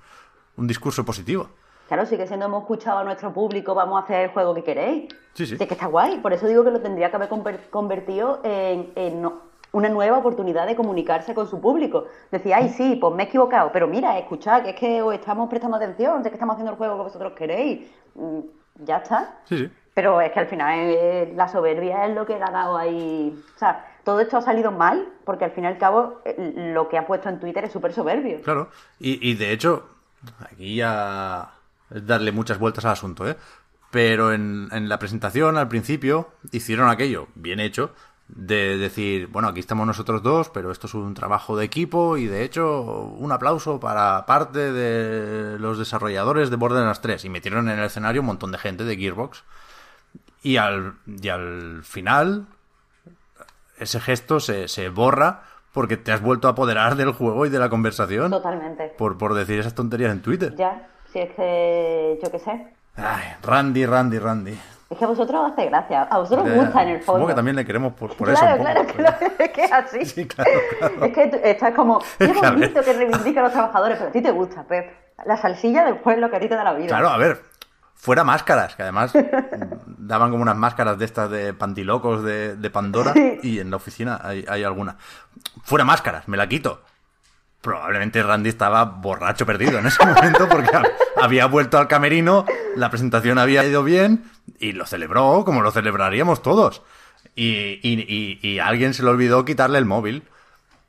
un 0.57 0.67
discurso 0.67 1.03
positivo. 1.05 1.49
Claro, 1.87 2.05
sí 2.05 2.17
que 2.17 2.25
siendo 2.27 2.45
hemos 2.47 2.63
escuchado 2.63 2.99
a 2.99 3.03
nuestro 3.03 3.31
público, 3.33 3.75
vamos 3.75 4.01
a 4.01 4.03
hacer 4.05 4.21
el 4.25 4.29
juego 4.31 4.53
que 4.55 4.63
queréis. 4.63 5.13
Sí, 5.33 5.45
sí. 5.45 5.55
Es 5.59 5.67
que 5.67 5.73
está 5.73 5.85
guay. 5.87 6.19
Por 6.19 6.33
eso 6.33 6.47
digo 6.47 6.63
que 6.63 6.71
lo 6.71 6.81
tendría 6.81 7.09
que 7.09 7.15
haber 7.15 7.29
conver- 7.29 7.69
convertido 7.69 8.41
en, 8.43 8.91
en 8.95 9.21
no- 9.21 9.41
una 9.71 9.89
nueva 9.89 10.17
oportunidad 10.17 10.65
de 10.65 10.75
comunicarse 10.75 11.33
con 11.35 11.47
su 11.49 11.59
público. 11.61 12.05
Decía, 12.31 12.57
ay, 12.57 12.69
sí, 12.69 12.97
pues 12.99 13.13
me 13.13 13.23
he 13.23 13.25
equivocado. 13.27 13.71
Pero 13.73 13.87
mira, 13.87 14.17
escuchad, 14.17 14.63
que 14.63 14.69
es 14.71 14.75
que 14.77 15.01
os 15.01 15.13
estamos 15.13 15.49
prestando 15.49 15.75
atención, 15.77 16.23
de 16.23 16.29
que 16.29 16.35
estamos 16.35 16.53
haciendo 16.53 16.71
el 16.71 16.77
juego 16.77 16.95
que 16.97 17.03
vosotros 17.03 17.33
queréis. 17.33 17.87
Ya 18.79 18.97
está. 18.97 19.35
Sí, 19.45 19.57
sí. 19.57 19.71
Pero 19.93 20.19
es 20.19 20.31
que 20.33 20.39
al 20.39 20.47
final 20.47 20.77
eh, 20.77 21.33
la 21.35 21.47
soberbia 21.47 22.05
es 22.05 22.15
lo 22.15 22.25
que 22.25 22.37
le 22.37 22.43
ha 22.43 22.51
dado 22.51 22.77
ahí. 22.77 23.33
O 23.55 23.57
sea, 23.57 23.85
todo 24.03 24.19
esto 24.19 24.37
ha 24.37 24.41
salido 24.41 24.71
mal, 24.71 25.07
porque 25.23 25.45
al 25.45 25.51
fin 25.51 25.63
y 25.63 25.67
al 25.67 25.77
cabo 25.77 26.21
eh, 26.25 26.53
lo 26.73 26.89
que 26.89 26.97
ha 26.97 27.07
puesto 27.07 27.29
en 27.29 27.39
Twitter 27.39 27.63
es 27.63 27.71
súper 27.71 27.93
soberbio. 27.93 28.41
Claro. 28.41 28.69
Y, 28.99 29.29
y 29.29 29.35
de 29.35 29.53
hecho, 29.53 29.87
aquí 30.39 30.75
ya 30.75 31.53
es 31.89 32.05
darle 32.05 32.33
muchas 32.33 32.59
vueltas 32.59 32.83
al 32.83 32.91
asunto, 32.91 33.27
¿eh? 33.27 33.37
Pero 33.89 34.33
en, 34.33 34.67
en 34.73 34.89
la 34.89 34.99
presentación, 34.99 35.57
al 35.57 35.69
principio, 35.69 36.27
hicieron 36.51 36.89
aquello, 36.89 37.29
bien 37.35 37.61
hecho, 37.61 37.91
de 38.27 38.77
decir, 38.77 39.27
bueno, 39.27 39.47
aquí 39.47 39.59
estamos 39.59 39.85
nosotros 39.85 40.23
dos, 40.23 40.49
pero 40.49 40.71
esto 40.71 40.87
es 40.87 40.93
un 40.95 41.13
trabajo 41.13 41.55
de 41.55 41.65
equipo 41.65 42.17
y 42.17 42.25
de 42.25 42.43
hecho 42.43 42.81
un 42.81 43.31
aplauso 43.31 43.79
para 43.79 44.25
parte 44.25 44.71
de 44.71 45.59
los 45.59 45.77
desarrolladores 45.77 46.49
de 46.49 46.55
Borderlands 46.55 47.01
3. 47.01 47.25
Y 47.25 47.29
metieron 47.29 47.69
en 47.69 47.77
el 47.79 47.85
escenario 47.85 48.21
un 48.21 48.27
montón 48.27 48.51
de 48.51 48.57
gente 48.57 48.83
de 48.83 48.97
Gearbox. 48.97 49.43
Y 50.41 50.57
al, 50.57 50.95
y 51.05 51.29
al 51.29 51.81
final, 51.83 52.45
ese 53.79 53.99
gesto 53.99 54.39
se, 54.39 54.67
se 54.67 54.89
borra 54.89 55.43
porque 55.71 55.97
te 55.97 56.11
has 56.11 56.21
vuelto 56.21 56.47
a 56.47 56.51
apoderar 56.51 56.95
del 56.95 57.11
juego 57.11 57.45
y 57.45 57.49
de 57.49 57.59
la 57.59 57.69
conversación 57.69 58.31
Totalmente. 58.31 58.93
por, 58.97 59.17
por 59.17 59.33
decir 59.33 59.59
esas 59.59 59.75
tonterías 59.75 60.11
en 60.11 60.21
Twitter. 60.21 60.55
Ya, 60.55 60.87
si 61.11 61.19
es 61.19 61.31
que, 61.35 62.19
yo 62.23 62.31
qué 62.31 62.39
sé. 62.39 62.73
Ay, 62.95 63.23
Randy, 63.43 63.85
Randy, 63.85 64.19
Randy. 64.19 64.57
Es 64.95 64.99
que 64.99 65.03
a 65.05 65.07
vosotros 65.09 65.41
os 65.45 65.51
hace 65.51 65.65
gracia, 65.65 66.03
a 66.03 66.17
vosotros 66.19 66.47
os 66.47 66.55
gusta 66.55 66.83
en 66.83 66.87
el 66.89 66.99
Supongo 67.01 67.17
fondo. 67.17 67.27
que 67.27 67.33
también 67.35 67.55
le 67.57 67.65
queremos 67.65 67.91
por, 67.93 68.15
por 68.15 68.29
claro, 68.31 68.55
eso. 68.55 68.55
un 68.55 68.85
poco, 68.85 68.93
claro, 68.97 69.17
claro, 69.19 69.33
es 69.39 69.49
que 69.51 69.63
es 69.65 69.71
así. 69.73 70.05
Sí, 70.05 70.25
claro, 70.25 70.51
claro. 70.79 71.05
Es 71.05 71.13
que 71.13 71.41
estás 71.43 71.73
como, 71.73 71.99
qué 72.17 72.27
bonito 72.27 72.81
que 72.81 72.93
reivindica 72.93 73.41
a 73.41 73.43
los 73.43 73.51
trabajadores, 73.51 73.97
pero 73.97 74.09
a 74.09 74.13
ti 74.13 74.21
te 74.21 74.31
gusta, 74.31 74.63
Pep. 74.63 74.89
La 75.25 75.35
salsilla 75.35 75.83
del 75.83 75.97
pueblo 75.97 76.29
que 76.29 76.37
a 76.37 76.39
ti 76.39 76.47
te 76.47 76.55
da 76.55 76.63
la 76.63 76.73
vida. 76.73 76.87
Claro, 76.87 77.09
a 77.09 77.17
ver, 77.17 77.41
fuera 77.95 78.23
máscaras, 78.23 78.75
que 78.75 78.83
además 78.83 79.11
daban 79.85 80.31
como 80.31 80.41
unas 80.43 80.55
máscaras 80.55 80.97
de 80.97 81.03
estas 81.05 81.29
de 81.29 81.53
pantilocos 81.53 82.23
de, 82.23 82.55
de 82.55 82.69
Pandora 82.69 83.11
Sí. 83.11 83.39
y 83.43 83.59
en 83.59 83.69
la 83.71 83.75
oficina 83.75 84.19
hay, 84.23 84.45
hay 84.47 84.63
alguna. 84.63 84.95
Fuera 85.63 85.83
máscaras, 85.83 86.27
me 86.29 86.37
la 86.37 86.47
quito. 86.47 86.81
Probablemente 87.61 88.21
Randy 88.21 88.49
estaba 88.49 88.85
borracho 88.85 89.45
perdido 89.45 89.79
en 89.79 89.87
ese 89.87 90.05
momento 90.05 90.47
porque 90.47 90.69
había 91.25 91.45
vuelto 91.47 91.77
al 91.77 91.87
camerino, 91.87 92.45
la 92.75 92.89
presentación 92.89 93.37
había 93.37 93.65
ido 93.65 93.83
bien 93.83 94.23
y 94.59 94.71
lo 94.71 94.85
celebró 94.85 95.43
como 95.45 95.61
lo 95.61 95.71
celebraríamos 95.71 96.41
todos. 96.41 96.81
Y, 97.35 97.79
y, 97.83 98.05
y- 98.07 98.39
y 98.41 98.59
a 98.59 98.67
alguien 98.67 98.93
se 98.93 99.03
le 99.03 99.09
olvidó 99.09 99.43
quitarle 99.43 99.77
el 99.77 99.85
móvil. 99.85 100.23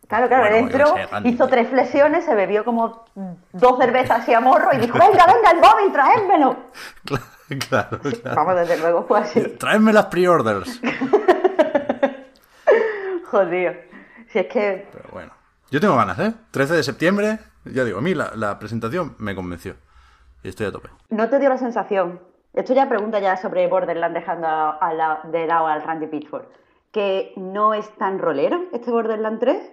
Claro, 0.07 0.29
claro, 0.29 0.45
Bueno, 0.49 0.57
entró, 0.69 0.95
sé, 0.95 1.09
hizo 1.29 1.49
tres 1.49 1.69
flexiones, 1.69 2.25
se 2.25 2.37
bebió 2.37 2.65
como 2.65 3.05
dos 3.53 3.79
cervezas 3.81 4.27
y 4.29 4.35
a 4.35 4.41
morro 4.41 4.69
y 4.73 4.77
dijo, 4.79 4.97
venga, 4.97 5.27
venga, 5.27 5.51
el 5.51 5.61
móvil, 5.61 5.93
traédmelo. 5.93 6.57
Claro, 7.69 8.01
claro. 8.01 8.35
Vamos, 8.35 8.57
desde 8.57 8.77
luego 8.79 9.05
fue 9.07 9.21
así. 9.21 9.41
Traedme 9.61 9.93
las 9.93 10.07
pre-orders. 10.07 10.81
Jodido. 13.31 13.73
Si 14.33 14.39
es 14.41 14.47
que, 14.47 14.89
Pero 14.93 15.09
bueno. 15.13 15.33
Yo 15.71 15.81
tengo 15.81 15.97
ganas, 15.97 16.19
¿eh? 16.19 16.33
13 16.51 16.75
de 16.75 16.83
septiembre, 16.83 17.39
ya 17.65 17.85
digo, 17.85 17.99
a 17.99 18.03
mí 18.03 18.15
la, 18.15 18.33
la 18.35 18.59
presentación 18.59 19.15
me 19.19 19.35
convenció. 19.35 19.75
Estoy 20.49 20.67
a 20.67 20.73
tope. 20.73 20.89
¿no 21.11 21.29
te 21.29 21.39
dio 21.39 21.49
la 21.49 21.59
sensación? 21.59 22.21
Esto 22.55 22.73
ya 22.75 22.89
pregunta 22.89 23.19
ya 23.21 23.37
sobre 23.37 23.67
Borderlands 23.69 24.15
dejando 24.15 24.47
a, 24.47 24.71
a 24.79 24.93
la- 24.95 25.21
de 25.25 25.47
lado 25.47 25.67
al 25.67 25.83
Randy 25.83 26.07
Pitchford. 26.07 26.45
¿Que 26.93 27.33
no 27.37 27.75
es 27.75 27.95
tan 27.99 28.19
rolero 28.19 28.65
este 28.73 28.91
Borderlands 28.91 29.41
3? 29.41 29.73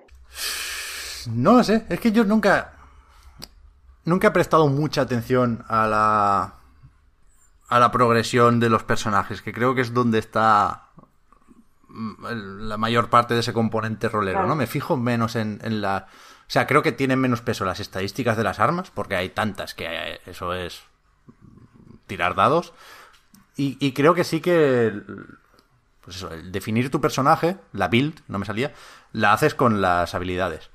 No 1.34 1.54
lo 1.54 1.64
sé, 1.64 1.86
es 1.90 2.00
que 2.00 2.12
yo 2.12 2.26
nunca. 2.26 2.74
Nunca 4.06 4.28
he 4.28 4.32
prestado 4.32 4.68
mucha 4.68 5.02
atención 5.02 5.64
a 5.70 5.88
la. 5.88 6.54
a 7.70 7.80
la 7.80 7.92
progresión 7.92 8.60
de 8.60 8.70
los 8.70 8.84
personajes, 8.84 9.42
que 9.42 9.54
creo 9.54 9.74
que 9.76 9.82
es 9.82 9.94
donde 9.94 10.20
está 10.20 10.88
mm, 11.88 12.26
la 12.68 12.78
mayor 12.78 13.10
parte 13.10 13.34
de 13.34 13.40
ese 13.40 13.54
componente 13.54 14.10
rolero, 14.10 14.40
Claro. 14.40 14.50
¿no? 14.50 14.56
Me 14.56 14.68
fijo 14.68 14.98
menos 14.98 15.38
en, 15.38 15.60
en 15.64 15.80
la. 15.82 16.08
O 16.54 16.56
sea, 16.56 16.68
creo 16.68 16.84
que 16.84 16.92
tienen 16.92 17.18
menos 17.18 17.42
peso 17.42 17.66
las 17.66 17.80
estadísticas 17.80 18.38
de 18.38 18.44
las 18.44 18.60
armas, 18.60 18.92
porque 18.92 19.16
hay 19.16 19.30
tantas 19.30 19.74
que 19.74 19.88
eh, 19.90 20.20
eso 20.28 20.54
es 20.54 20.84
tirar 22.06 22.36
dados. 22.36 22.74
Y, 23.58 23.78
y 23.80 23.94
creo 23.94 24.14
que 24.14 24.24
sí 24.24 24.40
que. 24.40 24.88
el- 24.88 25.26
Pues 26.02 26.18
eso, 26.18 26.32
el 26.32 26.52
definir 26.52 26.92
tu 26.92 27.02
personaje, 27.02 27.58
la 27.72 27.88
build, 27.88 28.20
no 28.28 28.38
me 28.38 28.46
salía, 28.46 28.72
la 29.14 29.34
haces 29.34 29.56
con 29.56 29.82
las 29.82 30.14
habilidades. 30.14 30.70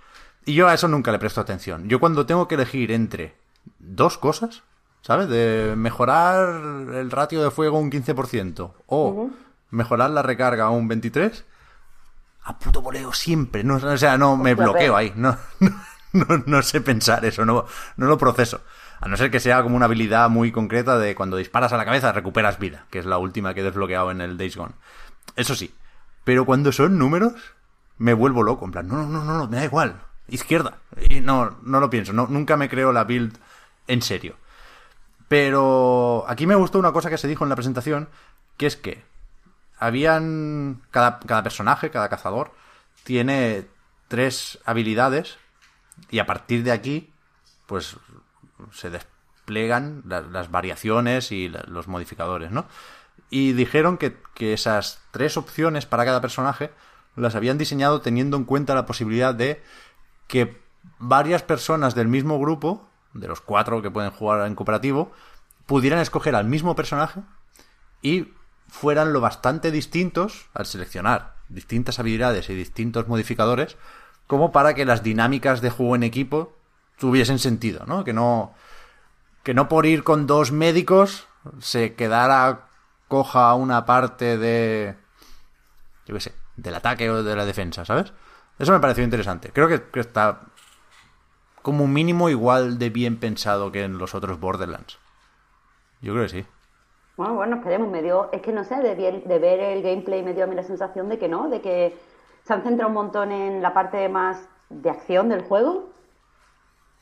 Y 0.46 0.54
yo 0.54 0.66
a 0.66 0.74
eso 0.74 0.88
nunca 0.88 1.12
le 1.12 1.18
presto 1.20 1.40
atención. 1.40 1.88
Yo 1.88 2.00
cuando 2.00 2.26
tengo 2.26 2.48
que 2.48 2.54
elegir 2.56 2.90
entre 2.90 3.36
dos 3.78 4.18
cosas, 4.18 4.62
¿sabes? 5.02 5.28
De 5.28 5.74
mejorar 5.76 6.48
el 6.94 7.10
ratio 7.12 7.40
de 7.42 7.50
fuego 7.52 7.78
un 7.78 7.90
15% 7.90 8.72
o 8.86 9.30
mejorar 9.70 10.10
la 10.10 10.22
recarga 10.22 10.64
a 10.64 10.70
un 10.70 10.88
23%, 10.88 11.44
a 12.48 12.58
puto 12.58 12.80
voleo 12.80 13.12
siempre. 13.12 13.62
No, 13.62 13.76
o 13.76 13.98
sea, 13.98 14.16
no 14.16 14.36
me 14.36 14.54
bloqueo 14.54 14.96
ahí. 14.96 15.12
No, 16.10 16.26
no, 16.26 16.42
no, 16.46 16.62
sé 16.62 16.80
pensar 16.80 17.22
eso, 17.26 17.44
no, 17.44 17.66
no 17.98 18.06
lo 18.06 18.16
proceso. 18.16 18.62
A 18.98 19.08
no 19.08 19.18
ser 19.18 19.30
que 19.30 19.40
sea 19.40 19.62
como 19.62 19.76
una 19.76 19.84
habilidad 19.84 20.30
muy 20.30 20.50
concreta 20.50 20.98
de 20.98 21.14
cuando 21.14 21.36
disparas 21.36 21.74
a 21.74 21.76
la 21.76 21.84
cabeza 21.84 22.12
recuperas 22.12 22.58
vida, 22.58 22.86
que 22.88 22.98
es 22.98 23.04
la 23.04 23.18
última 23.18 23.52
que 23.52 23.60
he 23.60 23.62
desbloqueado 23.62 24.10
en 24.10 24.22
el 24.22 24.38
Days 24.38 24.56
Gone. 24.56 24.72
Eso 25.36 25.54
sí. 25.54 25.74
Pero 26.24 26.46
cuando 26.46 26.72
son 26.72 26.98
números, 26.98 27.34
me 27.98 28.14
vuelvo 28.14 28.42
loco. 28.42 28.64
En 28.64 28.72
plan, 28.72 28.88
no, 28.88 29.06
no, 29.06 29.22
no, 29.22 29.36
no, 29.36 29.46
me 29.48 29.58
da 29.58 29.64
igual. 29.64 30.00
Izquierda. 30.28 30.78
Y 31.10 31.20
no, 31.20 31.58
no 31.62 31.78
lo 31.78 31.90
pienso. 31.90 32.14
No, 32.14 32.26
nunca 32.26 32.56
me 32.56 32.70
creo 32.70 32.90
la 32.94 33.04
build 33.04 33.36
en 33.86 34.00
serio. 34.00 34.36
Pero 35.28 36.24
aquí 36.26 36.46
me 36.46 36.54
gustó 36.54 36.78
una 36.78 36.92
cosa 36.92 37.10
que 37.10 37.18
se 37.18 37.28
dijo 37.28 37.44
en 37.44 37.50
la 37.50 37.56
presentación, 37.56 38.08
que 38.56 38.66
es 38.66 38.76
que 38.76 39.04
habían. 39.78 40.82
Cada, 40.90 41.20
cada 41.20 41.42
personaje, 41.42 41.90
cada 41.90 42.08
cazador, 42.08 42.52
tiene 43.04 43.66
tres 44.08 44.58
habilidades. 44.64 45.38
Y 46.10 46.20
a 46.20 46.26
partir 46.26 46.62
de 46.62 46.72
aquí, 46.72 47.12
pues 47.66 47.96
se 48.72 48.90
desplegan 48.90 50.02
las, 50.06 50.50
variaciones 50.50 51.32
y 51.32 51.48
los 51.48 51.88
modificadores, 51.88 52.50
¿no? 52.50 52.66
Y 53.30 53.52
dijeron 53.52 53.98
que, 53.98 54.16
que 54.34 54.52
esas 54.52 55.00
tres 55.10 55.36
opciones 55.36 55.86
para 55.86 56.04
cada 56.04 56.20
personaje 56.20 56.70
las 57.16 57.34
habían 57.34 57.58
diseñado 57.58 58.00
teniendo 58.00 58.36
en 58.36 58.44
cuenta 58.44 58.74
la 58.74 58.86
posibilidad 58.86 59.34
de 59.34 59.62
que 60.28 60.60
varias 60.98 61.42
personas 61.42 61.94
del 61.94 62.08
mismo 62.08 62.38
grupo, 62.38 62.88
de 63.12 63.28
los 63.28 63.40
cuatro 63.40 63.82
que 63.82 63.90
pueden 63.90 64.10
jugar 64.10 64.46
en 64.46 64.54
cooperativo, 64.54 65.12
pudieran 65.66 65.98
escoger 65.98 66.34
al 66.34 66.46
mismo 66.46 66.74
personaje 66.76 67.20
y 68.02 68.28
fueran 68.68 69.12
lo 69.12 69.20
bastante 69.20 69.70
distintos 69.70 70.48
al 70.54 70.66
seleccionar 70.66 71.34
distintas 71.48 71.98
habilidades 71.98 72.50
y 72.50 72.54
distintos 72.54 73.08
modificadores 73.08 73.76
como 74.26 74.52
para 74.52 74.74
que 74.74 74.84
las 74.84 75.02
dinámicas 75.02 75.62
de 75.62 75.70
juego 75.70 75.96
en 75.96 76.02
equipo 76.02 76.54
tuviesen 76.98 77.38
sentido, 77.38 77.84
¿no? 77.86 78.04
Que 78.04 78.12
no 78.12 78.54
que 79.42 79.54
no 79.54 79.68
por 79.68 79.86
ir 79.86 80.04
con 80.04 80.26
dos 80.26 80.52
médicos 80.52 81.26
se 81.58 81.94
quedara 81.94 82.68
coja 83.08 83.54
una 83.54 83.86
parte 83.86 84.36
de 84.36 84.96
yo 86.06 86.14
qué 86.14 86.20
sé, 86.20 86.34
del 86.56 86.74
ataque 86.74 87.08
o 87.10 87.22
de 87.22 87.36
la 87.36 87.46
defensa, 87.46 87.84
¿sabes? 87.84 88.12
Eso 88.58 88.72
me 88.72 88.80
pareció 88.80 89.04
interesante. 89.04 89.50
Creo 89.52 89.68
que, 89.68 90.00
está 90.00 90.40
como 91.62 91.84
un 91.84 91.92
mínimo 91.92 92.28
igual 92.28 92.78
de 92.78 92.90
bien 92.90 93.18
pensado 93.18 93.70
que 93.70 93.84
en 93.84 93.98
los 93.98 94.14
otros 94.14 94.40
Borderlands. 94.40 94.98
Yo 96.00 96.12
creo 96.12 96.24
que 96.24 96.30
sí. 96.30 96.46
Bueno, 97.18 97.34
bueno, 97.34 97.56
esperemos. 97.56 97.88
Me 97.88 98.00
dio, 98.00 98.30
es 98.32 98.40
que 98.40 98.52
no 98.52 98.62
sé, 98.62 98.76
de, 98.76 98.94
de 98.94 99.38
ver 99.40 99.58
el 99.58 99.82
gameplay 99.82 100.22
me 100.22 100.34
dio 100.34 100.44
a 100.44 100.46
mí 100.46 100.54
la 100.54 100.62
sensación 100.62 101.08
de 101.08 101.18
que 101.18 101.28
no, 101.28 101.50
de 101.50 101.60
que 101.60 101.98
se 102.44 102.52
han 102.54 102.62
centrado 102.62 102.88
un 102.88 102.94
montón 102.94 103.32
en 103.32 103.60
la 103.60 103.74
parte 103.74 104.08
más 104.08 104.48
de 104.70 104.88
acción 104.88 105.28
del 105.28 105.42
juego. 105.42 105.90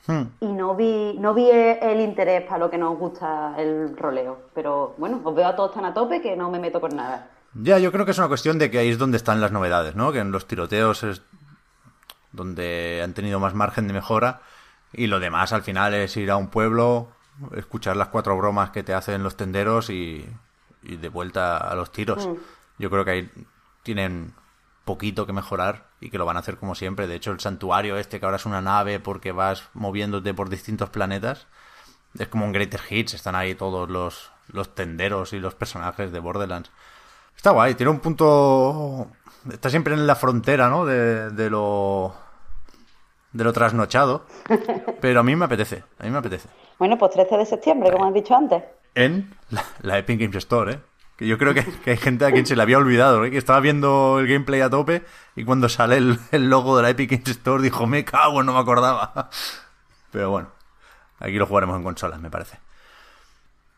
Hmm. 0.07 0.23
Y 0.39 0.47
no 0.47 0.75
vi, 0.75 1.15
no 1.19 1.35
vi 1.35 1.51
el 1.51 2.01
interés 2.01 2.43
para 2.47 2.57
lo 2.57 2.71
que 2.71 2.79
nos 2.79 2.97
gusta 2.97 3.53
el 3.59 3.95
roleo. 3.95 4.49
Pero 4.55 4.95
bueno, 4.97 5.21
os 5.23 5.35
veo 5.35 5.45
a 5.45 5.55
todos 5.55 5.73
tan 5.73 5.85
a 5.85 5.93
tope 5.93 6.19
que 6.19 6.35
no 6.35 6.49
me 6.49 6.59
meto 6.59 6.81
con 6.81 6.95
nada. 6.95 7.29
Ya, 7.53 7.77
yo 7.77 7.91
creo 7.91 8.03
que 8.03 8.11
es 8.11 8.17
una 8.17 8.27
cuestión 8.27 8.57
de 8.57 8.71
que 8.71 8.79
ahí 8.79 8.89
es 8.89 8.97
donde 8.97 9.17
están 9.17 9.39
las 9.39 9.51
novedades, 9.51 9.95
¿no? 9.95 10.11
Que 10.11 10.19
en 10.19 10.31
los 10.31 10.47
tiroteos 10.47 11.03
es 11.03 11.21
donde 12.31 13.01
han 13.03 13.13
tenido 13.13 13.39
más 13.39 13.53
margen 13.53 13.87
de 13.87 13.93
mejora 13.93 14.41
y 14.93 15.05
lo 15.05 15.19
demás 15.19 15.53
al 15.53 15.61
final 15.61 15.93
es 15.93 16.17
ir 16.17 16.31
a 16.31 16.37
un 16.37 16.47
pueblo, 16.47 17.09
escuchar 17.55 17.95
las 17.97 18.09
cuatro 18.09 18.37
bromas 18.37 18.71
que 18.71 18.83
te 18.83 18.93
hacen 18.93 19.23
los 19.23 19.35
tenderos 19.35 19.89
y, 19.89 20.27
de 20.81 21.09
vuelta 21.09 21.57
a 21.57 21.75
los 21.75 21.91
tiros. 21.91 22.27
Mm. 22.27 22.35
Yo 22.79 22.89
creo 22.89 23.05
que 23.05 23.11
ahí 23.11 23.31
tienen 23.83 24.33
poquito 24.85 25.25
que 25.25 25.33
mejorar 25.33 25.87
y 25.99 26.09
que 26.09 26.17
lo 26.17 26.25
van 26.25 26.37
a 26.37 26.39
hacer 26.39 26.57
como 26.57 26.75
siempre. 26.75 27.07
De 27.07 27.15
hecho, 27.15 27.31
el 27.31 27.39
santuario 27.39 27.97
este, 27.97 28.19
que 28.19 28.25
ahora 28.25 28.37
es 28.37 28.45
una 28.45 28.61
nave 28.61 28.99
porque 28.99 29.31
vas 29.31 29.69
moviéndote 29.73 30.33
por 30.33 30.49
distintos 30.49 30.89
planetas, 30.89 31.47
es 32.17 32.27
como 32.27 32.45
un 32.45 32.51
Greater 32.51 32.81
Hits. 32.89 33.13
Están 33.13 33.35
ahí 33.35 33.55
todos 33.55 33.89
los, 33.89 34.31
los 34.47 34.73
tenderos 34.73 35.33
y 35.33 35.39
los 35.39 35.55
personajes 35.55 36.11
de 36.11 36.19
Borderlands. 36.19 36.71
Está 37.35 37.51
guay, 37.51 37.75
tiene 37.75 37.91
un 37.91 37.99
punto. 37.99 39.07
Está 39.51 39.69
siempre 39.69 39.93
en 39.93 40.07
la 40.07 40.15
frontera, 40.15 40.69
¿no? 40.69 40.85
De, 40.85 41.29
de 41.29 41.49
lo. 41.49 42.15
de 43.31 43.43
lo 43.43 43.53
trasnochado. 43.53 44.25
Pero 45.01 45.19
a 45.19 45.23
mí 45.23 45.35
me 45.35 45.45
apetece, 45.45 45.83
a 45.99 46.03
mí 46.03 46.09
me 46.09 46.17
apetece. 46.17 46.49
Bueno, 46.79 46.97
pues 46.97 47.11
13 47.11 47.37
de 47.37 47.45
septiembre, 47.45 47.91
como 47.91 48.05
has 48.05 48.13
dicho 48.13 48.35
antes. 48.35 48.63
En 48.95 49.33
la, 49.81 49.97
Epic 49.97 50.19
Games 50.19 50.35
Store, 50.37 50.73
¿eh? 50.73 50.79
Que 51.15 51.27
yo 51.27 51.37
creo 51.37 51.53
que, 51.53 51.65
hay 51.89 51.97
gente 51.97 52.25
a 52.25 52.31
quien 52.31 52.45
se 52.45 52.55
le 52.55 52.61
había 52.61 52.77
olvidado, 52.77 53.25
¿eh? 53.25 53.31
Que 53.31 53.37
estaba 53.37 53.59
viendo 53.59 54.19
el 54.19 54.27
gameplay 54.27 54.61
a 54.61 54.69
tope 54.69 55.03
y 55.35 55.45
cuando 55.45 55.69
sale 55.69 55.97
el, 55.97 56.19
el 56.31 56.49
logo 56.49 56.77
de 56.77 56.83
la 56.83 56.89
Epic 56.89 57.11
Games 57.11 57.29
Store 57.29 57.63
dijo, 57.63 57.87
me 57.87 58.05
cago, 58.05 58.43
no 58.43 58.53
me 58.53 58.59
acordaba. 58.59 59.29
Pero 60.11 60.29
bueno, 60.29 60.49
aquí 61.19 61.33
lo 61.33 61.45
jugaremos 61.45 61.77
en 61.77 61.83
consolas, 61.83 62.19
me 62.19 62.29
parece. 62.29 62.59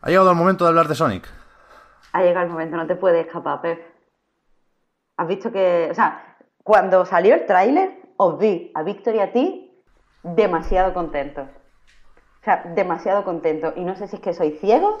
Ha 0.02 0.08
llegado 0.08 0.30
el 0.30 0.36
momento 0.36 0.64
de 0.64 0.68
hablar 0.68 0.88
de 0.88 0.94
Sonic 0.94 1.28
ha 2.12 2.22
llegado 2.22 2.46
el 2.46 2.52
momento, 2.52 2.76
no 2.76 2.86
te 2.86 2.96
puedes 2.96 3.26
escapar, 3.26 3.60
Pep. 3.60 3.80
Has 5.16 5.28
visto 5.28 5.52
que, 5.52 5.88
o 5.90 5.94
sea, 5.94 6.36
cuando 6.62 7.04
salió 7.04 7.34
el 7.34 7.46
tráiler, 7.46 8.00
os 8.16 8.38
vi 8.38 8.72
a 8.74 8.82
Víctor 8.82 9.14
y 9.14 9.20
a 9.20 9.32
ti 9.32 9.82
demasiado 10.22 10.92
contentos. 10.92 11.48
O 12.40 12.44
sea, 12.44 12.62
demasiado 12.74 13.24
contentos. 13.24 13.74
Y 13.76 13.84
no 13.84 13.96
sé 13.96 14.08
si 14.08 14.16
es 14.16 14.22
que 14.22 14.32
soy 14.32 14.52
ciego 14.52 14.98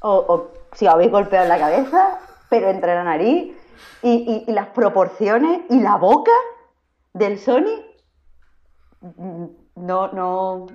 o, 0.00 0.48
si 0.72 0.86
os 0.86 0.94
habéis 0.94 1.10
golpeado 1.10 1.48
la 1.48 1.58
cabeza, 1.58 2.18
pero 2.50 2.68
entre 2.68 2.94
la 2.94 3.04
nariz 3.04 3.56
y, 4.02 4.44
las 4.48 4.68
proporciones 4.68 5.62
y 5.70 5.80
la 5.80 5.96
boca 5.96 6.32
del 7.12 7.38
Sony, 7.38 7.82
no, 9.76 10.08
no, 10.12 10.66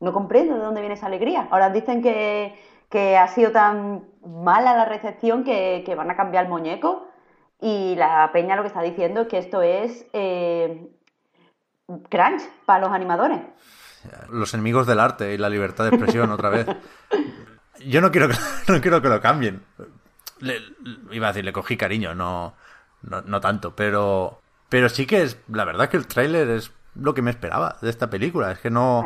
no 0.00 0.12
comprendo 0.12 0.54
de 0.54 0.60
dónde 0.60 0.80
viene 0.80 0.94
esa 0.94 1.06
alegría. 1.06 1.48
Ahora 1.50 1.70
dicen 1.70 2.02
que, 2.02 2.58
que 2.88 3.16
ha 3.16 3.28
sido 3.28 3.52
tan 3.52 4.08
mala 4.24 4.76
la 4.76 4.84
recepción 4.84 5.44
que, 5.44 5.94
van 5.96 6.10
a 6.10 6.16
cambiar 6.16 6.44
el 6.44 6.50
muñeco 6.50 7.08
y 7.60 7.94
la 7.96 8.30
peña 8.32 8.56
lo 8.56 8.62
que 8.62 8.68
está 8.68 8.82
diciendo 8.82 9.22
es 9.22 9.28
que 9.28 9.38
esto 9.38 9.62
es 9.62 10.06
eh, 10.12 10.88
crunch 12.08 12.42
para 12.64 12.80
los 12.80 12.90
animadores. 12.90 13.40
Los 14.30 14.54
enemigos 14.54 14.86
del 14.86 15.00
arte 15.00 15.34
y 15.34 15.38
la 15.38 15.48
libertad 15.48 15.84
de 15.84 15.90
expresión 15.90 16.30
otra 16.30 16.50
vez. 16.50 16.66
Yo 17.84 18.00
no 18.00 18.10
quiero 18.10 18.28
que, 18.28 18.36
no 18.72 18.80
quiero 18.80 19.02
que 19.02 19.08
lo 19.08 19.20
cambien. 19.20 19.62
iba 21.10 21.28
a 21.28 21.32
decir, 21.32 21.44
le 21.44 21.52
cogí 21.52 21.76
cariño, 21.76 22.14
no, 22.14 22.54
no, 23.02 23.40
tanto, 23.40 23.74
pero, 23.74 24.40
pero 24.68 24.88
sí 24.88 25.06
que 25.06 25.22
es, 25.22 25.38
la 25.48 25.64
verdad 25.64 25.88
que 25.88 25.96
el 25.96 26.06
tráiler 26.06 26.48
es 26.50 26.72
lo 26.94 27.14
que 27.14 27.22
me 27.22 27.30
esperaba 27.30 27.76
de 27.80 27.90
esta 27.90 28.10
película. 28.10 28.52
Es 28.52 28.58
que 28.58 28.70
no, 28.70 29.04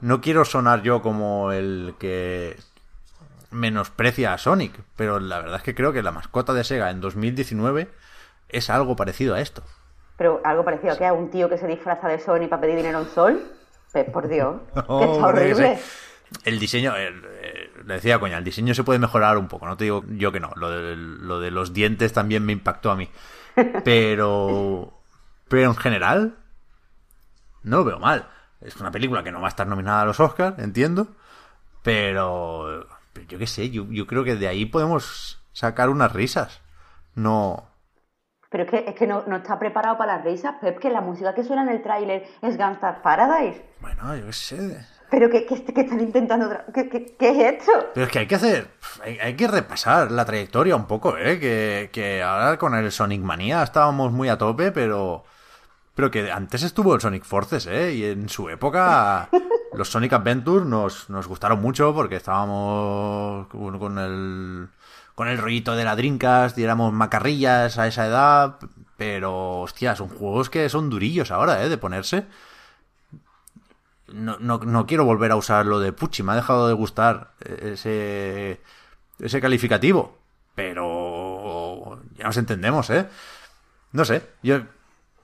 no 0.00 0.20
quiero 0.20 0.44
sonar 0.44 0.82
yo 0.82 1.02
como 1.02 1.52
el 1.52 1.94
que 1.98 2.56
menosprecia 3.50 4.34
a 4.34 4.38
Sonic, 4.38 4.78
pero 4.96 5.20
la 5.20 5.38
verdad 5.38 5.56
es 5.56 5.62
que 5.62 5.74
creo 5.74 5.92
que 5.92 6.02
la 6.02 6.12
mascota 6.12 6.52
de 6.52 6.64
Sega 6.64 6.90
en 6.90 7.00
2019 7.00 7.88
es 8.48 8.70
algo 8.70 8.96
parecido 8.96 9.34
a 9.34 9.40
esto. 9.40 9.62
Pero 10.16 10.40
algo 10.44 10.64
parecido 10.64 10.92
a 10.92 10.98
que 10.98 11.06
a 11.06 11.12
un 11.12 11.30
tío 11.30 11.48
que 11.48 11.58
se 11.58 11.66
disfraza 11.66 12.08
de 12.08 12.18
Sonic 12.18 12.48
para 12.48 12.60
pedir 12.60 12.76
dinero 12.76 12.98
a 12.98 13.02
un 13.02 13.08
sol. 13.08 13.42
Por 14.12 14.28
Dios, 14.28 14.60
que 14.74 14.80
está 14.80 14.92
horrible. 15.26 15.78
El 16.44 16.58
diseño, 16.58 16.92
le 16.94 17.94
decía 17.94 18.18
coña, 18.18 18.38
el 18.38 18.44
diseño 18.44 18.74
se 18.74 18.84
puede 18.84 18.98
mejorar 18.98 19.38
un 19.38 19.48
poco, 19.48 19.66
no 19.66 19.76
te 19.76 19.84
digo 19.84 20.04
yo 20.08 20.30
que 20.30 20.40
no, 20.40 20.50
lo 20.56 20.70
de, 20.70 20.94
lo 20.96 21.40
de 21.40 21.50
los 21.50 21.72
dientes 21.72 22.12
también 22.12 22.44
me 22.44 22.52
impactó 22.52 22.90
a 22.90 22.96
mí. 22.96 23.08
Pero, 23.84 24.92
pero 25.48 25.70
en 25.70 25.74
general, 25.74 26.36
no 27.64 27.78
lo 27.78 27.84
veo 27.84 27.98
mal. 27.98 28.28
Es 28.60 28.76
una 28.76 28.92
película 28.92 29.24
que 29.24 29.32
no 29.32 29.40
va 29.40 29.46
a 29.46 29.50
estar 29.50 29.66
nominada 29.66 30.02
a 30.02 30.04
los 30.04 30.20
Oscars, 30.20 30.60
entiendo, 30.60 31.08
pero 31.82 32.86
yo 33.28 33.38
qué 33.38 33.46
sé, 33.46 33.70
yo, 33.70 34.06
creo 34.06 34.24
que 34.24 34.36
de 34.36 34.48
ahí 34.48 34.66
podemos 34.66 35.40
sacar 35.52 35.88
unas 35.88 36.12
risas. 36.12 36.60
No. 37.14 37.67
Pero 38.50 38.64
es 38.64 38.70
que, 38.70 38.84
es 38.88 38.94
que 38.94 39.06
no, 39.06 39.24
está 39.36 39.58
preparado 39.58 39.98
para 39.98 40.16
las 40.16 40.24
risas, 40.24 40.54
Pep, 40.60 40.78
que 40.78 40.90
la 40.90 41.02
música 41.02 41.34
que 41.34 41.44
suena 41.44 41.62
en 41.62 41.68
el 41.68 41.82
tráiler 41.82 42.26
es 42.40 42.56
Gangsta 42.56 43.02
Paradise. 43.02 43.62
Bueno, 43.80 44.16
yo 44.16 44.26
qué 44.26 44.32
sé. 44.32 44.86
Pero 45.10 45.28
que, 45.28 45.46
están 45.48 46.00
intentando... 46.00 46.50
¿Qué, 46.72 47.16
es 47.18 47.38
esto? 47.38 47.72
Pero 47.94 48.06
es 48.06 48.12
que 48.12 48.18
hay 48.20 48.26
que 48.26 48.34
hacer... 48.34 48.68
Hay, 49.22 49.36
que 49.36 49.48
repasar 49.48 50.10
la 50.10 50.24
trayectoria 50.24 50.76
un 50.76 50.86
poco, 50.86 51.16
¿eh? 51.16 51.38
Que, 51.38 51.90
que 51.92 52.22
ahora 52.22 52.58
con 52.58 52.74
el 52.74 52.90
Sonic 52.90 53.20
Manía 53.20 53.62
estábamos 53.62 54.12
muy 54.12 54.28
a 54.28 54.38
tope, 54.38 54.72
pero... 54.72 55.24
Pero 55.94 56.10
que 56.10 56.30
antes 56.30 56.62
estuvo 56.62 56.94
el 56.94 57.00
Sonic 57.00 57.24
Forces, 57.24 57.66
¿eh? 57.66 57.92
Y 57.92 58.04
en 58.04 58.28
su 58.28 58.48
época 58.48 59.28
los 59.74 59.88
Sonic 59.88 60.12
Adventure 60.12 60.64
nos, 60.64 61.10
nos 61.10 61.26
gustaron 61.26 61.60
mucho 61.60 61.92
porque 61.92 62.16
estábamos 62.16 63.48
con 63.48 63.98
el 63.98 64.68
con 65.18 65.26
el 65.26 65.38
rollito 65.38 65.74
de 65.74 65.82
la 65.82 65.96
Dreamcast 65.96 66.56
y 66.58 66.62
éramos 66.62 66.92
macarrillas 66.92 67.76
a 67.76 67.88
esa 67.88 68.06
edad, 68.06 68.58
pero 68.96 69.62
hostia, 69.62 69.96
son 69.96 70.08
juegos 70.08 70.48
que 70.48 70.68
son 70.68 70.90
durillos 70.90 71.32
ahora, 71.32 71.64
¿eh? 71.64 71.68
De 71.68 71.76
ponerse. 71.76 72.26
No, 74.06 74.36
no, 74.38 74.58
no 74.58 74.86
quiero 74.86 75.04
volver 75.04 75.32
a 75.32 75.36
usar 75.36 75.66
lo 75.66 75.80
de 75.80 75.92
Pucci, 75.92 76.22
me 76.22 76.30
ha 76.30 76.36
dejado 76.36 76.68
de 76.68 76.74
gustar 76.74 77.32
ese, 77.40 78.60
ese 79.18 79.40
calificativo, 79.40 80.16
pero 80.54 82.00
ya 82.14 82.26
nos 82.26 82.36
entendemos, 82.36 82.88
¿eh? 82.90 83.08
No 83.90 84.04
sé, 84.04 84.24
yo 84.44 84.60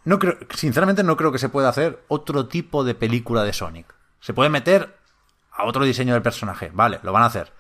no 0.05 0.18
creo, 0.18 0.38
sinceramente 0.57 1.05
no 1.05 1.16
creo 1.16 1.30
que 1.30 1.38
se 1.38 1.51
pueda 1.51 1.68
hacer 1.68 2.03
otro 2.09 2.49
tipo 2.49 2.82
de 2.82 2.97
película 2.97 3.45
de 3.45 3.53
Sonic. 3.53 3.95
Se 4.18 4.34
puede 4.34 4.51
meter 4.51 4.99
a 5.53 5.66
otro 5.66 5.84
diseño 5.84 6.14
del 6.14 6.22
personaje, 6.22 6.72
vale, 6.74 6.99
lo 7.05 7.12
van 7.12 7.22
a 7.22 7.26
hacer. 7.26 7.53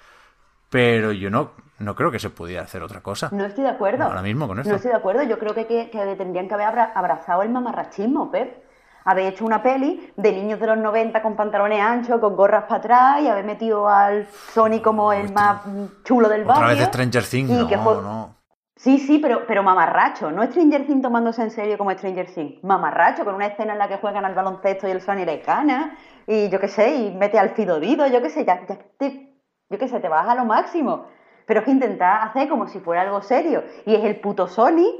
Pero 0.68 1.12
yo 1.12 1.30
no, 1.30 1.52
no 1.78 1.94
creo 1.94 2.10
que 2.10 2.18
se 2.18 2.30
pudiera 2.30 2.62
hacer 2.62 2.82
otra 2.82 3.00
cosa. 3.00 3.28
No 3.32 3.44
estoy 3.44 3.64
de 3.64 3.70
acuerdo. 3.70 4.04
Ahora 4.04 4.22
mismo 4.22 4.46
con 4.46 4.58
esto. 4.58 4.70
No 4.70 4.76
estoy 4.76 4.90
de 4.90 4.96
acuerdo. 4.96 5.22
Yo 5.24 5.38
creo 5.38 5.54
que, 5.54 5.66
que, 5.66 5.90
que 5.90 6.16
tendrían 6.16 6.48
que 6.48 6.54
haber 6.54 6.66
abra- 6.66 6.92
abrazado 6.94 7.42
el 7.42 7.50
mamarrachismo, 7.50 8.30
Pep. 8.30 8.62
Haber 9.06 9.26
hecho 9.26 9.44
una 9.44 9.62
peli 9.62 10.10
de 10.16 10.32
niños 10.32 10.58
de 10.60 10.66
los 10.66 10.78
90 10.78 11.20
con 11.20 11.36
pantalones 11.36 11.78
anchos, 11.80 12.20
con 12.20 12.36
gorras 12.36 12.64
para 12.64 12.76
atrás 12.76 13.20
y 13.20 13.28
haber 13.28 13.44
metido 13.44 13.86
al 13.86 14.26
Sony 14.54 14.80
como 14.82 15.12
el 15.12 15.30
más 15.32 15.60
chulo 16.04 16.28
del 16.30 16.44
barrio. 16.44 16.64
Otra 16.64 16.74
vez 16.74 16.86
Stranger 16.88 17.22
Things, 17.24 17.50
y 17.50 17.54
no, 17.54 17.68
que 17.68 17.76
fue- 17.76 17.94
no. 18.02 18.34
Sí, 18.76 18.98
sí, 18.98 19.18
pero, 19.18 19.46
pero 19.46 19.62
mamarracho. 19.62 20.30
No 20.30 20.42
Stranger 20.44 20.86
Things 20.86 21.02
tomándose 21.02 21.42
en 21.42 21.50
serio 21.50 21.76
como 21.76 21.90
Stranger 21.90 22.32
Things. 22.32 22.64
Mamarracho, 22.64 23.24
con 23.26 23.34
una 23.34 23.46
escena 23.46 23.74
en 23.74 23.78
la 23.78 23.88
que 23.88 23.98
juegan 23.98 24.24
al 24.24 24.34
baloncesto 24.34 24.88
y 24.88 24.92
el 24.92 25.02
Sony 25.02 25.24
le 25.26 25.36
gana. 25.46 25.98
Y 26.26 26.48
yo 26.48 26.58
qué 26.58 26.68
sé, 26.68 26.94
y 26.94 27.10
mete 27.14 27.38
al 27.38 27.50
Fidodido, 27.50 28.06
yo 28.06 28.22
qué 28.22 28.30
sé, 28.30 28.44
ya, 28.46 28.64
ya 28.66 28.78
te, 28.98 29.34
yo 29.68 29.78
qué 29.78 29.86
sé, 29.86 30.00
te 30.00 30.08
vas 30.08 30.26
a 30.28 30.34
lo 30.34 30.46
máximo. 30.46 31.06
Pero 31.46 31.60
es 31.60 31.66
que 31.66 31.72
intentar 31.72 32.28
hacer 32.28 32.48
como 32.48 32.68
si 32.68 32.80
fuera 32.80 33.02
algo 33.02 33.22
serio. 33.22 33.64
Y 33.86 33.94
es 33.94 34.04
el 34.04 34.16
puto 34.20 34.48
Sony. 34.48 34.90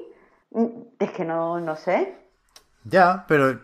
mm, 0.51 0.67
Es 0.99 1.11
que 1.13 1.25
no, 1.25 1.61
no 1.61 1.77
sé. 1.77 2.17
Ya, 2.85 3.25
pero 3.27 3.61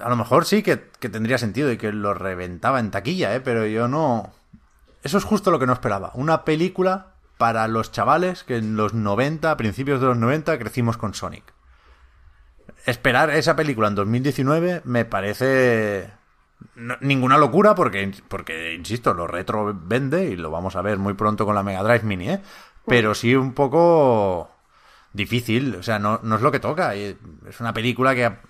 a 0.00 0.08
lo 0.08 0.16
mejor 0.16 0.44
sí 0.44 0.62
que, 0.62 0.90
que 1.00 1.08
tendría 1.08 1.38
sentido 1.38 1.70
y 1.72 1.76
que 1.78 1.92
lo 1.92 2.14
reventaba 2.14 2.80
en 2.80 2.90
taquilla, 2.90 3.34
¿eh? 3.34 3.40
Pero 3.40 3.66
yo 3.66 3.88
no... 3.88 4.30
Eso 5.02 5.18
es 5.18 5.24
justo 5.24 5.50
lo 5.50 5.58
que 5.58 5.66
no 5.66 5.72
esperaba. 5.72 6.12
Una 6.14 6.44
película 6.44 7.08
para 7.36 7.66
los 7.66 7.90
chavales 7.90 8.44
que 8.44 8.56
en 8.58 8.76
los 8.76 8.94
90, 8.94 9.50
a 9.50 9.56
principios 9.56 10.00
de 10.00 10.06
los 10.06 10.16
90, 10.16 10.56
crecimos 10.58 10.96
con 10.96 11.14
Sonic. 11.14 11.52
Esperar 12.86 13.30
esa 13.30 13.56
película 13.56 13.88
en 13.88 13.96
2019 13.96 14.82
me 14.84 15.04
parece 15.04 16.10
no- 16.76 16.96
ninguna 17.00 17.38
locura 17.38 17.74
porque, 17.74 18.12
porque, 18.28 18.74
insisto, 18.74 19.14
lo 19.14 19.26
retro 19.26 19.72
vende 19.84 20.24
y 20.30 20.36
lo 20.36 20.50
vamos 20.50 20.76
a 20.76 20.82
ver 20.82 20.98
muy 20.98 21.14
pronto 21.14 21.44
con 21.44 21.54
la 21.54 21.62
Mega 21.62 21.82
Drive 21.82 22.02
Mini, 22.04 22.30
¿eh? 22.30 22.42
Pero 22.86 23.14
sí 23.14 23.34
un 23.34 23.52
poco 23.52 24.50
difícil, 25.12 25.76
o 25.76 25.82
sea, 25.82 25.98
no, 25.98 26.20
no 26.22 26.36
es 26.36 26.42
lo 26.42 26.50
que 26.50 26.60
toca. 26.60 26.96
y 26.96 27.16
Es 27.48 27.60
una 27.60 27.72
película 27.72 28.14
que, 28.14 28.24
ha- 28.24 28.40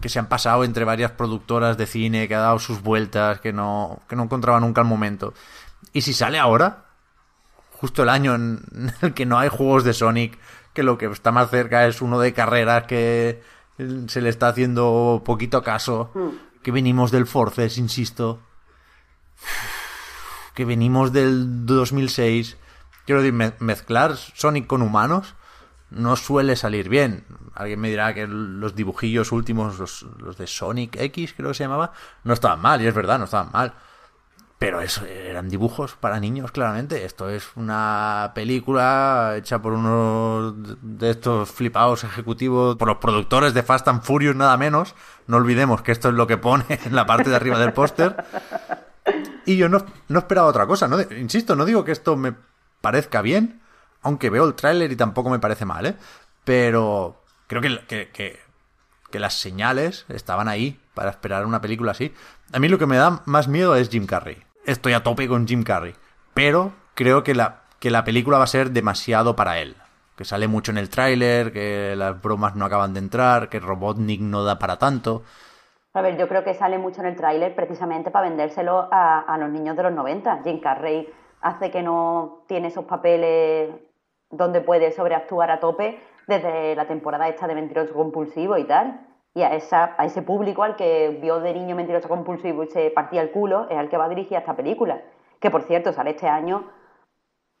que 0.00 0.08
se 0.08 0.18
han 0.18 0.28
pasado 0.28 0.64
entre 0.64 0.84
varias 0.84 1.10
productoras 1.12 1.76
de 1.76 1.86
cine, 1.86 2.28
que 2.28 2.34
ha 2.34 2.40
dado 2.40 2.58
sus 2.58 2.82
vueltas, 2.82 3.40
que 3.40 3.52
no, 3.52 4.00
que 4.08 4.16
no 4.16 4.24
encontraba 4.24 4.60
nunca 4.60 4.80
el 4.82 4.86
momento. 4.86 5.34
Y 5.92 6.02
si 6.02 6.12
sale 6.12 6.38
ahora, 6.38 6.84
justo 7.72 8.02
el 8.02 8.08
año 8.08 8.34
en 8.34 8.92
el 9.02 9.14
que 9.14 9.26
no 9.26 9.38
hay 9.38 9.48
juegos 9.48 9.84
de 9.84 9.92
Sonic, 9.94 10.38
que 10.72 10.82
lo 10.82 10.96
que 10.98 11.06
está 11.06 11.32
más 11.32 11.50
cerca 11.50 11.86
es 11.86 12.00
uno 12.02 12.18
de 12.20 12.32
carreras 12.32 12.84
que 12.84 13.42
se 14.06 14.20
le 14.20 14.28
está 14.28 14.48
haciendo 14.48 15.22
poquito 15.24 15.62
caso, 15.62 16.10
que 16.62 16.70
venimos 16.72 17.10
del 17.10 17.26
Forces, 17.26 17.78
insisto, 17.78 18.40
que 20.54 20.64
venimos 20.64 21.12
del 21.12 21.66
2006. 21.66 22.56
Quiero 23.06 23.20
decir, 23.22 23.34
me- 23.34 23.54
mezclar 23.58 24.16
Sonic 24.16 24.66
con 24.66 24.82
humanos 24.82 25.34
no 25.90 26.16
suele 26.16 26.56
salir 26.56 26.88
bien. 26.88 27.24
Alguien 27.54 27.80
me 27.80 27.90
dirá 27.90 28.14
que 28.14 28.26
los 28.26 28.74
dibujillos 28.74 29.32
últimos, 29.32 29.78
los, 29.78 30.02
los 30.18 30.38
de 30.38 30.46
Sonic 30.46 30.96
X, 30.96 31.34
creo 31.36 31.48
que 31.50 31.54
se 31.54 31.64
llamaba, 31.64 31.92
no 32.24 32.32
estaban 32.32 32.60
mal, 32.60 32.80
y 32.80 32.86
es 32.86 32.94
verdad, 32.94 33.18
no 33.18 33.24
estaban 33.26 33.50
mal. 33.52 33.74
Pero 34.62 34.80
eso 34.80 35.04
eran 35.04 35.48
dibujos 35.48 35.94
para 35.94 36.20
niños, 36.20 36.52
claramente. 36.52 37.04
Esto 37.04 37.28
es 37.28 37.48
una 37.56 38.30
película 38.32 39.34
hecha 39.36 39.60
por 39.60 39.72
unos 39.72 40.54
de 40.80 41.10
estos 41.10 41.50
flipados 41.50 42.04
ejecutivos, 42.04 42.76
por 42.76 42.86
los 42.86 42.98
productores 42.98 43.54
de 43.54 43.64
Fast 43.64 43.88
and 43.88 44.02
Furious, 44.02 44.36
nada 44.36 44.56
menos. 44.56 44.94
No 45.26 45.38
olvidemos 45.38 45.82
que 45.82 45.90
esto 45.90 46.10
es 46.10 46.14
lo 46.14 46.28
que 46.28 46.36
pone 46.36 46.64
en 46.84 46.94
la 46.94 47.06
parte 47.06 47.28
de 47.28 47.34
arriba 47.34 47.58
del 47.58 47.72
póster. 47.72 48.14
Y 49.46 49.56
yo 49.56 49.68
no, 49.68 49.84
no 50.06 50.20
esperaba 50.20 50.46
otra 50.46 50.68
cosa. 50.68 50.86
No, 50.86 51.00
insisto, 51.00 51.56
no 51.56 51.64
digo 51.64 51.84
que 51.84 51.90
esto 51.90 52.16
me 52.16 52.32
parezca 52.80 53.20
bien, 53.20 53.62
aunque 54.00 54.30
veo 54.30 54.44
el 54.44 54.54
tráiler 54.54 54.92
y 54.92 54.96
tampoco 54.96 55.28
me 55.28 55.40
parece 55.40 55.64
mal, 55.64 55.86
¿eh? 55.86 55.96
Pero 56.44 57.20
creo 57.48 57.62
que, 57.62 57.84
que, 57.88 58.10
que, 58.10 58.38
que 59.10 59.18
las 59.18 59.34
señales 59.34 60.06
estaban 60.08 60.46
ahí 60.46 60.78
para 60.94 61.10
esperar 61.10 61.46
una 61.46 61.60
película 61.60 61.90
así. 61.90 62.14
A 62.52 62.60
mí 62.60 62.68
lo 62.68 62.78
que 62.78 62.86
me 62.86 62.96
da 62.96 63.22
más 63.26 63.48
miedo 63.48 63.74
es 63.74 63.88
Jim 63.88 64.06
Carrey. 64.06 64.51
Estoy 64.64 64.92
a 64.92 65.02
tope 65.02 65.26
con 65.26 65.48
Jim 65.48 65.64
Carrey. 65.64 65.94
Pero 66.34 66.72
creo 66.94 67.24
que 67.24 67.34
la, 67.34 67.62
que 67.80 67.90
la 67.90 68.04
película 68.04 68.38
va 68.38 68.44
a 68.44 68.46
ser 68.48 68.70
demasiado 68.70 69.34
para 69.34 69.58
él. 69.58 69.74
Que 70.16 70.24
sale 70.24 70.46
mucho 70.46 70.70
en 70.70 70.78
el 70.78 70.88
tráiler, 70.88 71.52
que 71.52 71.94
las 71.96 72.22
bromas 72.22 72.54
no 72.54 72.64
acaban 72.64 72.94
de 72.94 73.00
entrar, 73.00 73.48
que 73.48 73.58
Robotnik 73.58 74.20
no 74.20 74.44
da 74.44 74.60
para 74.60 74.78
tanto. 74.78 75.24
A 75.94 76.00
ver, 76.00 76.16
yo 76.16 76.28
creo 76.28 76.44
que 76.44 76.54
sale 76.54 76.78
mucho 76.78 77.00
en 77.00 77.08
el 77.08 77.16
tráiler 77.16 77.56
precisamente 77.56 78.12
para 78.12 78.28
vendérselo 78.28 78.88
a, 78.92 79.20
a 79.20 79.36
los 79.36 79.50
niños 79.50 79.76
de 79.76 79.82
los 79.82 79.92
90. 79.92 80.42
Jim 80.44 80.60
Carrey 80.60 81.12
hace 81.40 81.72
que 81.72 81.82
no 81.82 82.44
tiene 82.46 82.68
esos 82.68 82.84
papeles 82.84 83.74
donde 84.30 84.60
puede 84.60 84.92
sobreactuar 84.92 85.50
a 85.50 85.58
tope 85.58 86.00
desde 86.28 86.76
la 86.76 86.86
temporada 86.86 87.28
esta 87.28 87.48
de 87.48 87.56
Mentiroso 87.56 87.94
Compulsivo 87.94 88.56
y 88.58 88.64
tal. 88.64 89.11
Y 89.34 89.42
a, 89.42 89.54
esa, 89.54 89.94
a 89.96 90.04
ese 90.04 90.22
público 90.22 90.62
al 90.62 90.76
que 90.76 91.18
vio 91.22 91.40
de 91.40 91.54
niño 91.54 91.74
Mentiroso 91.74 92.08
Compulsivo 92.08 92.64
y 92.64 92.66
se 92.66 92.90
partía 92.90 93.22
el 93.22 93.30
culo 93.30 93.66
es 93.70 93.78
al 93.78 93.88
que 93.88 93.96
va 93.96 94.08
dirigida 94.08 94.40
esta 94.40 94.54
película. 94.54 95.00
Que 95.40 95.50
por 95.50 95.62
cierto 95.62 95.92
sale 95.92 96.10
este 96.10 96.28
año 96.28 96.70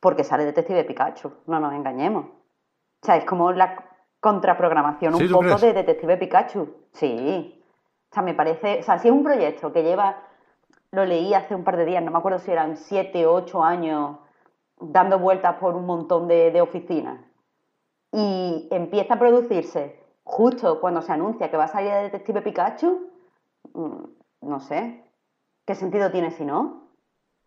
porque 0.00 0.24
sale 0.24 0.44
Detective 0.44 0.84
Pikachu, 0.84 1.32
no 1.46 1.60
nos 1.60 1.72
engañemos. 1.72 2.26
O 2.26 3.06
sea, 3.06 3.16
es 3.16 3.24
como 3.24 3.52
la 3.52 3.84
contraprogramación 4.20 5.14
¿Sí, 5.14 5.24
un 5.24 5.30
poco 5.30 5.44
crees? 5.44 5.60
de 5.62 5.72
Detective 5.72 6.16
Pikachu. 6.18 6.68
Sí. 6.92 7.64
O 8.10 8.14
sea, 8.14 8.22
me 8.22 8.34
parece. 8.34 8.80
O 8.80 8.82
sea, 8.82 8.98
si 8.98 9.08
es 9.08 9.14
un 9.14 9.24
proyecto 9.24 9.72
que 9.72 9.82
lleva. 9.82 10.16
Lo 10.90 11.06
leí 11.06 11.32
hace 11.32 11.54
un 11.54 11.64
par 11.64 11.78
de 11.78 11.86
días, 11.86 12.02
no 12.02 12.10
me 12.10 12.18
acuerdo 12.18 12.38
si 12.38 12.50
eran 12.50 12.76
siete 12.76 13.24
o 13.24 13.32
ocho 13.32 13.64
años 13.64 14.18
dando 14.78 15.18
vueltas 15.18 15.54
por 15.56 15.74
un 15.74 15.86
montón 15.86 16.28
de, 16.28 16.50
de 16.50 16.60
oficinas. 16.60 17.18
Y 18.12 18.68
empieza 18.70 19.14
a 19.14 19.18
producirse 19.18 20.01
justo 20.24 20.80
cuando 20.80 21.02
se 21.02 21.12
anuncia 21.12 21.50
que 21.50 21.56
va 21.56 21.64
a 21.64 21.68
salir 21.68 21.90
de 21.92 22.02
Detective 22.02 22.42
Pikachu. 22.42 23.10
mm, 23.74 24.04
No 24.42 24.60
sé. 24.60 25.04
¿Qué 25.66 25.74
sentido 25.74 26.10
tiene 26.10 26.30
si 26.32 26.44
no? 26.44 26.60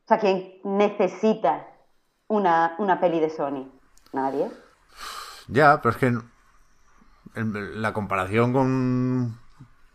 O 0.06 0.08
sea, 0.08 0.20
¿quién 0.20 0.60
necesita 0.64 1.68
una, 2.28 2.76
una 2.78 3.00
peli 3.00 3.20
de 3.20 3.30
Sony? 3.30 3.68
Nadie. 4.14 4.50
Ya, 5.48 5.82
pero 5.82 5.92
es 5.92 5.98
que 5.98 6.14
la 7.36 7.94
comparación 7.94 8.54
con, 8.54 9.38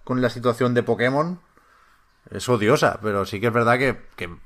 con 0.04 0.20
la 0.20 0.28
situación 0.28 0.74
de 0.74 0.82
Pokémon 0.82 1.40
es 2.30 2.48
odiosa, 2.48 2.98
pero 3.02 3.24
sí 3.24 3.40
que 3.40 3.46
es 3.46 3.52
verdad 3.52 3.78
que, 3.78 3.98
que, 4.16 4.36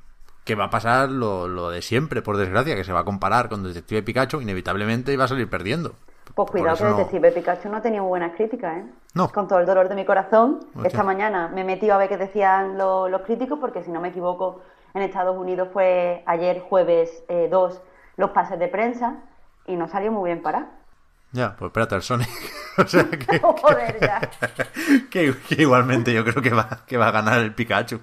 que 0.45 0.55
va 0.55 0.65
a 0.67 0.71
pasar 0.71 1.11
lo, 1.11 1.49
lo 1.49 1.71
de 1.71 1.83
siempre, 1.83 2.23
por 2.23 2.37
desgracia, 2.37 2.77
que 2.77 2.85
se 2.85 2.93
va 2.93 3.01
a 3.01 3.05
comparar 3.05 3.49
con 3.49 3.65
Detective 3.65 4.03
Pikachu 4.05 4.41
inevitablemente 4.41 5.13
y 5.13 5.17
va 5.17 5.25
a 5.25 5.29
salir 5.29 5.51
perdiendo. 5.51 5.97
Pues 6.35 6.51
cuidado 6.51 6.77
que 6.77 6.85
no- 6.85 6.97
Detective 6.97 7.33
Pikachu 7.33 7.69
no 7.69 7.77
ha 7.77 7.83
tenido 7.83 8.05
buenas 8.05 8.33
críticas, 8.35 8.79
¿eh? 8.79 8.85
No. 9.15 9.29
Con 9.31 9.47
todo 9.47 9.59
el 9.61 9.67
dolor 9.67 9.89
de 9.89 9.95
mi 9.95 10.05
corazón. 10.05 10.61
Esta 10.85 11.03
mañana 11.03 11.49
me 11.49 11.61
he 11.61 11.65
metido 11.65 11.95
a 11.95 11.99
ver 11.99 12.09
qué 12.09 12.17
decían 12.17 12.77
lo- 12.79 13.09
los 13.09 13.23
críticos, 13.23 13.59
porque 13.61 13.83
si 13.85 13.91
no 13.91 14.01
me 14.01 14.09
equivoco, 14.09 14.63
en 14.95 15.03
Estados 15.03 15.37
Unidos 15.37 15.69
fue 15.73 16.23
ayer 16.27 16.61
jueves 16.61 17.23
eh, 17.29 17.49
2 17.51 17.81
los 18.17 18.31
pases 18.31 18.59
de 18.59 18.69
prensa 18.69 19.17
y 19.67 19.77
no 19.77 19.89
salió 19.89 20.11
muy 20.13 20.31
bien 20.31 20.43
para. 20.43 20.69
Ya, 21.33 21.57
pues 21.57 21.69
espérate 21.71 21.95
al 21.97 22.03
Sonic. 22.03 22.29
o 22.79 22.87
sea 22.87 23.05
que, 23.11 23.39
Joder, 23.41 23.99
ya. 24.01 24.21
que, 25.11 25.35
que 25.49 25.63
igualmente 25.63 26.13
yo 26.13 26.25
creo 26.25 26.43
que 26.43 26.51
va, 26.51 26.81
que 26.87 26.97
va 26.97 27.09
a 27.09 27.13
ganar 27.13 27.39
el 27.41 27.55
Pikachu. 27.55 28.01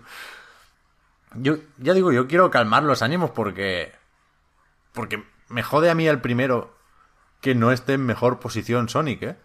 Yo, 1.36 1.56
ya 1.78 1.94
digo, 1.94 2.12
yo 2.12 2.28
quiero 2.28 2.50
calmar 2.52 2.84
los 2.84 3.02
ánimos 3.02 3.32
porque. 3.32 3.92
Porque 4.94 5.24
me 5.48 5.64
jode 5.64 5.90
a 5.90 5.96
mí 5.96 6.06
el 6.08 6.20
primero 6.20 6.74
que 7.42 7.56
no 7.56 7.72
esté 7.72 7.94
en 7.94 8.06
mejor 8.06 8.40
posición 8.40 8.88
Sonic, 8.88 9.24
¿eh? 9.24 9.36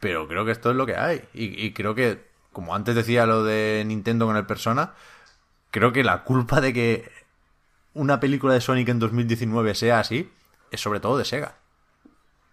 Pero 0.00 0.28
creo 0.28 0.44
que 0.44 0.52
esto 0.52 0.70
es 0.70 0.76
lo 0.76 0.86
que 0.86 0.96
hay. 0.96 1.24
Y, 1.34 1.72
creo 1.72 1.94
que, 1.94 2.24
como 2.52 2.74
antes 2.74 2.94
decía 2.94 3.26
lo 3.26 3.42
de 3.42 3.82
Nintendo 3.86 4.26
con 4.26 4.36
el 4.36 4.46
Persona, 4.46 4.92
creo 5.70 5.92
que 5.92 6.04
la 6.04 6.22
culpa 6.22 6.60
de 6.60 6.72
que 6.72 7.10
una 7.94 8.20
película 8.20 8.54
de 8.54 8.60
Sonic 8.60 8.88
en 8.90 9.00
2019 9.00 9.74
sea 9.74 9.98
así 9.98 10.30
es 10.70 10.80
sobre 10.80 11.00
todo 11.00 11.18
de 11.18 11.24
Sega. 11.24 11.56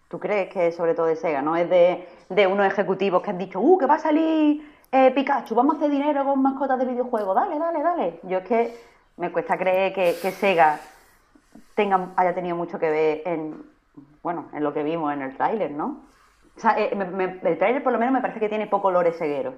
¿Tú 0.09 0.19
crees 0.19 0.51
que 0.51 0.67
es 0.67 0.75
sobre 0.75 0.95
todo 0.95 1.05
de 1.07 1.15
Sega, 1.15 1.41
no 1.41 1.55
es 1.55 1.69
de, 1.69 2.07
de 2.29 2.47
unos 2.47 2.65
ejecutivos 2.65 3.21
que 3.21 3.29
han 3.29 3.37
dicho, 3.37 3.59
uh, 3.59 3.77
que 3.77 3.85
va 3.85 3.95
a 3.95 3.99
salir 3.99 4.65
eh, 4.91 5.11
Pikachu, 5.11 5.53
vamos 5.53 5.75
a 5.75 5.77
hacer 5.77 5.91
dinero 5.91 6.23
con 6.23 6.41
mascotas 6.41 6.79
de 6.79 6.85
videojuegos, 6.85 7.35
dale, 7.35 7.59
dale, 7.59 7.83
dale? 7.83 8.19
Yo 8.23 8.37
es 8.37 8.47
que 8.47 8.77
me 9.17 9.31
cuesta 9.31 9.57
creer 9.57 9.93
que, 9.93 10.15
que 10.21 10.31
Sega 10.31 10.79
tenga, 11.75 12.13
haya 12.15 12.33
tenido 12.33 12.55
mucho 12.55 12.79
que 12.79 12.89
ver 12.89 13.21
en, 13.25 13.74
bueno, 14.25 14.49
en 14.53 14.63
lo 14.63 14.73
que 14.73 14.81
vimos 14.81 15.13
en 15.13 15.21
el 15.21 15.37
tráiler, 15.37 15.69
¿no? 15.69 16.03
O 16.57 16.59
sea, 16.59 16.79
eh, 16.79 16.95
me- 16.95 17.05
me- 17.05 17.39
el 17.43 17.57
tráiler 17.59 17.83
por 17.83 17.93
lo 17.93 17.99
menos 17.99 18.11
me 18.11 18.21
parece 18.21 18.39
que 18.39 18.49
tiene 18.49 18.65
poco 18.65 18.89
lore 18.89 19.13
seguero. 19.13 19.53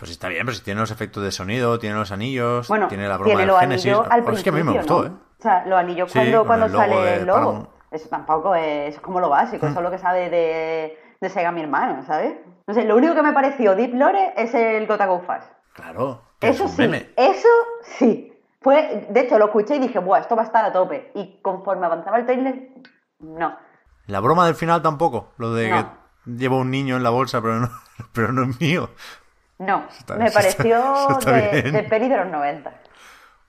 Pues 0.00 0.10
está 0.10 0.28
bien, 0.28 0.44
pero 0.44 0.56
si 0.56 0.64
tiene 0.64 0.80
los 0.80 0.90
efectos 0.90 1.22
de 1.22 1.30
sonido, 1.30 1.78
tiene 1.78 1.94
los 1.96 2.10
anillos, 2.10 2.66
Bueno, 2.68 2.88
tiene 2.88 3.06
la 3.08 3.16
broma 3.16 3.26
tiene 3.36 3.46
del 3.52 3.60
Génesis. 3.60 3.96
Pues 4.24 4.38
es 4.38 4.42
que 4.44 4.50
a 4.50 4.52
mí 4.52 4.62
me 4.64 4.72
gustó, 4.72 5.02
¿no? 5.02 5.06
¿eh? 5.06 5.10
O 5.38 5.42
sea, 5.42 5.64
los 5.66 5.78
anillos 5.78 6.10
Sí, 6.10 6.18
cuando, 6.18 6.46
cuando 6.46 6.66
el 6.66 6.72
sale 6.72 7.14
el 7.14 7.26
logo. 7.26 7.38
Paramount. 7.38 7.68
Eso 7.92 8.08
tampoco 8.08 8.54
es, 8.56 8.88
eso 8.90 8.96
es 8.96 9.00
como 9.00 9.20
lo 9.20 9.28
básico, 9.28 9.66
eso 9.66 9.78
es 9.78 9.82
lo 9.84 9.90
que 9.90 9.98
sabe 9.98 10.28
de, 10.30 10.98
de 11.20 11.28
Sega 11.30 11.52
mi 11.52 11.62
hermano, 11.62 12.02
¿sabes? 12.04 12.34
No 12.66 12.74
sé, 12.74 12.84
lo 12.84 12.96
único 12.96 13.14
que 13.14 13.22
me 13.22 13.32
pareció 13.32 13.74
Deep 13.76 13.94
Lore 13.94 14.34
es 14.36 14.52
el 14.52 14.86
Gota 14.88 15.06
Go 15.06 15.20
Fast. 15.20 15.50
Claro. 15.74 16.22
es 16.40 16.56
Eso 16.56 16.64
un 16.64 16.70
sí, 16.70 16.82
meme. 16.82 17.10
eso 17.16 17.48
sí. 17.82 18.32
Fue, 18.60 19.06
de 19.08 19.20
hecho, 19.20 19.38
lo 19.38 19.46
escuché 19.46 19.76
y 19.76 19.78
dije, 19.78 19.98
buah, 20.00 20.18
esto 20.20 20.34
va 20.36 20.42
a 20.42 20.46
estar 20.46 20.64
a 20.64 20.72
tope. 20.72 21.12
Y 21.14 21.40
conforme 21.42 21.86
avanzaba 21.86 22.18
el 22.18 22.26
trailer, 22.26 22.68
no. 23.20 23.56
La 24.06 24.20
broma 24.20 24.46
del 24.46 24.54
final 24.56 24.82
tampoco. 24.82 25.32
Lo 25.38 25.54
de 25.54 25.70
No. 25.70 25.76
que 26.24 26.30
llevo 26.32 26.58
un 26.58 26.70
niño 26.70 26.96
en 26.96 27.02
la 27.02 27.10
bolsa, 27.10 27.40
pero 27.40 27.54
no, 27.60 27.68
pero 28.12 28.32
no 28.32 28.42
es 28.50 28.60
mío. 28.60 28.90
No, 29.58 29.84
está- 29.98 30.16
me 30.16 30.30
pareció 30.32 31.08
está 31.18 31.32
de, 31.32 31.62
de 31.70 31.82
peli 31.84 32.08
de 32.08 32.16
los 32.16 32.26
90. 32.26 32.72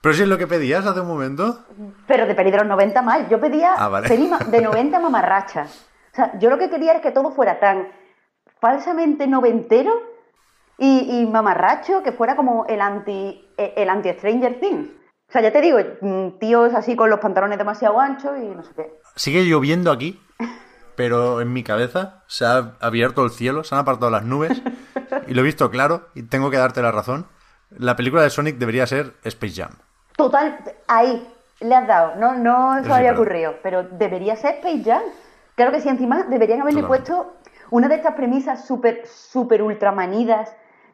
Pero 0.01 0.15
si 0.15 0.21
es 0.23 0.27
lo 0.29 0.37
que 0.37 0.47
pedías 0.47 0.85
hace 0.85 1.01
un 1.01 1.07
momento. 1.07 1.65
Pero 2.07 2.25
de 2.25 2.33
peli 2.35 2.51
de 2.51 2.57
los 2.57 2.67
90 2.67 3.01
mal. 3.01 3.27
Yo 3.29 3.39
pedía 3.39 3.73
Ah, 3.77 3.89
vale. 3.89 4.07
peli 4.07 4.29
de 4.47 4.61
90 4.61 4.99
mamarracha. 4.99 5.63
O 6.11 6.15
sea, 6.15 6.37
yo 6.39 6.49
lo 6.49 6.57
que 6.57 6.69
quería 6.69 6.91
era 6.91 7.01
que 7.01 7.11
todo 7.11 7.31
fuera 7.31 7.59
tan 7.59 7.87
falsamente 8.61 9.27
noventero 9.27 9.91
y, 10.77 11.19
y 11.21 11.25
mamarracho 11.27 12.01
que 12.03 12.11
fuera 12.13 12.35
como 12.35 12.65
el 12.67 12.79
anti 12.81 13.45
eh, 13.57 13.73
el 13.77 13.89
anti 13.89 14.09
Stranger 14.13 14.59
Things. 14.59 14.89
O 15.29 15.31
sea, 15.31 15.41
ya 15.41 15.51
te 15.51 15.61
digo, 15.61 15.77
mm, 16.01 16.39
tíos 16.39 16.73
así 16.73 16.95
con 16.95 17.09
los 17.09 17.19
pantalones 17.19 17.57
demasiado 17.57 17.99
anchos 17.99 18.31
y 18.41 18.47
no 18.47 18.63
sé 18.63 18.71
qué. 18.75 18.99
Sigue 19.15 19.43
lloviendo 19.45 19.91
aquí, 19.91 20.19
pero 20.95 21.39
en 21.41 21.53
mi 21.53 21.63
cabeza 21.63 22.23
se 22.27 22.45
ha 22.45 22.73
abierto 22.79 23.23
el 23.23 23.29
cielo, 23.29 23.63
se 23.63 23.75
han 23.75 23.81
apartado 23.81 24.09
las 24.11 24.23
nubes 24.23 24.61
y 25.27 25.33
lo 25.33 25.41
he 25.41 25.43
visto 25.43 25.69
claro 25.69 26.07
y 26.15 26.23
tengo 26.23 26.49
que 26.49 26.57
darte 26.57 26.81
la 26.81 26.91
razón. 26.91 27.27
La 27.69 27.95
película 27.95 28.23
de 28.23 28.31
Sonic 28.31 28.57
debería 28.57 28.87
ser 28.87 29.13
Space 29.23 29.53
Jam. 29.61 29.71
Total, 30.17 30.57
ahí 30.87 31.27
le 31.59 31.75
has 31.75 31.87
dado. 31.87 32.15
No, 32.15 32.33
no 32.35 32.79
se 32.79 32.85
Sí, 32.85 32.91
había 32.91 33.09
perdón. 33.11 33.25
ocurrido, 33.27 33.55
pero 33.61 33.83
debería 33.83 34.35
ser 34.35 34.55
Space 34.55 34.83
Jam. 34.83 35.03
Claro 35.55 35.71
que 35.71 35.79
sí, 35.81 35.89
encima 35.89 36.23
deberían 36.23 36.61
haberle 36.61 36.81
Totalmente. 36.81 37.11
puesto 37.13 37.33
una 37.69 37.87
de 37.87 37.95
estas 37.95 38.15
premisas 38.15 38.65
súper, 38.65 39.05
súper 39.05 39.61
ultramanidas 39.61 40.49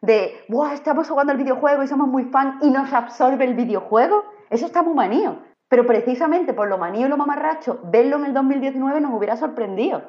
de, 0.05 0.45
¡buah! 0.47 0.73
Estamos 0.73 1.09
jugando 1.09 1.31
al 1.31 1.37
videojuego 1.37 1.83
y 1.83 1.87
somos 1.87 2.07
muy 2.07 2.25
fan 2.25 2.59
y 2.61 2.69
nos 2.69 2.91
absorbe 2.93 3.45
el 3.45 3.55
videojuego. 3.55 4.23
Eso 4.49 4.65
está 4.65 4.83
muy 4.83 4.93
manío. 4.93 5.39
Pero 5.67 5.85
precisamente 5.85 6.53
por 6.53 6.67
lo 6.67 6.77
manío 6.77 7.07
y 7.07 7.09
lo 7.09 7.17
mamarracho, 7.17 7.79
verlo 7.83 8.17
en 8.17 8.25
el 8.25 8.33
2019 8.33 9.01
nos 9.01 9.13
hubiera 9.13 9.35
sorprendido. 9.35 10.03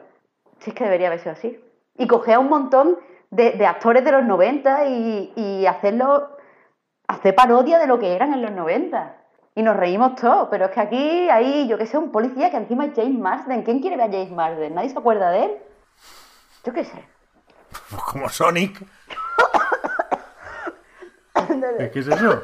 Si 0.59 0.70
es 0.70 0.76
que 0.76 0.84
debería 0.84 1.09
haber 1.09 1.20
sido 1.20 1.32
así. 1.32 1.61
Y 1.97 2.07
coger 2.07 2.34
a 2.34 2.38
un 2.38 2.49
montón 2.49 2.99
de, 3.30 3.53
de 3.53 3.66
actores 3.66 4.05
de 4.05 4.12
los 4.12 4.24
90 4.24 4.86
y, 4.86 5.32
y 5.34 5.66
hacerlo 5.66 6.36
hacer 7.09 7.34
parodia 7.34 7.78
de 7.78 7.86
lo 7.86 7.99
que 7.99 8.14
eran 8.14 8.34
en 8.34 8.42
los 8.42 8.53
90. 8.53 9.16
Y 9.55 9.62
nos 9.62 9.76
reímos 9.76 10.16
todos, 10.16 10.49
pero 10.51 10.66
es 10.66 10.70
que 10.72 10.80
aquí 10.80 11.30
hay, 11.30 11.66
yo 11.66 11.78
que 11.78 11.86
sé, 11.86 11.97
un 11.97 12.12
policía 12.12 12.51
que 12.51 12.59
encima 12.59 12.84
es 12.84 12.92
James 12.94 13.18
Marsden. 13.18 13.62
¿Quién 13.62 13.80
quiere 13.80 13.97
ver 13.97 14.09
a 14.09 14.12
James 14.12 14.32
Marsden? 14.32 14.74
¿Nadie 14.74 14.90
se 14.90 14.99
acuerda 14.99 15.30
de 15.30 15.44
él? 15.44 15.57
Yo 16.64 16.72
qué 16.74 16.84
sé. 16.84 17.03
Pues 17.90 18.03
como 18.03 18.28
Sonic. 18.28 18.78
¿Es 21.78 21.90
que 21.90 21.98
es 22.00 22.07
eso? 22.09 22.42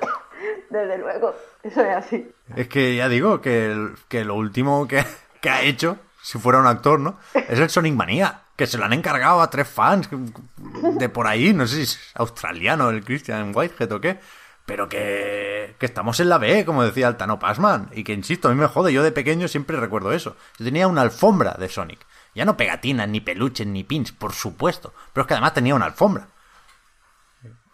Desde 0.71 0.99
luego, 0.99 1.35
eso 1.63 1.81
es 1.83 1.97
así. 1.97 2.31
Es 2.57 2.69
que 2.69 2.97
ya 2.97 3.09
digo 3.09 3.41
que, 3.41 3.71
el- 3.73 3.95
que 4.09 4.25
lo 4.25 4.35
último 4.35 4.87
que, 4.89 5.05
que 5.41 5.51
ha 5.51 5.63
hecho, 5.63 5.99
si 6.23 6.39
fuera 6.39 6.59
un 6.59 6.67
actor, 6.67 6.99
¿no? 7.01 7.19
Es 7.35 7.59
el 7.59 7.71
Sonic 7.71 7.95
Manía, 7.95 8.43
que 8.57 8.67
se 8.67 8.79
lo 8.79 8.85
han 8.85 8.93
encargado 8.93 9.41
a 9.41 9.51
tres 9.51 9.69
fans 9.69 10.09
de 10.99 11.09
por 11.09 11.27
ahí, 11.27 11.53
no 11.53 11.67
sé 11.67 11.77
si 11.77 11.83
es 11.83 12.01
australiano 12.15 12.91
el 12.91 13.05
Christian 13.05 13.53
Whitehead 13.55 13.93
o 13.93 14.01
qué, 14.01 14.19
pero 14.67 14.89
que, 14.89 15.75
que 15.79 15.87
estamos 15.87 16.21
en 16.21 16.29
la 16.29 16.39
B, 16.39 16.65
como 16.65 16.85
decía 16.85 17.09
Altano 17.09 17.39
Passman, 17.39 17.89
y 17.93 18.05
que 18.05 18.13
insisto, 18.13 18.49
a 18.49 18.53
mí 18.55 18.61
me 18.61 18.67
jode, 18.69 18.93
yo 18.93 19.03
de 19.03 19.11
pequeño 19.13 19.49
siempre 19.49 19.79
recuerdo 19.79 20.13
eso. 20.13 20.37
Yo 20.59 20.65
tenía 20.65 20.87
una 20.87 21.01
alfombra 21.03 21.55
de 21.59 21.69
Sonic, 21.69 21.99
ya 22.35 22.45
no 22.45 22.57
pegatinas, 22.57 23.09
ni 23.09 23.21
peluches, 23.21 23.67
ni 23.67 23.85
pins, 23.85 24.13
por 24.13 24.33
supuesto, 24.33 24.95
pero 25.13 25.23
es 25.23 25.29
que 25.29 25.35
además 25.35 25.55
tenía 25.55 25.75
una 25.75 25.87
alfombra. 25.87 26.29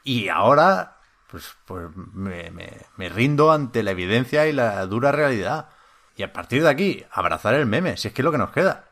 Y 0.04 0.28
ahora, 0.28 0.97
pues, 1.30 1.56
pues 1.66 1.86
me, 1.94 2.50
me- 2.50 2.76
me 2.96 3.08
rindo 3.08 3.52
ante 3.52 3.82
la 3.82 3.92
evidencia 3.92 4.46
y 4.46 4.52
la 4.52 4.84
dura 4.86 5.12
realidad. 5.12 5.68
Y 6.16 6.22
a 6.22 6.32
partir 6.32 6.62
de 6.62 6.70
aquí, 6.70 7.04
abrazar 7.12 7.54
el 7.54 7.66
meme, 7.66 7.96
si 7.96 8.08
es 8.08 8.14
que 8.14 8.22
es 8.22 8.24
lo 8.24 8.32
que 8.32 8.38
nos 8.38 8.50
queda. 8.50 8.84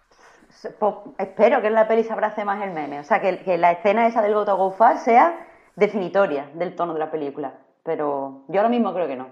Po- 0.78 1.14
espero 1.18 1.60
que 1.60 1.66
en 1.68 1.74
la 1.74 1.86
peli 1.88 2.02
se 2.04 2.12
abrace 2.12 2.44
más 2.44 2.62
el 2.62 2.72
meme. 2.72 3.00
O 3.00 3.04
sea, 3.04 3.20
que, 3.20 3.38
que 3.42 3.58
la 3.58 3.72
escena 3.72 4.06
esa 4.06 4.22
del 4.22 4.34
Go 4.34 4.44
to 4.44 4.56
Go 4.56 4.72
Fast 4.72 5.04
sea 5.04 5.46
definitoria 5.76 6.50
del 6.54 6.74
tono 6.74 6.92
de 6.94 6.98
la 7.00 7.10
película. 7.10 7.54
Pero 7.84 8.44
yo 8.48 8.60
ahora 8.60 8.68
mismo 8.68 8.92
creo 8.94 9.06
que 9.06 9.16
no. 9.16 9.28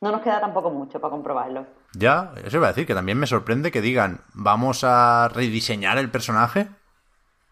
No 0.00 0.12
nos 0.12 0.20
queda 0.22 0.40
tampoco 0.40 0.70
mucho 0.70 1.00
para 1.00 1.10
comprobarlo. 1.10 1.66
Ya, 1.94 2.32
eso 2.44 2.58
iba 2.58 2.66
a 2.68 2.70
decir, 2.70 2.86
que 2.86 2.94
también 2.94 3.18
me 3.18 3.26
sorprende 3.26 3.72
que 3.72 3.80
digan, 3.80 4.20
vamos 4.34 4.84
a 4.84 5.28
rediseñar 5.34 5.98
el 5.98 6.10
personaje, 6.10 6.68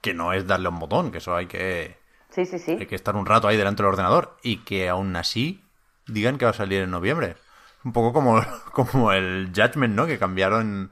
que 0.00 0.14
no 0.14 0.32
es 0.32 0.46
darle 0.46 0.68
un 0.68 0.78
botón, 0.78 1.10
que 1.10 1.18
eso 1.18 1.34
hay 1.34 1.46
que, 1.46 1.98
Sí, 2.36 2.46
sí, 2.46 2.58
sí. 2.58 2.72
hay 2.78 2.86
que 2.86 2.94
estar 2.94 3.16
un 3.16 3.26
rato 3.26 3.48
ahí 3.48 3.56
delante 3.56 3.82
del 3.82 3.90
ordenador, 3.92 4.36
y 4.42 4.58
que 4.58 4.88
aún 4.88 5.16
así 5.16 5.64
digan 6.06 6.38
que 6.38 6.44
va 6.44 6.52
a 6.52 6.54
salir 6.54 6.82
en 6.82 6.90
noviembre. 6.90 7.36
Un 7.84 7.92
poco 7.92 8.12
como, 8.12 8.40
como 8.72 9.12
el 9.12 9.52
Judgment, 9.54 9.94
¿no? 9.94 10.06
Que 10.06 10.18
cambiaron 10.18 10.90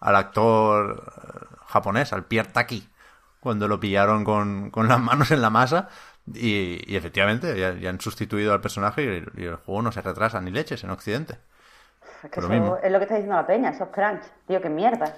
al 0.00 0.16
actor 0.16 1.02
eh, 1.16 1.56
japonés, 1.66 2.12
al 2.12 2.24
Pierre 2.24 2.50
Taki, 2.52 2.88
cuando 3.40 3.68
lo 3.68 3.80
pillaron 3.80 4.24
con, 4.24 4.70
con 4.70 4.88
las 4.88 5.00
manos 5.00 5.30
en 5.30 5.42
la 5.42 5.50
masa. 5.50 5.88
Y, 6.32 6.82
y 6.92 6.96
efectivamente, 6.96 7.58
ya, 7.58 7.74
ya 7.74 7.90
han 7.90 8.00
sustituido 8.00 8.52
al 8.52 8.60
personaje 8.60 9.04
y 9.04 9.06
el, 9.08 9.32
y 9.36 9.44
el 9.44 9.56
juego 9.56 9.82
no 9.82 9.92
se 9.92 10.02
retrasa 10.02 10.40
ni 10.40 10.50
leches 10.50 10.82
en 10.84 10.90
Occidente. 10.90 11.38
Es 12.22 12.30
que 12.30 12.40
Lo 12.40 12.48
eso 12.48 12.54
mismo. 12.54 12.78
es 12.82 12.90
lo 12.92 12.98
que 12.98 13.04
está 13.04 13.14
diciendo 13.16 13.36
la 13.36 13.46
peña, 13.46 13.70
eso 13.70 13.84
es 13.84 13.90
crunch. 13.90 14.22
Tío, 14.46 14.60
qué 14.60 14.68
mierda. 14.68 15.14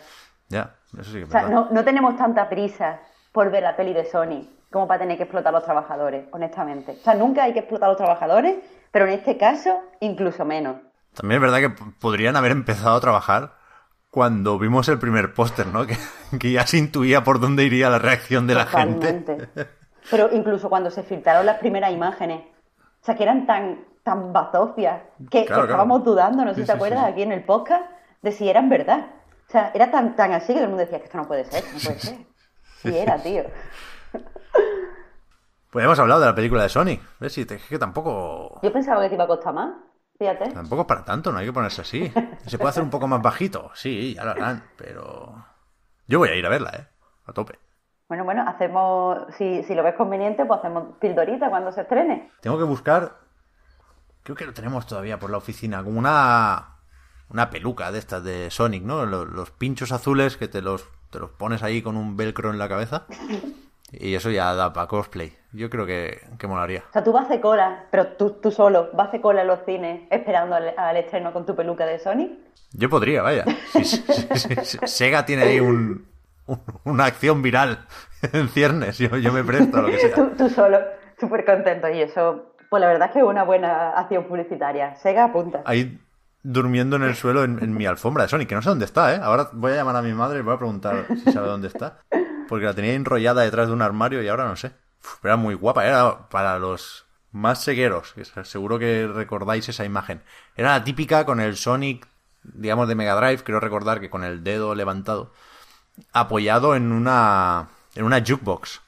Ya, 0.49 0.75
eso 0.99 1.11
sí 1.13 1.19
que 1.19 1.25
O 1.25 1.31
sea, 1.31 1.43
no, 1.49 1.69
no 1.71 1.85
tenemos 1.85 2.17
tanta 2.17 2.49
prisa 2.49 3.01
por 3.33 3.51
ver 3.51 3.63
la 3.63 3.77
peli 3.77 3.93
de 3.95 4.05
Sony 4.05 4.49
como 4.71 4.87
para 4.87 5.01
tener 5.01 5.17
que 5.17 5.25
explotar 5.25 5.49
a 5.55 5.59
los 5.59 5.65
trabajadores, 5.65 6.27
honestamente. 6.33 6.93
O 6.93 7.05
sea, 7.05 7.15
nunca 7.15 7.45
hay 7.45 7.53
que 7.53 7.61
explotar 7.61 7.87
a 7.87 7.93
los 7.93 7.97
trabajadores, 7.99 8.57
pero 8.91 9.07
en 9.07 9.13
este 9.13 9.37
caso, 9.39 9.81
incluso 10.01 10.45
menos. 10.45 10.77
También 11.15 11.43
es 11.43 11.51
verdad 11.51 11.59
que 11.61 11.85
podrían 12.01 12.37
haber 12.37 12.53
empezado 12.53 12.97
a 12.97 13.01
trabajar 13.01 13.55
cuando 14.11 14.59
vimos 14.59 14.89
el 14.89 14.99
primer 14.99 15.35
póster, 15.35 15.67
¿no? 15.67 15.87
Que, 15.87 15.97
que 16.39 16.53
ya 16.53 16.67
se 16.67 16.77
intuía 16.79 17.25
por 17.25 17.41
dónde 17.41 17.65
iría 17.65 17.89
la 17.91 17.99
reacción 17.99 18.47
de 18.47 18.55
la 18.55 18.67
gente. 18.67 19.49
Pero 20.11 20.29
incluso 20.33 20.69
cuando 20.69 20.91
se 20.91 21.03
filtraron 21.03 21.47
las 21.47 21.59
primeras 21.59 21.93
imágenes, 21.93 22.43
o 23.01 23.05
sea, 23.05 23.15
que 23.15 23.23
eran 23.23 23.47
tan, 23.47 23.85
tan 24.03 24.33
bazofias, 24.33 25.03
que, 25.31 25.41
que 25.41 25.47
Claro, 25.47 25.63
claro. 25.63 25.65
estábamos 25.65 26.05
dudando, 26.05 26.45
no 26.45 26.51
sé 26.51 26.57
Sí, 26.57 26.61
si 26.63 26.67
te 26.67 26.73
sí, 26.73 26.77
acuerdas, 26.77 27.05
sí, 27.07 27.13
aquí 27.13 27.23
en 27.23 27.33
el 27.33 27.45
podcast, 27.45 27.85
de 28.23 28.33
si 28.33 28.49
eran 28.49 28.69
verdad. 28.69 29.07
O 29.49 29.51
sea, 29.51 29.71
era 29.75 29.91
tan, 29.91 30.15
tan 30.17 30.33
así 30.33 30.49
que 30.49 30.55
todo 30.55 30.65
el 30.65 30.69
mundo 30.69 30.83
decía 30.85 30.99
que 30.99 31.05
esto 31.07 31.17
no 31.19 31.27
puede 31.27 31.45
ser, 31.45 31.65
no 31.73 31.79
puede 31.81 31.99
ser. 32.01 32.19
Sí 32.83 32.97
era, 32.97 33.17
tío. 33.19 33.45
Pues 35.71 35.85
hemos 35.85 35.99
hablado 35.99 36.21
de 36.21 36.27
la 36.27 36.35
película 36.35 36.63
de 36.63 36.69
Sonic. 36.71 37.01
¿Ves? 37.21 37.33
Si 37.33 37.45
te- 37.45 37.59
que 37.59 37.79
tampoco. 37.79 38.59
Yo 38.63 38.73
pensaba 38.73 39.03
que 39.03 39.09
te 39.11 39.15
iba 39.17 39.25
a 39.25 39.29
costar 39.29 39.53
más, 39.53 39.75
fíjate. 40.19 40.51
Tampoco 40.53 40.83
es 40.83 40.89
para 40.89 41.05
tanto, 41.05 41.31
no 41.31 41.39
hay 41.39 41.47
que 41.47 41.53
ponerse 41.53 41.83
así. 41.83 42.11
Se 42.47 42.57
puede 42.59 42.71
hacer 42.71 42.83
un 42.83 42.91
poco 42.91 43.07
más 43.07 43.21
bajito, 43.21 43.71
sí, 43.75 44.15
ya 44.15 44.25
lo 44.25 44.31
harán, 44.31 44.65
pero. 44.77 45.45
Yo 46.07 46.19
voy 46.19 46.31
a 46.31 46.35
ir 46.37 46.47
a 46.47 46.49
verla, 46.49 46.71
¿eh? 46.71 46.89
A 47.27 47.33
tope. 47.33 47.59
Bueno, 48.09 48.25
bueno, 48.25 48.43
hacemos, 48.49 49.19
si, 49.37 49.63
si 49.65 49.75
lo 49.75 49.83
ves 49.83 49.95
conveniente, 49.95 50.47
pues 50.47 50.59
hacemos 50.61 50.97
pildorita 50.99 51.51
cuando 51.51 51.71
se 51.73 51.83
estrene. 51.83 52.33
Tengo 52.41 52.57
que 52.57 52.65
buscar. 52.65 53.19
Creo 54.23 54.35
que 54.37 54.47
lo 54.47 54.55
tenemos 54.55 54.87
todavía 54.87 55.19
por 55.19 55.29
la 55.31 55.37
oficina. 55.37 55.85
Como 55.85 55.99
una. 55.99 56.77
Una 57.31 57.51
peluca 57.51 57.93
de 57.93 57.99
estas 57.99 58.25
de 58.25 58.51
Sonic, 58.51 58.83
¿no? 58.85 59.05
Los, 59.05 59.29
los 59.29 59.51
pinchos 59.51 59.93
azules 59.93 60.39
que 60.39 60.49
te 60.49 60.63
los, 60.63 60.89
te 61.11 61.19
los 61.19 61.29
pones 61.33 61.63
ahí 61.63 61.83
con 61.83 61.99
un 61.99 62.17
velcro 62.17 62.49
en 62.51 62.59
la 62.59 62.71
cabeza. 62.71 63.05
Y 63.93 64.15
eso 64.15 64.31
ya 64.31 64.55
da 64.55 64.73
para 64.73 64.87
cosplay. 64.87 65.33
Yo 65.53 65.71
creo 65.71 65.87
que, 65.87 66.21
que 66.39 66.47
molaría. 66.47 66.85
O 66.89 66.93
sea, 66.93 67.03
tú 67.03 67.13
vas 67.13 67.23
a 67.23 67.27
hacer 67.27 67.41
cola, 67.41 67.87
pero 67.91 68.09
tú, 68.09 68.33
tú 68.33 68.51
solo, 68.51 68.91
vas 68.93 69.07
a 69.07 69.09
hacer 69.09 69.21
cola 69.23 69.41
en 69.43 69.47
los 69.47 69.61
cines 69.65 70.03
esperando 70.11 70.57
al, 70.57 70.75
al 70.77 70.97
estreno 70.99 71.33
con 71.33 71.47
tu 71.47 71.57
peluca 71.57 71.87
de 71.87 71.99
Sony. 71.99 72.29
Yo 72.73 72.91
podría, 72.91 73.23
vaya. 73.23 73.45
Sí, 73.73 73.85
sí, 73.85 74.05
sí, 74.35 74.55
sí. 74.63 74.79
Sega 74.85 75.25
tiene 75.25 75.45
ahí 75.45 75.61
un, 75.61 76.07
un- 76.47 76.61
una 76.85 77.07
acción 77.07 77.41
viral 77.41 77.87
en 78.33 78.49
ciernes. 78.51 78.99
Yo, 78.99 79.17
yo 79.17 79.33
me 79.33 79.43
presto 79.43 79.79
a 79.79 79.83
lo 79.83 79.89
que 79.89 79.99
sea. 79.99 80.15
Tú, 80.15 80.31
tú 80.37 80.51
solo, 80.51 80.81
súper 81.19 81.47
contento. 81.47 81.89
Y 81.89 82.03
eso, 82.03 82.55
pues 82.69 82.83
la 82.83 82.89
verdad 82.89 83.07
es 83.09 83.13
que 83.15 83.21
es 83.21 83.25
una 83.25 83.45
buena 83.45 83.93
acción 83.93 84.25
publicitaria. 84.25 84.97
Sega 84.97 85.25
apunta. 85.25 85.63
Ahí 85.65 85.99
durmiendo 86.43 86.97
en 86.97 87.05
el 87.05 87.15
suelo 87.15 87.43
en, 87.43 87.59
en 87.63 87.75
mi 87.75 87.87
alfombra 87.87 88.25
de 88.25 88.29
Sonic, 88.29 88.49
que 88.51 88.55
no 88.55 88.61
sé 88.63 88.69
dónde 88.69 88.85
está, 88.85 89.15
¿eh? 89.15 89.21
Ahora 89.23 89.49
voy 89.55 89.73
a 89.73 89.77
llamar 89.77 89.97
a 89.97 90.03
mi 90.03 90.13
madre 90.13 90.41
y 90.41 90.43
voy 90.43 90.55
a 90.55 90.59
preguntar 90.59 91.07
si 91.25 91.33
sabe 91.33 91.49
dónde 91.49 91.69
está. 91.69 91.99
Porque 92.49 92.65
la 92.65 92.75
tenía 92.75 92.95
enrollada 92.95 93.43
detrás 93.43 93.69
de 93.69 93.75
un 93.75 93.83
armario 93.83 94.23
y 94.23 94.29
ahora 94.29 94.47
no 94.47 94.57
sé. 94.57 94.73
Era 95.23 95.37
muy 95.37 95.55
guapa, 95.55 95.87
era 95.87 96.29
para 96.29 96.59
los 96.59 97.07
más 97.31 97.63
segueros, 97.63 98.15
seguro 98.45 98.79
que 98.79 99.07
recordáis 99.07 99.69
esa 99.69 99.85
imagen. 99.85 100.23
Era 100.57 100.71
la 100.73 100.85
típica 100.85 101.25
con 101.25 101.41
el 101.41 101.57
Sonic, 101.57 102.09
digamos, 102.43 102.89
de 102.89 102.95
Mega 102.95 103.15
Drive, 103.15 103.45
creo 103.45 103.61
recordar 103.61 104.01
que 104.01 104.11
con 104.11 104.25
el 104.25 104.43
dedo 104.43 104.75
levantado, 104.75 105.33
apoyado 106.13 106.75
en 106.75 106.91
una, 106.91 107.69
en 107.95 108.05
una 108.05 108.21
jukebox. 108.21 108.81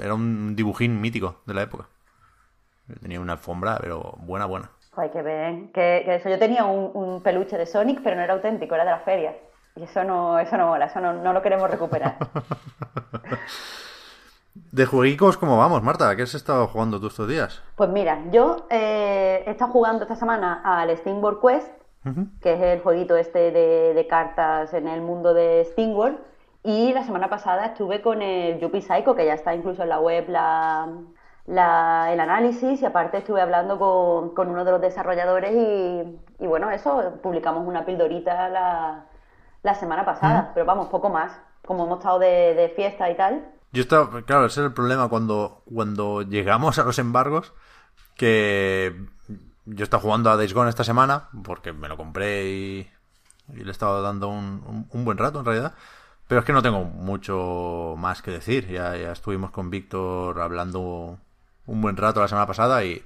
Era 0.00 0.14
un 0.14 0.56
dibujín 0.56 1.00
mítico 1.00 1.42
de 1.46 1.54
la 1.54 1.62
época. 1.62 1.86
Tenía 3.00 3.20
una 3.20 3.34
alfombra, 3.34 3.78
pero 3.80 4.14
buena, 4.18 4.46
buena. 4.46 4.70
Joder, 4.90 5.22
ven. 5.22 5.70
Que, 5.72 6.02
que 6.04 6.16
eso, 6.16 6.28
yo 6.28 6.38
tenía 6.38 6.64
un, 6.64 6.90
un 6.94 7.22
peluche 7.22 7.56
de 7.56 7.66
Sonic, 7.66 8.00
pero 8.02 8.16
no 8.16 8.22
era 8.22 8.34
auténtico, 8.34 8.74
era 8.74 8.84
de 8.84 8.90
la 8.90 9.00
feria. 9.00 9.34
Y 9.76 9.82
eso 9.84 10.04
no, 10.04 10.38
eso 10.38 10.56
no 10.56 10.66
mola, 10.68 10.86
eso 10.86 11.00
no, 11.00 11.12
no 11.14 11.32
lo 11.32 11.42
queremos 11.42 11.70
recuperar. 11.70 12.16
De 14.72 14.84
jueguicos, 14.84 15.36
¿cómo 15.38 15.56
vamos, 15.56 15.82
Marta? 15.82 16.14
¿Qué 16.16 16.22
has 16.22 16.34
estado 16.34 16.66
jugando 16.66 17.00
tú 17.00 17.06
estos 17.06 17.28
días? 17.28 17.62
Pues 17.76 17.88
mira, 17.90 18.18
yo 18.30 18.66
eh, 18.68 19.44
he 19.46 19.50
estado 19.50 19.70
jugando 19.72 20.02
esta 20.02 20.16
semana 20.16 20.60
al 20.64 20.94
Steamworld 20.96 21.40
Quest, 21.40 21.70
que 22.40 22.54
es 22.54 22.60
el 22.60 22.80
jueguito 22.80 23.16
este 23.16 23.50
de, 23.52 23.94
de 23.94 24.06
cartas 24.06 24.72
en 24.74 24.88
el 24.88 25.02
mundo 25.02 25.34
de 25.34 25.64
Steamworld. 25.72 26.18
Y 26.62 26.92
la 26.92 27.04
semana 27.04 27.28
pasada 27.30 27.66
estuve 27.66 28.02
con 28.02 28.22
el 28.22 28.58
Yuppie 28.58 28.82
Psycho, 28.82 29.14
que 29.14 29.24
ya 29.26 29.34
está 29.34 29.54
incluso 29.54 29.82
en 29.82 29.88
la 29.88 30.00
web 30.00 30.28
la, 30.28 30.88
la- 31.46 32.12
el 32.12 32.20
análisis, 32.20 32.82
y 32.82 32.86
aparte 32.86 33.18
estuve 33.18 33.40
hablando 33.40 33.78
con, 33.78 34.34
con 34.34 34.48
uno 34.50 34.64
de 34.64 34.72
los 34.72 34.80
desarrolladores 34.80 35.52
y, 35.54 36.18
y 36.44 36.46
bueno, 36.46 36.70
eso, 36.70 37.14
publicamos 37.22 37.66
una 37.66 37.84
pildorita 37.86 38.48
la, 38.48 39.04
la 39.62 39.74
semana 39.74 40.04
pasada, 40.04 40.52
pero 40.54 40.66
vamos, 40.66 40.88
poco 40.88 41.10
más. 41.10 41.32
Como 41.64 41.84
hemos 41.84 41.98
estado 41.98 42.18
de, 42.18 42.54
de 42.54 42.68
fiesta 42.70 43.10
y 43.10 43.16
tal, 43.16 43.46
Yo 43.72 43.82
estaba, 43.82 44.22
claro, 44.22 44.46
ese 44.46 44.60
es 44.60 44.66
el 44.66 44.72
problema 44.72 45.08
cuando, 45.08 45.62
cuando 45.72 46.22
llegamos 46.22 46.78
a 46.78 46.84
los 46.84 46.98
embargos, 46.98 47.52
que 48.16 48.94
yo 49.66 49.84
estaba 49.84 50.02
jugando 50.02 50.30
a 50.30 50.36
Days 50.36 50.54
Gone 50.54 50.70
esta 50.70 50.84
semana, 50.84 51.28
porque 51.44 51.72
me 51.72 51.88
lo 51.88 51.96
compré 51.96 52.50
y, 52.50 52.90
y 53.48 53.56
le 53.64 53.68
he 53.68 53.72
estado 53.72 54.02
dando 54.02 54.28
un, 54.28 54.62
un- 54.66 54.88
un 54.92 55.04
buen 55.04 55.18
rato 55.18 55.40
en 55.40 55.46
realidad, 55.46 55.74
pero 56.28 56.40
es 56.40 56.46
que 56.46 56.52
no 56.54 56.62
tengo 56.62 56.84
mucho 56.84 57.94
más 57.98 58.22
que 58.22 58.32
decir, 58.32 58.68
ya, 58.68 58.96
ya 58.96 59.12
estuvimos 59.12 59.50
con 59.52 59.70
Víctor 59.70 60.40
hablando 60.40 61.18
un 61.66 61.82
buen 61.82 61.96
rato 61.96 62.20
la 62.20 62.28
semana 62.28 62.46
pasada 62.48 62.84
y, 62.84 63.04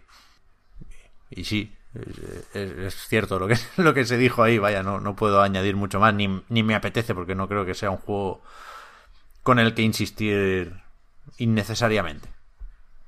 y 1.31 1.45
sí, 1.45 1.77
es, 1.95 2.55
es- 2.57 2.79
es 2.79 2.95
cierto 3.09 3.39
lo 3.39 3.49
que, 3.49 3.57
lo 3.77 3.95
que 3.95 4.05
se 4.05 4.17
dijo 4.19 4.43
ahí, 4.43 4.59
vaya, 4.59 4.83
no, 4.83 5.01
no 5.01 5.17
puedo 5.17 5.43
añadir 5.43 5.77
mucho 5.77 6.01
más, 6.01 6.15
ni, 6.15 6.43
ni 6.49 6.63
me 6.63 6.75
apetece 6.75 7.15
porque 7.15 7.35
no 7.35 7.49
creo 7.49 7.65
que 7.65 7.75
sea 7.75 7.91
un 7.91 7.99
juego 7.99 8.43
con 9.43 9.59
el 9.59 9.75
que 9.75 9.83
insistir 9.83 10.75
innecesariamente. 11.39 12.29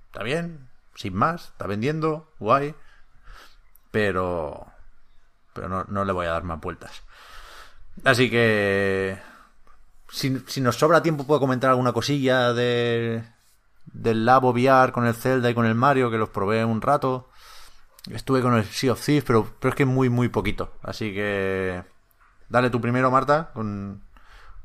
Está 0.07 0.22
bien, 0.22 0.68
sin 0.95 1.14
más, 1.14 1.49
está 1.49 1.66
vendiendo, 1.66 2.32
guay, 2.39 2.74
pero 3.91 4.66
pero 5.53 5.68
no, 5.68 5.84
no 5.89 6.05
le 6.05 6.12
voy 6.12 6.26
a 6.26 6.30
dar 6.32 6.43
más 6.43 6.61
vueltas. 6.61 7.03
Así 8.05 8.28
que 8.30 9.18
si, 10.09 10.39
si 10.47 10.61
nos 10.61 10.76
sobra 10.76 11.03
tiempo 11.03 11.26
puedo 11.26 11.41
comentar 11.41 11.70
alguna 11.70 11.93
cosilla 11.93 12.53
de 12.53 13.24
del 13.87 14.26
Labo 14.26 14.51
VR 14.53 14.93
con 14.93 15.07
el 15.07 15.14
Zelda 15.14 15.49
y 15.51 15.55
con 15.55 15.64
el 15.66 15.74
Mario 15.74 16.11
que 16.11 16.18
los 16.18 16.28
probé 16.28 16.64
un 16.64 16.82
rato. 16.82 17.30
Estuve 18.13 18.43
con 18.43 18.55
el 18.55 18.65
Sea 18.65 18.93
of 18.93 19.05
Thieves, 19.05 19.25
pero, 19.25 19.47
pero 19.61 19.71
es 19.71 19.75
que 19.75 19.85
muy 19.85 20.09
muy 20.09 20.29
poquito. 20.29 20.71
Así 20.83 21.13
que 21.15 21.83
dale 22.49 22.71
tú 22.71 22.81
primero, 22.81 23.11
Marta, 23.11 23.51
con, 23.53 24.03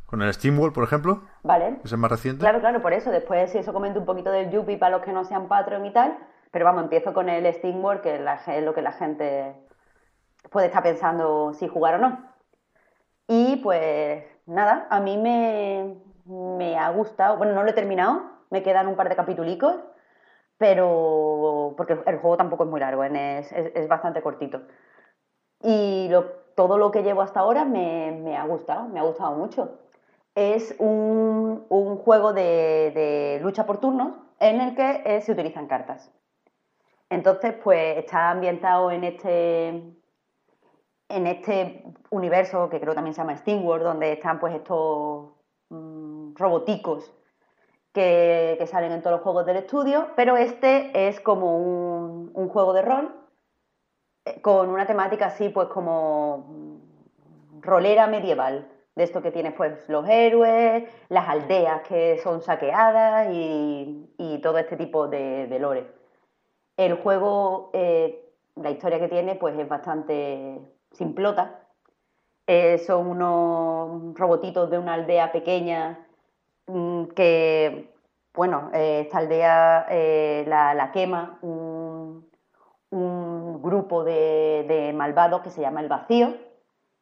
con 0.05 0.21
el 0.21 0.33
SteamWorld, 0.33 0.73
por 0.73 0.83
ejemplo, 0.83 1.23
¿vale? 1.43 1.77
que 1.81 1.87
es 1.87 1.91
el 1.91 1.97
más 1.97 2.11
reciente. 2.11 2.41
Claro, 2.41 2.59
claro, 2.59 2.81
por 2.81 2.93
eso. 2.93 3.11
Después, 3.11 3.51
si 3.51 3.57
eso 3.57 3.73
comento 3.73 3.99
un 3.99 4.05
poquito 4.05 4.31
del 4.31 4.51
Yuppie 4.51 4.77
para 4.77 4.97
los 4.97 5.05
que 5.05 5.13
no 5.13 5.25
sean 5.25 5.47
Patreon 5.47 5.85
y 5.85 5.93
tal. 5.93 6.17
Pero 6.51 6.65
vamos, 6.65 6.83
empiezo 6.83 7.13
con 7.13 7.29
el 7.29 7.51
Steamworld, 7.53 8.01
que 8.01 8.15
es 8.15 8.63
lo 8.63 8.73
que 8.73 8.81
la 8.81 8.91
gente 8.91 9.55
puede 10.49 10.67
estar 10.67 10.83
pensando 10.83 11.53
si 11.53 11.67
jugar 11.67 11.95
o 11.95 11.97
no. 11.99 12.31
Y 13.27 13.55
pues 13.57 14.25
nada, 14.45 14.87
a 14.89 14.99
mí 14.99 15.17
me, 15.17 15.95
me 16.25 16.77
ha 16.77 16.89
gustado. 16.89 17.37
Bueno, 17.37 17.53
no 17.53 17.63
lo 17.63 17.69
he 17.69 17.73
terminado, 17.73 18.23
me 18.49 18.63
quedan 18.63 18.87
un 18.87 18.97
par 18.97 19.07
de 19.07 19.15
capitulicos, 19.15 19.75
pero 20.57 21.50
porque 21.75 21.93
el 22.05 22.17
juego 22.19 22.37
tampoco 22.37 22.63
es 22.63 22.69
muy 22.69 22.79
largo, 22.79 23.03
es, 23.03 23.51
es- 23.51 23.87
bastante 23.87 24.21
cortito. 24.21 24.61
Y 25.63 26.09
todo 26.55 26.77
lo 26.77 26.91
que 26.91 27.03
llevo 27.03 27.21
hasta 27.21 27.39
ahora 27.41 27.65
me, 27.65 28.11
me 28.11 28.35
ha 28.37 28.45
gustado, 28.45 28.87
me 28.89 28.99
ha 28.99 29.03
gustado 29.03 29.35
mucho. 29.35 29.79
Es 30.35 30.75
un, 30.79 31.65
un 31.69 31.97
juego 31.97 32.33
de, 32.33 32.91
de 32.95 33.39
lucha 33.41 33.65
por 33.65 33.79
turnos 33.79 34.15
en 34.39 34.61
el 34.61 34.75
que 34.75 35.01
eh, 35.05 35.21
se 35.21 35.31
utilizan 35.31 35.67
cartas. 35.67 36.11
Entonces, 37.09 37.53
pues 37.63 37.97
está 37.97 38.29
ambientado 38.31 38.89
en 38.91 39.03
este, 39.03 39.67
en 41.09 41.27
este 41.27 41.83
universo 42.09 42.69
que 42.69 42.79
creo 42.79 42.95
también 42.95 43.13
se 43.13 43.21
llama 43.21 43.35
Steamworld, 43.37 43.83
donde 43.83 44.13
están 44.13 44.39
pues 44.39 44.55
estos 44.55 45.31
mm, 45.69 46.35
roboticos 46.35 47.13
que, 47.93 48.63
salen 48.69 48.91
en 48.91 49.01
todos 49.01 49.17
los 49.17 49.23
juegos 49.23 49.45
del 49.45 49.57
estudio, 49.57 50.07
pero 50.15 50.37
este 50.37 51.07
es 51.07 51.19
como 51.19 51.57
un, 51.57 52.49
juego 52.49 52.73
de 52.73 52.81
rol 52.81 53.15
eh, 54.25 54.41
con 54.41 54.69
una 54.69 54.85
temática 54.85 55.27
así 55.27 55.49
pues 55.49 55.67
como 55.69 56.79
rolera 57.61 58.07
medieval, 58.07 58.69
de 58.95 59.03
esto 59.03 59.21
que 59.21 59.31
tiene 59.31 59.51
pues 59.51 59.87
los 59.87 60.07
héroes, 60.07 60.89
las 61.09 61.29
aldeas 61.29 61.81
que 61.87 62.17
son 62.19 62.41
saqueadas 62.41 63.29
y, 63.31 64.07
todo 64.41 64.57
este 64.57 64.75
tipo 64.75 65.07
de, 65.07 65.45
de 65.47 65.59
lore. 65.59 65.85
El 66.77 66.95
juego, 66.95 67.69
eh, 67.73 68.33
la 68.55 68.71
historia 68.71 68.99
que 68.99 69.07
tiene, 69.07 69.35
pues 69.35 69.57
es 69.57 69.69
bastante 69.69 70.59
simplota. 70.91 71.59
Eh, 72.47 72.79
son 72.79 73.07
unos 73.07 74.17
robotitos 74.17 74.69
de 74.71 74.79
una 74.79 74.95
aldea 74.95 75.31
pequeña 75.31 76.07
que, 77.15 77.93
bueno, 78.33 78.69
eh, 78.73 79.01
esta 79.01 79.19
aldea 79.19 79.87
eh, 79.89 80.45
la, 80.47 80.91
quema 80.93 81.39
un, 81.41 82.29
grupo 83.61 84.03
de, 84.03 84.91
malvados 84.95 85.41
que 85.41 85.49
se 85.49 85.61
llama 85.61 85.81
El 85.81 85.89
Vacío. 85.89 86.35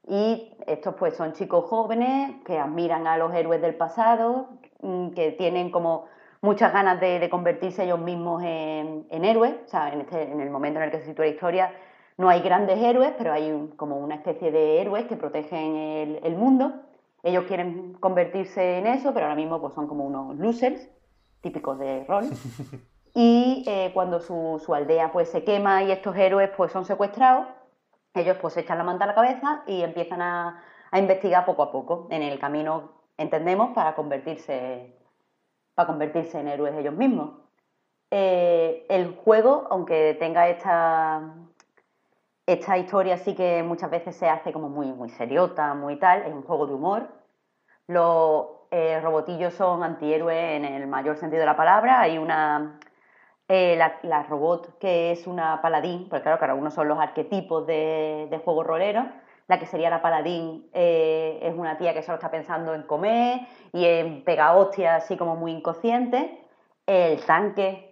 Y 0.08 0.56
estos 0.66 0.96
pues 0.96 1.16
son 1.16 1.34
chicos 1.34 1.66
jóvenes 1.66 2.36
que 2.46 2.58
admiran 2.58 3.06
a 3.06 3.18
los 3.18 3.34
héroes 3.34 3.62
del 3.62 3.76
pasado, 3.76 4.50
mm, 4.82 5.10
que 5.12 5.32
tienen 5.34 5.72
como 5.72 6.06
muchas 6.42 6.74
ganas 6.74 7.00
de, 7.00 7.30
convertirse 7.30 7.84
ellos 7.84 8.00
mismos 8.00 8.44
en, 8.44 9.06
héroes. 9.12 9.56
O 9.66 9.68
sea, 9.68 9.94
en, 9.94 10.02
este- 10.02 10.32
en 10.32 10.42
el 10.42 10.50
momento 10.50 10.80
en 10.80 10.86
el 10.86 10.92
que 10.92 11.00
se 11.00 11.08
sitúa 11.08 11.26
la 11.26 11.32
historia 11.32 11.74
no 12.18 12.28
hay 12.30 12.42
grandes 12.42 12.78
héroes, 12.80 13.14
pero 13.18 13.32
hay 13.32 13.72
como 13.78 13.98
una 13.98 14.16
especie 14.16 14.52
de 14.52 14.82
héroes 14.82 15.06
que 15.08 15.16
protegen 15.16 16.20
el 16.22 16.36
mundo. 16.36 16.74
Ellos 17.24 17.46
quieren 17.46 17.94
convertirse 17.94 18.78
en 18.78 18.88
eso, 18.88 19.14
pero 19.14 19.26
ahora 19.26 19.36
mismo 19.36 19.60
pues 19.60 19.74
son 19.74 19.88
como 19.88 20.06
unos 20.06 20.38
losers, 20.38 20.90
típicos 21.42 21.80
de 21.80 22.06
rol. 22.06 22.26
Y 23.16 23.64
eh, 23.68 23.90
cuando 23.94 24.20
su, 24.20 24.62
su 24.64 24.74
aldea 24.74 25.12
pues 25.12 25.30
se 25.30 25.44
quema 25.44 25.82
y 25.84 25.92
estos 25.92 26.16
héroes 26.16 26.52
pues 26.56 26.72
son 26.72 26.86
secuestrados, 26.86 27.48
ellos 28.14 28.38
pues 28.40 28.54
se 28.54 28.62
echan 28.62 28.78
la 28.78 28.84
manta 28.84 29.06
a 29.06 29.08
la 29.08 29.16
cabeza 29.16 29.64
y 29.66 29.82
empiezan 29.82 30.22
a, 30.22 30.64
a 30.92 31.00
investigar 31.00 31.46
poco 31.46 31.64
a 31.64 31.72
poco 31.72 32.08
en 32.12 32.22
el 32.22 32.40
camino, 32.40 32.92
entendemos, 33.18 33.72
para 33.74 33.96
convertirse, 33.96 34.96
para 35.74 35.88
convertirse 35.88 36.40
en 36.40 36.48
héroes 36.48 36.76
ellos 36.76 36.94
mismos. 36.94 37.32
Eh, 38.12 38.86
el 38.90 39.16
juego, 39.16 39.68
aunque 39.70 40.16
tenga 40.20 40.50
esta, 40.50 41.36
esta 42.54 42.78
historia 42.78 43.18
sí 43.18 43.36
que 43.36 43.62
muchas 43.62 43.92
veces 43.92 44.16
se 44.16 44.28
hace 44.28 44.52
como 44.52 44.70
muy, 44.70 44.88
muy 44.92 45.10
seriota, 45.10 45.76
muy 45.76 45.98
tal, 45.98 46.24
es 46.24 46.34
un 46.34 46.42
juego 46.42 46.66
de 46.66 46.74
humor. 46.74 47.08
Los 47.88 48.48
eh, 48.72 49.00
robotillos 49.02 49.54
son 49.54 49.84
antihéroes 49.84 50.56
en 50.56 50.66
el 50.66 50.88
mayor 50.88 51.18
sentido 51.18 51.42
de 51.42 51.46
la 51.46 51.56
palabra. 51.56 52.02
Hay 52.02 52.18
una, 52.18 52.80
eh, 53.48 53.76
la, 53.78 54.24
robot 54.24 54.80
que 54.80 55.12
es 55.12 55.28
una 55.28 55.62
paladín, 55.62 56.10
porque 56.10 56.24
claro, 56.24 56.40
cada 56.40 56.56
uno 56.56 56.72
son 56.72 56.88
los 56.88 57.00
arquetipos 57.00 57.68
de, 57.68 58.28
de 58.32 58.38
juego 58.40 58.64
rolero. 58.64 59.06
La 59.48 59.60
que 59.60 59.68
sería 59.68 59.92
la 59.92 60.02
paladín 60.02 60.70
eh, 60.74 61.40
es 61.44 61.56
una 61.56 61.78
tía 61.78 61.94
que 61.94 62.02
solo 62.02 62.16
está 62.16 62.32
pensando 62.32 62.74
en 62.74 62.84
comer 62.84 63.42
y 63.74 63.86
en 63.86 64.24
pegar 64.24 64.56
hostias 64.56 65.04
así 65.04 65.18
como 65.18 65.36
muy 65.36 65.52
inconsciente. 65.52 66.48
El 66.88 67.24
tanque, 67.26 67.89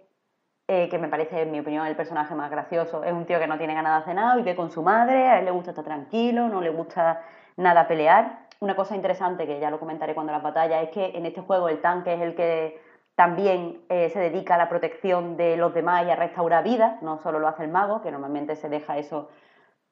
eh, 0.68 0.88
que 0.90 0.98
me 0.98 1.08
parece, 1.08 1.40
en 1.42 1.50
mi 1.50 1.60
opinión, 1.60 1.86
el 1.86 1.96
personaje 1.96 2.34
más 2.34 2.50
gracioso, 2.50 3.02
es 3.02 3.12
un 3.12 3.24
tío 3.24 3.38
que 3.38 3.46
no 3.46 3.56
tiene 3.56 3.74
ganas 3.74 3.92
de 3.96 4.02
hacer 4.02 4.14
nada, 4.14 4.36
vive 4.36 4.54
con 4.54 4.70
su 4.70 4.82
madre, 4.82 5.28
a 5.28 5.38
él 5.38 5.46
le 5.46 5.50
gusta 5.50 5.70
estar 5.70 5.84
tranquilo, 5.84 6.48
no 6.48 6.60
le 6.60 6.68
gusta 6.68 7.22
nada 7.56 7.88
pelear. 7.88 8.46
Una 8.60 8.76
cosa 8.76 8.94
interesante, 8.94 9.46
que 9.46 9.60
ya 9.60 9.70
lo 9.70 9.80
comentaré 9.80 10.14
cuando 10.14 10.32
las 10.32 10.42
batallas, 10.42 10.82
es 10.84 10.90
que 10.90 11.16
en 11.16 11.24
este 11.24 11.40
juego 11.40 11.70
el 11.70 11.80
tanque 11.80 12.12
es 12.12 12.20
el 12.20 12.34
que 12.34 12.82
también 13.14 13.82
eh, 13.88 14.10
se 14.10 14.20
dedica 14.20 14.56
a 14.56 14.58
la 14.58 14.68
protección 14.68 15.38
de 15.38 15.56
los 15.56 15.72
demás 15.72 16.06
y 16.06 16.10
a 16.10 16.16
restaurar 16.16 16.62
vidas, 16.64 17.00
no 17.02 17.18
solo 17.18 17.38
lo 17.38 17.48
hace 17.48 17.64
el 17.64 17.70
mago, 17.70 18.02
que 18.02 18.12
normalmente 18.12 18.54
se 18.54 18.68
deja 18.68 18.98
eso 18.98 19.30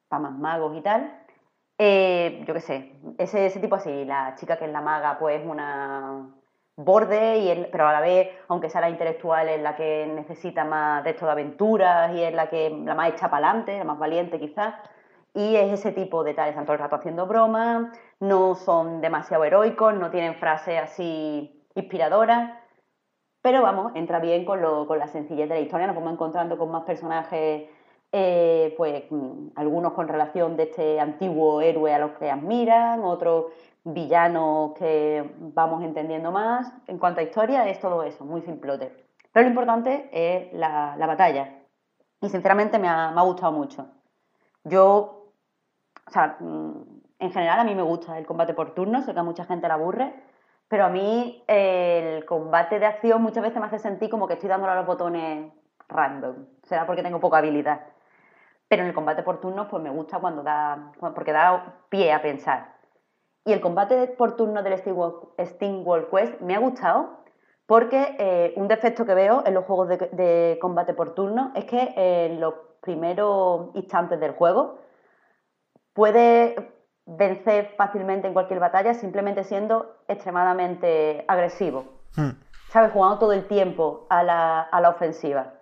para 0.09 0.21
más 0.21 0.33
magos 0.33 0.77
y 0.77 0.81
tal. 0.81 1.11
Eh, 1.79 2.43
yo 2.47 2.53
qué 2.53 2.61
sé, 2.61 3.01
ese, 3.17 3.47
ese 3.47 3.59
tipo 3.59 3.75
así, 3.75 4.05
la 4.05 4.35
chica 4.35 4.57
que 4.57 4.65
es 4.65 4.71
la 4.71 4.81
maga, 4.81 5.17
pues 5.17 5.43
una 5.43 6.29
borde, 6.77 7.39
y 7.39 7.49
es- 7.49 7.67
pero 7.71 7.87
a 7.87 7.91
la 7.93 8.01
vez, 8.01 8.29
aunque 8.47 8.69
sea 8.69 8.81
la 8.81 8.89
intelectual, 8.89 9.49
es 9.49 9.61
la 9.61 9.75
que 9.75 10.07
necesita 10.15 10.63
más 10.63 11.03
de 11.03 11.09
esto 11.11 11.25
de 11.25 11.31
aventuras 11.33 12.13
y 12.15 12.23
es 12.23 12.33
la 12.33 12.49
que 12.49 12.69
la 12.69 12.95
más 12.95 13.09
hecha 13.09 13.29
para 13.29 13.47
adelante, 13.49 13.77
la 13.77 13.83
más 13.83 13.99
valiente 13.99 14.39
quizás. 14.39 14.75
Y 15.33 15.55
es 15.55 15.71
ese 15.73 15.91
tipo 15.91 16.23
de 16.23 16.33
tales, 16.33 16.51
están 16.51 16.65
todo 16.65 16.73
el 16.75 16.79
rato 16.79 16.95
haciendo 16.95 17.27
bromas, 17.27 17.87
no 18.19 18.55
son 18.55 19.01
demasiado 19.01 19.43
heroicos, 19.43 19.93
no 19.95 20.09
tienen 20.11 20.35
frases 20.35 20.81
así 20.81 21.63
inspiradoras, 21.75 22.51
pero 23.41 23.61
vamos, 23.61 23.91
entra 23.95 24.19
bien 24.19 24.45
con, 24.45 24.61
lo- 24.61 24.87
con 24.87 24.99
la 24.99 25.07
sencillez 25.07 25.47
de 25.49 25.55
la 25.55 25.61
historia, 25.61 25.87
nos 25.87 25.95
vamos 25.95 26.13
encontrando 26.13 26.57
con 26.57 26.71
más 26.71 26.83
personajes 26.83 27.69
eh, 28.11 28.73
pues 28.77 29.03
algunos 29.55 29.93
con 29.93 30.07
relación 30.07 30.55
de 30.55 30.63
este 30.63 30.99
antiguo 30.99 31.61
héroe 31.61 31.93
a 31.93 31.99
los 31.99 32.11
que 32.11 32.31
admiran, 32.31 33.03
otros 33.03 33.47
villanos 33.83 34.73
que 34.73 35.29
vamos 35.39 35.83
entendiendo 35.83 36.31
más. 36.31 36.71
En 36.87 36.97
cuanto 36.99 37.19
a 37.19 37.23
historia, 37.23 37.67
es 37.67 37.79
todo 37.79 38.03
eso, 38.03 38.25
muy 38.25 38.41
simplote. 38.41 39.05
Pero 39.31 39.43
lo 39.43 39.49
importante 39.49 40.09
es 40.11 40.53
la, 40.53 40.95
batalla. 40.97 41.59
Y 42.21 42.29
sinceramente 42.29 42.79
me 42.79 42.87
ha, 42.87 43.13
gustado 43.21 43.51
mucho. 43.51 43.87
Yo, 44.63 45.31
o 46.07 46.11
sea, 46.11 46.37
mm, 46.39 47.01
en 47.19 47.31
general 47.31 47.59
a 47.59 47.63
mí 47.63 47.75
me 47.75 47.81
gusta 47.83 48.17
el 48.17 48.25
combate 48.25 48.53
por 48.53 48.73
turnos, 48.73 49.05
sé 49.05 49.13
que 49.13 49.19
a 49.19 49.23
mucha 49.23 49.45
gente 49.45 49.67
le 49.67 49.73
aburre, 49.73 50.13
pero 50.67 50.85
a 50.85 50.89
mí 50.89 51.43
el 51.47 52.25
combate 52.25 52.79
de 52.79 52.85
acción 52.85 53.21
muchas 53.21 53.43
veces 53.43 53.59
me 53.59 53.67
hace 53.67 53.79
sentir 53.79 54.09
como 54.09 54.27
que 54.27 54.33
estoy 54.33 54.49
dándole 54.49 54.73
a 54.73 54.75
los 54.75 54.85
botones 54.85 55.51
random. 55.87 56.45
Será 56.63 56.85
porque 56.85 57.03
tengo 57.03 57.19
poca 57.19 57.37
habilidad. 57.37 57.81
Pero 58.69 58.83
en 58.83 58.89
el 58.89 58.93
combate 58.93 59.23
por 59.23 59.39
turnos, 59.39 59.67
pues 59.69 59.81
me 59.81 59.89
gusta 59.89 60.19
cuando 60.19 60.43
da. 60.43 60.91
porque 61.15 61.31
da 61.31 61.83
pie 61.89 62.11
a 62.11 62.21
pensar. 62.21 62.75
Y 63.45 63.53
el 63.53 63.61
combate 63.61 64.07
por 64.07 64.35
turnos 64.35 64.63
del 64.63 64.77
Steam 64.77 65.87
World 65.87 66.09
Quest 66.09 66.41
me 66.41 66.53
ha 66.53 66.59
gustado 66.59 67.17
porque 67.65 68.15
eh, 68.17 68.53
un 68.55 68.67
defecto 68.67 69.05
que 69.05 69.13
veo 69.13 69.43
en 69.45 69.53
los 69.53 69.65
juegos 69.65 69.89
de, 69.89 70.57
combate 70.59 70.93
por 70.93 71.13
turnos 71.13 71.51
es 71.53 71.65
que 71.65 71.93
en 71.95 72.39
los 72.39 72.53
primeros 72.81 73.69
instantes 73.75 74.19
del 74.19 74.31
juego 74.31 74.79
puede 75.93 76.55
vencer 77.05 77.73
fácilmente 77.77 78.27
en 78.27 78.33
cualquier 78.33 78.59
batalla 78.59 78.93
simplemente 78.93 79.43
siendo 79.43 79.97
extremadamente 80.07 81.25
agresivo. 81.27 81.85
Hmm. 82.15 82.31
¿Sabes? 82.69 82.91
Jugando 82.91 83.19
todo 83.19 83.33
el 83.33 83.47
tiempo 83.47 84.07
a 84.09 84.23
la, 84.23 84.61
a 84.61 84.81
la 84.81 84.89
ofensiva. 84.89 85.53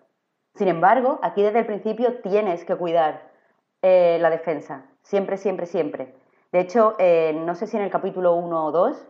Sin 0.55 0.69
embargo, 0.69 1.19
aquí 1.21 1.41
desde 1.43 1.59
el 1.59 1.65
principio 1.65 2.21
tienes 2.21 2.63
que 2.63 2.75
cuidar 2.75 3.29
eh, 3.81 4.17
la 4.21 4.29
defensa. 4.29 4.85
Siempre, 5.03 5.37
siempre, 5.37 5.65
siempre. 5.65 6.15
De 6.51 6.61
hecho, 6.61 6.95
eh, 6.97 7.33
no 7.45 7.55
sé 7.55 7.67
si 7.67 7.75
en 7.75 7.83
el 7.83 7.89
capítulo 7.89 8.35
1 8.35 8.65
o 8.65 8.71
2, 8.71 9.07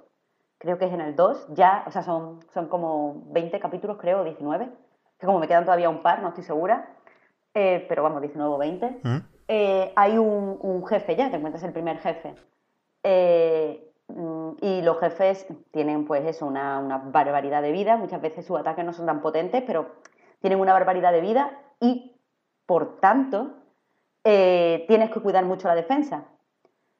creo 0.57 0.79
que 0.79 0.85
es 0.85 0.93
en 0.93 1.01
el 1.01 1.15
2, 1.15 1.53
ya, 1.53 1.83
o 1.85 1.91
sea, 1.91 2.01
son, 2.01 2.39
son 2.51 2.67
como 2.67 3.23
20 3.27 3.59
capítulos, 3.59 3.97
creo, 3.99 4.23
19, 4.23 4.69
que 5.19 5.25
como 5.25 5.39
me 5.39 5.47
quedan 5.47 5.65
todavía 5.65 5.89
un 5.89 6.01
par, 6.01 6.21
no 6.23 6.29
estoy 6.29 6.43
segura, 6.43 6.89
eh, 7.53 7.85
pero 7.87 8.01
vamos, 8.01 8.21
19 8.21 8.53
o 8.53 8.57
20, 8.57 8.99
¿Mm? 9.03 9.17
hay 9.95 10.17
un, 10.17 10.85
jefe 10.87 11.15
ya, 11.15 11.29
te 11.29 11.37
encuentras 11.37 11.63
el 11.63 11.71
primer 11.71 11.99
jefe. 11.99 12.35
Mm, 14.07 14.51
y 14.61 14.81
los 14.81 14.99
jefes 14.99 15.47
tienen, 15.71 16.05
pues 16.05 16.25
eso, 16.25 16.45
una, 16.45 16.79
una 16.79 16.97
barbaridad 16.97 17.61
de 17.61 17.71
vida. 17.71 17.97
Muchas 17.97 18.21
veces 18.21 18.45
sus 18.45 18.59
ataques 18.59 18.85
no 18.85 18.93
son 18.93 19.05
tan 19.07 19.21
potentes, 19.21 19.63
pero 19.65 19.87
tienen 20.45 20.59
una 20.59 20.73
barbaridad 20.73 21.11
de 21.11 21.21
vida 21.21 21.49
y, 21.81 22.21
por 22.67 22.99
tanto, 22.99 23.55
eh, 24.23 24.85
tienes 24.87 25.09
que 25.09 25.19
cuidar 25.19 25.43
mucho 25.43 25.67
la 25.67 25.73
defensa. 25.73 26.25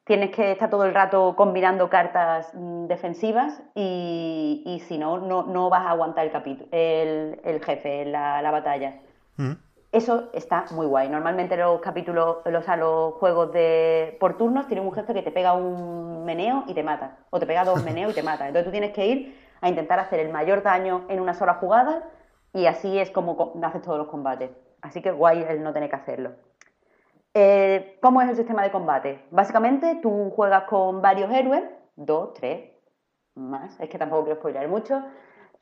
Tienes 0.04 0.32
que 0.32 0.54
estar 0.54 0.72
todo 0.72 0.84
el 0.84 0.96
rato 0.96 1.36
combinando 1.36 1.88
cartas 1.88 2.50
mm, 2.56 2.88
defensivas 2.88 3.62
y, 3.76 4.82
si 4.88 4.98
no, 4.98 5.20
no, 5.20 5.70
vas 5.70 5.86
a 5.86 5.92
aguantar 5.92 6.26
el, 6.72 7.40
el, 7.44 7.64
jefe, 7.64 8.06
la, 8.06 8.42
la 8.42 8.50
batalla. 8.50 9.00
Mm. 9.38 9.52
Eso 9.92 10.32
está 10.34 10.66
muy 10.72 10.88
guay. 10.88 11.08
Normalmente 11.08 11.56
los 11.56 11.80
capítulos, 11.82 12.38
los, 12.46 12.66
los 12.68 13.14
juegos 13.14 13.52
de 13.52 14.18
por 14.20 14.40
turnos 14.40 14.66
tienen 14.66 14.88
un 14.88 14.94
jefe 14.94 15.14
que 15.14 15.22
te 15.22 15.32
pega 15.32 15.54
un 15.54 16.26
meneo 16.26 16.64
y 16.66 16.74
te 16.74 16.82
mata. 16.82 17.20
O 17.30 17.40
te 17.40 17.46
pega 17.46 17.64
dos 17.64 17.84
meneos 17.84 18.12
y 18.12 18.16
te 18.16 18.24
mata. 18.24 18.48
Entonces 18.48 18.66
tú 18.66 18.72
tienes 18.72 18.92
que 18.92 19.06
ir 19.06 19.40
a 19.62 19.70
intentar 19.70 20.00
hacer 20.00 20.20
el 20.20 20.34
mayor 20.34 20.64
daño 20.64 21.06
en 21.10 21.20
una 21.20 21.36
sola 21.36 21.54
jugada 21.54 22.10
y 22.56 22.68
así 22.68 22.98
es 22.98 23.12
como 23.12 23.54
haces 23.64 23.82
todos 23.82 23.98
los 23.98 24.08
combates. 24.08 24.50
Así 24.82 25.02
que 25.02 25.12
guay 25.12 25.46
el 25.48 25.62
no 25.62 25.74
tener 25.74 25.90
que 25.90 25.98
hacerlo. 25.98 26.32
Eh, 27.34 28.00
¿Cómo 28.02 28.22
es 28.22 28.30
el 28.30 28.38
sistema 28.38 28.64
de 28.64 28.72
combate? 28.72 29.26
Básicamente 29.30 30.00
tú 30.02 30.32
juegas 30.34 30.64
con 30.64 31.02
varios 31.02 31.30
héroes, 31.32 31.64
dos, 31.98 32.34
tres, 32.34 32.72
más, 33.36 33.78
es 33.82 33.90
que 33.90 33.98
tampoco 33.98 34.24
quiero 34.24 34.40
spoiler 34.40 34.70
mucho, 34.70 35.04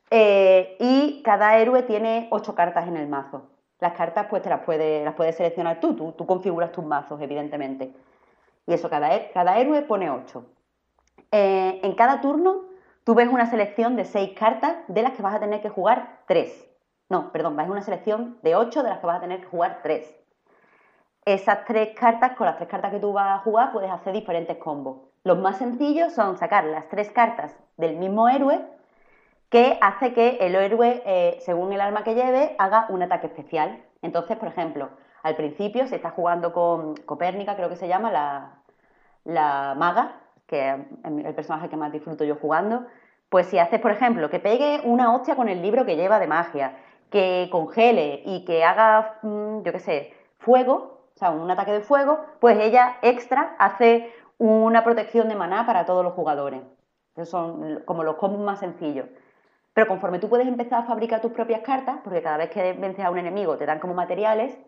eh, 0.08 0.76
y 0.78 1.20
cada 1.24 1.58
héroe 1.58 1.82
tiene 1.82 2.28
ocho 2.30 2.54
cartas 2.54 2.86
en 2.86 2.96
el 2.96 3.08
mazo. 3.08 3.50
Las 3.80 3.94
cartas 3.94 4.28
pues 4.30 4.42
te 4.42 4.48
las 4.48 4.60
puedes, 4.60 5.36
seleccionar 5.36 5.80
tú, 5.80 5.94
tú, 5.94 6.26
configuras 6.26 6.70
tus 6.70 6.84
mazos, 6.84 7.20
evidentemente. 7.20 7.92
Y 8.68 8.72
eso, 8.72 8.88
cada, 8.88 9.10
cada 9.32 9.58
héroe 9.58 9.82
pone 9.82 10.10
ocho. 10.10 10.46
Eh, 11.32 11.80
en 11.82 11.94
cada 11.96 12.20
turno 12.20 12.66
tú 13.02 13.16
ves 13.16 13.28
una 13.28 13.46
selección 13.50 13.96
de 13.96 14.04
seis 14.04 14.38
cartas 14.38 14.76
de 14.86 15.02
las 15.02 15.12
que 15.12 15.22
vas 15.22 15.34
a 15.34 15.40
tener 15.40 15.60
que 15.60 15.70
jugar 15.70 16.20
tres. 16.28 16.70
No, 17.14 17.30
perdón, 17.30 17.54
vas 17.54 17.68
a 17.68 17.70
una 17.70 17.80
selección 17.80 18.38
de 18.42 18.56
8 18.56 18.82
de 18.82 18.88
las 18.88 18.98
que 18.98 19.06
vas 19.06 19.18
a 19.18 19.20
tener 19.20 19.38
que 19.38 19.46
jugar 19.46 19.78
3. 19.84 20.16
Esas 21.24 21.64
tres 21.64 21.90
cartas, 21.96 22.32
con 22.32 22.44
las 22.44 22.56
tres 22.56 22.68
cartas 22.68 22.90
que 22.90 22.98
tú 22.98 23.12
vas 23.12 23.38
a 23.38 23.42
jugar, 23.44 23.70
puedes 23.70 23.88
hacer 23.88 24.12
diferentes 24.12 24.56
combos. 24.56 24.96
Los 25.22 25.38
más 25.38 25.58
sencillos 25.58 26.12
son 26.12 26.36
sacar 26.38 26.64
las 26.64 26.88
tres 26.88 27.12
cartas 27.12 27.56
del 27.76 27.98
mismo 27.98 28.28
héroe, 28.28 28.60
que 29.48 29.78
hace 29.80 30.12
que 30.12 30.38
el 30.40 30.56
héroe, 30.56 31.04
eh, 31.06 31.38
según 31.42 31.72
el 31.72 31.80
arma 31.80 32.02
que 32.02 32.16
lleve, 32.16 32.56
haga 32.58 32.86
un 32.88 33.00
ataque 33.00 33.28
especial. 33.28 33.80
Entonces, 34.02 34.36
por 34.36 34.48
ejemplo, 34.48 34.88
al 35.22 35.36
principio, 35.36 35.86
si 35.86 35.94
estás 35.94 36.14
jugando 36.14 36.52
con 36.52 36.96
Copérnica, 36.96 37.54
creo 37.54 37.68
que 37.68 37.76
se 37.76 37.86
llama, 37.86 38.10
la, 38.10 38.54
la 39.22 39.76
maga, 39.76 40.16
que 40.48 40.68
es 40.68 40.78
el 41.04 41.34
personaje 41.36 41.68
que 41.68 41.76
más 41.76 41.92
disfruto 41.92 42.24
yo 42.24 42.34
jugando, 42.34 42.86
pues 43.28 43.46
si 43.46 43.58
haces, 43.58 43.80
por 43.80 43.92
ejemplo, 43.92 44.30
que 44.30 44.40
pegue 44.40 44.80
una 44.82 45.14
hostia 45.14 45.36
con 45.36 45.48
el 45.48 45.62
libro 45.62 45.84
que 45.84 45.94
lleva 45.94 46.18
de 46.18 46.26
magia, 46.26 46.76
que 47.14 47.48
congele 47.48 48.22
y 48.24 48.44
que 48.44 48.64
haga, 48.64 49.18
mm, 49.22 49.62
yo 49.62 49.70
qué 49.70 49.78
sé, 49.78 50.14
fuego, 50.38 50.98
o 51.14 51.16
sea, 51.16 51.30
un 51.30 51.48
ataque 51.48 51.70
de 51.70 51.80
fuego, 51.80 52.18
pues 52.40 52.58
ella 52.58 52.96
extra 53.02 53.54
hace 53.60 54.12
una 54.38 54.82
protección 54.82 55.28
de 55.28 55.36
maná 55.36 55.64
para 55.64 55.86
todos 55.86 56.02
los 56.02 56.14
jugadores. 56.14 56.60
Esos 57.14 57.28
son 57.28 57.82
como 57.84 58.02
los 58.02 58.16
combos 58.16 58.40
más 58.40 58.58
sencillos. 58.58 59.06
Pero 59.74 59.86
conforme 59.86 60.18
tú 60.18 60.28
puedes 60.28 60.48
empezar 60.48 60.80
a 60.80 60.86
fabricar 60.86 61.20
tus 61.20 61.30
propias 61.30 61.60
cartas, 61.60 61.98
porque 62.02 62.20
cada 62.20 62.36
vez 62.36 62.50
que 62.50 62.72
vences 62.72 63.04
a 63.04 63.12
un 63.12 63.18
enemigo 63.18 63.56
te 63.56 63.64
dan 63.64 63.78
como 63.78 63.94
materiales, 63.94 64.58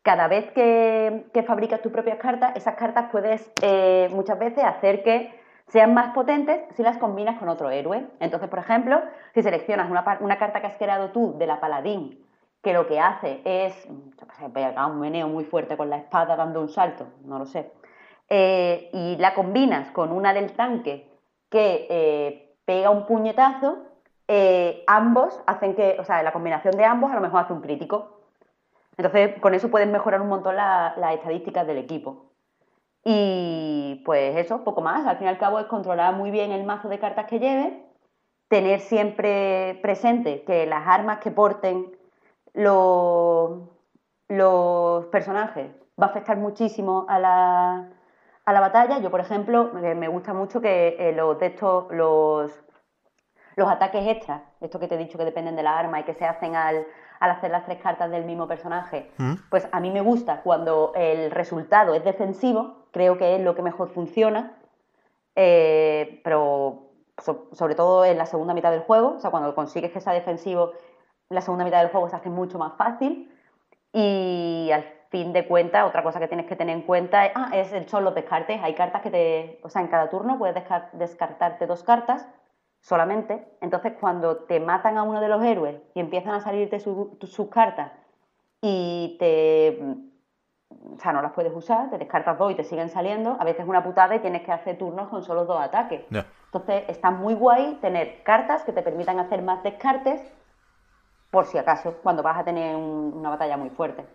cada 0.00 0.28
vez 0.28 0.50
que, 0.52 1.44
fabricas 1.46 1.82
tus 1.82 1.92
propias 1.92 2.16
cartas, 2.16 2.56
esas 2.56 2.76
cartas 2.76 3.10
puedes 3.12 3.52
eh, 3.60 4.08
muchas 4.12 4.38
veces 4.38 4.64
hacer 4.64 5.02
que 5.02 5.30
sean 5.68 5.94
más 5.94 6.14
potentes 6.14 6.62
si 6.76 6.82
las 6.82 6.98
combinas 6.98 7.38
con 7.38 7.48
otro 7.48 7.70
héroe. 7.70 8.06
Entonces, 8.20 8.48
por 8.48 8.58
ejemplo, 8.58 9.02
si 9.34 9.42
seleccionas 9.42 9.90
una, 9.90 10.38
carta 10.38 10.60
que 10.60 10.66
has 10.66 10.76
creado 10.76 11.10
tú 11.10 11.36
de 11.38 11.46
la 11.46 11.60
paladín, 11.60 12.24
que 12.62 12.72
lo 12.72 12.86
que 12.86 13.00
hace 13.00 13.40
es, 13.44 13.86
un 13.86 15.00
meneo 15.00 15.28
muy 15.28 15.44
fuerte 15.44 15.76
con 15.76 15.90
la 15.90 15.98
espada 15.98 16.36
dando 16.36 16.60
un 16.60 16.68
salto, 16.68 17.06
no 17.24 17.38
lo 17.38 17.46
sé, 17.46 17.72
eh, 18.28 18.90
y 18.92 19.16
la 19.16 19.34
combinas 19.34 19.90
con 19.92 20.10
una 20.10 20.32
del 20.34 20.52
tanque 20.52 21.08
que 21.48 21.86
eh, 21.88 22.56
pega 22.64 22.90
un 22.90 23.06
puñetazo, 23.06 23.78
eh, 24.28 24.82
ambos 24.88 25.40
hacen 25.46 25.76
que, 25.76 25.96
o 26.00 26.04
sea, 26.04 26.22
la 26.22 26.32
combinación 26.32 26.76
de 26.76 26.84
ambos 26.84 27.12
a 27.12 27.14
lo 27.14 27.20
mejor 27.20 27.40
hace 27.40 27.52
un 27.52 27.60
crítico. 27.60 28.20
Entonces, 28.96 29.38
con 29.40 29.54
eso 29.54 29.70
puedes 29.70 29.88
mejorar 29.88 30.20
un 30.22 30.28
montón 30.28 30.56
las 30.56 30.96
estadísticas 31.14 31.66
del 31.66 31.78
equipo. 31.78 32.25
Y 33.08 34.02
pues 34.04 34.36
eso, 34.36 34.64
poco 34.64 34.80
más. 34.80 35.06
Al 35.06 35.16
fin 35.16 35.28
y 35.28 35.30
al 35.30 35.38
cabo 35.38 35.60
es 35.60 35.66
controlar 35.66 36.14
muy 36.16 36.32
bien 36.32 36.50
el 36.50 36.64
mazo 36.64 36.88
de 36.88 36.98
cartas 36.98 37.26
que 37.26 37.38
lleve, 37.38 37.86
tener 38.48 38.80
siempre 38.80 39.78
presente 39.80 40.42
que 40.42 40.66
las 40.66 40.88
armas 40.88 41.18
que 41.18 41.30
porten 41.30 41.96
los, 42.52 43.60
los 44.26 45.06
personajes 45.06 45.70
va 46.00 46.06
a 46.06 46.10
afectar 46.10 46.36
muchísimo 46.36 47.06
a 47.08 47.20
la, 47.20 47.90
a 48.44 48.52
la 48.52 48.60
batalla. 48.60 48.98
Yo, 48.98 49.12
por 49.12 49.20
ejemplo, 49.20 49.70
me 49.72 50.08
gusta 50.08 50.34
mucho 50.34 50.60
que 50.60 50.96
eh, 50.98 51.12
los 51.12 51.38
de 51.38 51.46
estos, 51.46 51.86
los, 51.92 52.60
los 53.54 53.68
ataques 53.68 54.04
extras, 54.04 54.42
estos 54.60 54.80
que 54.80 54.88
te 54.88 54.96
he 54.96 54.98
dicho 54.98 55.16
que 55.16 55.24
dependen 55.24 55.54
de 55.54 55.62
la 55.62 55.78
arma 55.78 56.00
y 56.00 56.02
que 56.02 56.14
se 56.14 56.24
hacen 56.24 56.56
al, 56.56 56.84
al 57.20 57.30
hacer 57.30 57.52
las 57.52 57.64
tres 57.66 57.78
cartas 57.80 58.10
del 58.10 58.24
mismo 58.24 58.48
personaje, 58.48 59.12
¿Mm? 59.18 59.34
pues 59.48 59.68
a 59.70 59.78
mí 59.78 59.92
me 59.92 60.00
gusta 60.00 60.42
cuando 60.42 60.92
el 60.96 61.30
resultado 61.30 61.94
es 61.94 62.02
defensivo, 62.02 62.85
creo 62.96 63.18
que 63.18 63.36
es 63.36 63.42
lo 63.42 63.54
que 63.54 63.60
mejor 63.60 63.90
funciona, 63.90 64.56
eh, 65.34 66.22
pero 66.24 66.92
sobre 67.52 67.74
todo 67.74 68.06
en 68.06 68.16
la 68.16 68.24
segunda 68.24 68.54
mitad 68.54 68.70
del 68.70 68.80
juego, 68.80 69.16
o 69.16 69.20
sea, 69.20 69.30
cuando 69.30 69.54
consigues 69.54 69.92
que 69.92 70.00
sea 70.00 70.14
defensivo, 70.14 70.72
la 71.28 71.42
segunda 71.42 71.66
mitad 71.66 71.82
del 71.82 71.90
juego 71.90 72.08
se 72.08 72.16
hace 72.16 72.30
mucho 72.30 72.58
más 72.58 72.72
fácil 72.78 73.30
y 73.92 74.70
al 74.72 74.84
fin 75.10 75.34
de 75.34 75.46
cuentas, 75.46 75.86
otra 75.86 76.02
cosa 76.02 76.20
que 76.20 76.28
tienes 76.28 76.46
que 76.46 76.56
tener 76.56 76.74
en 76.74 76.84
cuenta 76.84 77.26
es, 77.26 77.32
ah, 77.34 77.50
es, 77.52 77.70
son 77.90 78.02
los 78.02 78.14
descartes. 78.14 78.62
Hay 78.62 78.74
cartas 78.74 79.02
que 79.02 79.10
te, 79.10 79.60
o 79.62 79.68
sea, 79.68 79.82
en 79.82 79.88
cada 79.88 80.08
turno 80.08 80.38
puedes 80.38 80.54
descartarte 80.94 81.66
dos 81.66 81.82
cartas 81.82 82.26
solamente. 82.80 83.46
Entonces, 83.60 83.92
cuando 84.00 84.38
te 84.38 84.58
matan 84.58 84.96
a 84.96 85.02
uno 85.02 85.20
de 85.20 85.28
los 85.28 85.44
héroes 85.44 85.76
y 85.92 86.00
empiezan 86.00 86.32
a 86.32 86.40
salirte 86.40 86.80
sus 86.80 87.48
cartas 87.50 87.92
y 88.62 89.16
te. 89.18 90.15
O 90.70 90.98
sea, 90.98 91.12
no 91.12 91.22
las 91.22 91.32
puedes 91.32 91.54
usar, 91.54 91.90
te 91.90 91.98
descartas 91.98 92.38
dos 92.38 92.52
y 92.52 92.54
te 92.54 92.64
siguen 92.64 92.88
saliendo. 92.88 93.36
A 93.38 93.44
veces 93.44 93.62
es 93.62 93.68
una 93.68 93.84
putada 93.84 94.16
y 94.16 94.20
tienes 94.20 94.42
que 94.42 94.52
hacer 94.52 94.78
turnos 94.78 95.08
con 95.08 95.22
solo 95.22 95.44
dos 95.44 95.60
ataques. 95.60 96.02
Entonces, 96.10 96.84
está 96.88 97.10
muy 97.10 97.34
guay 97.34 97.78
tener 97.80 98.22
cartas 98.22 98.62
que 98.64 98.72
te 98.72 98.82
permitan 98.82 99.18
hacer 99.18 99.42
más 99.42 99.62
descartes 99.62 100.20
por 101.30 101.46
si 101.46 101.58
acaso, 101.58 101.98
cuando 102.02 102.22
vas 102.22 102.38
a 102.38 102.44
tener 102.44 102.74
una 102.74 103.28
batalla 103.28 103.56
muy 103.56 103.68
fuerte. 103.70 104.06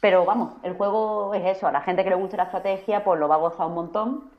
Pero 0.00 0.24
vamos, 0.24 0.54
el 0.64 0.74
juego 0.74 1.32
es 1.34 1.56
eso. 1.56 1.68
A 1.68 1.72
la 1.72 1.82
gente 1.82 2.02
que 2.02 2.10
le 2.10 2.16
guste 2.16 2.36
la 2.36 2.44
estrategia, 2.44 3.04
pues 3.04 3.20
lo 3.20 3.28
va 3.28 3.36
a 3.36 3.38
gozar 3.38 3.66
un 3.66 3.74
montón. 3.74 4.30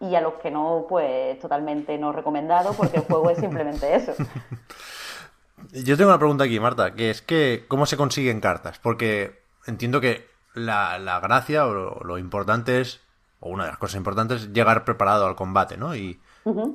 Y 0.00 0.14
a 0.14 0.20
los 0.20 0.34
que 0.34 0.50
no, 0.50 0.86
pues 0.88 1.38
totalmente 1.40 1.98
no 1.98 2.12
recomendado, 2.12 2.72
porque 2.74 2.98
el 2.98 3.04
juego 3.04 3.30
es 3.30 3.38
simplemente 3.38 3.94
eso. 3.96 4.14
Yo 5.72 5.96
tengo 5.96 6.10
una 6.10 6.18
pregunta 6.18 6.44
aquí, 6.44 6.60
Marta, 6.60 6.94
que 6.94 7.10
es 7.10 7.20
que 7.20 7.64
¿cómo 7.68 7.84
se 7.84 7.96
consiguen 7.96 8.40
cartas? 8.40 8.78
Porque 8.78 9.42
entiendo 9.66 10.00
que 10.00 10.29
la, 10.54 10.98
la 10.98 11.20
gracia 11.20 11.66
o 11.66 12.04
lo, 12.04 12.18
importante 12.18 12.80
es, 12.80 13.00
o 13.40 13.48
una 13.48 13.64
de 13.64 13.70
las 13.70 13.78
cosas 13.78 13.96
importantes, 13.96 14.42
es 14.42 14.52
llegar 14.52 14.84
preparado 14.84 15.26
al 15.26 15.36
combate, 15.36 15.76
¿no? 15.76 15.94
Y, 15.94 16.20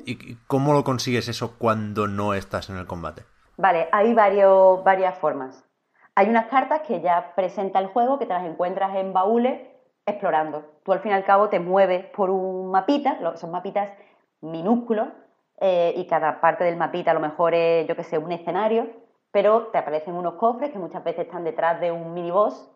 y, 0.05 0.35
cómo 0.47 0.73
lo 0.73 0.83
consigues 0.83 1.27
eso 1.27 1.57
cuando 1.57 2.07
no 2.07 2.33
estás 2.33 2.69
en 2.69 2.77
el 2.77 2.87
combate? 2.87 3.23
Vale, 3.57 3.87
hay 3.91 4.13
varios, 4.13 4.83
varias 4.83 5.17
formas. 5.17 5.63
Hay 6.15 6.29
unas 6.29 6.47
cartas 6.47 6.81
que 6.87 7.01
ya 7.01 7.33
presenta 7.35 7.79
el 7.79 7.87
juego, 7.87 8.19
que 8.19 8.25
te 8.25 8.33
las 8.33 8.45
encuentras 8.45 8.95
en 8.95 9.13
baúles 9.13 9.61
explorando. 10.05 10.63
Tú 10.83 10.93
al 10.93 10.99
fin 10.99 11.11
y 11.11 11.15
al 11.15 11.25
cabo 11.25 11.49
te 11.49 11.59
mueves 11.59 12.05
por 12.07 12.29
un 12.29 12.71
mapita, 12.71 13.17
son 13.37 13.51
mapitas 13.51 13.89
minúsculos, 14.41 15.07
eh, 15.59 15.93
y 15.95 16.05
cada 16.07 16.41
parte 16.41 16.63
del 16.63 16.77
mapita 16.77 17.11
a 17.11 17.13
lo 17.13 17.19
mejor 17.19 17.53
es, 17.53 17.87
yo 17.87 17.95
que 17.95 18.03
sé, 18.03 18.17
un 18.17 18.31
escenario, 18.31 18.87
pero 19.31 19.67
te 19.67 19.77
aparecen 19.77 20.15
unos 20.15 20.35
cofres 20.35 20.71
que 20.71 20.79
muchas 20.79 21.03
veces 21.03 21.25
están 21.25 21.43
detrás 21.43 21.79
de 21.79 21.91
un 21.91 22.13
miniboss 22.13 22.71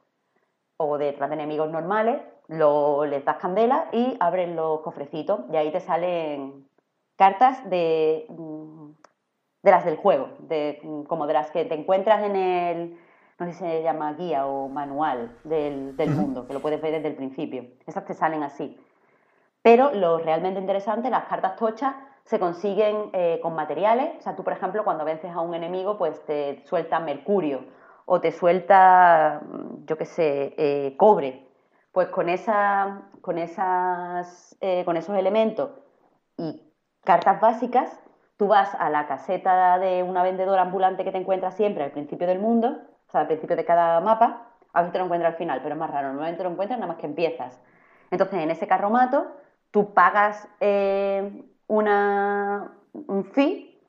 o 0.82 0.98
detrás 0.98 1.30
de 1.30 1.36
enemigos 1.36 1.70
normales, 1.70 2.22
lo, 2.48 3.06
les 3.06 3.24
das 3.26 3.38
candela 3.38 3.90
y 3.92 4.16
abren 4.22 4.56
los 4.56 4.80
cofrecitos 4.80 5.42
y 5.52 5.58
ahí 5.58 5.72
te 5.72 5.82
salen 5.82 6.66
cartas 7.18 7.70
de, 7.70 8.26
mm, 8.30 8.92
de 9.62 9.72
las 9.72 9.84
del 9.84 9.98
juego, 9.98 10.30
de, 10.40 10.80
mm, 10.82 11.04
como 11.04 11.28
de 11.28 11.34
las 11.34 11.52
que 11.52 11.66
te 11.66 11.76
encuentras 11.76 12.24
en 12.24 12.36
el, 12.38 12.98
no 13.38 13.46
sé 13.46 13.52
si 13.52 13.60
se 13.60 13.84
llama 13.84 14.14
guía 14.14 14.48
o 14.48 14.70
manual 14.70 15.38
del, 15.44 15.98
del 15.98 16.12
mundo, 16.12 16.48
que 16.48 16.54
lo 16.54 16.62
puedes 16.62 16.82
ver 16.82 16.94
desde 16.94 17.10
el 17.10 17.16
principio. 17.16 17.66
Esas 17.86 18.06
te 18.06 18.14
salen 18.14 18.44
así. 18.44 18.80
Pero 19.62 19.92
lo 19.92 20.18
realmente 20.20 20.62
interesante, 20.62 21.10
las 21.10 21.26
cartas 21.26 21.58
tochas, 21.58 21.94
se 22.24 22.40
consiguen 22.40 23.10
eh, 23.12 23.40
con 23.42 23.54
materiales. 23.54 24.12
O 24.20 24.22
sea, 24.22 24.36
tú, 24.38 24.46
por 24.46 24.54
ejemplo, 24.54 24.86
cuando 24.86 25.04
vences 25.04 25.32
a 25.32 25.42
un 25.42 25.54
enemigo, 25.56 25.98
pues 25.98 26.24
te 26.26 26.64
suelta 26.66 27.02
mercurio 27.02 27.66
o 28.12 28.20
te 28.22 28.32
suelta, 28.32 29.42
mm, 29.44 29.86
yo 29.86 29.98
qué 29.98 30.06
sé, 30.06 30.56
eh, 30.58 30.96
cobre. 30.98 31.46
Pues 31.92 32.08
con, 32.10 32.28
esa, 32.30 33.04
con, 33.22 33.38
esas, 33.38 34.58
eh, 34.62 34.84
con 34.86 34.98
esos 34.98 35.16
elementos 35.16 35.72
y 36.38 36.64
cartas 37.04 37.40
básicas, 37.40 38.00
tú 38.38 38.48
vas 38.48 38.74
a 38.80 38.90
la 38.90 39.08
caseta 39.08 39.78
de 39.80 40.02
una 40.04 40.24
vendedora 40.24 40.64
ambulante 40.64 41.04
que 41.04 41.12
te 41.12 41.20
encuentras 41.20 41.56
siempre 41.56 41.84
al 41.84 41.92
principio 41.92 42.26
del 42.28 42.40
mundo, 42.40 42.80
o 43.08 43.12
sea, 43.12 43.22
al 43.22 43.28
principio 43.28 43.56
de 43.56 43.66
cada 43.66 44.02
mapa, 44.02 44.48
a 44.74 44.82
veces 44.82 44.94
te 44.94 45.00
lo 45.00 45.06
encuentras 45.06 45.34
al 45.34 45.38
final, 45.38 45.60
pero 45.62 45.76
es 45.76 45.80
más 45.80 45.92
raro, 45.92 46.08
normalmente 46.10 46.44
lo 46.44 46.50
encuentras 46.50 46.80
nada 46.80 46.92
más 46.92 47.00
que 47.00 47.08
empiezas. 47.08 47.62
Entonces, 48.12 48.40
en 48.40 48.50
ese 48.52 48.68
carromato, 48.68 49.28
tú 49.72 49.94
pagas 49.94 50.48
eh, 50.60 51.44
una, 51.68 52.72
un 52.94 53.26
fee 53.26 53.80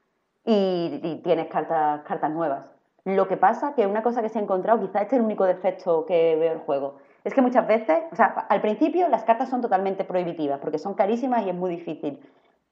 y, 0.44 1.20
tienes 1.24 1.46
cartas, 1.48 2.02
cartas 2.02 2.30
nuevas. 2.30 2.79
Lo 3.04 3.28
que 3.28 3.36
pasa 3.36 3.74
que 3.74 3.86
una 3.86 4.02
cosa 4.02 4.22
que 4.22 4.28
se 4.28 4.38
ha 4.38 4.42
encontrado, 4.42 4.80
quizás 4.80 5.02
este 5.02 5.16
es 5.16 5.20
el 5.20 5.24
único 5.24 5.44
defecto 5.44 6.04
que 6.06 6.36
veo 6.36 6.52
el 6.52 6.58
juego, 6.58 6.96
es 7.24 7.34
que 7.34 7.42
muchas 7.42 7.66
veces, 7.66 7.98
o 8.12 8.16
sea, 8.16 8.26
al 8.48 8.60
principio 8.60 9.08
las 9.08 9.24
cartas 9.24 9.48
son 9.48 9.60
totalmente 9.60 10.04
prohibitivas 10.04 10.58
porque 10.58 10.78
son 10.78 10.94
carísimas 10.94 11.44
y 11.44 11.50
es 11.50 11.54
muy 11.54 11.70
difícil 11.70 12.20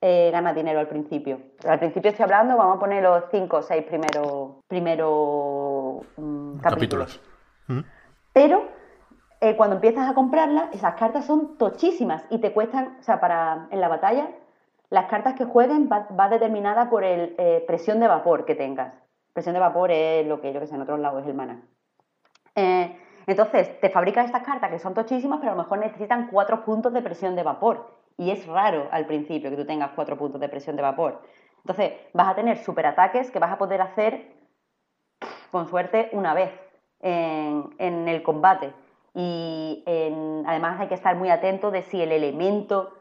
eh, 0.01 0.31
ganar 0.31 0.55
dinero 0.55 0.81
al 0.81 0.89
principio. 0.89 1.41
Al 1.67 1.79
principio 1.79 2.11
estoy 2.11 2.25
hablando, 2.25 2.57
vamos 2.57 2.77
a 2.77 2.81
poner 2.81 3.03
los 3.03 3.25
5 3.31 3.57
o 3.57 3.63
6 3.63 3.85
primeros 3.85 4.51
primero, 4.69 6.03
mm, 6.17 6.59
capítulos. 6.59 7.21
Mm. 7.67 7.81
Pero 8.33 8.69
eh, 9.41 9.57
cuando 9.57 9.77
empiezas 9.77 10.09
a 10.09 10.15
comprarlas, 10.15 10.75
esas 10.75 10.95
cartas 10.95 11.25
son 11.25 11.59
tochísimas 11.59 12.25
y 12.31 12.39
te 12.39 12.53
cuestan, 12.53 12.97
o 13.01 13.03
sea, 13.03 13.21
para 13.21 13.67
en 13.71 13.81
la 13.81 13.89
batalla 13.89 14.29
las 14.91 15.07
cartas 15.07 15.35
que 15.35 15.45
jueguen 15.45 15.89
va, 15.91 16.29
determinada 16.29 16.89
por 16.89 17.05
el 17.05 17.35
eh, 17.39 17.63
presión 17.67 18.01
de 18.01 18.09
vapor 18.09 18.45
que 18.45 18.55
tengas. 18.55 18.95
Presión 19.39 19.55
de 19.55 19.61
vapor 19.61 19.93
es 19.93 20.27
lo 20.27 20.41
que 20.41 20.53
yo 20.53 20.59
que 20.59 20.67
sé, 20.67 20.75
en 20.75 20.81
otros 20.81 20.99
lados 20.99 21.23
es 21.23 21.29
el 21.29 21.35
mana. 21.35 21.63
Eh, 22.57 22.99
entonces, 23.29 23.79
te 23.79 23.89
fabrican 23.89 24.25
estas 24.25 24.43
cartas 24.43 24.69
que 24.69 24.81
son 24.81 24.95
tochísimas, 24.95 25.39
pero 25.39 25.53
a 25.53 25.55
lo 25.55 25.63
mejor 25.63 25.79
necesitan 25.79 26.27
cuatro 26.27 26.65
puntos 26.65 26.93
de 26.93 27.03
presión 27.03 27.37
de 27.37 27.45
vapor. 27.45 27.89
Y 28.17 28.33
es 28.33 28.45
raro 28.49 28.89
al 28.91 29.07
principio 29.07 29.49
que 29.49 29.57
tú 29.57 29.65
tengas 29.65 29.93
cuatro 29.93 30.19
puntos 30.19 30.41
de 30.41 30.49
presión 30.49 30.75
de 30.75 30.83
vapor. 30.83 31.23
Entonces, 31.59 31.93
vas 32.15 32.27
a 32.27 32.35
tener 32.35 32.59
superataques 32.59 33.31
que 33.31 33.39
vas 33.39 33.53
a 33.53 33.59
poder 33.59 33.81
hacer, 33.81 34.27
con 35.53 35.69
suerte, 35.69 36.09
una 36.11 36.35
vez 36.35 36.51
en, 36.99 38.09
el 38.09 38.25
combate. 38.25 38.73
Y 39.15 39.85
además 40.47 40.81
hay 40.81 40.89
que 40.89 40.95
estar 40.95 41.15
muy 41.15 41.31
atento 41.31 41.71
de 41.71 41.83
si 41.83 42.03
el 42.03 42.11
elemento 42.11 42.93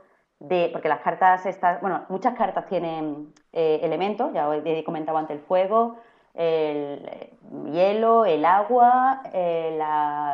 porque 0.72 0.88
las 0.88 1.00
cartas 1.00 1.48
estas, 1.48 1.82
bueno, 1.82 2.06
muchas 2.10 2.36
cartas 2.36 2.68
tienen 2.68 3.34
eh, 3.54 3.80
elementos, 3.82 4.32
ya 4.36 4.48
he 4.56 4.84
comentado 4.84 5.18
antes 5.18 5.36
el 5.36 5.44
fuego, 5.44 5.98
el 6.38 7.04
eh, 7.06 7.34
hielo, 7.72 8.26
el 8.26 8.46
agua, 8.46 9.24
eh, 9.34 9.80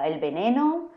el 0.06 0.20
veneno 0.20 0.90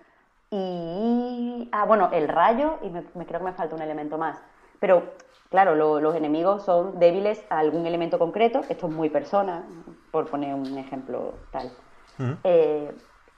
y, 0.51 1.69
ah, 1.73 1.85
bueno, 1.87 2.11
el 2.13 2.29
rayo 2.29 2.79
y 2.83 2.91
me, 2.91 3.05
creo 3.25 3.41
que 3.41 3.47
me 3.47 3.53
falta 3.53 3.75
un 3.75 3.83
elemento 3.83 4.19
más. 4.19 4.43
Pero, 4.81 5.15
claro, 5.49 5.75
los 6.01 6.15
enemigos 6.15 6.65
son 6.65 6.99
débiles 6.99 7.45
a 7.49 7.61
algún 7.61 7.87
elemento 7.87 8.19
concreto, 8.19 8.61
esto 8.69 8.89
es 8.89 8.93
muy 8.93 9.09
persona, 9.09 9.65
por 10.11 10.27
poner 10.27 10.55
un 10.55 10.77
ejemplo 10.77 11.35
tal. 11.51 11.71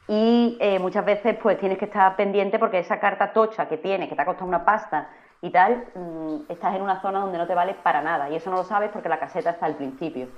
y 0.09 0.59
muchas 0.81 1.05
veces 1.05 1.37
pues 1.41 1.59
tienes 1.59 1.79
que 1.79 1.85
estar 1.85 2.17
pendiente 2.17 2.59
porque 2.59 2.79
esa 2.79 2.99
carta 2.99 3.33
tocha 3.33 3.69
que 3.69 3.77
tiene, 3.77 4.09
que 4.09 4.17
te 4.17 4.23
ha 4.23 4.25
costado 4.25 4.49
una 4.49 4.65
pasta, 4.65 5.09
y 5.41 5.51
tal, 5.51 5.87
mm, 5.95 6.51
estás 6.51 6.75
en 6.75 6.83
una 6.83 7.01
zona 7.01 7.21
donde 7.21 7.39
no 7.39 7.47
te 7.47 7.55
vale 7.55 7.75
para 7.75 8.03
nada. 8.03 8.29
Y 8.31 8.37
eso 8.37 8.51
no 8.51 8.57
lo 8.57 8.65
sabes 8.65 8.91
porque 8.91 9.09
la 9.09 9.21
caseta 9.21 9.51
está 9.51 9.67
al 9.67 9.77
principio. 9.77 10.29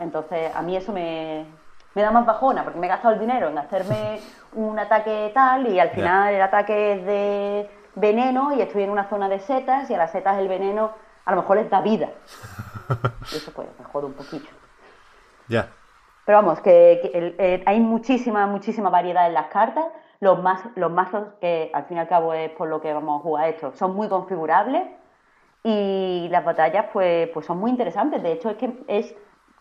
Entonces, 0.00 0.54
a 0.54 0.62
mí 0.62 0.76
eso 0.76 0.92
me, 0.92 1.46
da 1.94 2.10
más 2.10 2.26
bajona, 2.26 2.64
porque 2.64 2.78
me 2.78 2.86
he 2.86 2.90
gastado 2.90 3.14
el 3.14 3.20
dinero 3.20 3.48
en 3.48 3.58
hacerme 3.58 4.20
un 4.54 4.78
ataque 4.78 5.30
tal 5.34 5.66
y 5.66 5.80
al 5.80 5.90
final 5.90 6.32
el 6.32 6.40
ataque 6.40 6.92
es 6.92 7.04
de 7.04 7.70
veneno 7.96 8.54
y 8.54 8.62
estoy 8.62 8.84
en 8.84 8.90
una 8.90 9.08
zona 9.08 9.28
de 9.28 9.40
setas 9.40 9.90
y 9.90 9.94
a 9.94 9.98
las 9.98 10.12
setas 10.12 10.38
el 10.38 10.48
veneno 10.48 10.92
a 11.24 11.30
lo 11.32 11.38
mejor 11.38 11.56
les 11.56 11.68
da 11.68 11.80
vida. 11.80 12.08
Y 13.32 13.36
eso 13.36 13.52
pues 13.52 13.68
me 13.78 13.84
jode 13.84 14.06
un 14.06 14.14
poquito. 14.14 14.48
Ya. 15.48 15.68
Pero 16.24 16.38
vamos, 16.38 16.60
que, 16.60 17.00
eh, 17.38 17.62
hay 17.66 17.80
muchísima, 17.80 18.46
muchísima 18.46 18.90
variedad 18.90 19.26
en 19.26 19.34
las 19.34 19.48
cartas 19.48 19.86
los, 20.20 20.42
más, 20.42 20.62
los 20.74 20.90
mazos, 20.90 21.28
que 21.40 21.70
al 21.72 21.84
fin 21.84 21.96
y 21.96 22.00
al 22.00 22.08
cabo 22.08 22.34
es 22.34 22.50
por 22.50 22.68
lo 22.68 22.80
que 22.80 22.92
vamos 22.92 23.20
a 23.20 23.22
jugar 23.22 23.48
esto, 23.48 23.72
son 23.74 23.94
muy 23.94 24.08
configurables 24.08 24.82
y 25.62 26.28
las 26.30 26.44
batallas 26.44 26.86
pues, 26.92 27.28
pues 27.30 27.46
son 27.46 27.58
muy 27.58 27.70
interesantes. 27.70 28.22
De 28.22 28.32
hecho, 28.32 28.50
es 28.50 28.56
que 28.56 28.72
es, 28.88 29.14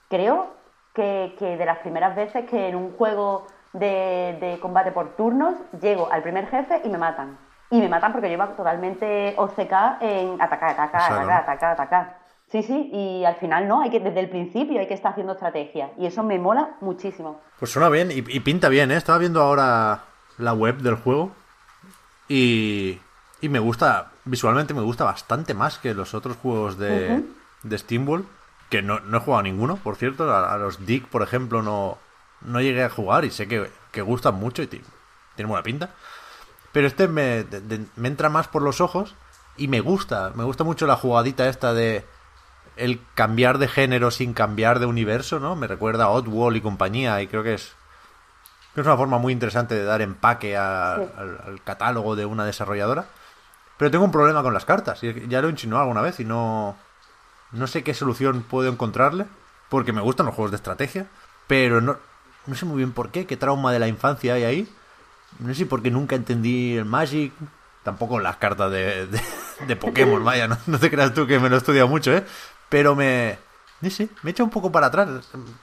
creo 0.10 0.54
que, 0.94 1.34
de 1.40 1.66
las 1.66 1.80
primeras 1.80 2.16
veces 2.16 2.46
que 2.50 2.70
en 2.70 2.76
un 2.76 2.92
juego 2.94 3.48
de, 3.74 4.58
combate 4.62 4.92
por 4.92 5.16
turnos 5.16 5.56
llego 5.82 6.12
al 6.12 6.24
primer 6.24 6.48
jefe 6.48 6.82
y 6.84 6.90
me 6.90 6.98
matan. 6.98 7.38
Y 7.70 7.80
me 7.80 7.90
matan 7.90 8.14
porque 8.14 8.30
lleva 8.30 8.48
totalmente 8.56 9.36
OCK 9.38 10.02
en 10.02 10.42
atacar, 10.42 10.72
atacar, 10.72 11.12
atacar, 11.12 11.32
atacar, 11.32 11.72
atacar. 11.74 12.18
Sí, 12.50 12.64
sí, 12.64 12.90
y 12.94 13.26
al 13.26 13.36
final 13.36 13.68
no, 13.68 13.82
hay 13.82 13.90
que 13.90 14.00
desde 14.00 14.22
el 14.22 14.30
principio 14.30 14.80
hay 14.80 14.88
que 14.88 14.94
estar 14.94 15.12
haciendo 15.12 15.34
estrategia. 15.34 15.92
Y 15.98 16.06
eso 16.06 16.24
me 16.24 16.40
mola 16.40 16.78
muchísimo. 16.80 17.42
Pues 17.60 17.72
suena 17.72 17.90
bien 17.90 18.10
y, 18.10 18.20
y 18.20 18.40
pinta 18.40 18.70
bien, 18.70 18.90
¿eh? 18.90 18.96
Estaba 18.96 19.18
viendo 19.18 19.42
ahora 19.42 20.00
la 20.38 20.54
web 20.54 20.78
del 20.78 20.96
juego 20.96 21.32
y, 22.30 23.00
y 23.42 23.50
me 23.50 23.60
gusta, 23.60 24.12
visualmente 24.26 24.74
me 24.74 24.82
gusta 24.82 25.04
bastante 25.04 25.54
más 25.54 25.78
que 25.78 25.94
los 25.94 26.14
otros 26.14 26.38
juegos 26.38 26.78
de, 26.78 27.24
de 27.64 27.78
Steamworld, 27.78 28.26
que 28.70 28.82
no, 28.82 29.00
no, 29.00 29.18
he 29.18 29.20
jugado 29.20 29.40
a 29.40 29.44
ninguno, 29.44 29.78
por 29.78 29.96
cierto, 29.96 30.34
a, 30.34 30.58
los 30.58 30.86
Dick, 30.86 31.08
por 31.08 31.22
ejemplo, 31.22 31.62
no, 31.62 31.98
no 32.42 32.62
llegué 32.62 32.84
a 32.84 32.90
jugar 32.90 33.26
y 33.26 33.32
sé 33.32 33.48
que, 33.48 33.72
que 33.92 34.02
gustan 34.02 34.36
mucho 34.36 34.62
y 34.62 34.68
tienen 34.68 34.86
buena 35.48 35.64
pinta. 35.64 35.92
Pero 36.72 36.88
este 36.88 37.08
me, 37.08 37.46
me 37.96 38.08
entra 38.08 38.30
más 38.30 38.48
por 38.48 38.62
los 38.62 38.82
ojos 38.82 39.16
y 39.56 39.68
me 39.68 39.80
gusta, 39.80 40.32
me 40.36 40.44
gusta 40.44 40.64
mucho 40.64 40.86
la 40.86 40.96
jugadita 40.96 41.48
esta 41.48 41.74
de 41.74 42.06
el 42.76 43.02
cambiar 43.16 43.58
de 43.58 43.68
género 43.68 44.12
sin 44.12 44.34
cambiar 44.34 44.80
de 44.80 44.86
universo, 44.86 45.40
¿no? 45.40 45.56
Me 45.56 45.66
recuerda 45.66 46.06
a 46.06 46.10
Oddwall 46.10 46.58
y 46.58 46.62
compañía 46.62 47.22
y 47.22 47.28
creo 47.28 47.42
que 47.42 47.56
es 47.56 47.76
es 48.82 48.86
una 48.86 48.98
forma 48.98 49.18
muy 49.18 49.34
interesante 49.34 49.74
de 49.76 49.84
dar 49.84 50.02
empaque 50.02 50.56
al, 50.56 51.62
catálogo 51.64 52.16
de 52.16 52.26
una 52.26 52.46
desarrolladora. 52.46 53.06
Pero 53.78 53.92
tengo 53.92 54.06
un 54.06 54.12
problema 54.12 54.44
con 54.44 54.54
las 54.54 54.66
cartas. 54.66 55.02
Ya 55.02 55.42
lo 55.42 55.48
he 55.48 55.52
insinuado 55.52 55.84
alguna 55.84 56.02
vez 56.02 56.20
y 56.20 56.26
no, 56.26 56.78
no 57.52 57.68
sé 57.68 57.84
qué 57.84 57.94
solución 57.94 58.44
puedo 58.48 58.70
encontrarle. 58.70 59.26
Porque 59.70 59.94
me 59.94 60.02
gustan 60.02 60.26
los 60.26 60.36
juegos 60.36 60.52
de 60.52 60.58
estrategia. 60.58 61.08
Pero 61.48 61.82
no, 61.82 61.98
no 62.46 62.56
sé 62.56 62.66
muy 62.66 62.78
bien 62.78 62.94
por 62.94 63.10
qué. 63.10 63.26
¿Qué 63.26 63.38
trauma 63.38 63.72
de 63.72 63.80
la 63.80 63.88
infancia 63.88 64.34
hay 64.34 64.44
ahí? 64.44 64.74
No 65.40 65.50
sé 65.50 65.56
si 65.56 65.66
porque 65.66 65.92
nunca 65.92 66.16
entendí 66.16 66.78
el 66.78 66.86
Magic. 66.86 67.34
Tampoco 67.84 68.20
las 68.20 68.38
cartas 68.38 68.72
de, 68.72 69.08
de, 69.68 69.76
Pokémon, 69.76 70.24
vaya. 70.24 70.48
No, 70.48 70.58
no 70.68 70.80
te 70.80 70.90
creas 70.90 71.14
tú 71.14 71.28
que 71.28 71.40
me 71.40 71.50
lo 71.50 71.56
he 71.56 71.60
estudiado 71.60 71.88
mucho, 71.88 72.14
¿eh? 72.14 72.26
Pero 72.70 72.96
me, 72.96 73.38
Sí, 73.82 73.92
sí, 73.92 74.10
me 74.24 74.32
echa 74.32 74.44
un 74.44 74.50
poco 74.50 74.72
para 74.72 74.88
atrás. 74.88 75.08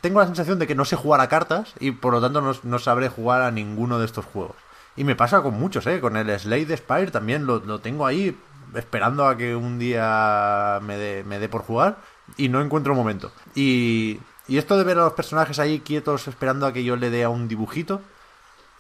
Tengo 0.01 0.20
la 0.20 0.26
sensación 0.26 0.59
de 0.59 0.66
que 0.66 0.74
no 0.74 0.85
sé 0.85 0.95
jugar 0.95 1.20
a 1.20 1.28
cartas 1.28 1.74
y 1.80 1.91
por 1.91 2.12
lo 2.12 2.20
tanto 2.20 2.41
no, 2.41 2.55
no 2.62 2.78
sabré 2.78 3.09
jugar 3.09 3.43
a 3.43 3.51
ninguno 3.51 3.99
de 3.99 4.07
estos 4.07 4.24
juegos. 4.24 4.57
Y 4.97 5.03
me 5.03 5.16
pasa 5.16 5.43
con 5.43 5.55
muchos, 5.55 5.87
¿eh? 5.89 6.01
Con 6.01 6.16
el 6.16 6.39
Slade 6.39 6.76
Spire 6.76 7.11
también 7.11 7.47
lo, 7.47 7.59
lo 7.59 7.80
tengo 7.80 8.07
ahí 8.07 8.39
esperando 8.74 9.26
a 9.26 9.36
que 9.36 9.54
un 9.54 9.78
día 9.78 10.78
me 10.82 10.96
dé, 10.96 11.24
me 11.24 11.38
dé 11.38 11.48
por 11.48 11.62
jugar 11.62 11.98
y 12.36 12.48
no 12.48 12.60
encuentro 12.60 12.92
un 12.92 12.98
momento. 12.98 13.32
Y, 13.54 14.20
y 14.48 14.58
esto 14.58 14.76
de 14.76 14.84
ver 14.84 14.98
a 14.98 15.04
los 15.04 15.12
personajes 15.12 15.58
ahí 15.58 15.80
quietos 15.80 16.28
esperando 16.28 16.66
a 16.66 16.72
que 16.72 16.84
yo 16.84 16.96
le 16.96 17.10
dé 17.10 17.24
a 17.24 17.28
un 17.28 17.48
dibujito, 17.48 18.02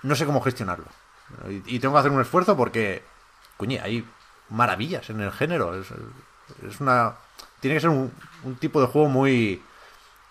no 0.02 0.14
sé 0.14 0.26
cómo 0.26 0.40
gestionarlo. 0.40 0.86
Y, 1.66 1.78
tengo 1.78 1.94
que 1.94 2.00
hacer 2.00 2.12
un 2.12 2.20
esfuerzo 2.20 2.56
porque, 2.56 3.02
coño, 3.56 3.80
hay 3.82 4.06
maravillas 4.50 5.08
en 5.10 5.20
el 5.20 5.32
género. 5.32 5.74
Es, 5.74 5.88
es 6.68 6.80
una... 6.80 7.14
Tiene 7.60 7.76
que 7.76 7.80
ser 7.80 7.90
un, 7.90 8.12
un 8.44 8.56
tipo 8.56 8.80
de 8.80 8.86
juego 8.86 9.08
muy 9.08 9.62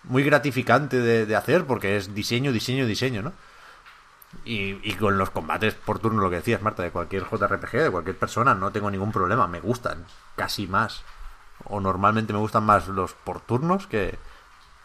muy 0.04 0.22
gratificante 0.22 0.98
de, 0.98 1.36
hacer 1.36 1.64
porque 1.64 1.96
es 1.96 2.14
diseño, 2.14 2.52
diseño, 2.52 2.86
diseño, 2.86 3.22
¿no? 3.22 3.32
Y, 4.44 4.78
y, 4.88 4.94
con 4.94 5.16
los 5.16 5.30
combates 5.30 5.74
por 5.74 5.98
turno, 5.98 6.22
lo 6.22 6.30
que 6.30 6.36
decías, 6.36 6.62
Marta, 6.62 6.82
de 6.82 6.90
cualquier 6.90 7.24
JRPG, 7.24 7.72
de 7.72 7.90
cualquier 7.90 8.18
persona, 8.18 8.54
no 8.54 8.72
tengo 8.72 8.90
ningún 8.90 9.12
problema, 9.12 9.46
me 9.46 9.60
gustan 9.60 10.04
casi 10.36 10.66
más. 10.66 11.02
O 11.64 11.80
normalmente 11.80 12.32
me 12.32 12.38
gustan 12.38 12.64
más 12.64 12.88
los 12.88 13.14
por 13.14 13.40
turnos 13.40 13.86
que, 13.86 14.18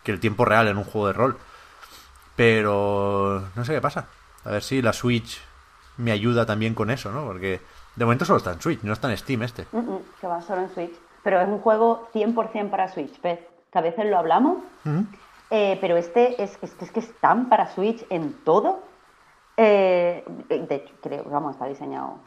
que 0.04 0.12
el 0.12 0.20
tiempo 0.20 0.45
real 0.45 0.68
en 0.68 0.78
un 0.78 0.84
juego 0.84 1.08
de 1.08 1.14
rol. 1.14 1.38
Pero 2.36 3.43
no 3.56 3.66
sé 3.66 3.74
qué 3.74 3.82
pasa. 3.82 4.08
A 4.45 4.52
ver 4.52 4.64
si 4.64 4.82
la 4.82 4.93
Switch 4.93 5.41
me 5.97 6.12
ayuda 6.12 6.45
también 6.45 6.74
con 6.74 6.89
eso, 6.89 7.12
¿no? 7.12 7.26
Porque 7.26 7.60
de 7.95 8.06
momento 8.06 8.26
solo 8.26 8.38
está 8.38 8.54
en 8.54 8.62
Switch, 8.62 8.82
no 8.84 8.93
está 8.93 9.10
en 9.10 9.18
Steam 9.18 9.43
este. 9.43 9.68
-mm, 9.72 10.02
que 10.22 10.28
va 10.28 10.41
solo 10.41 10.62
en 10.62 10.74
Switch. 10.74 10.93
Pero 11.24 11.41
es 11.41 11.47
un 11.47 11.60
juego 11.60 12.10
100% 12.14 12.70
para 12.70 12.88
Switch, 12.88 13.22
¿ves? 13.22 13.39
Que 13.72 13.78
a 13.78 13.82
veces 13.82 14.06
lo 14.06 14.18
hablamos. 14.18 14.60
Uh 14.86 14.89
-huh. 14.89 15.06
eh, 15.52 15.78
pero 15.82 15.97
este 15.97 16.41
es, 16.41 16.58
es, 16.62 16.74
es, 16.80 16.91
que 16.91 17.02
es 17.02 17.14
tan 17.20 17.50
para 17.50 17.68
Switch 17.74 18.06
en 18.10 18.34
todo. 18.45 18.82
Eh, 19.62 20.24
de 20.47 20.76
hecho, 20.76 20.95
creo, 21.01 21.26
vamos, 21.26 21.51
está 21.51 21.66
diseñado 21.66 22.20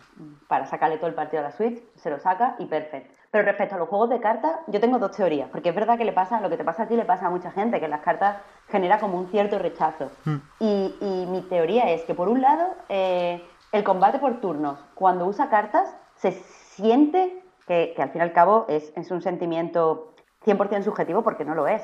para 0.49 0.67
sacarle 0.67 0.99
todo 0.99 1.07
el 1.07 1.15
partido 1.15 1.41
a 1.41 1.45
la 1.45 1.53
Switch, 1.53 1.83
se 1.97 2.11
lo 2.11 2.19
saca 2.19 2.57
y 2.59 2.67
perfecto. 2.67 3.15
Pero 3.31 3.45
respecto 3.47 3.75
a 3.75 3.79
los 3.79 3.89
juegos 3.89 4.11
de 4.11 4.21
cartas, 4.21 4.59
yo 4.67 4.81
tengo 4.81 4.99
dos 4.99 5.13
teorías, 5.13 5.49
porque 5.49 5.71
es 5.71 5.75
verdad 5.75 5.97
que 5.97 6.05
le 6.05 6.13
pasa, 6.13 6.43
lo 6.43 6.51
que 6.51 6.59
te 6.59 6.65
pasa 6.65 6.83
a 6.83 6.89
ti 6.89 6.95
le 6.95 7.07
pasa 7.07 7.29
a 7.29 7.31
mucha 7.31 7.51
gente, 7.51 7.81
que 7.81 7.89
las 7.89 8.03
cartas 8.03 8.37
genera 8.69 9.01
como 9.01 9.17
un 9.17 9.29
cierto 9.29 9.59
rechazo. 9.59 10.11
Mm. 10.27 10.37
Y, 10.61 10.95
y, 11.01 11.27
mi 11.31 11.41
teoría 11.41 11.85
es 11.85 12.03
que 12.03 12.15
por 12.15 12.29
un 12.29 12.43
lado, 12.43 12.75
eh, 12.91 13.43
el 13.73 13.83
combate 13.83 14.19
por 14.19 14.43
turnos, 14.43 14.79
cuando 14.95 15.25
usa 15.25 15.49
cartas, 15.49 15.97
se 16.17 16.33
siente 16.33 17.43
que, 17.67 17.95
que 17.97 18.03
al 18.03 18.11
fin 18.11 18.21
y 18.21 18.25
al 18.25 18.35
cabo 18.35 18.67
es, 18.69 18.93
es 18.95 19.11
un 19.11 19.23
sentimiento 19.23 20.13
100% 20.45 20.83
subjetivo, 20.83 21.23
porque 21.23 21.47
no 21.47 21.55
lo 21.55 21.67
es. 21.67 21.83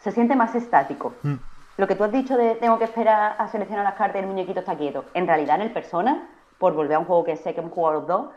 Se 0.00 0.10
siente 0.10 0.34
más 0.34 0.56
estático. 0.56 1.14
Mm. 1.22 1.34
Lo 1.78 1.86
que 1.86 1.94
tú 1.94 2.02
has 2.02 2.10
dicho 2.10 2.36
de 2.36 2.56
tengo 2.56 2.76
que 2.76 2.86
esperar 2.86 3.36
a 3.38 3.46
seleccionar 3.46 3.84
las 3.84 3.94
cartas 3.94 4.16
y 4.16 4.24
el 4.24 4.26
muñequito 4.26 4.58
está 4.58 4.76
quieto. 4.76 5.04
En 5.14 5.28
realidad, 5.28 5.54
en 5.54 5.62
el 5.62 5.72
Persona, 5.72 6.28
por 6.58 6.74
volver 6.74 6.96
a 6.96 6.98
un 6.98 7.04
juego 7.04 7.22
que 7.22 7.36
sé 7.36 7.54
que 7.54 7.60
hemos 7.60 7.72
jugado 7.72 8.00
los 8.00 8.06
dos, 8.08 8.30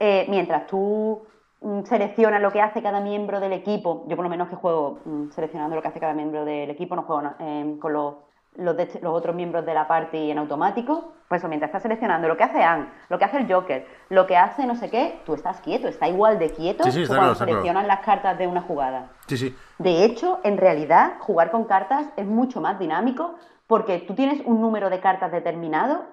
eh, 0.00 0.26
mientras 0.28 0.66
tú 0.66 1.22
mm, 1.60 1.84
seleccionas 1.84 2.42
lo 2.42 2.50
que 2.50 2.60
hace 2.60 2.82
cada 2.82 2.98
miembro 2.98 3.38
del 3.38 3.52
equipo, 3.52 4.04
yo 4.08 4.16
por 4.16 4.24
lo 4.24 4.28
menos 4.28 4.48
que 4.48 4.56
juego 4.56 4.98
mm, 5.04 5.30
seleccionando 5.30 5.76
lo 5.76 5.82
que 5.82 5.86
hace 5.86 6.00
cada 6.00 6.12
miembro 6.12 6.44
del 6.44 6.70
equipo, 6.70 6.96
no 6.96 7.04
juego 7.04 7.22
eh, 7.38 7.76
con 7.80 7.92
los, 7.92 8.14
los, 8.58 8.76
de, 8.76 8.86
los, 9.02 9.14
otros 9.14 9.34
miembros 9.34 9.64
de 9.64 9.72
la 9.72 9.86
party 9.86 10.30
en 10.30 10.38
automático, 10.38 11.12
pues 11.28 11.40
eso, 11.40 11.48
mientras 11.48 11.68
estás 11.68 11.82
seleccionando 11.82 12.28
lo 12.28 12.36
que 12.36 12.44
hace 12.44 12.62
Anne, 12.62 12.88
lo 13.08 13.18
que 13.18 13.24
hace 13.24 13.38
el 13.38 13.52
Joker, 13.52 13.86
lo 14.08 14.26
que 14.26 14.36
hace 14.36 14.66
no 14.66 14.74
sé 14.74 14.90
qué, 14.90 15.20
tú 15.24 15.34
estás 15.34 15.60
quieto, 15.60 15.88
está 15.88 16.08
igual 16.08 16.38
de 16.38 16.50
quieto 16.50 16.84
sí, 16.84 16.90
sí, 16.90 16.96
que 16.98 17.02
está 17.04 17.16
cuando 17.16 17.34
claro, 17.34 17.50
seleccionas 17.50 17.84
claro. 17.84 17.96
las 17.96 18.04
cartas 18.04 18.38
de 18.38 18.46
una 18.46 18.60
jugada. 18.60 19.10
Sí, 19.26 19.36
sí. 19.36 19.56
De 19.78 20.04
hecho, 20.04 20.40
en 20.42 20.58
realidad, 20.58 21.14
jugar 21.20 21.50
con 21.50 21.64
cartas 21.64 22.06
es 22.16 22.26
mucho 22.26 22.60
más 22.60 22.78
dinámico 22.78 23.36
porque 23.66 23.98
tú 23.98 24.14
tienes 24.14 24.40
un 24.44 24.60
número 24.60 24.90
de 24.90 25.00
cartas 25.00 25.30
determinado 25.30 26.06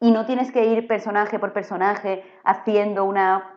y 0.00 0.10
no 0.10 0.26
tienes 0.26 0.50
que 0.50 0.64
ir 0.66 0.86
personaje 0.86 1.38
por 1.38 1.52
personaje 1.52 2.24
haciendo 2.44 3.04
una 3.04 3.52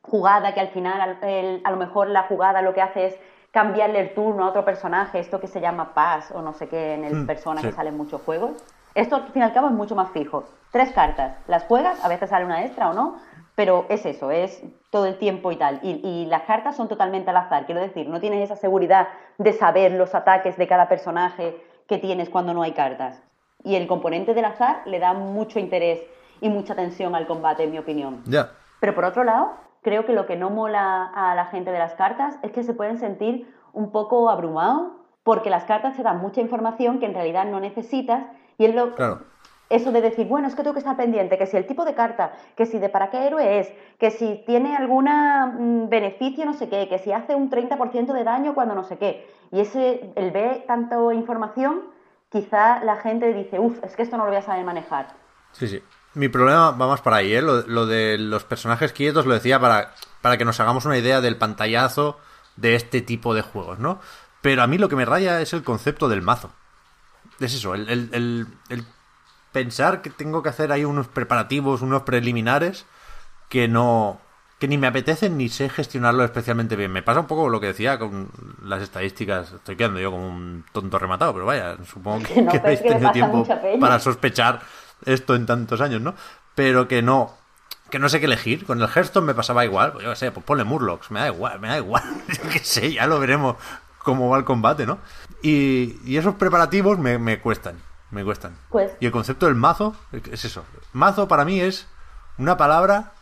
jugada 0.00 0.54
que 0.54 0.60
al 0.60 0.68
final, 0.68 1.18
el, 1.22 1.60
a 1.64 1.70
lo 1.70 1.76
mejor 1.76 2.08
la 2.08 2.24
jugada 2.24 2.62
lo 2.62 2.74
que 2.74 2.82
hace 2.82 3.06
es 3.06 3.18
cambiarle 3.54 4.00
el 4.00 4.14
turno 4.14 4.44
a 4.44 4.48
otro 4.48 4.64
personaje, 4.64 5.20
esto 5.20 5.38
que 5.40 5.46
se 5.46 5.60
llama 5.60 5.94
pass 5.94 6.32
o 6.32 6.42
no 6.42 6.52
sé 6.54 6.68
qué 6.68 6.94
en 6.94 7.04
el 7.04 7.14
Mm, 7.14 7.26
persona 7.26 7.60
sí. 7.60 7.68
que 7.68 7.72
sale 7.72 7.90
en 7.90 7.96
muchos 7.96 8.20
juegos. 8.22 8.50
Esto 8.96 9.14
al 9.14 9.28
fin 9.28 9.42
y 9.42 9.44
al 9.44 9.52
cabo 9.52 9.68
es 9.68 9.72
mucho 9.72 9.94
más 9.94 10.10
fijo. 10.10 10.42
Tres 10.72 10.90
cartas, 10.90 11.38
las 11.46 11.62
juegas, 11.62 12.04
a 12.04 12.08
veces 12.08 12.30
sale 12.30 12.44
una 12.44 12.64
extra 12.64 12.90
o 12.90 12.94
no, 12.94 13.16
pero 13.54 13.86
es 13.88 14.04
eso, 14.06 14.32
es 14.32 14.60
todo 14.90 15.06
el 15.06 15.18
tiempo 15.18 15.52
y 15.52 15.56
tal. 15.56 15.78
Y, 15.84 16.00
y, 16.02 16.26
las 16.26 16.42
cartas 16.42 16.76
son 16.76 16.88
totalmente 16.88 17.30
al 17.30 17.36
azar, 17.36 17.64
quiero 17.64 17.80
decir, 17.80 18.08
no 18.08 18.18
tienes 18.18 18.42
esa 18.42 18.56
seguridad 18.56 19.06
de 19.38 19.52
saber 19.52 19.92
los 19.92 20.16
ataques 20.16 20.56
de 20.56 20.66
cada 20.66 20.88
personaje 20.88 21.56
que 21.86 21.98
tienes 21.98 22.28
cuando 22.30 22.54
no 22.54 22.62
hay 22.64 22.72
cartas. 22.72 23.22
Y 23.62 23.76
el 23.76 23.86
componente 23.86 24.34
del 24.34 24.46
azar 24.46 24.82
le 24.86 24.98
da 24.98 25.12
mucho 25.12 25.60
interés 25.60 26.00
y 26.40 26.48
mucha 26.48 26.74
tensión 26.74 27.14
al 27.14 27.28
combate, 27.28 27.62
en 27.62 27.70
mi 27.70 27.78
opinión. 27.78 28.20
Ya. 28.26 28.50
Pero 28.80 28.96
por 28.96 29.04
otro 29.04 29.22
lado, 29.22 29.52
creo 29.84 30.06
que 30.06 30.14
lo 30.14 30.26
que 30.26 30.34
no 30.34 30.50
mola 30.50 31.04
a 31.14 31.34
la 31.36 31.44
gente 31.46 31.70
de 31.70 31.78
las 31.78 31.94
cartas 31.94 32.38
es 32.42 32.50
que 32.50 32.64
se 32.64 32.72
pueden 32.74 32.98
sentir 32.98 33.54
un 33.72 33.92
poco 33.92 34.30
abrumados 34.30 34.92
porque 35.22 35.50
las 35.50 35.64
cartas 35.64 35.96
te 35.96 36.02
dan 36.02 36.20
mucha 36.20 36.40
información 36.40 36.98
que 36.98 37.06
en 37.06 37.14
realidad 37.14 37.44
no 37.44 37.60
necesitas 37.60 38.24
y 38.58 38.64
es 38.64 38.74
lo, 38.74 38.94
Claro. 38.94 39.20
eso 39.68 39.92
de 39.92 40.00
decir, 40.00 40.26
bueno, 40.26 40.48
es 40.48 40.54
que 40.54 40.62
tengo 40.62 40.72
que 40.74 40.78
estar 40.78 40.96
pendiente, 40.96 41.36
que 41.36 41.46
si 41.46 41.56
el 41.56 41.66
tipo 41.66 41.84
de 41.84 41.94
carta, 41.94 42.32
que 42.56 42.66
si 42.66 42.78
de 42.78 42.88
para 42.88 43.10
qué 43.10 43.26
héroe 43.26 43.58
es, 43.60 43.72
que 43.98 44.10
si 44.10 44.42
tiene 44.46 44.74
algún 44.74 45.88
beneficio 45.90 46.46
no 46.46 46.54
sé 46.54 46.68
qué, 46.68 46.88
que 46.88 46.98
si 46.98 47.12
hace 47.12 47.34
un 47.34 47.50
30% 47.50 48.12
de 48.12 48.24
daño 48.24 48.54
cuando 48.54 48.74
no 48.74 48.84
sé 48.84 48.96
qué. 48.96 49.26
Y 49.52 49.60
ese, 49.60 50.12
el 50.16 50.30
ver 50.30 50.64
tanto 50.66 51.12
información, 51.12 51.82
quizá 52.30 52.82
la 52.84 52.96
gente 52.96 53.32
dice, 53.34 53.58
uff, 53.58 53.82
es 53.84 53.96
que 53.96 54.02
esto 54.02 54.16
no 54.16 54.24
lo 54.24 54.30
voy 54.30 54.38
a 54.38 54.42
saber 54.42 54.64
manejar. 54.64 55.08
Sí, 55.52 55.68
sí. 55.68 55.82
Mi 56.14 56.28
problema 56.28 56.70
va 56.70 56.88
más 56.88 57.00
para 57.00 57.16
ahí, 57.16 57.34
¿eh? 57.34 57.42
Lo, 57.42 57.62
lo 57.66 57.86
de 57.86 58.18
los 58.18 58.44
personajes 58.44 58.92
quietos 58.92 59.26
lo 59.26 59.34
decía 59.34 59.58
para, 59.60 59.94
para 60.20 60.36
que 60.38 60.44
nos 60.44 60.60
hagamos 60.60 60.84
una 60.84 60.96
idea 60.98 61.20
del 61.20 61.36
pantallazo 61.36 62.18
de 62.56 62.76
este 62.76 63.00
tipo 63.00 63.34
de 63.34 63.42
juegos, 63.42 63.78
¿no? 63.78 64.00
Pero 64.40 64.62
a 64.62 64.66
mí 64.66 64.78
lo 64.78 64.88
que 64.88 64.96
me 64.96 65.04
raya 65.04 65.40
es 65.40 65.52
el 65.52 65.62
concepto 65.62 66.08
del 66.08 66.22
mazo. 66.22 66.50
Es 67.40 67.54
eso, 67.54 67.74
el, 67.74 67.88
el, 67.88 68.10
el, 68.12 68.46
el 68.68 68.84
pensar 69.52 70.02
que 70.02 70.10
tengo 70.10 70.42
que 70.42 70.50
hacer 70.50 70.70
ahí 70.70 70.84
unos 70.84 71.08
preparativos, 71.08 71.82
unos 71.82 72.02
preliminares 72.02 72.86
que 73.48 73.68
no 73.68 74.20
que 74.58 74.68
ni 74.68 74.78
me 74.78 74.86
apetecen 74.86 75.36
ni 75.36 75.48
sé 75.48 75.68
gestionarlo 75.68 76.24
especialmente 76.24 76.76
bien. 76.76 76.92
Me 76.92 77.02
pasa 77.02 77.20
un 77.20 77.26
poco 77.26 77.48
lo 77.48 77.60
que 77.60 77.66
decía 77.66 77.98
con 77.98 78.30
las 78.62 78.82
estadísticas. 78.82 79.52
Estoy 79.52 79.76
quedando 79.76 80.00
yo 80.00 80.10
como 80.10 80.28
un 80.28 80.64
tonto 80.72 80.98
rematado, 80.98 81.32
pero 81.32 81.44
vaya, 81.44 81.76
supongo 81.84 82.24
que, 82.26 82.40
No, 82.42 82.52
que 82.52 82.58
habéis 82.58 82.82
tenido 82.82 83.10
tiempo 83.10 83.46
para 83.80 83.98
sospechar 83.98 84.60
esto 85.06 85.34
en 85.34 85.46
tantos 85.46 85.80
años, 85.80 86.00
¿no? 86.00 86.14
Pero 86.54 86.88
que 86.88 87.02
no 87.02 87.34
que 87.90 87.98
no 87.98 88.08
sé 88.08 88.18
qué 88.18 88.26
elegir. 88.26 88.66
Con 88.66 88.80
el 88.82 88.88
Hearthstone 88.88 89.26
me 89.26 89.34
pasaba 89.34 89.64
igual. 89.64 89.92
Pues 89.92 90.04
yo 90.04 90.10
qué 90.10 90.16
sé, 90.16 90.30
pues 90.32 90.44
ponle 90.44 90.64
Murlocs. 90.64 91.10
Me 91.10 91.20
da 91.20 91.28
igual, 91.28 91.60
me 91.60 91.68
da 91.68 91.76
igual. 91.78 92.02
Yo 92.28 92.50
qué 92.50 92.58
sé, 92.58 92.92
ya 92.92 93.06
lo 93.06 93.20
veremos 93.20 93.56
cómo 93.98 94.28
va 94.28 94.38
el 94.38 94.44
combate, 94.44 94.84
¿no? 94.84 94.98
Y, 95.42 95.98
y 96.04 96.16
esos 96.16 96.34
preparativos 96.34 96.98
me, 96.98 97.18
me 97.18 97.40
cuestan. 97.40 97.76
Me 98.10 98.24
cuestan. 98.24 98.56
Pues 98.70 98.92
Y 99.00 99.06
el 99.06 99.12
concepto 99.12 99.46
del 99.46 99.54
mazo 99.54 99.96
es 100.30 100.44
eso. 100.44 100.64
Mazo 100.92 101.26
para 101.26 101.44
mí 101.44 101.60
es 101.60 101.86
una 102.38 102.56
palabra 102.56 103.12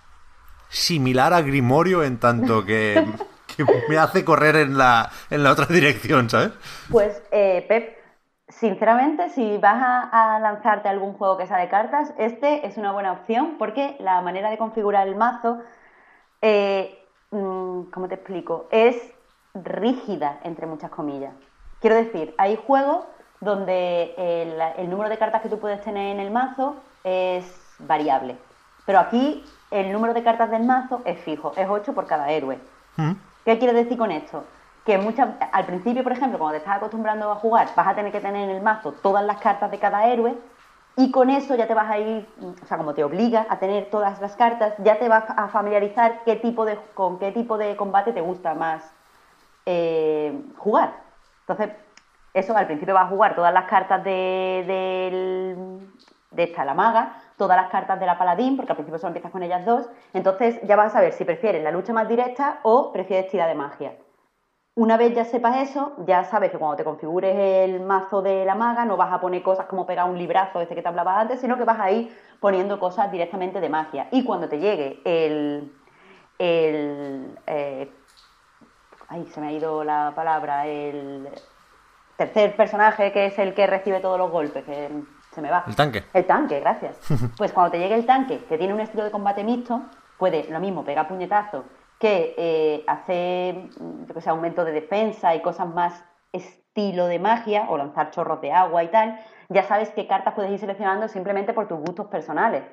similar 0.69 1.33
a 1.33 1.43
Grimorio 1.43 2.03
en 2.03 2.19
tanto 2.19 2.65
que, 2.65 3.03
que 3.57 3.65
me 3.89 3.99
hace 3.99 4.25
correr 4.25 4.57
en 4.57 4.77
la, 4.77 5.11
en 5.31 5.43
la 5.43 5.53
otra 5.53 5.67
dirección, 5.67 6.29
¿sabes? 6.29 6.53
Pues, 6.91 7.23
eh, 7.31 7.65
Pep, 7.69 8.02
sinceramente, 8.63 9.29
si 9.31 9.59
vas 9.59 9.83
a, 9.83 10.37
a, 10.37 10.39
lanzarte 10.39 10.89
algún 10.89 11.15
juego 11.15 11.37
que 11.37 11.49
sea 11.49 11.57
de 11.57 11.69
cartas, 11.69 12.15
este 12.17 12.65
es 12.65 12.77
una 12.77 12.93
buena 12.93 13.11
opción 13.11 13.57
porque 13.59 13.97
la 13.99 14.21
manera 14.21 14.51
de 14.51 14.57
configurar 14.57 15.09
el 15.09 15.17
mazo, 15.17 15.59
eh, 16.41 17.05
mm, 17.33 17.91
¿cómo 17.93 18.07
te 18.07 18.15
explico? 18.15 18.69
Es 18.71 18.97
rígida, 19.53 20.39
entre 20.45 20.67
muchas 20.67 20.93
comillas. 20.93 21.35
Quiero 21.81 21.97
decir, 21.97 22.37
hay 22.39 22.55
juegos 22.55 23.05
donde 23.41 24.15
el, 24.17 24.57
el 24.79 24.89
número 24.89 25.11
de 25.11 25.19
cartas 25.19 25.43
que 25.43 25.49
tú 25.49 25.59
puedes 25.59 25.81
tener 25.81 26.15
en 26.15 26.21
el 26.21 26.31
mazo 26.31 26.77
es 27.03 27.45
variable. 27.81 28.39
Pero 28.87 29.01
aquí 29.01 29.45
el 29.73 29.91
número 29.91 30.15
de 30.15 30.23
cartas 30.23 30.53
del 30.53 30.63
mazo 30.63 31.03
es 31.05 31.19
fijo, 31.23 31.53
es 31.57 31.69
8 31.69 31.95
por 31.95 32.07
cada 32.07 32.31
héroe. 32.31 32.61
Mm. 32.97 33.15
¿Qué 33.45 33.59
quiero 33.59 33.75
decir 33.75 33.99
con 33.99 34.13
esto? 34.13 34.45
Que 34.85 34.99
muchas, 34.99 35.29
al 35.53 35.65
principio, 35.67 36.03
por 36.03 36.13
ejemplo, 36.13 36.39
cuando 36.39 36.53
te 36.55 36.59
estás 36.59 36.77
acostumbrando 36.77 37.31
a 37.31 37.37
jugar, 37.37 37.69
vas 37.77 37.87
a 37.87 37.95
tener 37.95 38.11
que 38.11 38.21
tener 38.21 38.49
en 38.49 38.57
el 38.57 38.63
mazo 38.63 38.93
todas 38.93 39.25
las 39.25 39.39
cartas 39.39 39.71
de 39.71 39.79
cada 39.79 40.07
héroe 40.07 40.37
y 40.97 41.11
con 41.11 41.31
eso 41.31 41.55
ya 41.55 41.67
te 41.67 41.75
vas 41.75 41.91
a 41.91 41.99
ir, 41.99 42.29
o 42.41 42.67
sea, 42.67 42.77
como 42.77 42.93
te 42.93 43.03
obliga 43.03 43.47
a 43.49 43.59
tener 43.59 43.89
todas 43.91 44.21
las 44.21 44.37
cartas, 44.37 44.75
ya 44.79 44.99
te 44.99 45.09
vas 45.09 45.25
a 45.29 45.49
familiarizar 45.49 46.23
qué 46.25 46.37
tipo 46.37 46.65
de, 46.65 46.79
con 46.95 47.19
qué 47.19 47.33
tipo 47.33 47.57
de 47.57 47.77
combate 47.77 48.13
te 48.13 48.21
gusta 48.21 48.55
más 48.55 48.93
eh, 49.65 50.39
jugar. 50.59 50.93
Entonces, 51.47 51.71
eso 52.35 52.57
al 52.57 52.67
principio 52.67 52.95
vas 52.95 53.07
a 53.07 53.09
jugar 53.09 53.35
todas 53.35 53.55
las 53.55 53.65
cartas 53.65 54.05
de, 54.05 54.65
de, 54.67 55.57
de 56.31 56.43
esta, 56.43 56.65
la 56.65 56.75
maga, 56.75 57.15
todas 57.37 57.57
las 57.57 57.71
cartas 57.71 57.99
de 57.99 58.07
la 58.07 58.19
paladín, 58.19 58.57
porque 58.57 58.73
al 58.73 58.77
principio 58.77 58.99
solo 58.99 59.09
empiezas 59.09 59.33
con 59.33 59.43
ellas 59.43 59.65
dos, 59.65 59.89
entonces 60.13 60.61
ya 60.63 60.77
vas 60.77 60.89
a 60.89 60.99
saber 60.99 61.13
si 61.13 61.25
prefieres 61.25 61.63
la 61.63 61.71
lucha 61.71 61.93
más 61.93 62.09
directa 62.09 62.59
o 62.65 62.93
prefieres 62.93 63.31
tirar 63.31 63.49
de 63.49 63.55
magia. 63.55 63.93
Una 64.75 64.97
vez 64.97 65.15
ya 65.15 65.27
sepas 65.27 65.69
eso, 65.69 65.93
ya 66.07 66.25
sabes 66.25 66.51
que 66.51 66.57
cuando 66.57 66.79
te 66.79 66.85
configures 66.85 67.37
el 67.37 67.81
mazo 67.81 68.23
de 68.23 68.47
la 68.47 68.55
maga 68.55 68.87
no 68.87 68.97
vas 68.97 69.13
a 69.13 69.21
poner 69.21 69.43
cosas 69.43 69.67
como 69.67 69.85
pegar 69.85 70.09
un 70.09 70.17
librazo 70.17 70.63
ese 70.63 70.75
que 70.75 70.81
te 70.81 70.89
hablaba 70.89 71.21
antes, 71.21 71.41
sino 71.43 71.59
que 71.59 71.65
vas 71.65 71.79
a 71.79 71.91
ir 71.91 72.17
poniendo 72.41 72.81
cosas 72.81 73.13
directamente 73.13 73.61
de 73.61 73.69
magia. 73.69 74.09
Y 74.11 74.25
cuando 74.25 74.49
te 74.49 74.59
llegue 74.59 75.03
el... 75.05 75.71
el 76.39 77.39
eh, 77.47 77.93
ay, 79.09 79.27
se 79.27 79.43
me 79.43 79.49
ha 79.49 79.53
ido 79.53 79.85
la 79.85 80.15
palabra, 80.17 80.67
el 80.67 81.29
tercer 82.17 82.57
personaje 82.57 83.13
que 83.13 83.27
es 83.27 83.39
el 83.39 83.53
que 83.53 83.67
recibe 83.67 84.01
todos 84.01 84.17
los 84.17 84.31
golpes, 84.31 84.65
que 84.65 84.89
se 85.35 85.43
me 85.43 85.51
va. 85.51 85.65
El 85.67 85.77
tanque. 85.77 86.05
El 86.15 86.25
tanque, 86.25 86.61
gracias. 86.61 86.99
Pues 87.37 87.53
cuando 87.53 87.73
te 87.73 87.79
llegue 87.79 87.95
el 87.95 88.07
tanque, 88.07 88.39
que 88.49 88.57
tiene 88.57 88.73
un 88.73 88.81
estilo 88.81 89.05
de 89.05 89.11
combate 89.11 89.45
mixto, 89.45 89.83
puede 90.17 90.51
lo 90.51 90.61
mismo, 90.61 90.83
pegar 90.83 91.09
puñetazos 91.09 91.65
que 92.03 92.35
eh, 92.37 92.85
hace, 92.89 93.69
yo 93.79 94.13
que 94.13 94.29
aumento 94.29 94.65
de 94.65 94.73
defensa 94.73 95.37
y 95.37 95.41
cosas 95.41 95.73
más 95.73 96.05
estilo 96.33 97.07
de 97.07 97.21
magia, 97.21 97.67
o 97.71 97.77
lanzar 97.77 98.11
chorros 98.11 98.41
de 98.41 98.51
agua 98.51 98.83
y 98.83 98.89
tal, 98.89 99.21
ya 99.49 99.63
sabes 99.63 99.91
qué 99.91 100.09
cartas 100.09 100.35
puedes 100.35 100.51
ir 100.51 100.59
seleccionando 100.59 101.07
simplemente 101.07 101.53
por 101.53 101.69
tus 101.69 101.79
gustos 101.79 102.09
personales. 102.09 102.65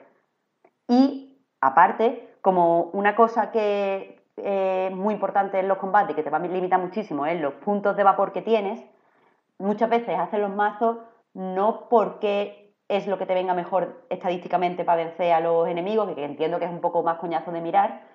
Y, 0.88 1.46
aparte, 1.62 2.38
como 2.42 2.86
una 2.94 3.16
cosa 3.16 3.52
que 3.52 4.20
es 4.36 4.44
eh, 4.44 4.90
muy 4.96 5.14
importante 5.14 5.60
en 5.60 5.68
los 5.68 5.78
combates, 5.78 6.16
que 6.16 6.24
te 6.24 6.32
va 6.32 6.40
a 6.40 6.42
limitar 6.42 6.80
muchísimo, 6.80 7.28
es 7.28 7.40
los 7.40 7.54
puntos 7.54 7.96
de 7.96 8.04
vapor 8.04 8.32
que 8.32 8.42
tienes, 8.42 8.84
muchas 9.60 9.92
veces 9.92 10.18
haces 10.18 10.40
los 10.40 10.56
mazos 10.56 10.98
no 11.36 11.88
porque 11.88 12.74
es 12.88 13.06
lo 13.06 13.20
que 13.20 13.28
te 13.28 13.36
venga 13.36 13.54
mejor 13.54 14.08
estadísticamente 14.10 14.84
para 14.84 15.04
vencer 15.04 15.34
a 15.34 15.40
los 15.40 15.68
enemigos, 15.68 16.16
que 16.16 16.26
entiendo 16.26 16.58
que 16.58 16.66
es 16.66 16.72
un 16.72 16.82
poco 16.82 17.04
más 17.04 17.20
coñazo 17.20 17.52
de 17.52 17.62
mirar, 17.62 18.09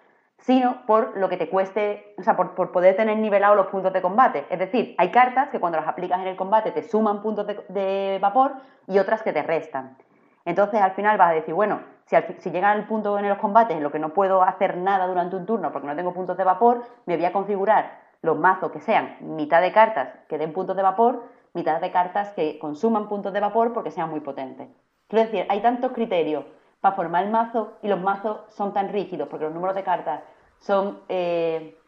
sino 0.46 0.84
por 0.86 1.16
lo 1.16 1.30
que 1.30 1.38
te 1.38 1.48
cueste, 1.48 2.14
o 2.18 2.22
sea, 2.22 2.36
por, 2.36 2.70
poder 2.70 2.96
tener 2.96 3.16
nivelados 3.16 3.56
los 3.56 3.68
puntos 3.68 3.92
de 3.94 4.02
combate. 4.02 4.46
Es 4.50 4.58
decir, 4.58 4.94
hay 4.98 5.10
cartas 5.10 5.48
que 5.48 5.58
cuando 5.58 5.78
las 5.78 5.88
aplicas 5.88 6.20
en 6.20 6.26
el 6.26 6.36
combate 6.36 6.70
te 6.70 6.82
suman 6.82 7.22
puntos 7.22 7.46
de, 7.46 8.18
vapor 8.20 8.52
y 8.86 8.98
otras 8.98 9.22
que 9.22 9.32
te 9.32 9.42
restan. 9.42 9.96
Entonces 10.44 10.82
al 10.82 10.92
final 10.92 11.16
vas 11.16 11.30
a 11.30 11.34
decir, 11.34 11.54
bueno, 11.54 11.80
si, 12.04 12.16
si 12.38 12.50
llega 12.50 12.70
al 12.70 12.86
punto 12.86 13.18
en 13.18 13.26
los 13.26 13.38
combates 13.38 13.74
en 13.74 13.82
lo 13.82 13.90
que 13.90 13.98
no 13.98 14.10
puedo 14.10 14.42
hacer 14.42 14.76
nada 14.76 15.06
durante 15.06 15.34
un 15.36 15.46
turno 15.46 15.72
porque 15.72 15.88
no 15.88 15.96
tengo 15.96 16.12
puntos 16.12 16.36
de 16.36 16.44
vapor, 16.44 16.82
me 17.06 17.16
voy 17.16 17.24
a 17.24 17.32
configurar 17.32 17.98
los 18.20 18.38
mazos 18.38 18.70
que 18.70 18.80
sean 18.80 19.16
mitad 19.20 19.62
de 19.62 19.72
cartas 19.72 20.10
que 20.28 20.36
den 20.36 20.52
puntos 20.52 20.76
de 20.76 20.82
vapor, 20.82 21.24
mitad 21.54 21.80
de 21.80 21.90
cartas 21.90 22.30
que 22.32 22.58
consuman 22.58 23.08
puntos 23.08 23.32
de 23.32 23.40
vapor 23.40 23.72
porque 23.72 23.90
sean 23.90 24.10
muy 24.10 24.20
potentes. 24.20 24.68
Quiero 25.08 25.24
decir, 25.24 25.46
hay 25.48 25.62
tantos 25.62 25.92
criterios 25.92 26.44
para 26.82 26.96
formar 26.96 27.24
el 27.24 27.30
mazo 27.30 27.78
y 27.80 27.88
los 27.88 27.98
mazos 27.98 28.42
son 28.48 28.74
tan 28.74 28.90
rígidos 28.90 29.28
porque 29.28 29.46
los 29.46 29.54
números 29.54 29.74
de 29.74 29.84
cartas 29.84 30.20
son 30.64 31.00
eh, 31.10 31.78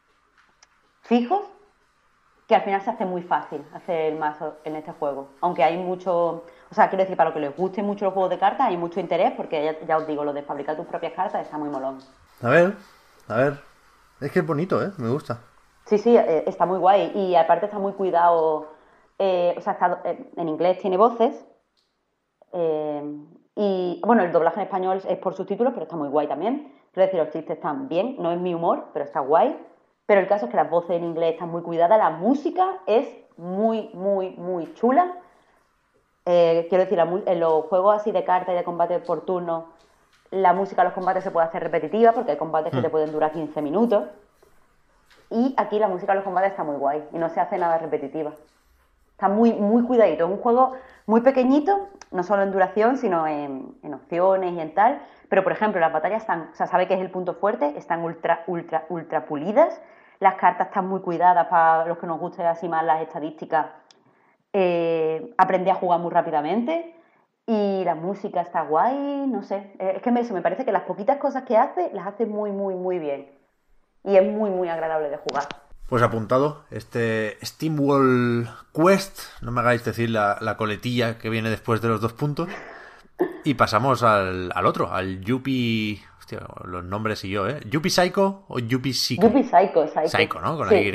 fijos 1.03 1.41
que 2.47 2.55
al 2.55 2.63
final 2.63 2.81
se 2.83 2.91
hace 2.91 3.07
muy 3.07 3.23
fácil 3.23 3.65
hacer 3.73 4.13
el 4.13 4.19
mazo 4.19 4.59
en 4.65 4.77
este 4.77 4.93
juego. 4.93 5.31
Aunque 5.41 5.65
hay 5.65 5.79
mucho, 5.79 6.45
o 6.71 6.75
sea, 6.75 6.89
quiero 6.89 7.03
decir, 7.03 7.17
para 7.17 7.31
lo 7.31 7.35
que 7.35 7.41
les 7.41 7.57
guste 7.57 7.83
mucho 7.83 8.05
los 8.05 8.15
juegos 8.15 8.31
de 8.31 8.39
cartas, 8.39 8.69
hay 8.69 8.77
mucho 8.77 9.01
interés 9.01 9.33
porque 9.33 9.79
ya, 9.87 9.97
os 9.97 10.07
digo, 10.07 10.25
lo 10.25 10.33
de 10.33 10.43
fabricar 10.43 10.77
tus 10.77 10.87
propias 10.87 11.15
cartas 11.15 11.45
está 11.45 11.59
muy 11.59 11.71
molón. 11.71 11.99
A 12.43 12.49
ver, 12.51 12.77
a 13.29 13.37
ver. 13.37 13.61
Es 14.21 14.31
que 14.31 14.41
es 14.41 14.47
bonito, 14.47 14.83
¿eh? 14.83 14.93
Me 14.99 15.09
gusta. 15.09 15.41
Sí, 15.87 15.99
sí, 15.99 16.17
eh, 16.17 16.45
está 16.47 16.67
muy 16.67 16.79
guay. 16.79 17.13
Y 17.15 17.35
aparte 17.35 17.67
está 17.67 17.79
muy 17.79 17.95
cuidado. 17.95 18.69
Eh, 19.19 19.55
o 19.57 19.61
sea, 19.61 19.73
está, 19.73 20.03
en 20.05 20.49
inglés 20.49 20.79
tiene 20.79 20.97
voces. 20.97 21.45
Y 23.59 24.01
bueno, 24.05 24.23
el 24.23 24.33
doblaje 24.33 24.61
en 24.61 24.67
español 24.67 25.03
es 25.09 25.19
por 25.19 25.35
subtítulos, 25.35 25.73
pero 25.73 25.85
está 25.85 25.97
muy 25.97 26.09
guay 26.09 26.29
también. 26.29 26.76
Quiero 26.97 27.09
decir, 27.09 27.21
los 27.21 27.31
chistes 27.31 27.59
están 27.59 27.89
bien, 27.89 28.17
no 28.19 28.33
es 28.33 28.41
mi 28.41 28.55
humor, 28.55 28.87
pero 28.95 29.05
está 29.05 29.21
guay. 29.21 29.55
Pero 30.07 30.23
el 30.23 30.29
caso 30.29 30.47
es 30.47 30.51
que 30.51 30.57
las 30.57 30.71
voces 30.71 30.93
en 30.93 31.05
inglés 31.05 31.35
están 31.35 31.51
muy 31.51 31.61
cuidadas, 31.61 31.99
la 31.99 32.09
música 32.09 32.79
es 32.87 33.07
muy, 33.37 33.91
muy, 33.93 34.31
muy 34.31 34.73
chula. 34.73 35.13
Eh, 36.25 36.65
quiero 36.71 36.85
decir, 36.85 36.99
en 36.99 37.39
los 37.39 37.67
juegos 37.67 37.97
así 37.97 38.13
de 38.13 38.25
cartas 38.25 38.55
y 38.55 38.57
de 38.57 38.65
combate 38.65 38.99
por 39.01 39.27
turno, 39.27 39.67
la 40.31 40.55
música 40.55 40.81
de 40.81 40.89
los 40.89 40.95
combates 40.95 41.23
se 41.23 41.31
puede 41.31 41.47
hacer 41.47 41.63
repetitiva 41.63 42.13
porque 42.13 42.31
hay 42.31 42.39
combates 42.39 42.73
que 42.73 42.81
te 42.81 42.89
hmm. 42.89 42.91
pueden 42.91 43.13
durar 43.13 43.31
15 43.31 43.61
minutos. 43.61 44.05
Y 45.29 45.53
aquí 45.59 45.79
la 45.79 45.89
música 45.89 46.13
de 46.13 46.21
los 46.21 46.25
combates 46.25 46.53
está 46.53 46.65
muy 46.65 46.77
guay 46.77 47.07
y 47.13 47.19
no 47.19 47.29
se 47.29 47.41
hace 47.41 47.59
nada 47.59 47.77
repetitiva. 47.77 48.33
Está 49.17 49.31
muy, 49.31 49.55
muy 49.55 49.83
cuidadito. 49.83 50.27
Es 50.27 50.31
un 50.31 50.37
juego 50.37 50.75
muy 51.07 51.23
pequeñito, 51.23 51.89
no 52.11 52.23
solo 52.23 52.43
en 52.43 52.53
duración, 52.53 52.99
sino 52.99 53.27
en, 53.27 53.75
opciones 53.95 54.53
y 54.53 54.61
en 54.61 54.75
tal. 54.75 55.01
Pero, 55.31 55.43
por 55.43 55.53
ejemplo, 55.53 55.81
las 55.81 55.91
batallas 55.91 56.21
están, 56.21 56.51
o 56.53 56.55
sea, 56.55 56.67
sabe 56.67 56.87
que 56.87 56.93
es 56.93 57.01
el 57.01 57.11
punto 57.11 57.33
fuerte, 57.33 57.73
están 57.79 58.05
ultra, 58.05 58.45
ultra, 58.47 58.85
ultra 58.91 59.25
pulidas. 59.25 59.81
Las 60.21 60.35
cartas 60.35 60.67
están 60.67 60.87
muy 60.87 61.01
cuidadas 61.01 61.47
para 61.47 61.87
los 61.87 61.97
que 61.97 62.07
nos 62.07 62.21
guste 62.21 62.47
así 62.47 62.69
más 62.69 62.85
las 62.85 63.01
estadísticas. 63.01 63.69
Eh, 64.53 65.33
aprendí 65.39 65.71
a 65.71 65.77
jugar 65.77 65.99
muy 65.99 66.11
rápidamente. 66.11 66.95
Y 67.47 67.85
la 67.85 67.95
música 67.95 68.43
está 68.43 68.65
guay, 68.65 69.27
no 69.29 69.43
sé. 69.43 69.73
Eh, 69.79 69.95
es 69.97 70.03
que 70.03 70.11
me, 70.11 70.23
me 70.25 70.43
parece 70.43 70.67
que 70.67 70.73
las 70.73 70.83
poquitas 70.83 71.17
cosas 71.17 71.45
que 71.45 71.57
hace, 71.57 71.89
las 71.95 72.07
hace 72.07 72.27
muy, 72.27 72.53
muy, 72.53 72.75
muy 72.75 72.99
bien. 72.99 73.31
Y 74.05 74.15
es 74.15 74.31
muy, 74.31 74.51
muy 74.51 74.69
agradable 74.69 75.09
de 75.09 75.17
jugar. 75.17 75.45
Pues 75.89 76.03
apuntado, 76.03 76.65
este 76.71 77.39
Steamwall 77.45 78.49
Quest, 78.75 79.21
no 79.41 79.53
me 79.53 79.61
hagáis 79.61 79.85
decir 79.85 80.11
la, 80.11 80.57
coletilla 80.57 81.19
que 81.19 81.31
viene 81.31 81.49
después 81.49 81.81
de 81.81 81.89
los 81.89 82.01
dos 82.01 82.13
puntos. 82.13 82.49
Y 83.45 83.55
pasamos 83.55 84.03
al, 84.03 84.51
otro, 84.65 84.93
al 84.93 85.21
Yuppie. 85.21 86.03
Hostia, 86.19 86.41
los 86.65 86.85
nombres 86.85 87.25
y 87.25 87.31
yo, 87.31 87.49
¿eh? 87.49 87.61
¿Yuppie 87.71 87.91
Psycho 87.91 88.45
o 88.49 88.59
Yuppie 88.59 88.93
Psycho? 88.93 89.23
Yuppie 89.23 89.45
Psycho, 89.45 89.87
Psycho. 89.87 90.09
Psycho, 90.09 90.41
¿no? 90.41 90.57
Con 90.57 90.69
la 90.69 90.77
Y. 90.77 90.93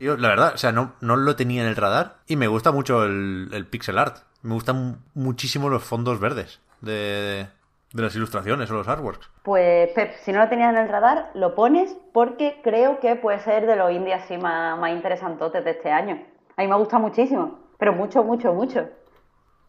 Yo, 0.00 0.16
la 0.16 0.28
verdad, 0.28 0.52
o 0.54 0.58
sea, 0.58 0.72
no, 0.72 0.94
no 1.00 1.16
lo 1.16 1.36
tenía 1.36 1.62
en 1.62 1.68
el 1.68 1.76
radar 1.76 2.18
y 2.26 2.36
me 2.36 2.48
gusta 2.48 2.70
mucho 2.72 3.04
el, 3.04 3.48
el 3.52 3.66
pixel 3.66 3.98
art. 3.98 4.18
Me 4.42 4.54
gustan 4.54 4.98
muchísimo 5.14 5.68
los 5.68 5.82
fondos 5.82 6.20
verdes 6.20 6.60
de, 6.80 7.48
de 7.92 8.02
las 8.02 8.14
ilustraciones 8.14 8.70
o 8.70 8.74
los 8.74 8.88
artworks. 8.88 9.30
Pues 9.42 9.90
Pep, 9.92 10.12
si 10.20 10.32
no 10.32 10.40
lo 10.40 10.48
tenías 10.48 10.72
en 10.74 10.82
el 10.82 10.88
radar, 10.88 11.30
lo 11.34 11.54
pones 11.54 11.96
porque 12.12 12.60
creo 12.62 13.00
que 13.00 13.16
puede 13.16 13.38
ser 13.40 13.66
de 13.66 13.76
los 13.76 13.90
indies 13.90 14.22
así 14.22 14.36
más, 14.36 14.78
más 14.78 14.92
interesantotes 14.92 15.64
de 15.64 15.70
este 15.70 15.90
año. 15.90 16.22
A 16.56 16.62
mí 16.62 16.68
me 16.68 16.76
gusta 16.76 16.98
muchísimo, 16.98 17.58
pero 17.78 17.92
mucho, 17.92 18.22
mucho, 18.24 18.52
mucho. 18.52 18.88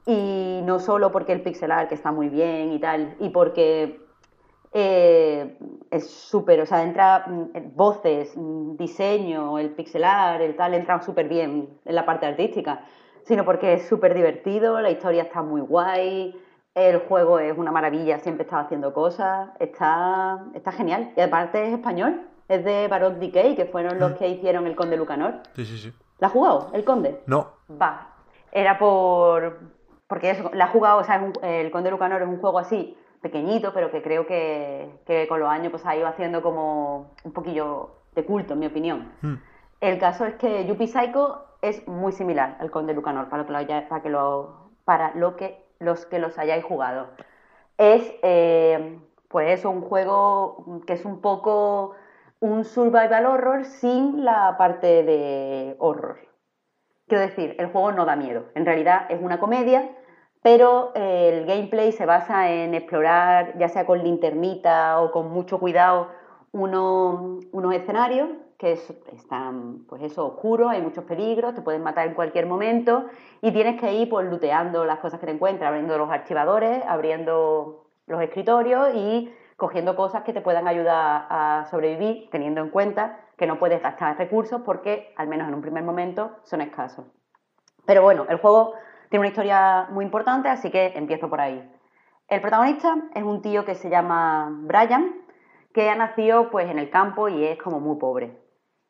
Y 0.06 0.62
no 0.64 0.80
solo 0.80 1.12
porque 1.12 1.34
el 1.34 1.42
pixel 1.42 1.72
art 1.72 1.90
que 1.90 1.96
está 1.96 2.12
muy 2.12 2.30
bien 2.30 2.74
y 2.74 2.80
tal, 2.80 3.16
y 3.20 3.30
porque 3.30 4.02
eh, 4.74 5.58
es 5.90 6.10
súper, 6.10 6.62
o 6.62 6.66
sea, 6.66 6.84
entra 6.84 7.26
mm, 7.28 7.76
voces, 7.76 8.34
mm, 8.36 8.76
diseño, 8.76 9.58
el 9.60 9.72
pixel 9.72 10.04
art, 10.04 10.42
el 10.42 10.56
tal, 10.56 10.74
entran 10.74 11.04
súper 11.04 11.28
bien 11.28 11.70
en 11.86 11.96
la 11.96 12.06
parte 12.06 12.26
artística, 12.26 12.86
sino 13.24 13.46
porque 13.46 13.74
es 13.74 13.88
súper 13.88 14.14
divertido, 14.14 14.82
la 14.82 14.92
historia 14.92 15.24
está 15.24 15.42
muy 15.42 15.62
guay, 15.62 16.36
el 16.76 17.00
juego 17.00 17.40
es 17.40 17.58
una 17.58 17.72
maravilla, 17.72 18.20
siempre 18.20 18.44
está 18.44 18.60
haciendo 18.60 18.94
cosas, 18.94 19.50
está, 19.60 20.46
está 20.54 20.72
genial. 20.72 21.14
Y 21.16 21.22
aparte 21.22 21.68
es 21.68 21.74
español, 21.74 22.22
es 22.48 22.64
de 22.64 22.88
Baroque 22.88 23.20
Decay, 23.20 23.56
que 23.56 23.66
fueron 23.66 24.00
los 24.00 24.12
mm. 24.12 24.16
que 24.16 24.28
hicieron 24.30 24.68
el 24.68 24.76
Conde 24.76 24.98
Lucanor. 24.98 25.42
Sí, 25.56 25.66
sí, 25.66 25.78
sí. 25.78 25.94
¿La 26.20 26.28
has 26.28 26.34
jugado, 26.34 26.70
el 26.74 26.84
Conde? 26.84 27.22
No. 27.28 27.54
Va. 27.70 28.16
Era 28.52 28.78
por. 28.78 29.60
Porque 30.08 30.32
eso, 30.32 30.50
la 30.54 30.66
has 30.66 30.72
jugado, 30.72 31.00
o 31.00 31.04
sea, 31.04 31.32
el 31.44 31.70
Conde 31.70 31.92
Lucanor 31.92 32.22
es 32.22 32.28
un 32.28 32.40
juego 32.40 32.58
así, 32.58 32.98
pequeñito, 33.22 33.74
pero 33.74 33.92
que 33.92 34.02
creo 34.02 34.26
que, 34.26 35.02
que, 35.06 35.28
con 35.28 35.40
los 35.40 35.50
años 35.50 35.70
pues 35.70 35.86
ha 35.86 35.96
ido 35.96 36.08
haciendo 36.08 36.42
como 36.42 37.12
un 37.24 37.32
poquillo 37.32 37.92
de 38.16 38.26
culto, 38.26 38.54
en 38.54 38.60
mi 38.60 38.66
opinión. 38.66 39.12
Mm. 39.22 39.36
El 39.82 40.00
caso 40.00 40.26
es 40.26 40.34
que 40.36 40.66
Yuppie 40.66 40.88
Psycho 40.88 41.46
es 41.62 41.88
muy 41.88 42.12
similar 42.12 42.58
al 42.60 42.72
Conde 42.72 42.94
Lucanor, 42.94 43.30
para, 43.30 43.44
lo 43.44 44.02
que 44.02 44.10
lo, 44.10 44.72
para 44.84 45.14
lo 45.14 45.36
que 45.36 45.69
los 45.80 46.06
que 46.06 46.20
los 46.20 46.38
hayáis 46.38 46.64
jugado. 46.64 47.10
Es, 47.78 48.14
eh, 48.24 49.00
pues 49.30 49.66
un 49.66 49.82
juego 49.82 50.82
que 50.86 50.94
es 50.94 51.06
un 51.06 51.22
poco 51.22 51.96
un 52.40 52.64
survival 52.64 53.26
horror 53.26 53.66
sin 53.66 54.24
la 54.24 54.56
parte 54.58 55.04
de 55.04 55.76
horror. 55.80 56.20
Quiero 57.08 57.24
decir, 57.24 57.56
el 57.60 57.68
juego 57.68 57.92
no 57.92 58.06
da 58.06 58.16
miedo. 58.16 58.46
En 58.56 58.66
realidad 58.66 59.08
es 59.10 59.22
una 59.22 59.40
comedia, 59.40 59.90
pero 60.42 60.92
eh, 60.96 61.32
el 61.34 61.46
gameplay 61.46 61.92
se 61.92 62.06
basa 62.06 62.50
en 62.50 62.74
explorar, 62.76 63.58
ya 63.58 63.68
sea 63.68 63.86
con 63.86 64.04
linternita 64.04 65.02
o 65.02 65.12
con 65.12 65.30
mucho 65.32 65.60
cuidado, 65.60 66.10
unos 66.52 67.74
escenarios 67.74 68.30
que 68.58 68.74
están, 68.74 69.86
pues 69.88 70.02
eso, 70.04 70.26
oscuros, 70.26 70.70
hay 70.70 70.82
muchos 70.82 71.06
peligros, 71.06 71.56
te 71.56 71.62
pueden 71.62 71.82
matar 71.82 72.08
en 72.08 72.14
cualquier 72.14 72.46
momento 72.46 73.06
y 73.42 73.52
tienes 73.52 73.80
que 73.80 73.94
ir 73.94 74.10
pues 74.10 74.30
luteando 74.30 74.84
las 74.84 75.00
cosas 75.00 75.20
que 75.20 75.26
te 75.26 75.32
encuentras, 75.32 75.70
abriendo 75.70 75.98
los 75.98 76.10
archivadores, 76.10 76.84
abriendo 76.86 77.86
los 78.08 78.22
escritorios 78.22 78.90
y 78.96 79.34
cogiendo 79.56 79.96
cosas 79.96 80.24
que 80.24 80.34
te 80.34 80.42
puedan 80.42 80.68
ayudar 80.68 81.28
a 81.30 81.68
sobrevivir, 81.70 82.30
teniendo 82.32 82.62
en 82.62 82.70
cuenta 82.70 83.20
que 83.38 83.48
no 83.48 83.60
puedes 83.60 83.82
gastar 83.82 84.18
recursos 84.18 84.62
porque, 84.66 85.14
al 85.16 85.28
menos 85.28 85.48
en 85.48 85.54
un 85.54 85.62
primer 85.62 85.84
momento, 85.84 86.32
son 86.44 86.62
escasos. 86.62 87.06
Pero 87.86 88.02
bueno, 88.02 88.26
el 88.30 88.38
juego 88.38 88.74
tiene 89.10 89.22
una 89.22 89.30
historia 89.30 89.88
muy 89.90 90.06
importante, 90.06 90.50
así 90.50 90.70
que 90.70 90.94
empiezo 90.96 91.30
por 91.30 91.40
ahí. 91.40 91.70
El 92.28 92.42
protagonista 92.42 92.96
es 93.16 93.24
un 93.24 93.42
tío 93.42 93.66
que 93.66 93.76
se 93.76 93.90
llama 93.90 94.50
Brian, 94.52 95.16
que 95.80 95.90
ha 95.90 95.96
nacido 95.96 96.50
pues 96.50 96.70
en 96.70 96.78
el 96.78 96.90
campo 96.90 97.30
y 97.30 97.46
es 97.46 97.58
como 97.58 97.80
muy 97.80 97.98
pobre 97.98 98.38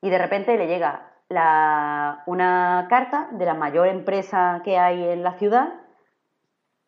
y 0.02 0.10
de 0.10 0.18
repente 0.18 0.58
le 0.58 0.66
llega 0.66 1.06
una 2.26 2.88
carta 2.90 3.28
de 3.34 3.46
la 3.46 3.54
mayor 3.54 3.88
empresa 3.88 4.64
que 4.66 4.80
hay 4.80 5.08
en 5.08 5.22
la 5.22 5.34
ciudad 5.34 5.72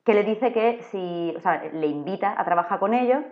que 0.04 0.16
le 0.16 0.24
dice 0.24 0.54
que 0.54 0.82
si, 0.90 1.36
o 1.38 1.40
sea, 1.40 1.66
le 1.72 1.86
invita 1.86 2.34
a 2.36 2.44
trabajar 2.44 2.80
con 2.80 2.96
ellos 2.96 3.24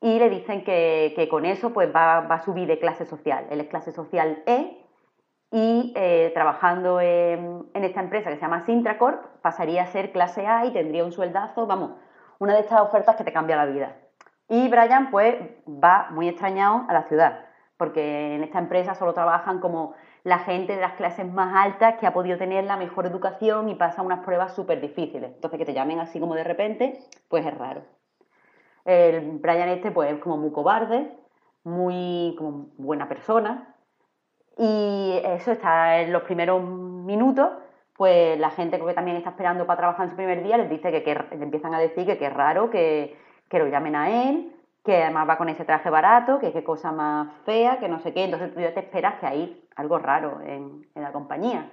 y 0.00 0.20
le 0.20 0.30
dicen 0.30 0.62
que, 0.62 1.26
con 1.28 1.44
eso 1.44 1.72
pues 1.72 1.92
va, 1.92 2.18
a 2.18 2.44
subir 2.44 2.68
de 2.68 2.78
clase 2.78 3.04
social. 3.04 3.48
Él 3.50 3.60
es 3.60 3.66
clase 3.66 3.90
social 3.90 4.44
E 4.46 4.80
y 5.50 5.92
eh, 5.96 6.30
trabajando 6.32 7.00
en, 7.00 7.68
esta 7.74 8.02
empresa 8.02 8.30
que 8.30 8.36
se 8.36 8.42
llama 8.42 8.64
Sintracorp 8.64 9.40
pasaría 9.42 9.82
a 9.82 9.86
ser 9.86 10.12
clase 10.12 10.46
A 10.46 10.64
y 10.64 10.72
tendría 10.72 11.04
un 11.04 11.10
sueldazo, 11.10 11.66
vamos, 11.66 11.96
una 12.38 12.54
de 12.54 12.60
estas 12.60 12.82
ofertas 12.82 13.16
que 13.16 13.24
te 13.24 13.32
cambia 13.32 13.56
la 13.56 13.66
vida. 13.66 13.96
Y 14.48 14.68
Brian 14.68 15.10
pues 15.10 15.36
va 15.66 16.08
muy 16.10 16.28
extrañado 16.28 16.84
a 16.88 16.92
la 16.92 17.02
ciudad, 17.04 17.44
porque 17.76 18.34
en 18.34 18.44
esta 18.44 18.58
empresa 18.58 18.94
solo 18.94 19.12
trabajan 19.12 19.60
como 19.60 19.94
la 20.24 20.38
gente 20.40 20.74
de 20.74 20.80
las 20.80 20.94
clases 20.94 21.30
más 21.30 21.54
altas 21.54 21.96
que 21.98 22.06
ha 22.06 22.12
podido 22.12 22.38
tener 22.38 22.64
la 22.64 22.76
mejor 22.76 23.06
educación 23.06 23.68
y 23.68 23.74
pasa 23.74 24.02
unas 24.02 24.24
pruebas 24.24 24.54
súper 24.54 24.80
difíciles. 24.80 25.32
Entonces 25.34 25.58
que 25.58 25.66
te 25.66 25.74
llamen 25.74 26.00
así 26.00 26.18
como 26.18 26.34
de 26.34 26.44
repente, 26.44 26.98
pues 27.28 27.44
es 27.46 27.56
raro. 27.56 27.82
El 28.84 29.38
Brian 29.38 29.68
este 29.68 29.90
pues 29.90 30.12
es 30.12 30.18
como 30.18 30.38
muy 30.38 30.50
cobarde, 30.50 31.12
muy 31.64 32.34
como 32.38 32.68
buena 32.78 33.08
persona, 33.08 33.74
y 34.58 35.20
eso 35.24 35.52
está 35.52 36.00
en 36.00 36.12
los 36.12 36.22
primeros 36.22 36.62
minutos, 36.62 37.50
pues 37.96 38.38
la 38.40 38.50
gente 38.50 38.80
que 38.80 38.94
también 38.94 39.16
está 39.16 39.30
esperando 39.30 39.66
para 39.66 39.78
trabajar 39.78 40.06
en 40.06 40.10
su 40.10 40.16
primer 40.16 40.42
día 40.42 40.56
les 40.56 40.68
dice 40.68 40.90
que, 40.90 41.14
le 41.14 41.44
empiezan 41.44 41.74
a 41.74 41.78
decir 41.78 42.06
que, 42.06 42.26
es 42.26 42.32
raro 42.32 42.68
que, 42.70 43.16
lo 43.50 43.66
llamen 43.66 43.96
a 43.96 44.28
él, 44.28 44.54
que 44.84 45.02
además 45.02 45.28
va 45.28 45.38
con 45.38 45.48
ese 45.48 45.64
traje 45.64 45.90
barato, 45.90 46.38
que 46.38 46.52
qué 46.52 46.64
cosa 46.64 46.92
más 46.92 47.28
fea, 47.44 47.78
que 47.78 47.88
no 47.88 48.00
sé 48.00 48.12
qué. 48.12 48.24
Entonces 48.24 48.52
tú 48.52 48.60
ya 48.60 48.74
te 48.74 48.80
esperas 48.80 49.20
que 49.20 49.26
hay 49.26 49.68
algo 49.76 49.98
raro 49.98 50.40
en, 50.42 50.86
la 50.94 51.12
compañía. 51.12 51.70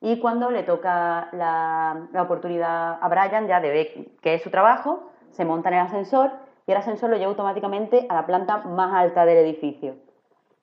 Y 0.00 0.20
cuando 0.20 0.50
le 0.50 0.62
toca 0.62 1.28
la, 1.32 2.06
la, 2.12 2.22
oportunidad 2.22 2.98
a 3.00 3.08
Brian 3.08 3.48
ya 3.48 3.60
de 3.60 3.70
ver 3.70 3.88
que 4.20 4.34
es 4.34 4.42
su 4.42 4.50
trabajo, 4.50 5.10
se 5.30 5.44
monta 5.44 5.68
en 5.70 5.74
el 5.74 5.80
ascensor 5.80 6.30
y 6.66 6.70
el 6.70 6.76
ascensor 6.76 7.10
lo 7.10 7.16
lleva 7.16 7.30
automáticamente 7.30 8.06
a 8.08 8.14
la 8.14 8.26
planta 8.26 8.58
más 8.58 8.94
alta 8.94 9.24
del 9.24 9.38
edificio 9.38 9.96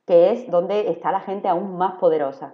que 0.06 0.32
es 0.32 0.50
donde 0.50 0.90
está 0.90 1.12
la 1.12 1.22
gente 1.22 1.48
aún 1.48 1.78
más 1.78 1.96
poderosa. 1.96 2.54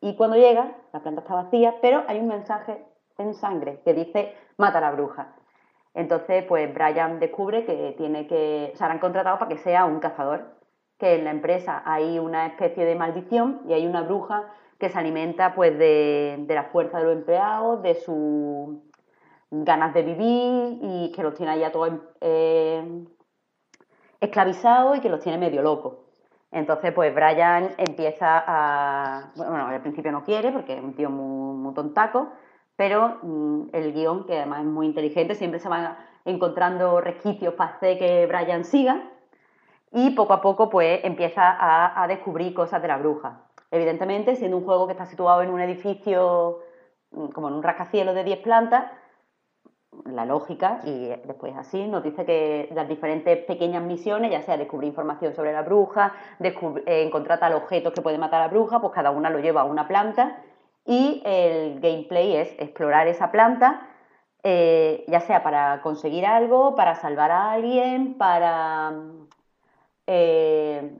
Y 0.00 0.14
cuando 0.16 0.36
llega, 0.36 0.76
la 0.92 1.00
planta 1.00 1.22
está 1.22 1.34
vacía, 1.34 1.76
pero 1.80 2.04
hay 2.06 2.18
un 2.18 2.28
mensaje 2.28 2.84
en 3.18 3.34
sangre 3.34 3.80
que 3.84 3.94
dice 3.94 4.34
mata 4.58 4.78
a 4.78 4.82
la 4.82 4.90
bruja. 4.92 5.34
Entonces, 5.96 6.44
pues 6.44 6.72
Brian 6.74 7.18
descubre 7.18 7.64
que 7.64 7.94
tiene 7.96 8.26
que, 8.26 8.70
se 8.74 8.84
han 8.84 8.98
contratado 8.98 9.38
para 9.38 9.48
que 9.48 9.56
sea 9.56 9.86
un 9.86 9.98
cazador, 9.98 10.58
que 10.98 11.14
en 11.14 11.24
la 11.24 11.30
empresa 11.30 11.82
hay 11.86 12.18
una 12.18 12.46
especie 12.46 12.84
de 12.84 12.94
maldición 12.94 13.62
y 13.66 13.72
hay 13.72 13.86
una 13.86 14.02
bruja 14.02 14.44
que 14.78 14.90
se 14.90 14.98
alimenta 14.98 15.54
pues 15.54 15.76
de, 15.78 16.44
la 16.48 16.64
fuerza 16.64 16.98
de 16.98 17.04
los 17.04 17.14
empleados, 17.14 17.82
de 17.82 17.94
sus 17.94 18.76
ganas 19.50 19.94
de 19.94 20.02
vivir 20.02 20.78
y 20.82 21.12
que 21.16 21.22
los 21.22 21.34
tiene 21.34 21.52
ahí 21.52 21.64
a 21.64 21.72
todos 21.72 21.92
eh, 22.20 23.06
esclavizados 24.20 24.98
y 24.98 25.00
que 25.00 25.08
los 25.08 25.20
tiene 25.20 25.38
medio 25.38 25.62
locos. 25.62 25.94
Entonces, 26.50 26.92
pues 26.92 27.14
Brian 27.14 27.70
empieza 27.78 28.44
a. 28.46 29.32
Bueno, 29.34 29.66
al 29.66 29.80
principio 29.80 30.12
no 30.12 30.22
quiere 30.22 30.52
porque 30.52 30.74
es 30.74 30.82
un 30.82 30.94
tío 30.94 31.08
muy, 31.08 31.72
tontaco, 31.72 32.32
pero 32.76 33.18
mm, 33.22 33.68
el 33.72 33.92
guion, 33.92 34.26
que 34.26 34.36
además 34.36 34.60
es 34.60 34.66
muy 34.66 34.86
inteligente, 34.86 35.34
siempre 35.34 35.60
se 35.60 35.68
van 35.68 35.96
encontrando 36.24 37.00
resquicios 37.00 37.54
para 37.54 37.70
hacer 37.70 37.98
que 37.98 38.26
Brian 38.26 38.64
siga. 38.64 39.10
Y 39.92 40.10
poco 40.10 40.34
a 40.34 40.42
poco, 40.42 40.68
pues 40.68 41.00
empieza 41.04 41.56
a, 41.58 42.06
descubrir 42.06 42.52
cosas 42.52 42.82
de 42.82 42.88
la 42.88 42.98
bruja. 42.98 43.44
Evidentemente, 43.70 44.36
siendo 44.36 44.58
un 44.58 44.64
juego 44.64 44.86
que 44.86 44.92
está 44.92 45.06
situado 45.06 45.42
en 45.42 45.50
un 45.50 45.60
edificio, 45.60 46.60
mm, 47.12 47.28
como 47.28 47.48
en 47.48 47.54
un 47.54 47.62
rascacielos 47.62 48.14
de 48.14 48.24
10 48.24 48.40
plantas, 48.40 48.92
la 50.04 50.26
lógica 50.26 50.80
y 50.84 51.08
después 51.08 51.56
así 51.56 51.88
nos 51.88 52.02
dice 52.02 52.26
que 52.26 52.68
las 52.74 52.86
diferentes 52.86 53.38
pequeñas 53.46 53.82
misiones, 53.82 54.30
ya 54.30 54.42
sea 54.42 54.58
descubrir 54.58 54.88
información 54.88 55.32
sobre 55.34 55.54
la 55.54 55.62
bruja, 55.62 56.12
eh, 56.38 57.02
encontrar 57.02 57.40
tal 57.40 57.54
objeto 57.54 57.92
que 57.92 58.02
puede 58.02 58.18
matar 58.18 58.42
a 58.42 58.46
la 58.46 58.52
bruja, 58.52 58.78
pues 58.78 58.92
cada 58.92 59.10
una 59.10 59.30
lo 59.30 59.38
lleva 59.38 59.62
a 59.62 59.64
una 59.64 59.88
planta 59.88 60.36
y 60.86 61.22
el 61.24 61.80
gameplay 61.80 62.36
es 62.36 62.54
explorar 62.58 63.08
esa 63.08 63.32
planta, 63.32 63.88
eh, 64.42 65.04
ya 65.08 65.20
sea 65.20 65.42
para 65.42 65.82
conseguir 65.82 66.24
algo, 66.24 66.76
para 66.76 66.94
salvar 66.94 67.32
a 67.32 67.52
alguien, 67.52 68.14
para, 68.14 68.92
eh, 70.06 70.92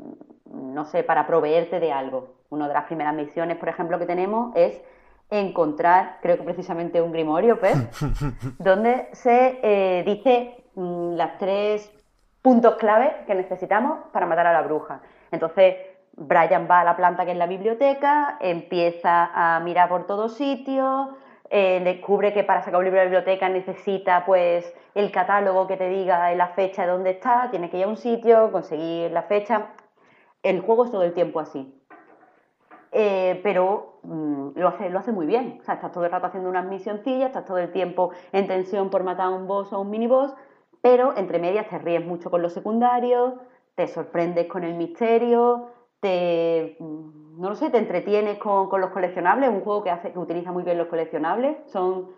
no 0.44 0.84
sé, 0.84 1.04
para 1.04 1.26
proveerte 1.26 1.78
de 1.78 1.92
algo. 1.92 2.34
Una 2.50 2.66
de 2.66 2.74
las 2.74 2.84
primeras 2.84 3.14
misiones, 3.14 3.56
por 3.56 3.68
ejemplo, 3.68 3.98
que 3.98 4.06
tenemos 4.06 4.54
es 4.56 4.82
encontrar, 5.30 6.18
creo 6.22 6.36
que 6.36 6.44
precisamente 6.44 7.00
un 7.00 7.12
grimorio, 7.12 7.58
pues, 7.58 7.76
donde 8.58 9.08
se 9.12 9.60
eh, 9.62 10.02
dice 10.04 10.64
mm, 10.74 11.12
las 11.14 11.38
tres 11.38 11.92
puntos 12.42 12.74
clave 12.76 13.24
que 13.26 13.34
necesitamos 13.34 13.98
para 14.12 14.26
matar 14.26 14.48
a 14.48 14.52
la 14.52 14.62
bruja. 14.62 15.00
Entonces, 15.30 15.76
Brian 16.16 16.66
va 16.70 16.80
a 16.80 16.84
la 16.84 16.97
planta 16.97 17.24
que 17.24 17.32
es 17.32 17.36
la 17.36 17.47
biblioteca, 17.47 18.38
empieza 18.40 19.30
a 19.34 19.60
mirar 19.60 19.88
por 19.88 20.06
todos 20.06 20.34
sitios, 20.34 21.09
eh, 21.51 21.80
descubre 21.84 22.32
que 22.32 22.43
para 22.43 22.62
sacar 22.62 22.78
un 22.78 22.84
libro 22.84 22.98
de 22.98 23.05
la 23.05 23.10
biblioteca 23.10 23.48
necesita 23.48 24.24
pues 24.24 24.74
el 24.94 25.12
catálogo 25.12 25.66
que 25.66 25.76
te 25.76 25.88
diga 25.88 26.34
la 26.34 26.48
fecha 26.48 26.82
de 26.82 26.93
dónde 26.93 27.10
está, 27.10 27.51
tiene 27.51 27.70
que 27.70 27.78
ir 27.78 27.84
a 27.84 27.88
un 27.88 27.97
sitio, 27.97 28.51
conseguir 28.51 29.12
la 29.12 29.22
fecha. 29.22 29.68
El 30.43 30.60
juego 30.60 30.86
es 30.86 30.90
todo 30.90 31.02
el 31.02 31.12
tiempo 31.12 31.38
así. 31.38 31.72
Eh, 32.93 33.40
pero 33.43 33.98
mm, 34.02 34.51
lo, 34.55 34.68
hace, 34.68 34.88
lo 34.88 34.98
hace 34.98 35.12
muy 35.12 35.26
bien. 35.26 35.59
O 35.60 35.64
sea, 35.64 35.74
estás 35.74 35.93
todo 35.93 36.06
el 36.06 36.10
rato 36.10 36.26
haciendo 36.26 36.48
unas 36.48 36.64
misioncillas, 36.64 37.28
estás 37.28 37.44
todo 37.44 37.59
el 37.59 37.70
tiempo 37.70 38.10
en 38.32 38.47
tensión 38.47 38.88
por 38.88 39.05
matar 39.05 39.26
a 39.26 39.30
un 39.30 39.47
boss 39.47 39.72
o 39.72 39.76
a 39.76 39.80
un 39.80 39.90
miniboss, 39.90 40.34
pero 40.80 41.16
entre 41.16 41.38
medias 41.38 41.68
te 41.68 41.78
ríes 41.78 42.05
mucho 42.05 42.30
con 42.30 42.43
los 42.43 42.55
secundarios, 42.55 43.34
te 43.74 43.86
sorprendes 43.86 44.47
con 44.47 44.64
el 44.64 44.74
misterio, 44.74 45.76
te, 46.01 46.77
mm, 46.78 47.40
no 47.40 47.51
lo 47.51 47.55
sé, 47.56 47.70
te 47.70 47.78
entretienes 47.78 48.39
con, 48.39 48.68
los 48.81 48.90
coleccionables, 48.90 49.51
un 49.51 49.60
juego 49.60 49.82
que, 49.82 49.90
hace, 49.90 50.12
que 50.12 50.18
utiliza 50.18 50.52
muy 50.52 50.62
bien 50.62 50.78
los 50.78 50.89
coleccionables. 50.89 51.56
Son, 51.66 52.10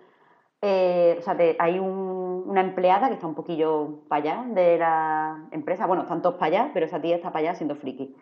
eh, 0.62 1.16
o 1.18 1.22
sea, 1.22 1.36
hay 1.58 1.78
una 1.78 2.60
empleada 2.60 3.08
que 3.08 3.14
está 3.14 3.26
un 3.26 3.34
poquillo 3.34 4.00
para 4.08 4.22
allá 4.22 4.44
de 4.48 4.78
la 4.78 5.48
empresa, 5.52 5.86
bueno, 5.86 6.02
están 6.02 6.22
todos 6.22 6.36
para 6.36 6.46
allá, 6.46 6.70
pero 6.74 6.86
esa 6.86 7.00
tía 7.00 7.16
está 7.16 7.30
para 7.30 7.48
allá 7.48 7.54
siendo 7.54 7.76
friki. 7.76 8.16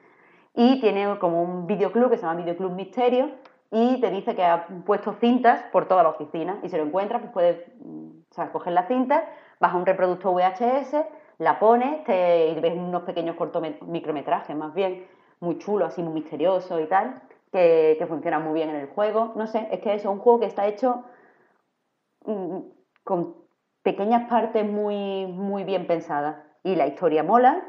Y 0.55 0.81
tiene 0.81 1.19
como 1.19 1.43
un 1.43 1.67
videoclub 1.67 2.11
que 2.11 2.17
se 2.17 2.23
llama 2.27 2.41
Videoclub 2.41 2.73
Misterio 2.73 3.31
y 3.71 4.01
te 4.01 4.11
dice 4.11 4.35
que 4.35 4.45
ha 4.45 4.67
puesto 4.87 5.13
cintas 5.15 5.63
por 5.73 5.87
toda 5.87 6.03
la 6.03 6.11
oficina. 6.11 6.59
Y 6.63 6.69
si 6.69 6.77
lo 6.77 6.85
encuentras 6.85 7.21
pues 7.21 7.33
puedes 7.33 7.59
o 8.39 8.53
coger 8.53 8.73
la 8.73 8.87
cinta, 8.87 9.25
vas 9.61 9.73
a 9.73 9.77
un 9.77 9.87
reproductor 9.87 10.35
VHS, 10.35 10.97
la 11.39 11.59
pones 11.59 12.05
te, 12.05 12.49
y 12.49 12.61
ves 12.61 12.75
unos 12.77 13.03
pequeños 13.03 13.37
micrometrajes 13.83 14.57
más 14.57 14.75
bien, 14.75 15.07
muy 15.41 15.59
chulos, 15.59 15.89
así 15.89 16.03
muy 16.03 16.15
misteriosos 16.15 16.81
y 16.81 16.87
tal, 16.87 17.23
que, 17.53 17.97
que 17.99 18.07
funcionan 18.07 18.45
muy 18.45 18.55
bien 18.55 18.71
en 18.71 18.77
el 18.77 18.89
juego. 18.89 19.33
No 19.37 19.47
sé, 19.47 19.69
es 19.71 19.81
que 19.81 19.95
es 19.95 20.05
un 20.05 20.19
juego 20.19 20.41
que 20.41 20.47
está 20.47 20.67
hecho 20.67 21.05
mm, 22.25 22.59
con 23.05 23.37
pequeñas 23.83 24.29
partes 24.29 24.65
muy, 24.65 25.27
muy 25.27 25.65
bien 25.65 25.87
pensadas 25.87 26.37
y 26.65 26.75
la 26.75 26.87
historia 26.87 27.23
mola 27.23 27.65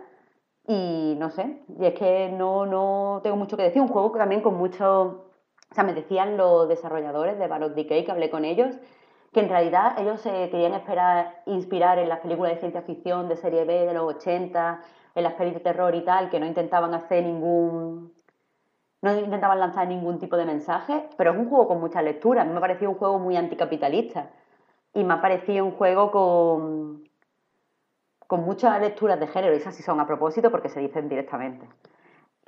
y 0.67 1.15
no 1.17 1.29
sé, 1.29 1.63
y 1.79 1.85
es 1.85 1.93
que 1.93 2.29
no, 2.29 2.65
no 2.65 3.21
tengo 3.23 3.37
mucho 3.37 3.55
que 3.55 3.63
decir. 3.63 3.81
Un 3.81 3.87
juego 3.87 4.11
que 4.11 4.19
también 4.19 4.41
con 4.41 4.55
mucho. 4.55 5.31
O 5.71 5.75
sea, 5.75 5.83
me 5.83 5.93
decían 5.93 6.37
los 6.37 6.67
desarrolladores 6.67 7.39
de 7.39 7.47
Ballot 7.47 7.73
Decay, 7.73 8.03
que 8.03 8.11
hablé 8.11 8.29
con 8.29 8.45
ellos, 8.45 8.75
que 9.33 9.41
en 9.41 9.49
realidad 9.49 9.97
ellos 9.97 10.21
se 10.21 10.49
querían 10.49 10.73
esperar, 10.73 11.41
inspirar 11.45 11.99
en 11.99 12.09
las 12.09 12.19
películas 12.19 12.53
de 12.53 12.59
ciencia 12.59 12.81
ficción 12.81 13.29
de 13.29 13.37
serie 13.37 13.63
B 13.65 13.85
de 13.85 13.93
los 13.93 14.15
80, 14.15 14.81
en 15.17 15.23
las 15.23 15.33
pelis 15.33 15.55
de 15.55 15.59
terror 15.59 15.95
y 15.95 16.01
tal, 16.01 16.29
que 16.29 16.39
no 16.39 16.45
intentaban 16.45 16.93
hacer 16.93 17.23
ningún. 17.23 18.13
No 19.01 19.17
intentaban 19.17 19.59
lanzar 19.59 19.87
ningún 19.87 20.19
tipo 20.19 20.37
de 20.37 20.45
mensaje, 20.45 21.09
pero 21.17 21.31
es 21.31 21.37
un 21.37 21.49
juego 21.49 21.67
con 21.67 21.79
mucha 21.79 22.01
lectura. 22.01 22.43
A 22.43 22.45
mí 22.45 22.51
me 22.51 22.57
ha 22.57 22.61
parecido 22.61 22.91
un 22.91 22.97
juego 22.97 23.17
muy 23.17 23.35
anticapitalista. 23.35 24.29
Y 24.93 25.03
me 25.03 25.15
ha 25.15 25.21
parecido 25.21 25.65
un 25.65 25.71
juego 25.71 26.11
con, 26.11 27.03
con 28.27 28.43
muchas 28.43 28.79
lecturas 28.79 29.19
de 29.19 29.27
género, 29.27 29.53
y 29.53 29.57
esas 29.57 29.75
sí 29.75 29.81
son 29.81 29.99
a 29.99 30.07
propósito 30.07 30.51
porque 30.51 30.69
se 30.69 30.79
dicen 30.79 31.09
directamente. 31.09 31.67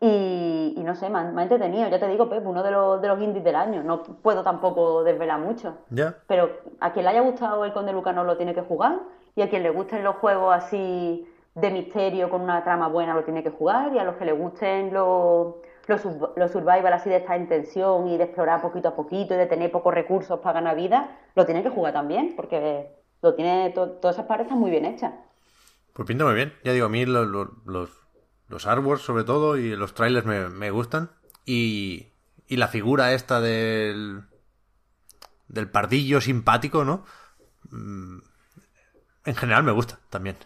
Y, 0.02 0.76
no 0.78 0.96
sé, 0.96 1.10
me 1.10 1.20
ha, 1.20 1.41
entretenido, 1.41 1.90
ya 1.90 2.00
te 2.00 2.08
digo, 2.08 2.30
Pep, 2.30 2.46
uno 2.46 2.64
de 2.64 2.72
los, 2.72 3.02
de 3.02 3.08
los 3.08 3.20
indies 3.20 3.44
del 3.44 3.56
año. 3.56 3.84
No 3.84 4.04
puedo 4.04 4.44
tampoco 4.44 5.04
desvelar 5.04 5.40
mucho. 5.40 5.78
Pero 6.28 6.52
a 6.80 6.94
quien 6.94 7.06
le 7.06 7.12
haya 7.12 7.22
gustado 7.22 7.66
el 7.66 7.74
Conde 7.74 7.94
Lucano 7.94 8.24
lo 8.24 8.38
tiene 8.38 8.54
que 8.54 8.62
jugar, 8.62 9.00
y 9.36 9.41
a 9.41 9.50
quien 9.50 9.64
le 9.64 9.72
gusten 9.72 10.04
los 10.04 10.16
juegos 10.18 10.56
así 10.56 11.28
de 11.55 11.71
misterio 11.71 12.30
con 12.30 12.41
una 12.41 12.63
trama 12.63 12.88
buena 12.88 13.13
lo 13.13 13.23
tiene 13.23 13.43
que 13.43 13.49
jugar, 13.49 13.93
y 13.93 13.99
a 13.99 14.03
los 14.03 14.15
que 14.15 14.26
le 14.26 14.31
gusten 14.31 14.93
los, 14.93 15.55
los, 15.88 16.51
survival 16.51 16.93
así 16.93 17.09
de 17.09 17.17
estar 17.17 17.38
en 17.38 17.47
tensión 17.47 18.07
y 18.07 18.17
de 18.17 18.26
explorar 18.26 18.61
poquito 18.61 18.89
a 18.89 18.95
poquito 18.95 19.34
y 19.34 19.38
de 19.38 19.47
tener 19.47 19.71
pocos 19.71 19.93
recursos 19.93 20.39
para 20.39 20.53
ganar 20.53 20.76
vida, 20.76 21.17
lo 21.35 21.45
tiene 21.45 21.63
que 21.63 21.69
jugar 21.69 21.93
también, 21.93 22.34
porque 22.35 22.89
lo 23.21 23.34
tiene 23.35 23.71
todas 23.71 24.15
esas 24.15 24.26
partes 24.26 24.51
muy 24.51 24.71
bien 24.71 24.85
hechas. 24.85 25.13
Pues 25.93 26.07
pinta 26.07 26.23
muy 26.23 26.35
bien. 26.35 26.53
Ya 26.63 26.71
digo, 26.71 26.85
a 26.85 26.89
mí 26.89 27.05
los, 27.05 27.27
los, 27.27 27.89
los 28.47 29.01
sobre 29.01 29.23
todo 29.23 29.57
y 29.57 29.76
los 29.76 29.93
trailers 29.93 30.26
me, 30.26 30.71
gustan. 30.71 31.09
Y, 31.45 32.13
y 32.47 32.57
la 32.57 32.67
figura 32.67 33.13
esta 33.13 33.41
del, 33.41 34.21
del 35.47 35.69
pardillo 35.69 36.21
simpático, 36.21 36.85
¿no? 36.85 37.03
Mm, 37.71 38.19
en 39.26 39.35
general 39.35 39.63
me 39.63 39.71
gusta 39.71 39.99
también. 40.09 40.38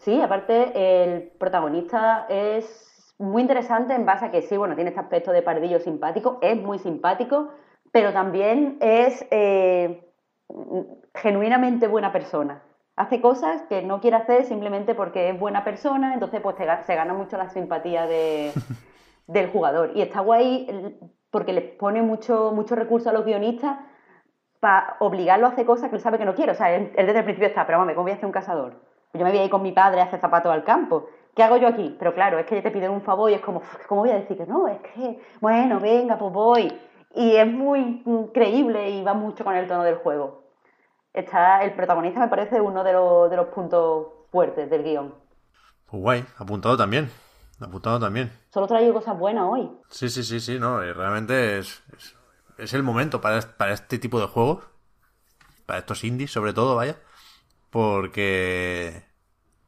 Sí, 0.00 0.20
aparte 0.20 0.72
el 0.74 1.30
protagonista 1.38 2.26
es 2.28 3.14
muy 3.18 3.42
interesante 3.42 3.94
en 3.94 4.06
base 4.06 4.24
a 4.24 4.30
que 4.30 4.40
sí, 4.40 4.56
bueno, 4.56 4.74
tiene 4.74 4.90
este 4.90 5.00
aspecto 5.00 5.30
de 5.30 5.42
pardillo 5.42 5.78
simpático, 5.78 6.38
es 6.40 6.56
muy 6.56 6.78
simpático, 6.78 7.50
pero 7.92 8.12
también 8.14 8.78
es 8.80 9.26
eh, 9.30 10.10
genuinamente 11.14 11.86
buena 11.86 12.12
persona. 12.12 12.62
Hace 12.96 13.20
cosas 13.20 13.62
que 13.68 13.82
no 13.82 14.00
quiere 14.00 14.16
hacer 14.16 14.44
simplemente 14.44 14.94
porque 14.94 15.28
es 15.28 15.38
buena 15.38 15.64
persona, 15.64 16.14
entonces 16.14 16.40
pues 16.40 16.56
se 16.56 16.94
gana 16.94 17.12
mucho 17.12 17.36
la 17.36 17.50
simpatía 17.50 18.06
del 19.26 19.50
jugador. 19.52 19.92
Y 19.94 20.00
está 20.00 20.20
guay 20.20 20.98
porque 21.30 21.52
le 21.52 21.60
pone 21.60 22.00
mucho, 22.00 22.52
mucho 22.52 22.74
recurso 22.74 23.10
a 23.10 23.12
los 23.12 23.26
guionistas 23.26 23.78
para 24.60 24.96
obligarlo 25.00 25.46
a 25.46 25.50
hacer 25.50 25.66
cosas 25.66 25.90
que 25.90 25.96
él 25.96 26.02
sabe 26.02 26.16
que 26.16 26.24
no 26.24 26.34
quiere. 26.34 26.52
O 26.52 26.54
sea, 26.54 26.74
él, 26.74 26.90
desde 26.96 27.18
el 27.18 27.24
principio 27.24 27.48
está, 27.48 27.66
pero 27.66 27.78
vamos, 27.78 27.92
¿cómo 27.92 28.04
voy 28.04 28.12
a 28.12 28.14
hacer 28.14 28.26
un 28.26 28.32
cazador? 28.32 28.89
Yo 29.12 29.24
me 29.24 29.30
voy 29.30 29.38
a 29.38 29.44
ir 29.44 29.50
con 29.50 29.62
mi 29.62 29.72
padre 29.72 30.00
a 30.00 30.04
hacer 30.04 30.20
zapatos 30.20 30.52
al 30.52 30.64
campo. 30.64 31.08
¿Qué 31.34 31.42
hago 31.42 31.56
yo 31.56 31.68
aquí? 31.68 31.96
Pero 31.98 32.14
claro, 32.14 32.38
es 32.38 32.46
que 32.46 32.62
te 32.62 32.70
piden 32.70 32.90
un 32.90 33.02
favor 33.02 33.30
y 33.30 33.34
es 33.34 33.40
como, 33.40 33.62
¿cómo 33.88 34.02
voy 34.02 34.10
a 34.10 34.16
decir 34.16 34.36
que 34.36 34.46
no? 34.46 34.68
Es 34.68 34.78
que, 34.80 35.20
bueno, 35.40 35.80
venga, 35.80 36.18
pues 36.18 36.32
voy. 36.32 36.80
Y 37.14 37.36
es 37.36 37.46
muy 37.46 38.02
creíble 38.32 38.90
y 38.90 39.02
va 39.02 39.14
mucho 39.14 39.44
con 39.44 39.56
el 39.56 39.66
tono 39.66 39.82
del 39.82 39.96
juego. 39.96 40.44
Está, 41.12 41.64
el 41.64 41.72
protagonista 41.72 42.20
me 42.20 42.28
parece 42.28 42.60
uno 42.60 42.84
de 42.84 42.92
los, 42.92 43.30
de 43.30 43.36
los 43.36 43.46
puntos 43.48 44.06
fuertes 44.30 44.70
del 44.70 44.84
guion. 44.84 45.14
Pues 45.86 46.02
guay, 46.02 46.24
apuntado 46.38 46.76
también. 46.76 47.10
Apuntado 47.60 47.98
también. 47.98 48.32
Solo 48.50 48.66
traigo 48.66 48.94
cosas 48.94 49.18
buenas 49.18 49.44
hoy. 49.48 49.70
Sí, 49.88 50.08
sí, 50.08 50.22
sí, 50.22 50.40
sí, 50.40 50.58
no, 50.58 50.80
realmente 50.80 51.58
es 51.58 51.82
es 52.60 52.74
el 52.74 52.82
momento 52.82 53.20
para, 53.20 53.40
para 53.40 53.72
este 53.72 53.98
tipo 53.98 54.20
de 54.20 54.26
juegos. 54.26 54.64
Para 55.66 55.78
estos 55.78 56.04
indies, 56.04 56.30
sobre 56.30 56.52
todo, 56.52 56.76
vaya. 56.76 56.96
Porque 57.70 59.04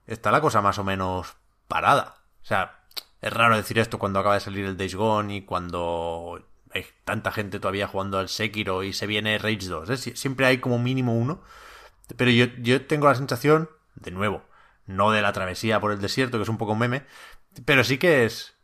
está 0.07 0.31
la 0.31 0.41
cosa 0.41 0.61
más 0.61 0.79
o 0.79 0.85
menos 0.85 1.37
parada. 1.69 2.17
O 2.43 2.45
sea, 2.45 2.85
es 3.21 3.33
raro 3.33 3.57
decir 3.57 3.79
esto 3.79 3.99
cuando 3.99 4.19
acaba 4.19 4.35
de 4.35 4.41
salir 4.41 4.65
el 4.65 4.77
Days 4.77 4.95
Gone 4.95 5.37
y 5.37 5.43
cuando 5.43 6.45
hay 6.75 6.85
tanta 7.05 7.31
gente 7.33 7.61
todavía 7.61 7.87
jugando 7.87 8.19
al 8.19 8.29
Sekiro 8.29 8.83
y 8.83 8.93
se 8.93 9.07
viene 9.07 9.39
Rage 9.39 9.69
2. 9.69 9.91
¿eh? 9.91 9.97
Siempre 10.17 10.47
hay 10.47 10.59
como 10.59 10.79
mínimo 10.79 11.17
uno. 11.17 11.43
Pero 12.17 12.31
yo, 12.31 12.47
yo 12.59 12.85
tengo 12.87 13.07
la 13.07 13.15
sensación, 13.15 13.71
de 13.95 14.11
nuevo, 14.11 14.43
no 14.87 15.13
de 15.13 15.23
la 15.23 15.33
travesía 15.33 15.81
por 15.81 15.93
el 15.93 16.01
desierto, 16.01 16.39
que 16.39 16.43
es 16.43 16.49
un 16.49 16.59
poco 16.59 16.75
meme, 16.75 17.05
pero 17.65 17.85
sí 17.85 17.99
que 17.99 18.25
es 18.25 18.57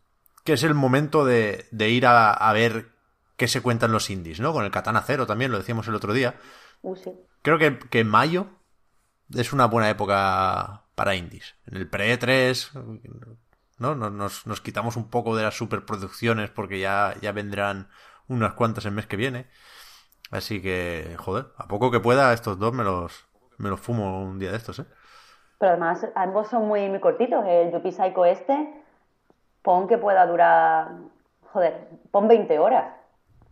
que 0.44 0.54
es 0.54 0.62
el 0.62 0.74
momento 0.74 1.24
de, 1.24 1.66
de 1.70 1.90
ir 1.90 2.06
a, 2.06 2.32
a 2.32 2.52
ver 2.52 2.88
qué 3.36 3.48
se 3.48 3.60
cuentan 3.60 3.92
los 3.92 4.08
indies, 4.08 4.40
¿no? 4.40 4.52
Con 4.52 4.64
el 4.64 4.70
Katana 4.70 5.04
Cero 5.06 5.26
también, 5.26 5.52
lo 5.52 5.58
decíamos 5.58 5.86
el 5.88 5.94
otro 5.94 6.12
día. 6.12 6.40
Uh, 6.82 6.96
Creo 7.42 7.58
que, 7.58 7.78
que 7.78 8.04
mayo 8.04 8.48
es 9.34 9.52
una 9.52 9.66
buena 9.66 9.90
época 9.90 10.82
para 10.94 11.14
indies. 11.14 11.56
En 11.66 11.76
el 11.76 11.88
pre-3, 11.88 12.72
¿no? 13.78 13.94
Nos, 13.94 14.46
nos, 14.46 14.60
quitamos 14.60 14.96
un 14.96 15.10
poco 15.10 15.36
de 15.36 15.44
las 15.44 15.54
superproducciones 15.54 16.50
porque 16.50 16.80
ya, 16.80 17.14
ya 17.20 17.32
vendrán 17.32 17.88
unas 18.26 18.54
cuantas 18.54 18.84
el 18.86 18.92
mes 18.92 19.06
que 19.06 19.16
viene. 19.16 19.46
Así 20.30 20.60
que, 20.60 21.14
joder, 21.18 21.46
a 21.56 21.68
poco 21.68 21.90
que 21.90 22.00
pueda, 22.00 22.32
estos 22.32 22.58
dos 22.58 22.72
me 22.74 22.84
los, 22.84 23.26
me 23.56 23.70
los 23.70 23.80
fumo 23.80 24.22
un 24.22 24.38
día 24.38 24.50
de 24.50 24.56
estos, 24.56 24.80
¿eh? 24.80 24.86
Pero 25.58 25.72
además, 25.72 26.06
ambos 26.14 26.48
son 26.48 26.68
muy, 26.68 26.88
muy 26.88 27.00
cortitos. 27.00 27.44
El 27.46 27.72
Yuppie 27.72 27.92
Psycho 27.92 28.24
este, 28.24 28.84
pon 29.62 29.88
que 29.88 29.98
pueda 29.98 30.24
durar, 30.26 30.92
joder, 31.52 31.88
pon 32.10 32.28
20 32.28 32.58
horas. 32.58 32.94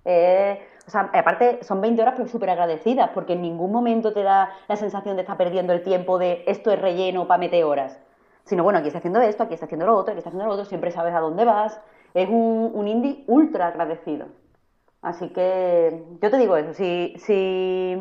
Eh, 0.05 0.65
o 0.87 0.91
sea, 0.91 1.11
aparte 1.13 1.65
son 1.65 1.81
20 1.81 2.01
horas 2.01 2.15
pero 2.17 2.29
súper 2.29 2.51
agradecidas 2.51 3.11
porque 3.13 3.33
en 3.33 3.43
ningún 3.43 3.73
momento 3.73 4.13
te 4.13 4.23
da 4.23 4.55
la 4.69 4.77
sensación 4.77 5.17
de 5.17 5.23
estar 5.23 5.37
perdiendo 5.37 5.73
el 5.73 5.83
tiempo 5.83 6.19
de 6.19 6.45
esto 6.47 6.71
es 6.71 6.81
relleno 6.81 7.27
para 7.27 7.39
meter 7.39 7.65
horas. 7.65 7.99
Sino, 8.45 8.63
bueno, 8.63 8.79
aquí 8.79 8.89
está 8.89 8.99
haciendo 8.99 9.21
esto, 9.21 9.43
aquí 9.43 9.55
está 9.55 9.67
haciendo 9.67 9.87
lo 9.87 9.97
otro, 9.97 10.13
aquí 10.13 10.19
está 10.19 10.31
haciendo 10.31 10.47
lo 10.47 10.53
otro, 10.53 10.65
siempre 10.65 10.93
sabes 10.93 11.13
a 11.15 11.21
dónde 11.21 11.45
vas. 11.45 11.81
Es 12.15 12.29
un, 12.29 12.87
indie 12.87 13.25
ultra 13.27 13.67
agradecido. 13.67 14.29
Así 15.03 15.29
que 15.31 16.05
yo 16.23 16.31
te 16.31 16.39
digo 16.39 16.57
eso, 16.57 16.73
si, 16.73 17.15
si 17.19 18.01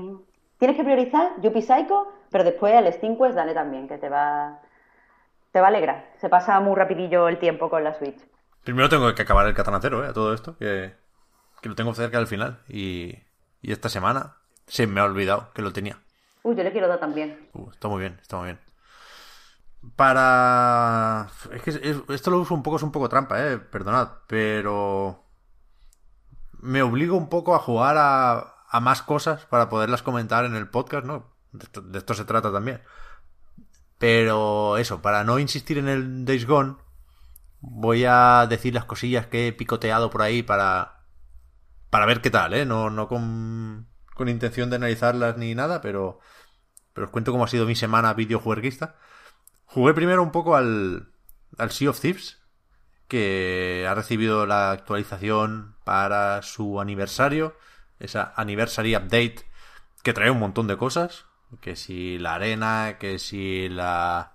tienes 0.60 0.78
que 0.78 0.84
priorizar 0.84 1.32
Yuppie 1.42 1.64
Psycho, 1.64 2.08
pero 2.30 2.44
después 2.44 2.76
al 2.76 2.92
Steam 2.94 3.18
Quest 3.18 3.36
dale 3.36 3.56
también, 3.56 3.88
que 3.88 3.98
te 3.98 4.10
va, 4.10 4.60
te 5.52 5.60
va 5.60 5.68
a 5.68 5.70
alegrar. 5.70 6.12
Se 6.18 6.30
pasa 6.30 6.60
muy 6.60 6.76
rapidillo 6.76 7.28
el 7.28 7.40
tiempo 7.40 7.70
con 7.70 7.84
la 7.84 7.96
Switch. 7.96 8.24
Primero 8.64 8.90
tengo 8.90 9.14
que 9.16 9.24
acabar 9.24 9.48
el 9.48 9.56
catanacero, 9.56 10.08
¿eh? 10.08 10.14
Todo 10.14 10.34
esto, 10.34 10.56
que 10.58 10.94
que 11.66 11.70
lo 11.70 11.76
tengo 11.76 11.96
cerca 11.96 12.20
del 12.20 12.28
final. 12.28 12.60
Y, 12.68 13.18
y 13.60 13.72
esta 13.72 13.90
semana 13.90 14.36
se 14.68 14.86
me 14.86 15.02
ha 15.02 15.06
olvidado 15.06 15.52
que 15.56 15.64
lo 15.64 15.74
tenía. 15.74 16.00
Uy, 16.44 16.56
yo 16.56 16.62
le 16.62 16.72
quiero 16.72 16.88
dar 16.88 17.00
también. 17.00 17.50
Uh, 17.54 17.72
está 17.72 17.88
muy 17.88 18.02
bien, 18.02 18.20
está 18.22 18.38
muy 18.38 18.46
bien. 18.46 18.60
Para... 19.96 21.28
Es 21.52 21.64
que 21.64 22.04
esto 22.14 22.30
lo 22.30 22.38
uso 22.38 22.54
un 22.54 22.62
poco, 22.62 22.78
es 22.78 22.84
un 22.84 22.92
poco 22.92 23.10
trampa, 23.10 23.44
eh, 23.44 23.58
perdonad, 23.58 24.10
pero... 24.28 25.26
Me 26.62 26.84
obligo 26.84 27.18
un 27.18 27.30
poco 27.30 27.56
a 27.56 27.60
jugar 27.60 27.98
a, 27.98 28.58
a 28.70 28.80
más 28.80 29.02
cosas 29.02 29.48
para 29.48 29.68
poderlas 29.68 30.04
comentar 30.04 30.46
en 30.46 30.56
el 30.56 30.70
podcast, 30.70 31.08
¿no? 31.08 31.34
De 31.52 31.98
esto, 31.98 32.14
se 32.14 32.26
trata 32.26 32.52
también. 32.52 32.84
Pero 33.98 34.78
eso, 34.78 35.02
para 35.02 35.24
no 35.24 35.40
insistir 35.40 35.80
en 35.80 35.88
el 35.88 36.26
Days 36.26 36.46
Gone, 36.46 36.76
voy 37.60 38.06
a 38.06 38.46
decir 38.48 38.76
las 38.76 38.86
cosillas 38.86 39.26
que 39.26 39.48
he 39.48 39.54
picoteado 39.54 40.12
por 40.12 40.22
ahí 40.22 40.44
para, 40.44 40.95
para 41.96 42.08
ver 42.08 42.20
qué 42.20 42.30
tal, 42.30 42.54
¿eh? 42.54 42.66
No, 42.66 43.08
con, 43.08 43.88
intención 44.28 44.70
de 44.70 44.76
analizarlas 44.76 45.38
ni 45.38 45.56
nada, 45.56 45.80
pero, 45.80 46.20
pero 46.92 47.06
os 47.06 47.12
cuento 47.12 47.32
cómo 47.32 47.46
ha 47.46 47.48
sido 47.48 47.66
mi 47.66 47.74
semana 47.74 48.14
videojueguista. 48.14 48.98
Jugué 49.64 49.94
primero 49.94 50.22
un 50.22 50.34
poco 50.34 50.58
al, 50.58 51.14
al 51.58 51.72
Sea 51.72 51.92
of 51.92 52.02
Thieves, 52.02 52.42
que 53.08 53.88
ha 53.90 53.96
recibido 53.96 54.46
la 54.46 54.72
actualización 54.72 55.78
para 55.86 56.42
su 56.42 56.82
aniversario, 56.82 57.56
esa 57.98 58.34
Anniversary 58.36 58.98
Update, 58.98 59.50
que 60.04 60.12
trae 60.12 60.30
un 60.30 60.40
montón 60.40 60.68
de 60.68 60.76
cosas, 60.76 61.28
que 61.62 61.78
si 61.78 62.18
la 62.18 62.36
arena, 62.36 62.98
que 63.00 63.20
si 63.20 63.70
la... 63.70 64.34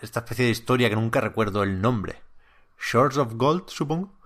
esta 0.00 0.20
especie 0.20 0.46
de 0.46 0.52
historia 0.52 0.88
que 0.88 0.96
nunca 0.96 1.20
recuerdo 1.20 1.62
el 1.62 1.82
nombre. 1.82 2.22
Shores 2.80 3.18
of 3.18 3.34
Gold, 3.34 3.68
supongo. 3.68 4.18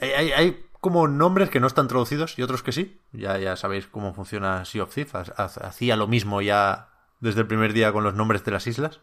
Hay, 0.00 0.64
como 0.82 1.06
nombres 1.06 1.48
que 1.48 1.60
no 1.60 1.68
están 1.68 1.86
traducidos 1.86 2.36
y 2.40 2.42
otros 2.42 2.64
que 2.64 2.72
sí. 2.72 3.00
Ya, 3.12 3.38
ya 3.38 3.54
sabéis 3.54 3.86
cómo 3.86 4.14
funciona 4.14 4.64
Sea 4.64 4.82
of 4.82 4.92
Thieves. 4.92 5.32
Hacía 5.36 5.94
lo 5.94 6.08
mismo 6.08 6.42
ya 6.42 6.88
desde 7.20 7.42
el 7.42 7.46
primer 7.46 7.72
día 7.72 7.92
con 7.92 8.02
los 8.02 8.14
nombres 8.14 8.44
de 8.44 8.50
las 8.50 8.66
islas. 8.66 8.98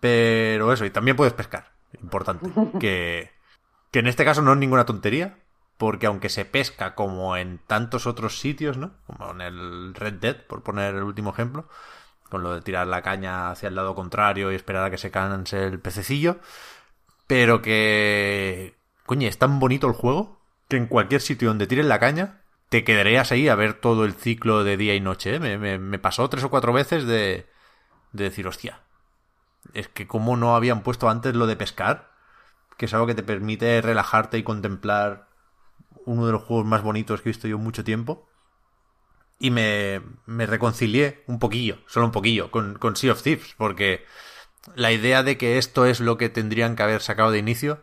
Pero 0.00 0.72
eso, 0.72 0.86
y 0.86 0.90
también 0.90 1.14
puedes 1.14 1.34
pescar. 1.34 1.72
Importante. 2.02 2.50
Que, 2.80 3.30
que 3.90 3.98
en 3.98 4.06
este 4.06 4.24
caso 4.24 4.40
no 4.40 4.54
es 4.54 4.58
ninguna 4.58 4.86
tontería. 4.86 5.36
Porque 5.76 6.06
aunque 6.06 6.30
se 6.30 6.46
pesca 6.46 6.94
como 6.94 7.36
en 7.36 7.58
tantos 7.58 8.06
otros 8.06 8.40
sitios, 8.40 8.78
¿no? 8.78 8.92
Como 9.06 9.32
en 9.32 9.42
el 9.42 9.94
Red 9.94 10.14
Dead, 10.14 10.46
por 10.46 10.62
poner 10.62 10.94
el 10.94 11.02
último 11.02 11.28
ejemplo. 11.28 11.68
Con 12.30 12.42
lo 12.42 12.54
de 12.54 12.62
tirar 12.62 12.86
la 12.86 13.02
caña 13.02 13.50
hacia 13.50 13.68
el 13.68 13.74
lado 13.74 13.94
contrario 13.94 14.50
y 14.50 14.54
esperar 14.54 14.84
a 14.84 14.90
que 14.90 14.96
se 14.96 15.10
canse 15.10 15.62
el 15.62 15.78
pececillo. 15.78 16.38
Pero 17.26 17.60
que... 17.60 18.78
Coño, 19.04 19.28
es 19.28 19.36
tan 19.36 19.60
bonito 19.60 19.88
el 19.88 19.92
juego 19.92 20.36
que 20.68 20.76
en 20.76 20.86
cualquier 20.86 21.20
sitio 21.20 21.48
donde 21.48 21.66
tires 21.66 21.86
la 21.86 22.00
caña, 22.00 22.42
te 22.68 22.84
quedarías 22.84 23.32
ahí 23.32 23.48
a 23.48 23.54
ver 23.54 23.74
todo 23.74 24.04
el 24.04 24.14
ciclo 24.14 24.64
de 24.64 24.76
día 24.76 24.94
y 24.94 25.00
noche. 25.00 25.36
¿eh? 25.36 25.78
Me, 25.78 25.98
pasó 25.98 26.28
tres 26.28 26.44
o 26.44 26.50
cuatro 26.50 26.72
veces 26.72 27.06
de, 27.06 27.46
de 28.12 28.24
decir, 28.24 28.46
hostia, 28.46 28.80
es 29.74 29.88
que 29.88 30.06
como 30.06 30.36
no 30.36 30.56
habían 30.56 30.82
puesto 30.82 31.08
antes 31.08 31.34
lo 31.34 31.46
de 31.46 31.56
pescar, 31.56 32.10
que 32.76 32.86
es 32.86 32.94
algo 32.94 33.06
que 33.06 33.14
te 33.14 33.22
permite 33.22 33.80
relajarte 33.80 34.38
y 34.38 34.42
contemplar 34.42 35.28
uno 36.04 36.26
de 36.26 36.32
los 36.32 36.42
juegos 36.42 36.66
más 36.66 36.82
bonitos 36.82 37.20
que 37.20 37.28
he 37.28 37.32
visto 37.32 37.48
yo 37.48 37.56
en 37.56 37.62
mucho 37.62 37.84
tiempo. 37.84 38.28
Y 39.38 39.50
me, 39.50 40.00
me 40.24 40.46
reconcilié 40.46 41.22
un 41.26 41.38
poquillo, 41.38 41.78
solo 41.86 42.06
un 42.06 42.12
poquillo, 42.12 42.50
con, 42.50 42.78
con 42.78 42.96
Sea 42.96 43.12
of 43.12 43.22
Thieves, 43.22 43.54
porque 43.58 44.06
la 44.74 44.92
idea 44.92 45.22
de 45.22 45.36
que 45.36 45.58
esto 45.58 45.84
es 45.84 46.00
lo 46.00 46.16
que 46.16 46.30
tendrían 46.30 46.74
que 46.74 46.82
haber 46.82 47.02
sacado 47.02 47.30
de 47.30 47.38
inicio, 47.38 47.82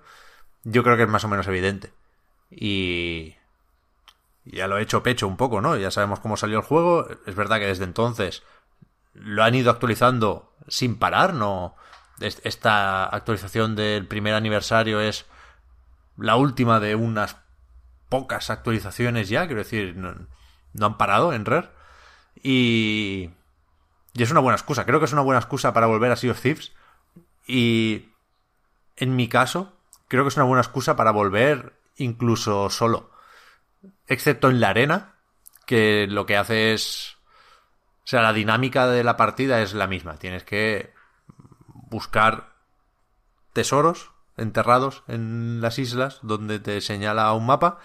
yo 0.63 0.83
creo 0.83 0.97
que 0.97 1.03
es 1.03 1.09
más 1.09 1.23
o 1.23 1.27
menos 1.27 1.47
evidente. 1.47 1.93
Y 2.55 3.35
ya 4.45 4.67
lo 4.67 4.77
he 4.77 4.81
hecho 4.81 5.03
pecho 5.03 5.27
un 5.27 5.37
poco, 5.37 5.61
¿no? 5.61 5.77
Ya 5.77 5.91
sabemos 5.91 6.19
cómo 6.19 6.37
salió 6.37 6.57
el 6.57 6.63
juego. 6.63 7.07
Es 7.25 7.35
verdad 7.35 7.59
que 7.59 7.67
desde 7.67 7.85
entonces 7.85 8.43
lo 9.13 9.43
han 9.43 9.55
ido 9.55 9.71
actualizando 9.71 10.53
sin 10.67 10.97
parar, 10.97 11.33
¿no? 11.33 11.75
Esta 12.19 13.05
actualización 13.05 13.75
del 13.75 14.07
primer 14.07 14.33
aniversario 14.33 15.01
es 15.01 15.25
la 16.17 16.35
última 16.35 16.79
de 16.79 16.95
unas 16.95 17.37
pocas 18.09 18.49
actualizaciones 18.49 19.29
ya, 19.29 19.45
quiero 19.47 19.63
decir, 19.63 19.95
no, 19.95 20.27
han 20.85 20.97
parado 20.97 21.33
en 21.33 21.45
Rare. 21.45 21.69
Y, 22.41 23.31
y 24.13 24.23
es 24.23 24.31
una 24.31 24.39
buena 24.39 24.55
excusa, 24.55 24.85
creo 24.85 24.99
que 24.99 25.05
es 25.05 25.13
una 25.13 25.21
buena 25.21 25.39
excusa 25.39 25.73
para 25.73 25.87
volver 25.87 26.11
a 26.11 26.15
Sea 26.15 26.31
of 26.31 26.41
Thieves. 26.41 26.73
Y 27.47 28.09
en 28.95 29.15
mi 29.15 29.27
caso, 29.27 29.73
creo 30.07 30.23
que 30.23 30.29
es 30.29 30.35
una 30.35 30.45
buena 30.45 30.61
excusa 30.61 30.95
para 30.95 31.11
volver 31.11 31.73
incluso 31.97 32.69
solo. 32.69 33.11
Excepto 34.07 34.49
en 34.49 34.59
la 34.59 34.69
arena, 34.69 35.15
que 35.65 36.07
lo 36.07 36.25
que 36.25 36.37
hace 36.37 36.73
es... 36.73 37.17
O 38.03 38.07
sea, 38.07 38.21
la 38.21 38.33
dinámica 38.33 38.87
de 38.87 39.03
la 39.03 39.15
partida 39.15 39.61
es 39.61 39.73
la 39.73 39.87
misma. 39.87 40.17
Tienes 40.17 40.43
que 40.43 40.93
buscar 41.67 42.53
tesoros 43.53 44.11
enterrados 44.35 45.03
en 45.07 45.61
las 45.61 45.79
islas 45.79 46.19
donde 46.21 46.59
te 46.59 46.81
señala 46.81 47.31
un 47.33 47.45
mapa 47.45 47.79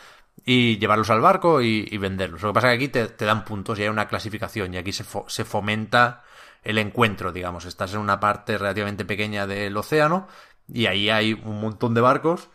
y 0.45 0.79
llevarlos 0.79 1.11
al 1.11 1.21
barco 1.21 1.61
y, 1.61 1.97
venderlos. 1.99 2.43
Lo 2.43 2.49
que 2.49 2.55
pasa 2.55 2.73
es 2.73 2.79
que 2.79 2.85
aquí 2.85 3.09
te, 3.17 3.25
dan 3.25 3.45
puntos 3.45 3.79
y 3.79 3.83
hay 3.83 3.89
una 3.89 4.09
clasificación 4.09 4.75
y 4.75 4.79
aquí 4.79 4.93
se, 4.93 5.05
se 5.27 5.45
fomenta 5.45 6.25
el 6.63 6.79
encuentro, 6.79 7.33
digamos. 7.33 7.65
Estás 7.65 7.95
en 7.95 8.01
una 8.01 8.19
parte 8.19 8.59
relativamente 8.59 9.05
pequeña 9.05 9.47
del 9.47 9.77
océano 9.77 10.27
y 10.67 10.87
ahí 10.87 11.11
hay 11.11 11.35
un 11.35 11.61
montón 11.61 11.95
de 11.95 12.01
barcos 12.01 12.49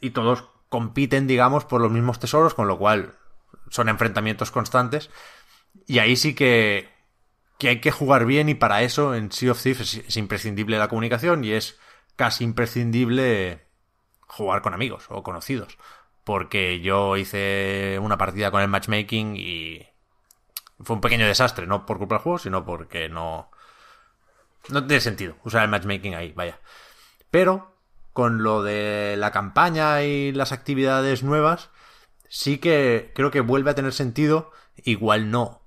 y 0.00 0.10
todos 0.10 0.44
compiten, 0.68 1.26
digamos, 1.26 1.64
por 1.64 1.80
los 1.80 1.90
mismos 1.90 2.18
tesoros, 2.18 2.54
con 2.54 2.68
lo 2.68 2.78
cual 2.78 3.14
son 3.70 3.88
enfrentamientos 3.88 4.50
constantes. 4.50 5.10
Y 5.86 5.98
ahí 5.98 6.16
sí 6.16 6.34
que, 6.34 6.88
que 7.58 7.68
hay 7.68 7.80
que 7.80 7.90
jugar 7.90 8.26
bien 8.26 8.48
y 8.48 8.54
para 8.54 8.82
eso 8.82 9.14
en 9.14 9.32
Sea 9.32 9.52
of 9.52 9.62
Thieves 9.62 9.94
es, 9.94 10.16
imprescindible 10.16 10.78
la 10.78 10.88
comunicación 10.88 11.44
y 11.44 11.52
es 11.52 11.78
casi 12.16 12.44
imprescindible 12.44 13.66
jugar 14.26 14.62
con 14.62 14.74
amigos 14.74 15.06
o 15.08 15.22
conocidos. 15.22 15.78
Porque 16.24 16.80
yo 16.80 17.16
hice 17.16 17.98
una 18.00 18.18
partida 18.18 18.50
con 18.50 18.60
el 18.60 18.68
matchmaking 18.68 19.36
y 19.36 19.86
fue 20.80 20.96
un 20.96 21.00
pequeño 21.00 21.26
desastre, 21.26 21.66
no 21.66 21.86
por 21.86 21.98
culpa 21.98 22.16
del 22.16 22.22
juego, 22.22 22.38
sino 22.38 22.64
porque 22.64 23.08
no... 23.08 23.50
No 24.68 24.84
tiene 24.84 25.00
sentido 25.00 25.36
usar 25.44 25.62
el 25.62 25.70
matchmaking 25.70 26.16
ahí, 26.16 26.32
vaya. 26.32 26.58
Pero 27.30 27.75
con 28.16 28.42
lo 28.42 28.62
de 28.62 29.14
la 29.18 29.30
campaña 29.30 30.02
y 30.02 30.32
las 30.32 30.50
actividades 30.50 31.22
nuevas, 31.22 31.68
sí 32.30 32.56
que 32.56 33.12
creo 33.14 33.30
que 33.30 33.42
vuelve 33.42 33.72
a 33.72 33.74
tener 33.74 33.92
sentido, 33.92 34.52
igual 34.84 35.30
no 35.30 35.60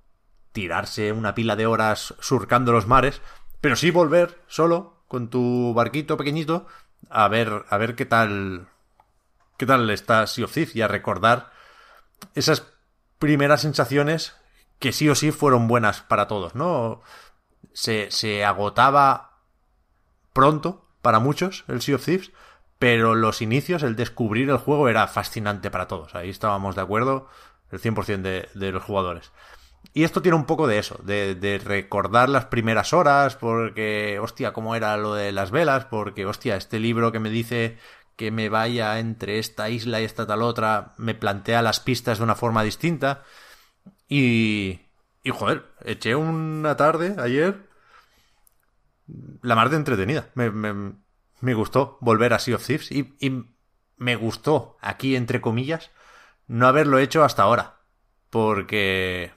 tirarse 0.52 1.12
una 1.12 1.36
pila 1.36 1.56
de 1.56 1.68
horas 1.68 2.16
surcando 2.20 2.72
los 2.72 2.88
mares, 2.88 3.22
pero 3.62 3.76
sí 3.76 3.92
volver 3.92 4.42
solo 4.48 5.04
con 5.08 5.30
tu 5.30 5.76
barquito 5.76 6.18
pequeñito 6.18 6.66
a 7.12 7.28
ver 7.28 7.66
a 7.70 7.78
ver 7.78 7.94
qué 7.94 8.08
tal 8.08 8.68
qué 9.58 9.68
tal 9.68 9.88
está 9.92 10.26
Sea 10.26 10.46
of 10.46 10.52
Thieves 10.52 10.76
y 10.76 10.82
a 10.82 10.88
recordar 10.88 11.52
esas 12.34 12.64
primeras 13.20 13.62
sensaciones 13.62 14.36
que 14.80 14.92
sí 14.92 15.08
o 15.08 15.14
sí 15.14 15.32
fueron 15.32 15.68
buenas 15.68 16.02
para 16.02 16.28
todos, 16.28 16.56
¿no? 16.56 17.04
Se, 17.74 18.10
se 18.10 18.44
agotaba 18.44 19.38
pronto 20.34 20.89
para 21.02 21.20
muchos 21.20 21.66
el 21.68 21.82
Sea 21.82 21.96
of 21.96 22.06
Thieves, 22.06 22.32
pero 22.78 23.16
los 23.16 23.42
inicios, 23.42 23.84
el 23.84 23.96
descubrir 23.96 24.50
el 24.50 24.58
juego 24.58 24.90
era 24.90 25.08
fascinante 25.08 25.70
para 25.70 25.88
todos. 25.88 26.16
Ahí 26.16 26.30
estábamos 26.30 26.76
de 26.76 26.82
acuerdo 26.82 27.28
el 27.72 27.82
100% 27.82 28.22
de, 28.22 28.50
de 28.54 28.72
los 28.72 28.84
jugadores. 28.84 29.32
Y 29.94 30.04
esto 30.04 30.22
tiene 30.22 30.38
un 30.38 30.46
poco 30.46 30.68
de 30.68 30.78
eso, 30.78 31.00
de, 31.04 31.62
recordar 31.64 32.30
las 32.30 32.46
primeras 32.46 32.94
horas, 32.94 33.36
porque, 33.36 34.20
hostia, 34.20 34.54
cómo 34.54 34.76
era 34.76 34.96
lo 34.98 35.16
de 35.16 35.32
las 35.32 35.52
velas, 35.52 35.86
porque, 35.86 36.26
hostia, 36.26 36.56
este 36.58 36.80
libro 36.80 37.12
que 37.12 37.20
me 37.20 37.30
dice 37.30 37.78
que 38.16 38.32
me 38.32 38.50
vaya 38.50 39.00
entre 39.00 39.40
esta 39.40 39.70
isla 39.70 40.02
y 40.02 40.04
esta 40.06 40.28
tal 40.28 40.44
otra, 40.44 40.94
me 40.98 41.16
plantea 41.16 41.62
las 41.62 41.80
pistas 41.80 42.20
de 42.20 42.24
una 42.26 42.36
forma 42.36 42.64
distinta. 42.64 43.24
Y, 44.08 44.82
y 45.24 45.32
joder, 45.32 45.66
eché 45.84 46.16
una 46.16 46.76
tarde 46.78 47.16
ayer 47.20 47.69
la 49.42 49.56
mar 49.56 49.70
de 49.70 49.78
entretenida. 49.78 50.30
Me, 50.36 50.52
me, 50.52 50.94
me, 51.42 51.54
gustó 51.54 51.98
volver 52.02 52.34
a 52.34 52.40
Sea 52.40 52.56
of 52.56 52.66
Thieves 52.66 52.92
y, 52.92 53.16
y 53.20 53.46
me 53.98 54.16
gustó, 54.16 54.78
aquí 54.82 55.16
entre 55.16 55.42
comillas, 55.42 55.92
no 56.48 56.68
haberlo 56.68 57.00
hecho 57.00 57.24
hasta 57.24 57.44
ahora. 57.44 57.80
Porque 58.30 59.32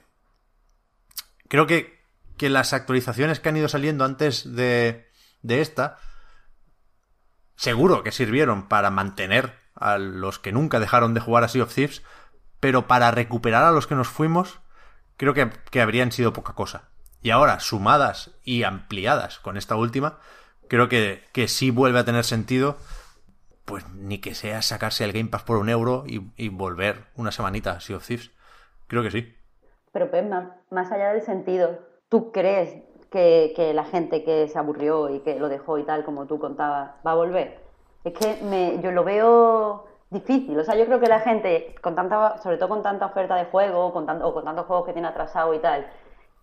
creo 1.48 1.66
que, 1.66 2.00
que 2.36 2.50
las 2.50 2.72
actualizaciones 2.72 3.40
que 3.40 3.48
han 3.48 3.56
ido 3.56 3.68
saliendo 3.68 4.04
antes 4.04 4.54
de, 4.54 5.08
de 5.42 5.60
esta, 5.60 5.98
seguro 7.56 8.02
que 8.02 8.12
sirvieron 8.12 8.68
para 8.68 8.90
mantener 8.90 9.58
a 9.74 9.98
los 9.98 10.38
que 10.38 10.52
nunca 10.52 10.80
dejaron 10.80 11.14
de 11.14 11.20
jugar 11.20 11.44
a 11.44 11.48
Sea 11.48 11.64
of 11.64 11.74
Thieves, 11.74 12.02
pero 12.60 12.86
para 12.86 13.10
recuperar 13.10 13.64
a 13.64 13.72
los 13.72 13.86
que 13.86 13.94
nos 13.94 14.08
fuimos, 14.08 14.60
creo 15.16 15.34
que, 15.34 15.50
que 15.70 15.80
habrían 15.80 16.12
sido 16.12 16.32
poca 16.32 16.54
cosa. 16.54 16.91
Y 17.22 17.30
ahora, 17.30 17.60
sumadas 17.60 18.32
y 18.44 18.64
ampliadas 18.64 19.38
con 19.38 19.56
esta 19.56 19.76
última, 19.76 20.18
creo 20.68 20.88
que, 20.88 21.22
que 21.32 21.48
sí 21.48 21.70
vuelve 21.70 22.00
a 22.00 22.04
tener 22.04 22.24
sentido, 22.24 22.76
pues 23.64 23.88
ni 23.94 24.18
que 24.18 24.34
sea 24.34 24.60
sacarse 24.62 25.04
el 25.04 25.12
Game 25.12 25.28
Pass 25.28 25.44
por 25.44 25.58
un 25.58 25.68
euro 25.68 26.04
y, 26.06 26.48
volver 26.48 27.04
una 27.16 27.30
semanita 27.30 27.72
a 27.72 27.80
Sea 27.80 27.96
of. 27.96 28.08
Creo 28.88 29.02
que 29.02 29.10
sí. 29.10 29.34
Pero 29.92 30.10
pues, 30.10 30.24
más 30.70 30.90
allá 30.90 31.12
del 31.12 31.22
sentido, 31.22 31.78
¿tú 32.08 32.32
crees 32.32 32.82
que, 33.10 33.52
que, 33.54 33.72
la 33.72 33.84
gente 33.84 34.24
que 34.24 34.48
se 34.48 34.58
aburrió 34.58 35.14
y 35.14 35.20
que 35.20 35.38
lo 35.38 35.48
dejó 35.48 35.78
y 35.78 35.84
tal, 35.84 36.04
como 36.04 36.26
tú 36.26 36.38
contabas, 36.38 36.92
va 37.06 37.12
a 37.12 37.16
volver? 37.16 37.60
Es 38.04 38.14
que 38.14 38.42
me, 38.42 38.80
yo 38.82 38.90
lo 38.90 39.04
veo 39.04 39.86
difícil. 40.10 40.58
O 40.58 40.64
sea, 40.64 40.74
yo 40.76 40.86
creo 40.86 41.00
que 41.00 41.06
la 41.08 41.20
gente, 41.20 41.74
con 41.80 41.94
tanta, 41.94 42.38
sobre 42.38 42.58
todo 42.58 42.68
con 42.68 42.82
tanta 42.82 43.06
oferta 43.06 43.36
de 43.36 43.46
juego, 43.46 43.92
con 43.92 44.06
tanto, 44.06 44.28
o 44.28 44.34
con 44.34 44.44
tantos 44.44 44.66
juegos 44.66 44.86
que 44.86 44.92
tiene 44.92 45.08
atrasado 45.08 45.54
y 45.54 45.58
tal, 45.58 45.86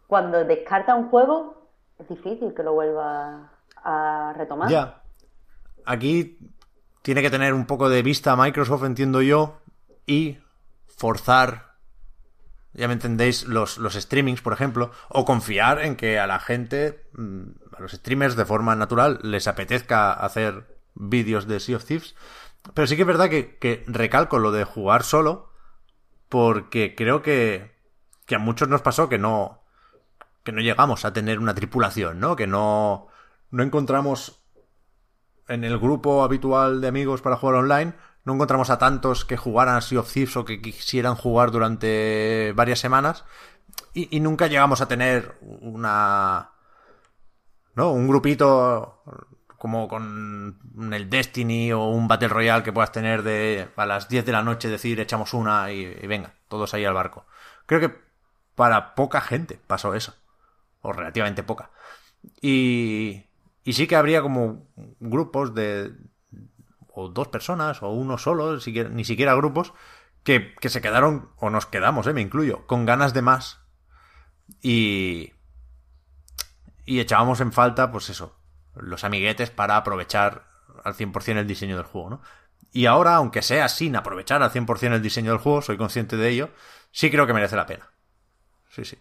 cuando 0.10 0.44
descarta 0.44 0.96
un 0.96 1.08
juego, 1.08 1.70
es 2.00 2.10
difícil 2.10 2.56
que 2.56 2.64
lo 2.64 2.74
vuelva 2.74 3.52
a 3.76 4.34
retomar. 4.36 4.68
Ya. 4.68 5.04
Aquí 5.86 6.40
tiene 7.04 7.22
que 7.22 7.30
tener 7.30 7.54
un 7.54 7.68
poco 7.68 7.90
de 7.90 8.02
vista 8.02 8.36
Microsoft, 8.36 8.86
entiendo 8.86 9.22
yo, 9.22 9.60
y 10.08 10.40
forzar, 10.88 11.76
ya 12.74 12.88
me 12.88 12.94
entendéis, 12.94 13.46
los, 13.46 13.78
los 13.78 13.94
streamings, 13.94 14.42
por 14.42 14.52
ejemplo, 14.52 14.90
o 15.10 15.26
confiar 15.26 15.80
en 15.80 15.96
que 15.96 16.18
a 16.18 16.26
la 16.26 16.40
gente, 16.40 17.08
mm, 17.14 17.44
a 17.78 17.80
los 17.80 17.92
streamers 17.92 18.36
de 18.36 18.46
forma 18.46 18.76
natural, 18.76 19.20
les 19.22 19.48
apetezca 19.48 20.12
hacer 20.12 20.80
vídeos 20.96 21.48
de 21.48 21.60
Sea 21.60 21.78
of 21.78 21.86
Thieves. 21.86 22.16
Pero 22.74 22.88
sí 22.88 22.96
que 22.96 23.04
es 23.04 23.08
verdad 23.08 23.30
que, 23.30 23.60
que 23.60 23.84
recalco 23.86 24.40
lo 24.40 24.52
de 24.52 24.64
jugar 24.64 25.04
solo, 25.04 25.52
porque 26.30 26.96
creo 26.96 27.22
que, 27.22 27.78
que 28.26 28.34
a 28.34 28.40
muchos 28.40 28.68
nos 28.70 28.82
pasó 28.82 29.08
que 29.08 29.20
no, 29.20 29.59
que 30.50 30.56
no 30.56 30.62
llegamos 30.62 31.06
a 31.06 31.14
tener 31.14 31.38
una 31.38 31.54
tripulación, 31.54 32.20
¿no? 32.20 32.36
Que 32.36 32.48
no, 32.48 33.08
no 33.52 33.62
encontramos 33.62 34.42
en 35.48 35.64
el 35.64 35.78
grupo 35.78 36.24
habitual 36.24 36.82
de 36.82 36.88
amigos 36.88 37.22
para 37.22 37.36
jugar 37.36 37.58
online, 37.58 37.94
no 38.26 38.34
encontramos 38.34 38.72
a 38.72 38.80
tantos 38.80 39.26
que 39.26 39.38
jugaran 39.38 39.76
a 39.76 39.82
Sea 39.82 40.02
Thieves 40.02 40.36
o 40.38 40.46
que 40.46 40.60
quisieran 40.60 41.14
jugar 41.14 41.52
durante 41.52 42.52
varias 42.56 42.80
semanas 42.80 43.26
y, 43.94 44.16
y 44.16 44.22
nunca 44.22 44.48
llegamos 44.48 44.82
a 44.82 44.88
tener 44.88 45.38
una... 45.42 46.50
¿no? 47.76 47.92
Un 47.92 48.08
grupito 48.08 49.04
como 49.60 49.88
con 49.88 50.92
el 50.92 51.10
Destiny 51.12 51.74
o 51.74 51.90
un 51.90 52.08
Battle 52.08 52.30
Royale 52.30 52.64
que 52.64 52.74
puedas 52.74 52.92
tener 52.92 53.22
de 53.22 53.70
a 53.76 53.86
las 53.86 54.10
10 54.10 54.26
de 54.26 54.32
la 54.32 54.42
noche 54.42 54.68
decir 54.68 55.00
echamos 55.00 55.36
una 55.36 55.72
y, 55.72 55.82
y 55.82 56.08
venga, 56.08 56.34
todos 56.48 56.74
ahí 56.74 56.86
al 56.86 56.96
barco. 56.96 57.28
Creo 57.68 57.80
que 57.80 57.94
para 58.56 58.96
poca 58.96 59.22
gente 59.22 59.60
pasó 59.68 59.94
eso 59.94 60.19
o 60.82 60.94
relativamente 60.94 61.44
poca. 61.44 61.72
Y, 62.42 63.24
y 63.64 63.74
sí 63.74 63.88
que 63.88 63.96
habría 63.96 64.22
como 64.22 64.68
grupos 65.00 65.54
de 65.54 65.92
o 66.94 67.10
dos 67.10 67.28
personas 67.30 67.82
o 67.82 67.90
uno 67.90 68.18
solo, 68.18 68.58
ni 68.92 69.06
siquiera 69.06 69.36
grupos, 69.36 69.74
que, 70.24 70.54
que 70.56 70.70
se 70.70 70.82
quedaron, 70.82 71.30
o 71.38 71.50
nos 71.50 71.66
quedamos, 71.66 72.08
eh, 72.08 72.14
me 72.14 72.22
incluyo, 72.22 72.68
con 72.68 72.86
ganas 72.86 73.14
de 73.14 73.22
más. 73.22 73.60
Y, 74.62 75.34
y 76.86 77.00
echábamos 77.00 77.40
en 77.40 77.54
falta, 77.54 77.92
pues 77.92 78.10
eso, 78.10 78.36
los 78.76 79.04
amiguetes 79.04 79.50
para 79.50 79.78
aprovechar 79.78 80.48
al 80.84 80.96
100% 80.96 81.38
el 81.38 81.48
diseño 81.48 81.78
del 81.78 81.86
juego, 81.86 82.10
¿no? 82.10 82.22
Y 82.72 82.86
ahora, 82.86 83.16
aunque 83.16 83.42
sea 83.42 83.68
sin 83.68 83.96
aprovechar 83.96 84.44
al 84.44 84.52
100% 84.52 84.96
el 84.96 85.02
diseño 85.02 85.32
del 85.32 85.40
juego, 85.40 85.62
soy 85.62 85.78
consciente 85.78 86.18
de 86.18 86.30
ello, 86.30 86.50
sí 86.92 87.10
creo 87.10 87.26
que 87.26 87.34
merece 87.34 87.56
la 87.56 87.66
pena. 87.66 87.90
Sí, 88.70 88.86
sí. 88.86 88.98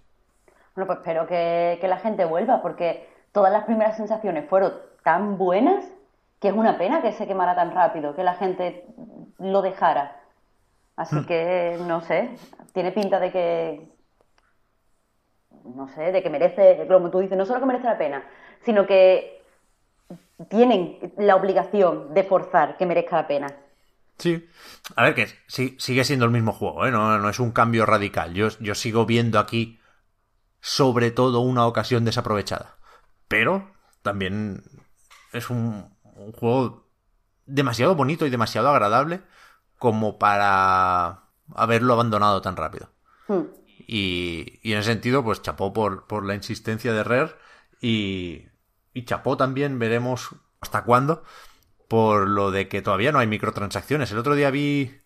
Bueno, 0.79 0.87
pues 0.87 1.01
espero 1.01 1.27
que, 1.27 1.77
que, 1.81 1.89
la 1.89 1.99
gente 1.99 2.25
vuelva, 2.25 2.63
porque 2.63 3.09
todas 3.33 3.51
las 3.51 3.65
primeras 3.65 3.97
sensaciones 3.97 4.49
fueron 4.49 4.75
tan 5.03 5.37
buenas 5.37 5.85
que 6.39 6.47
es 6.47 6.55
una 6.55 6.79
pena 6.79 7.03
que 7.03 7.11
se 7.11 7.27
quemara 7.27 7.57
tan 7.57 7.73
rápido, 7.73 8.15
que 8.15 8.23
la 8.23 8.35
gente 8.35 8.87
lo 9.41 9.61
dejara. 9.61 10.21
Así 10.95 11.17
hmm. 11.17 11.25
que, 11.25 11.79
no 11.85 12.01
sé, 12.03 12.31
tiene 12.73 12.93
pinta 12.93 13.19
de 13.19 13.33
que, 13.33 13.89
no 15.65 15.89
sé, 15.89 16.13
de 16.13 16.23
que 16.23 16.31
merece, 16.31 16.87
como 16.87 17.11
tú 17.11 17.19
dices, 17.19 17.37
no 17.37 17.45
solo 17.45 17.59
que 17.59 17.67
merece 17.67 17.87
la 17.87 17.99
pena, 17.99 18.23
sino 18.65 18.87
que 18.87 19.43
tienen 20.49 21.13
la 21.17 21.35
obligación 21.35 22.15
de 22.15 22.23
forzar 22.23 22.77
que 22.77 22.87
merezca 22.87 23.17
la 23.17 23.27
pena. 23.27 23.49
Sí. 24.19 24.49
A 24.95 25.03
ver, 25.03 25.17
que 25.17 25.27
sí, 25.49 25.75
sigue 25.81 26.05
siendo 26.05 26.25
el 26.25 26.31
mismo 26.31 26.53
juego, 26.53 26.87
¿eh? 26.87 26.93
no, 26.93 27.19
no 27.19 27.29
es 27.29 27.41
un 27.41 27.51
cambio 27.51 27.85
radical. 27.85 28.33
Yo, 28.33 28.47
yo 28.61 28.77
sigo 28.77 29.07
viendo 29.07 29.41
aquí 29.41 29.78
sobre 30.61 31.11
todo 31.11 31.41
una 31.41 31.67
ocasión 31.67 32.05
desaprovechada. 32.05 32.77
Pero 33.29 33.71
también 34.03 34.63
es 35.33 35.51
un, 35.51 35.95
un 36.03 36.33
juego 36.33 36.89
demasiado 37.47 37.95
bonito 37.95 38.27
y 38.27 38.31
demasiado 38.31 38.69
agradable 38.69 39.23
como 39.79 40.19
para 40.19 41.25
haberlo 41.55 41.95
abandonado 41.95 42.43
tan 42.43 42.57
rápido. 42.57 42.91
Hmm. 43.27 43.45
Y, 43.87 44.59
y 44.63 44.73
en 44.73 44.81
ese 44.81 44.91
sentido, 44.91 45.25
pues 45.25 45.41
chapó 45.41 45.73
por, 45.73 46.07
por 46.07 46.25
la 46.27 46.35
insistencia 46.35 46.93
de 46.93 47.05
Rare 47.05 47.37
y, 47.81 48.47
y 48.93 49.05
chapó 49.05 49.37
también, 49.37 49.79
veremos 49.79 50.31
hasta 50.61 50.85
cuándo, 50.85 51.23
por 51.89 52.29
lo 52.29 52.51
de 52.51 52.69
que 52.69 52.83
todavía 52.83 53.13
no 53.13 53.19
hay 53.19 53.27
microtransacciones. 53.27 54.11
El 54.11 54.19
otro 54.19 54.35
día 54.35 54.51
vi 54.51 55.01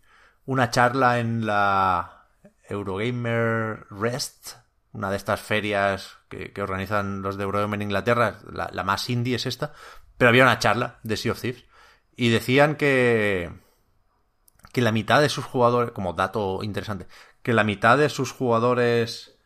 una 0.47 0.71
charla 0.71 1.21
en 1.21 1.47
la 1.47 2.27
Eurogamer 2.69 3.87
Rest, 3.91 4.57
una 4.93 5.11
de 5.11 5.17
estas 5.17 5.41
ferias 5.41 6.19
que, 6.29 6.53
organizan 6.63 7.23
los 7.23 7.37
de 7.37 7.45
Eurogamer 7.45 7.79
en 7.79 7.83
Inglaterra, 7.89 8.39
la, 8.51 8.71
la, 8.73 8.85
más 8.85 9.09
indie 9.11 9.37
es 9.37 9.47
esta, 9.47 9.73
pero 10.19 10.29
había 10.29 10.45
una 10.45 10.59
charla 10.59 10.99
de 11.03 11.17
Sea 11.17 11.33
of 11.33 11.41
Thieves 11.41 11.65
y 12.17 12.29
decían 12.29 12.77
que 12.77 13.51
que 14.73 14.81
la 14.81 14.93
mitad 14.93 15.21
de 15.21 15.29
sus 15.29 15.45
jugadores, 15.45 15.93
como 15.93 16.15
dato 16.15 16.61
interesante, 16.63 17.07
que 17.43 17.53
la 17.53 17.63
mitad 17.63 17.99
de 17.99 18.09
sus 18.09 18.33
jugadores 18.33 19.37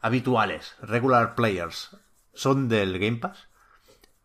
habituales, 0.00 0.76
regular 0.82 1.34
players, 1.34 1.96
son 2.34 2.68
del 2.68 2.98
Game 2.98 3.16
Pass, 3.16 3.48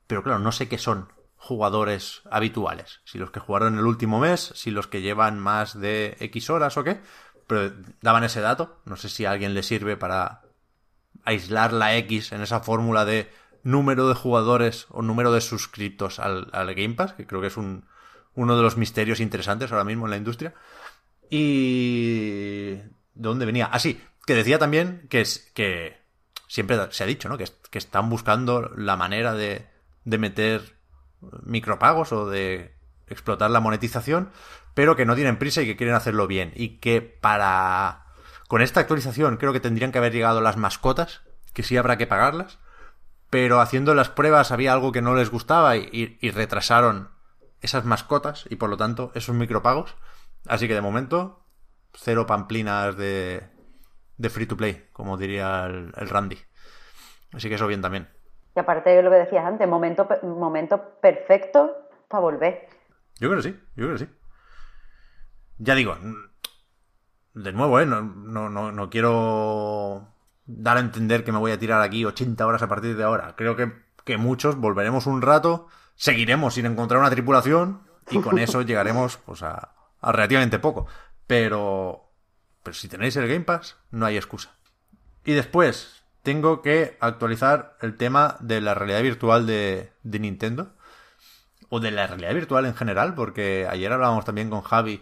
pero 0.06 0.22
claro, 0.22 0.40
no 0.40 0.52
sé 0.52 0.68
qué 0.68 0.78
son 0.78 1.12
jugadores 1.38 2.22
habituales, 2.30 3.02
si 3.06 3.18
los 3.18 3.32
que 3.32 3.40
jugaron 3.40 3.80
el 3.80 3.86
último 3.86 4.20
mes, 4.20 4.52
si 4.56 4.70
los 4.70 4.88
que 4.88 5.02
llevan 5.02 5.40
más 5.40 5.80
de 5.80 6.16
X 6.20 6.50
horas 6.50 6.78
o 6.78 6.84
qué, 6.84 7.02
pero 7.48 7.74
daban 8.02 8.24
ese 8.24 8.42
dato, 8.42 8.82
no 8.86 8.98
sé 8.98 9.10
si 9.10 9.26
a 9.26 9.32
alguien 9.32 9.54
le 9.54 9.64
sirve 9.64 9.98
para 9.98 10.43
aislar 11.26 11.74
la 11.74 11.96
X 11.98 12.32
en 12.32 12.42
esa 12.42 12.60
fórmula 12.60 13.06
de 13.06 13.30
número 13.64 14.08
de 14.08 14.16
jugadores 14.16 14.88
o 14.90 15.02
número 15.02 15.32
de 15.32 15.42
suscriptos 15.42 16.20
al, 16.20 16.50
Game 16.76 16.96
Pass, 16.96 17.14
que 17.14 17.26
creo 17.26 17.42
que 17.42 17.48
es 17.48 17.58
un, 17.58 17.86
uno 18.36 18.58
de 18.58 18.64
los 18.64 18.78
misterios 18.78 19.20
interesantes 19.20 19.72
ahora 19.72 19.86
mismo 19.86 20.06
en 20.06 20.12
la 20.12 20.18
industria. 20.18 20.54
Y... 21.30 22.76
¿De 23.16 23.30
dónde 23.30 23.46
venía? 23.46 23.70
Ah, 23.72 23.80
sí, 23.80 24.02
que 24.26 24.34
decía 24.34 24.60
también 24.60 25.06
que, 25.10 25.22
es, 25.22 25.52
que 25.54 25.98
siempre 26.48 26.78
se 26.92 27.04
ha 27.04 27.08
dicho, 27.08 27.30
¿no? 27.30 27.38
Que, 27.38 27.46
que 27.70 27.78
están 27.78 28.10
buscando 28.10 28.72
la 28.76 28.98
manera 28.98 29.34
de, 29.34 29.68
de 30.04 30.18
meter 30.18 30.78
micropagos 31.44 32.12
o 32.12 32.30
de 32.30 32.76
explotar 33.08 33.52
la 33.52 33.60
monetización, 33.60 34.32
pero 34.74 34.96
que 34.96 35.06
no 35.06 35.16
tienen 35.16 35.38
prisa 35.38 35.62
y 35.62 35.66
que 35.66 35.76
quieren 35.76 35.96
hacerlo 35.96 36.28
bien. 36.28 36.52
Y 36.56 36.80
que 36.80 37.02
para... 37.02 38.03
Con 38.48 38.62
esta 38.62 38.80
actualización 38.80 39.38
creo 39.38 39.54
que 39.54 39.60
tendrían 39.60 39.92
que 39.92 39.98
haber 39.98 40.14
llegado 40.14 40.42
las 40.42 40.58
mascotas, 40.58 41.22
que 41.54 41.64
sí 41.64 41.78
habrá 41.78 41.98
que 41.98 42.08
pagarlas, 42.08 42.60
pero 43.30 43.60
haciendo 43.60 43.96
las 43.96 44.10
pruebas 44.10 44.52
había 44.52 44.74
algo 44.74 44.92
que 44.92 45.02
no 45.02 45.16
les 45.16 45.30
gustaba 45.32 45.76
y, 45.76 45.90
y, 45.92 46.18
y 46.22 46.32
retrasaron 46.32 47.10
esas 47.62 47.86
mascotas 47.86 48.46
y 48.50 48.58
por 48.58 48.70
lo 48.70 48.78
tanto 48.78 49.12
esos 49.16 49.36
micropagos. 49.36 49.96
Así 50.48 50.68
que 50.68 50.76
de 50.76 50.82
momento, 50.82 51.44
cero 51.94 52.26
pamplinas 52.28 52.96
de, 52.98 53.44
de 54.18 54.30
free 54.30 54.46
to 54.46 54.58
play, 54.58 54.88
como 54.92 55.18
diría 55.18 55.66
el, 55.66 55.94
el, 55.96 56.10
Randy. 56.10 56.38
Así 57.34 57.50
que 57.50 57.56
eso 57.56 57.68
bien 57.68 57.82
también. 57.82 58.10
Y 58.56 58.60
aparte 58.60 58.92
de 58.92 59.02
lo 59.02 59.10
que 59.10 59.18
decías 59.18 59.46
antes, 59.46 59.68
momento, 59.68 60.08
momento 60.22 61.00
perfecto 61.02 61.90
para 62.08 62.22
volver. 62.22 62.68
Yo 63.20 63.30
creo 63.30 63.42
que 63.42 63.50
sí, 63.50 63.60
yo 63.76 63.86
creo 63.86 63.94
que 63.94 64.06
sí. 64.06 64.10
Ya 65.58 65.76
digo, 65.76 65.98
de 67.34 67.52
nuevo, 67.52 67.80
¿eh? 67.80 67.86
no, 67.86 68.02
no, 68.02 68.50
no, 68.50 68.72
no 68.72 68.90
quiero 68.90 70.10
dar 70.46 70.78
a 70.78 70.82
entender 70.82 71.24
que 71.24 71.32
me 71.32 71.40
voy 71.40 71.52
a 71.52 71.60
tirar 71.60 71.82
aquí 71.82 72.06
80 72.06 72.46
horas 72.46 72.62
a 72.62 72.68
partir 72.68 72.96
de 72.96 73.04
ahora. 73.04 73.36
Creo 73.36 73.56
que, 73.56 73.72
que 74.04 74.18
muchos 74.18 74.58
volveremos 74.58 75.08
un 75.08 75.22
rato 75.22 75.68
seguiremos 75.96 76.56
sin 76.56 76.66
encontrar 76.66 77.00
una 77.00 77.10
tripulación 77.10 77.82
y 78.10 78.20
con 78.20 78.40
eso 78.40 78.62
llegaremos 78.64 79.18
pues 79.18 79.44
a, 79.44 79.74
a, 80.02 80.12
relativamente 80.12 80.60
poco. 80.60 80.88
Pero, 81.28 82.12
pero 82.64 82.74
si 82.74 82.88
tenéis 82.88 83.16
el 83.16 83.28
Game 83.28 83.46
Pass, 83.46 83.78
no 83.92 84.06
hay 84.06 84.18
excusa. 84.18 84.56
Y 85.26 85.34
después, 85.34 86.04
tengo 86.22 86.62
que 86.62 86.98
actualizar 87.00 87.78
el 87.82 87.96
tema 87.96 88.38
de 88.40 88.62
la 88.62 88.74
realidad 88.74 89.02
virtual 89.02 89.46
de, 89.46 89.94
de 90.04 90.20
Nintendo. 90.20 90.74
O 91.70 91.80
de 91.80 91.92
la 91.92 92.06
realidad 92.06 92.36
virtual 92.36 92.66
en 92.68 92.76
general, 92.76 93.16
porque 93.16 93.66
ayer 93.68 93.92
hablábamos 93.92 94.26
también 94.26 94.52
con 94.52 94.62
Javi 94.62 95.02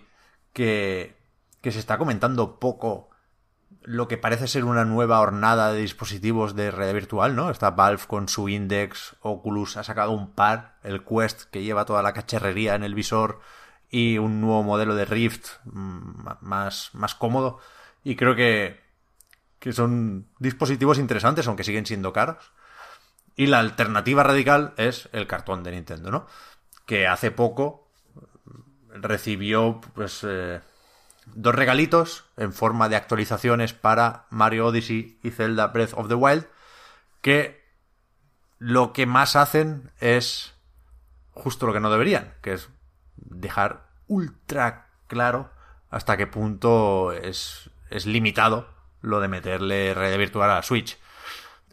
que, 0.53 1.17
que 1.61 1.71
se 1.71 1.79
está 1.79 1.97
comentando 1.97 2.59
poco 2.59 3.09
lo 3.83 4.07
que 4.07 4.17
parece 4.17 4.47
ser 4.47 4.65
una 4.65 4.85
nueva 4.85 5.19
hornada 5.19 5.71
de 5.73 5.81
dispositivos 5.81 6.55
de 6.55 6.71
realidad 6.71 6.93
virtual, 6.93 7.35
¿no? 7.35 7.49
Está 7.49 7.71
Valve 7.71 8.03
con 8.07 8.27
su 8.27 8.49
Index, 8.49 9.15
Oculus 9.21 9.77
ha 9.77 9.83
sacado 9.83 10.11
un 10.11 10.33
par, 10.33 10.77
el 10.83 11.03
Quest 11.03 11.43
que 11.45 11.63
lleva 11.63 11.85
toda 11.85 12.03
la 12.03 12.13
cacharrería 12.13 12.75
en 12.75 12.83
el 12.83 12.93
visor 12.93 13.39
y 13.89 14.17
un 14.17 14.39
nuevo 14.39 14.63
modelo 14.63 14.95
de 14.95 15.05
Rift 15.05 15.47
más, 15.65 16.91
más 16.93 17.15
cómodo. 17.15 17.59
Y 18.03 18.15
creo 18.15 18.35
que, 18.35 18.79
que 19.59 19.73
son 19.73 20.27
dispositivos 20.39 20.97
interesantes, 20.97 21.47
aunque 21.47 21.63
siguen 21.63 21.85
siendo 21.85 22.13
caros. 22.13 22.51
Y 23.35 23.47
la 23.47 23.59
alternativa 23.59 24.23
radical 24.23 24.73
es 24.77 25.09
el 25.11 25.27
cartón 25.27 25.63
de 25.63 25.71
Nintendo, 25.71 26.11
¿no? 26.11 26.27
Que 26.85 27.07
hace 27.07 27.31
poco 27.31 27.89
recibió, 28.89 29.81
pues, 29.95 30.25
eh, 30.27 30.61
dos 31.25 31.55
regalitos 31.55 32.25
en 32.37 32.53
forma 32.53 32.89
de 32.89 32.95
actualizaciones 32.95 33.73
para 33.73 34.25
Mario 34.29 34.67
Odyssey 34.67 35.19
y 35.23 35.31
Zelda 35.31 35.67
Breath 35.67 35.93
of 35.93 36.07
the 36.07 36.15
Wild 36.15 36.45
que 37.21 37.61
lo 38.59 38.93
que 38.93 39.05
más 39.05 39.35
hacen 39.35 39.91
es 39.99 40.53
justo 41.31 41.65
lo 41.65 41.73
que 41.73 41.79
no 41.79 41.91
deberían, 41.91 42.33
que 42.41 42.53
es 42.53 42.69
dejar 43.15 43.87
ultra 44.07 44.87
claro 45.07 45.49
hasta 45.89 46.17
qué 46.17 46.27
punto 46.27 47.11
es, 47.11 47.69
es 47.89 48.05
limitado 48.05 48.67
lo 49.01 49.19
de 49.19 49.27
meterle 49.27 49.93
red 49.93 50.17
virtual 50.17 50.49
a 50.49 50.55
la 50.55 50.63
Switch. 50.63 50.97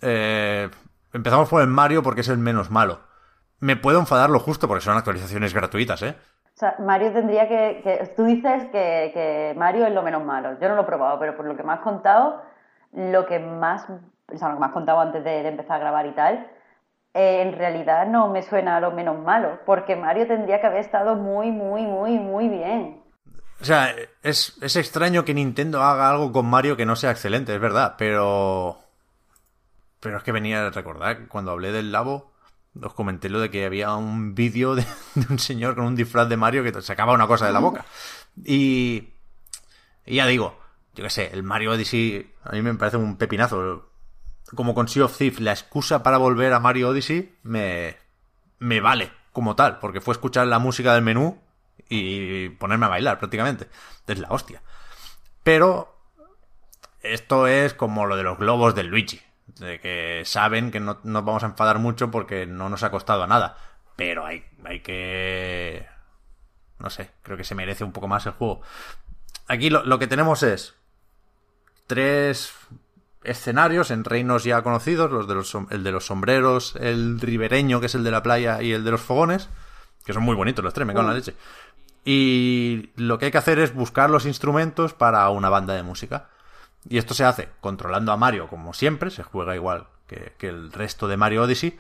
Eh, 0.01 0.71
empezamos 1.13 1.49
por 1.49 1.63
el 1.63 1.69
Mario 1.69 2.03
porque 2.03 2.23
es 2.23 2.29
el 2.29 2.39
menos 2.39 2.71
malo. 2.71 3.01
Me 3.61 3.77
puedo 3.77 3.99
enfadar 3.99 4.31
lo 4.31 4.41
justo 4.41 4.69
porque 4.69 4.85
son 4.85 4.97
actualizaciones 4.97 5.53
gratuitas, 5.53 6.03
¿eh? 6.03 6.17
O 6.59 6.61
sea, 6.61 6.75
Mario 6.81 7.13
tendría 7.13 7.47
que, 7.47 8.13
tú 8.17 8.25
dices 8.25 8.65
que, 8.73 9.55
Mario 9.57 9.87
es 9.87 9.93
lo 9.93 10.03
menos 10.03 10.25
malo. 10.25 10.59
Yo 10.61 10.69
no 10.69 10.75
lo 10.75 10.83
he 10.83 10.87
probado, 10.87 11.17
pero 11.21 11.37
por 11.37 11.47
lo 11.47 11.57
que 11.57 11.63
me 11.63 11.73
has 11.73 11.79
contado, 11.79 12.43
lo 12.93 13.27
que 13.27 13.39
más, 13.39 13.89
o 13.89 14.37
sea, 14.37 14.49
lo 14.49 14.55
que 14.55 14.61
me 14.61 14.67
has 14.67 14.73
contado 14.73 14.99
antes 14.99 15.23
de, 15.23 15.45
de 15.45 15.49
empezar 15.51 15.77
a 15.77 15.79
grabar 15.79 16.07
y 16.07 16.11
tal, 16.17 16.51
eh, 17.15 17.43
en 17.43 17.53
realidad 17.53 18.09
no 18.09 18.27
me 18.31 18.43
suena 18.43 18.79
a 18.79 18.81
lo 18.81 18.91
menos 18.91 19.21
malo, 19.21 19.61
porque 19.67 19.95
Mario 19.95 20.27
tendría 20.27 20.61
que 20.61 20.67
haber 20.67 20.81
estado 20.81 21.15
muy, 21.15 21.53
muy, 21.53 21.83
muy, 21.83 22.19
muy 22.19 22.49
bien. 22.49 23.05
O 23.61 23.65
sea, 23.65 23.95
es, 24.25 24.59
es 24.61 24.75
extraño 24.75 25.25
que 25.25 25.35
Nintendo 25.35 25.85
haga 25.85 26.11
algo 26.11 26.33
con 26.33 26.47
Mario 26.47 26.77
que 26.77 26.87
no 26.87 26.97
sea 26.97 27.13
excelente, 27.13 27.55
es 27.55 27.61
verdad, 27.61 27.95
pero... 27.97 28.79
Pero 30.01 30.17
es 30.17 30.25
que 30.25 30.33
venía 30.33 30.67
a 30.67 30.71
recordar 30.71 31.29
cuando 31.29 31.53
hablé 31.53 31.71
del 31.71 31.93
Labo, 31.93 32.33
os 32.83 32.95
comenté 32.95 33.29
lo 33.29 33.41
de 33.41 33.51
que 33.51 33.65
había 33.65 33.95
un 33.95 34.35
vídeo 34.35 34.75
de, 34.75 34.85
un 35.31 35.39
señor 35.39 35.75
con 35.75 35.85
un 35.85 35.97
disfraz 35.97 36.29
de 36.29 36.37
Mario 36.37 36.63
que 36.63 36.83
sacaba 36.83 37.13
una 37.13 37.27
cosa 37.27 37.47
de 37.47 37.53
la 37.53 37.59
boca. 37.59 37.85
Y, 38.45 39.09
y 40.07 40.17
ya 40.17 40.27
digo, 40.27 40.59
yo 40.95 41.05
qué 41.05 41.11
sé, 41.11 41.31
el 41.33 41.43
Mario 41.43 41.73
Odyssey 41.73 42.33
a 42.45 42.53
mí 42.53 42.63
me 42.63 42.75
parece 42.75 42.97
un 42.97 43.17
pepinazo. 43.17 43.91
Como 44.55 44.75
con 44.75 44.89
Sea 44.89 45.05
of 45.05 45.17
Thieves, 45.17 45.41
la 45.41 45.53
excusa 45.53 46.03
para 46.03 46.17
volver 46.19 46.53
a 46.53 46.61
Mario 46.61 46.89
Odyssey 46.89 47.37
me, 47.43 47.97
me 48.59 48.81
vale 48.81 49.13
como 49.33 49.57
tal, 49.57 49.79
porque 49.79 50.01
fue 50.01 50.13
escuchar 50.13 50.47
la 50.47 50.59
música 50.59 50.95
del 50.95 51.03
menú 51.03 51.41
y 51.89 52.49
ponerme 52.51 52.87
a 52.87 52.91
bailar 52.91 53.19
prácticamente. 53.19 53.69
Es 54.07 54.19
la 54.19 54.29
hostia. 54.31 54.63
Pero 55.43 55.95
esto 57.03 57.47
es 57.47 57.75
como 57.75 58.07
lo 58.07 58.17
de 58.17 58.23
los 58.23 58.39
globos 58.39 58.75
del 58.75 58.89
Luigi 58.89 59.21
de 59.59 59.81
que 59.81 60.23
saben 60.25 60.71
que 60.71 60.81
no 60.81 60.99
nos 61.03 61.25
vamos 61.25 61.43
a 61.43 61.47
enfadar 61.47 61.79
mucho 61.79 62.11
porque 62.11 62.47
no 62.47 62.69
nos 62.69 62.83
ha 62.83 62.91
costado 62.91 63.27
nada. 63.27 63.57
Pero 63.97 64.25
hay, 64.25 64.45
hay 64.65 64.81
que... 64.81 65.87
No 66.79 66.91
sé, 66.91 67.11
creo 67.23 67.37
que 67.37 67.45
se 67.45 67.55
merece 67.55 67.85
un 67.85 67.93
poco 67.93 68.07
más 68.07 68.27
el 68.27 68.33
juego. 68.33 68.63
Aquí 69.49 69.71
lo, 69.71 69.85
lo 69.85 69.99
que 69.99 70.07
tenemos 70.07 70.43
es 70.43 70.75
tres 71.87 72.55
escenarios 73.25 73.91
en 73.91 74.05
reinos 74.05 74.45
ya 74.45 74.63
conocidos, 74.63 75.11
los 75.11 75.27
de 75.27 75.35
los, 75.35 75.57
el 75.71 75.83
de 75.83 75.93
los 75.93 76.07
sombreros, 76.07 76.77
el 76.77 77.21
ribereño, 77.21 77.81
que 77.81 77.87
es 77.87 77.95
el 77.95 78.05
de 78.05 78.11
la 78.11 78.23
playa, 78.23 78.63
y 78.63 78.73
el 78.73 78.85
de 78.85 78.93
los 78.93 79.01
fogones, 79.01 79.49
que 80.05 80.13
son 80.13 80.23
muy 80.23 80.37
bonitos 80.37 80.65
los 80.65 80.75
tres, 80.75 80.87
me 80.87 80.93
cago 80.93 81.07
en 81.07 81.11
la 81.11 81.19
leche. 81.19 81.35
Y 82.05 82.91
lo 82.97 83.19
que 83.19 83.27
hay 83.27 83.31
que 83.31 83.39
hacer 83.39 83.59
es 83.59 83.75
buscar 83.75 84.09
los 84.09 84.25
instrumentos 84.25 84.95
para 84.95 85.29
una 85.31 85.49
banda 85.49 85.75
de 85.75 85.83
música. 85.83 86.29
Y 86.89 86.99
esto 86.99 87.15
se 87.15 87.25
hace 87.25 87.49
controlando 87.61 88.13
a 88.13 88.17
Mario 88.17 88.49
como 88.49 88.75
siempre, 88.75 89.11
se 89.11 89.23
juega 89.23 89.55
igual 89.55 89.87
que, 90.07 90.35
el 90.41 90.73
resto 90.73 91.09
de 91.09 91.17
Mario 91.17 91.43
Odyssey, 91.43 91.79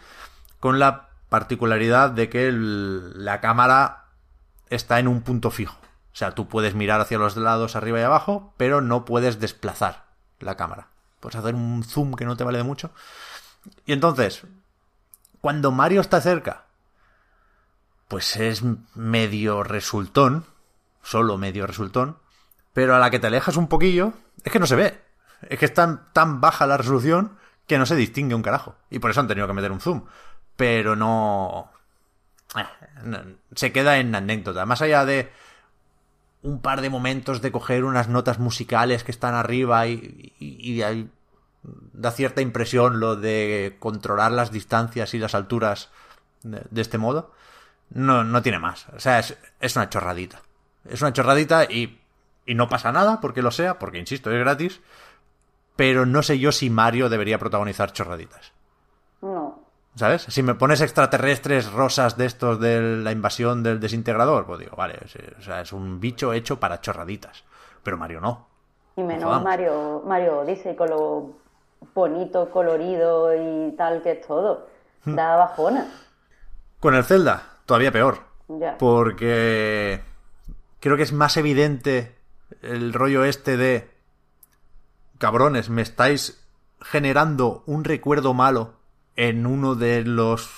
con 0.60 0.78
la 0.78 1.08
particularidad 1.28 2.10
de 2.10 2.28
que 2.28 2.50
la 2.52 3.40
cámara 3.40 4.04
está 4.70 4.98
en 4.98 5.08
un 5.08 5.22
punto 5.22 5.50
fijo. 5.50 5.78
O 6.12 6.16
sea, 6.18 6.34
tú 6.34 6.48
puedes 6.48 6.74
mirar 6.74 7.00
hacia 7.00 7.18
los 7.18 7.36
lados, 7.36 7.76
arriba 7.76 8.00
y 8.00 8.02
abajo, 8.02 8.52
pero 8.56 8.80
no 8.80 9.04
puedes 9.04 9.40
desplazar 9.40 10.04
la 10.40 10.56
cámara. 10.56 10.88
Puedes 11.20 11.36
hacer 11.36 11.54
un 11.54 11.84
zoom 11.84 12.14
que 12.14 12.24
no 12.24 12.36
te 12.36 12.44
vale 12.44 12.58
de 12.58 12.64
mucho. 12.64 12.90
Y 13.86 13.92
entonces, 13.92 14.42
cuando 15.40 15.70
Mario 15.70 16.00
está 16.00 16.20
cerca, 16.20 16.64
pues 18.08 18.36
es 18.36 18.62
medio 18.94 19.62
resultón. 19.62 20.44
Solo 21.02 21.38
medio 21.38 21.66
resultón, 21.66 22.18
pero 22.74 22.94
a 22.94 22.98
la 22.98 23.10
que 23.10 23.18
te 23.18 23.28
alejas 23.28 23.56
un 23.56 23.68
poquillo, 23.68 24.12
es 24.48 24.52
que 24.52 24.58
no 24.58 24.66
se 24.66 24.76
ve. 24.76 24.98
Es 25.48 25.58
que 25.58 25.66
es 25.66 25.74
tan, 25.74 26.12
tan 26.12 26.40
baja 26.40 26.66
la 26.66 26.76
resolución 26.76 27.36
que 27.66 27.78
no 27.78 27.86
se 27.86 27.96
distingue 27.96 28.34
un 28.34 28.42
carajo. 28.42 28.76
Y 28.90 28.98
por 28.98 29.10
eso 29.10 29.20
han 29.20 29.28
tenido 29.28 29.46
que 29.46 29.52
meter 29.52 29.70
un 29.70 29.80
zoom. 29.80 30.04
Pero 30.56 30.96
no... 30.96 31.70
eh, 32.56 33.36
se 33.54 33.72
queda 33.72 33.98
en 33.98 34.14
anécdota. 34.14 34.64
Más 34.66 34.82
allá 34.82 35.04
de 35.04 35.30
un 36.42 36.60
par 36.60 36.80
de 36.80 36.88
momentos 36.88 37.42
de 37.42 37.52
coger 37.52 37.84
unas 37.84 38.08
notas 38.08 38.38
musicales 38.38 39.04
que 39.04 39.12
están 39.12 39.34
arriba 39.34 39.86
y, 39.86 40.32
y, 40.38 41.10
da 41.92 42.10
cierta 42.10 42.40
impresión 42.40 43.00
lo 43.00 43.16
de 43.16 43.76
controlar 43.80 44.32
las 44.32 44.50
distancias 44.50 45.12
y 45.12 45.18
las 45.18 45.34
alturas 45.34 45.90
de, 46.42 46.62
de 46.70 46.80
este 46.80 46.96
modo. 46.96 47.32
No, 47.90 48.24
no 48.24 48.40
tiene 48.40 48.58
más. 48.58 48.86
O 48.96 49.00
sea, 49.00 49.18
es, 49.18 49.36
es, 49.60 49.76
una 49.76 49.90
chorradita. 49.90 50.40
Es 50.88 51.02
una 51.02 51.12
chorradita 51.12 51.64
y, 51.64 52.00
y 52.48 52.54
no 52.54 52.68
pasa 52.68 52.90
nada 52.90 53.20
porque 53.20 53.42
lo 53.42 53.50
sea, 53.50 53.78
porque 53.78 53.98
insisto, 53.98 54.32
es 54.32 54.38
gratis. 54.40 54.80
Pero 55.76 56.06
no 56.06 56.22
sé 56.22 56.38
yo 56.38 56.50
si 56.50 56.70
Mario 56.70 57.10
debería 57.10 57.38
protagonizar 57.38 57.92
chorraditas. 57.92 58.52
No. 59.20 59.60
¿Sabes? 59.94 60.22
Si 60.22 60.42
me 60.42 60.54
pones 60.54 60.80
extraterrestres 60.80 61.70
rosas 61.70 62.16
de 62.16 62.24
estos 62.24 62.58
de 62.58 62.80
la 62.80 63.12
invasión 63.12 63.62
del 63.62 63.80
desintegrador, 63.80 64.46
pues 64.46 64.60
digo, 64.60 64.76
vale, 64.76 64.98
o 65.38 65.42
sea, 65.42 65.60
es 65.60 65.72
un 65.72 66.00
bicho 66.00 66.32
hecho 66.32 66.58
para 66.58 66.80
chorraditas. 66.80 67.44
Pero 67.82 67.98
Mario 67.98 68.20
no. 68.20 68.48
Y 68.96 69.02
menos 69.02 69.42
Mario, 69.42 70.02
Mario 70.06 70.40
Odyssey 70.40 70.74
con 70.74 70.88
lo 70.88 71.32
bonito, 71.94 72.50
colorido 72.50 73.34
y 73.34 73.72
tal 73.72 74.02
que 74.02 74.12
es 74.12 74.26
todo. 74.26 74.68
Da 75.04 75.36
bajona. 75.36 75.86
Con 76.80 76.94
el 76.94 77.04
Zelda, 77.04 77.42
todavía 77.66 77.92
peor. 77.92 78.20
Ya. 78.48 78.78
Porque 78.78 80.00
creo 80.80 80.96
que 80.96 81.02
es 81.02 81.12
más 81.12 81.36
evidente 81.36 82.17
el 82.62 82.92
rollo 82.92 83.24
este 83.24 83.56
de 83.56 83.90
cabrones, 85.18 85.68
me 85.70 85.82
estáis 85.82 86.44
generando 86.80 87.62
un 87.66 87.84
recuerdo 87.84 88.34
malo 88.34 88.74
en 89.16 89.46
uno 89.46 89.74
de 89.74 90.04
los 90.04 90.48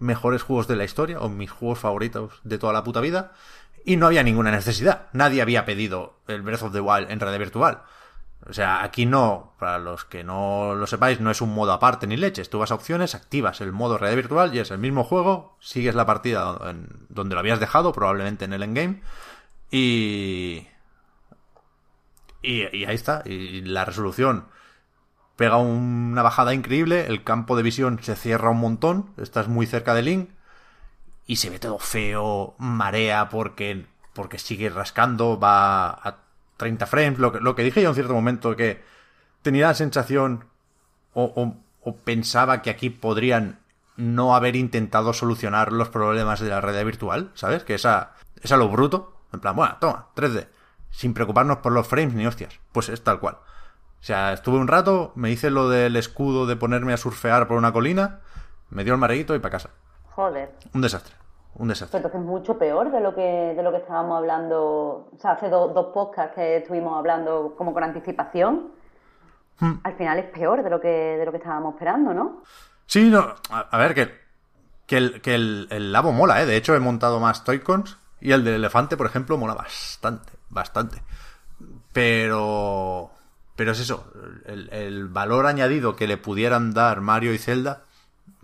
mejores 0.00 0.42
juegos 0.42 0.68
de 0.68 0.76
la 0.76 0.84
historia, 0.84 1.20
o 1.20 1.28
mis 1.28 1.50
juegos 1.50 1.78
favoritos 1.78 2.40
de 2.44 2.58
toda 2.58 2.72
la 2.72 2.84
puta 2.84 3.00
vida, 3.00 3.32
y 3.84 3.96
no 3.96 4.06
había 4.06 4.22
ninguna 4.22 4.50
necesidad. 4.50 5.06
Nadie 5.12 5.42
había 5.42 5.64
pedido 5.64 6.18
el 6.26 6.42
Breath 6.42 6.62
of 6.62 6.72
the 6.72 6.80
Wild 6.80 7.10
en 7.10 7.20
realidad 7.20 7.38
virtual. 7.38 7.82
O 8.48 8.52
sea, 8.52 8.82
aquí 8.82 9.06
no, 9.06 9.54
para 9.58 9.78
los 9.78 10.04
que 10.04 10.24
no 10.24 10.74
lo 10.74 10.86
sepáis, 10.86 11.20
no 11.20 11.30
es 11.30 11.40
un 11.40 11.52
modo 11.54 11.72
aparte 11.72 12.06
ni 12.06 12.16
leches. 12.16 12.50
Tú 12.50 12.58
vas 12.58 12.70
a 12.70 12.76
opciones, 12.76 13.14
activas 13.14 13.60
el 13.60 13.72
modo 13.72 13.98
realidad 13.98 14.22
virtual 14.22 14.54
y 14.54 14.60
es 14.60 14.70
el 14.70 14.78
mismo 14.78 15.04
juego, 15.04 15.56
sigues 15.60 15.94
la 15.94 16.06
partida 16.06 16.56
en 16.64 16.88
donde 17.08 17.34
lo 17.34 17.40
habías 17.40 17.60
dejado, 17.60 17.92
probablemente 17.92 18.44
en 18.44 18.52
el 18.52 18.62
endgame, 18.62 19.02
y... 19.70 20.66
y... 22.42 22.62
Ahí 22.62 22.94
está, 22.94 23.22
y 23.24 23.62
la 23.62 23.84
resolución 23.84 24.46
pega 25.38 25.56
una 25.56 26.22
bajada 26.22 26.52
increíble, 26.52 27.06
el 27.06 27.22
campo 27.22 27.56
de 27.56 27.62
visión 27.62 28.00
se 28.02 28.16
cierra 28.16 28.50
un 28.50 28.58
montón, 28.58 29.10
estás 29.18 29.46
muy 29.46 29.66
cerca 29.66 29.94
de 29.94 30.02
Link, 30.02 30.30
y 31.26 31.36
se 31.36 31.48
ve 31.48 31.60
todo 31.60 31.78
feo, 31.78 32.56
marea 32.58 33.28
porque, 33.28 33.86
porque 34.14 34.40
sigue 34.40 34.68
rascando, 34.68 35.38
va 35.38 35.90
a 35.90 36.16
30 36.56 36.86
frames, 36.86 37.18
lo 37.20 37.30
que, 37.30 37.38
lo 37.38 37.54
que 37.54 37.62
dije 37.62 37.82
yo 37.82 37.90
en 37.90 37.94
cierto 37.94 38.14
momento, 38.14 38.56
que 38.56 38.82
tenía 39.42 39.68
la 39.68 39.74
sensación 39.74 40.46
o, 41.14 41.22
o, 41.22 41.56
o, 41.82 41.96
pensaba 41.96 42.60
que 42.60 42.70
aquí 42.70 42.90
podrían 42.90 43.60
no 43.96 44.34
haber 44.34 44.56
intentado 44.56 45.12
solucionar 45.12 45.70
los 45.70 45.88
problemas 45.88 46.40
de 46.40 46.48
la 46.48 46.60
realidad 46.60 46.84
virtual, 46.84 47.30
¿sabes? 47.34 47.62
Que 47.62 47.74
esa 47.74 48.14
es 48.42 48.50
a 48.50 48.56
lo 48.56 48.68
bruto, 48.68 49.20
en 49.32 49.38
plan, 49.38 49.54
bueno, 49.54 49.76
toma, 49.80 50.08
3D, 50.16 50.48
sin 50.90 51.14
preocuparnos 51.14 51.58
por 51.58 51.72
los 51.72 51.86
frames 51.86 52.14
ni 52.14 52.26
hostias, 52.26 52.58
pues 52.72 52.88
es 52.88 53.02
tal 53.02 53.20
cual. 53.20 53.36
O 54.00 54.04
sea, 54.04 54.32
estuve 54.32 54.58
un 54.58 54.68
rato, 54.68 55.12
me 55.16 55.30
hice 55.30 55.50
lo 55.50 55.68
del 55.68 55.96
escudo 55.96 56.46
de 56.46 56.56
ponerme 56.56 56.92
a 56.92 56.96
surfear 56.96 57.48
por 57.48 57.56
una 57.56 57.72
colina, 57.72 58.20
me 58.70 58.84
dio 58.84 58.94
el 58.94 59.00
mareito 59.00 59.34
y 59.34 59.38
para 59.38 59.52
casa. 59.52 59.70
Joder. 60.14 60.52
Un 60.74 60.80
desastre. 60.80 61.14
Un 61.54 61.68
desastre. 61.68 61.98
Pero 61.98 62.08
entonces 62.08 62.20
es 62.20 62.26
mucho 62.26 62.58
peor 62.58 62.92
de 62.92 63.00
lo 63.00 63.14
que, 63.14 63.54
de 63.56 63.62
lo 63.62 63.72
que 63.72 63.78
estábamos 63.78 64.18
hablando. 64.18 65.08
O 65.12 65.18
sea, 65.20 65.32
hace 65.32 65.48
do, 65.48 65.68
dos 65.68 65.86
podcasts 65.92 66.34
que 66.34 66.58
estuvimos 66.58 66.96
hablando 66.96 67.54
como 67.56 67.72
con 67.72 67.82
anticipación. 67.82 68.72
Hmm. 69.58 69.74
Al 69.82 69.94
final 69.94 70.18
es 70.18 70.26
peor 70.26 70.62
de 70.62 70.70
lo 70.70 70.80
que, 70.80 70.88
de 70.88 71.24
lo 71.24 71.32
que 71.32 71.38
estábamos 71.38 71.74
esperando, 71.74 72.14
¿no? 72.14 72.42
Sí, 72.86 73.10
no. 73.10 73.34
A, 73.50 73.60
a 73.70 73.78
ver, 73.78 73.94
que, 73.94 74.12
que, 74.86 74.96
el, 74.96 75.20
que 75.20 75.34
el, 75.34 75.66
el, 75.70 75.92
labo 75.92 76.12
mola, 76.12 76.40
¿eh? 76.40 76.46
De 76.46 76.56
hecho, 76.56 76.76
he 76.76 76.80
montado 76.80 77.18
más 77.18 77.42
Toycons 77.42 77.98
y 78.20 78.32
el 78.32 78.44
del 78.44 78.54
elefante, 78.54 78.96
por 78.96 79.06
ejemplo, 79.06 79.36
mola 79.36 79.54
bastante, 79.54 80.32
bastante. 80.50 81.02
Pero. 81.92 83.10
Pero 83.56 83.72
es 83.72 83.80
eso, 83.80 84.12
el, 84.46 85.08
valor 85.08 85.46
añadido 85.46 85.96
que 85.96 86.06
le 86.06 86.16
pudieran 86.16 86.72
dar 86.74 87.00
Mario 87.00 87.34
y 87.34 87.38
Zelda 87.38 87.82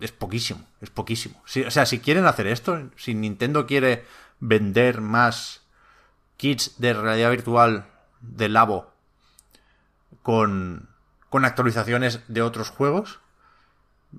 es 0.01 0.11
poquísimo, 0.11 0.65
es 0.81 0.89
poquísimo. 0.89 1.41
Si, 1.45 1.63
o 1.63 1.71
sea, 1.71 1.85
si 1.85 1.99
quieren 1.99 2.25
hacer 2.25 2.47
esto, 2.47 2.89
si 2.97 3.15
Nintendo 3.15 3.65
quiere 3.65 4.03
vender 4.41 4.99
más 4.99 5.61
kits 6.35 6.81
de 6.81 6.91
realidad 6.91 7.31
virtual 7.31 7.85
de 8.19 8.49
Labo 8.49 8.91
con, 10.21 10.89
con 11.29 11.45
actualizaciones 11.45 12.19
de 12.27 12.41
otros 12.41 12.69
juegos, 12.69 13.21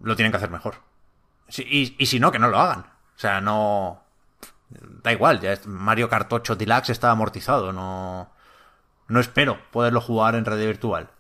lo 0.00 0.16
tienen 0.16 0.32
que 0.32 0.38
hacer 0.38 0.50
mejor. 0.50 0.76
Si, 1.48 1.62
y, 1.62 1.94
y, 1.98 2.06
si 2.06 2.20
no, 2.20 2.32
que 2.32 2.38
no 2.38 2.48
lo 2.48 2.58
hagan. 2.58 2.80
O 2.80 3.18
sea, 3.18 3.40
no... 3.40 4.05
Da 4.68 5.12
igual, 5.12 5.40
ya 5.40 5.58
Mario 5.66 6.08
Kart 6.08 6.32
8 6.32 6.56
Deluxe 6.56 6.90
está 6.90 7.10
amortizado, 7.10 7.72
no... 7.72 8.34
No 9.08 9.20
espero 9.20 9.58
poderlo 9.70 10.00
jugar 10.00 10.34
en 10.34 10.44
realidad 10.44 10.66
virtual. 10.66 11.10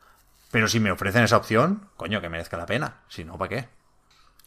Pero 0.50 0.68
si 0.68 0.80
me 0.80 0.90
ofrecen 0.90 1.22
esa 1.22 1.36
opción, 1.36 1.88
coño, 1.96 2.20
que 2.20 2.28
merezca 2.28 2.56
la 2.56 2.66
pena. 2.66 3.02
Si 3.08 3.24
no, 3.24 3.38
¿para 3.38 3.48
qué? 3.48 3.68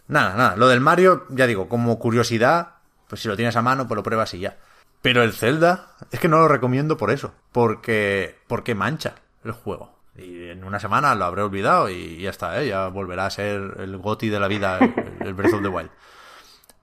Nada, 0.08 0.36
nada. 0.36 0.56
Lo 0.56 0.68
del 0.68 0.82
Mario, 0.82 1.26
ya 1.30 1.48
digo, 1.48 1.70
como 1.70 2.00
curiosidad, 2.00 2.76
pues 3.08 3.22
si 3.22 3.28
lo 3.28 3.38
tienes 3.38 3.56
a 3.56 3.62
mano, 3.62 3.88
pues 3.88 3.96
lo 3.96 4.04
pruebas 4.04 4.34
y 4.34 4.40
ya. 4.40 4.58
Pero 5.02 5.24
el 5.24 5.34
Zelda, 5.34 5.96
es 6.12 6.20
que 6.20 6.28
no 6.28 6.40
lo 6.40 6.48
recomiendo 6.48 6.98
por 6.98 7.12
eso. 7.12 7.34
Porque, 7.52 8.40
porque 8.48 8.76
mancha 8.76 9.16
el 9.46 9.52
juego. 9.52 9.98
Y 10.18 10.50
en 10.50 10.66
una 10.66 10.80
semana 10.80 11.16
lo 11.16 11.26
habré 11.26 11.44
olvidado 11.44 11.90
y 11.90 12.22
ya 12.22 12.32
está, 12.32 12.62
¿eh? 12.62 12.68
Ya 12.68 12.88
volverá 12.88 13.26
a 13.26 13.30
ser 13.30 13.76
el 13.78 13.98
goti 13.98 14.28
de 14.28 14.40
la 14.40 14.50
vida, 14.50 14.80
el, 14.80 15.28
el 15.28 15.34
Breath 15.34 15.54
of 15.54 15.62
the 15.62 15.70
Wild. 15.70 15.92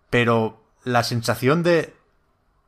Pero 0.08 0.64
la 0.84 1.02
sensación 1.02 1.62
de 1.62 1.94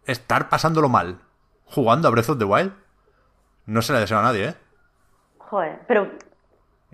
estar 0.08 0.48
pasándolo 0.48 0.88
mal 0.88 1.18
jugando 1.66 2.08
a 2.08 2.10
Breath 2.10 2.30
of 2.30 2.38
the 2.38 2.44
Wild 2.44 2.72
no 3.66 3.82
se 3.82 3.92
la 3.92 4.00
deseo 4.00 4.18
a 4.18 4.22
nadie, 4.22 4.48
¿eh? 4.48 4.54
Joder, 5.38 5.80
pero... 5.86 6.08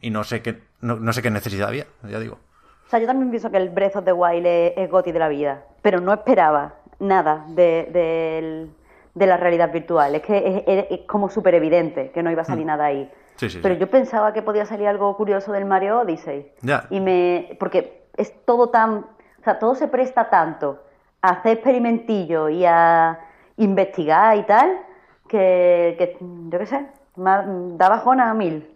Y 0.00 0.10
no 0.10 0.24
sé 0.24 0.42
qué, 0.42 0.60
no, 0.80 0.96
no 0.96 1.12
sé 1.12 1.22
qué 1.22 1.30
necesidad 1.30 1.68
había, 1.68 1.86
ya 2.02 2.18
digo. 2.18 2.38
O 2.86 2.90
sea, 2.90 2.98
yo 2.98 3.06
también 3.06 3.30
pienso 3.30 3.50
que 3.50 3.56
el 3.56 3.70
Breath 3.70 3.96
of 3.96 4.04
the 4.04 4.12
Wild 4.12 4.44
es, 4.44 4.72
es 4.76 4.90
goti 4.90 5.12
de 5.12 5.18
la 5.18 5.28
vida, 5.28 5.62
pero 5.82 6.00
no 6.00 6.12
esperaba 6.12 6.74
nada 6.98 7.44
de, 7.48 7.88
de, 7.92 8.68
de 9.14 9.26
la 9.26 9.36
realidad 9.36 9.72
virtual. 9.72 10.16
Es 10.16 10.22
que 10.22 10.64
es, 10.66 10.86
es 10.90 11.06
como 11.06 11.30
súper 11.30 11.54
evidente 11.54 12.10
que 12.10 12.22
no 12.22 12.30
iba 12.30 12.42
a 12.42 12.44
salir 12.44 12.64
mm. 12.64 12.68
nada 12.68 12.84
ahí. 12.86 13.10
Sí, 13.36 13.48
sí, 13.48 13.60
pero 13.62 13.74
sí. 13.74 13.80
yo 13.80 13.88
pensaba 13.88 14.32
que 14.32 14.42
podía 14.42 14.66
salir 14.66 14.86
algo 14.88 15.16
curioso 15.16 15.52
del 15.52 15.64
Mario 15.64 16.00
Odyssey. 16.00 16.52
Ya. 16.60 16.86
Y 16.90 17.00
me... 17.00 17.56
Porque 17.58 18.06
es 18.16 18.44
todo 18.44 18.70
tan... 18.70 19.06
O 19.40 19.44
sea, 19.44 19.58
todo 19.58 19.74
se 19.74 19.88
presta 19.88 20.28
tanto 20.30 20.83
a 21.24 21.30
hacer 21.30 21.52
experimentillos 21.54 22.50
y 22.50 22.66
a 22.66 23.18
investigar 23.56 24.36
y 24.36 24.42
tal, 24.42 24.78
que, 25.26 25.94
que 25.96 26.18
yo 26.20 26.58
qué 26.58 26.66
sé, 26.66 26.86
da 27.16 27.88
bajona 27.88 28.30
a 28.30 28.34
mil. 28.34 28.70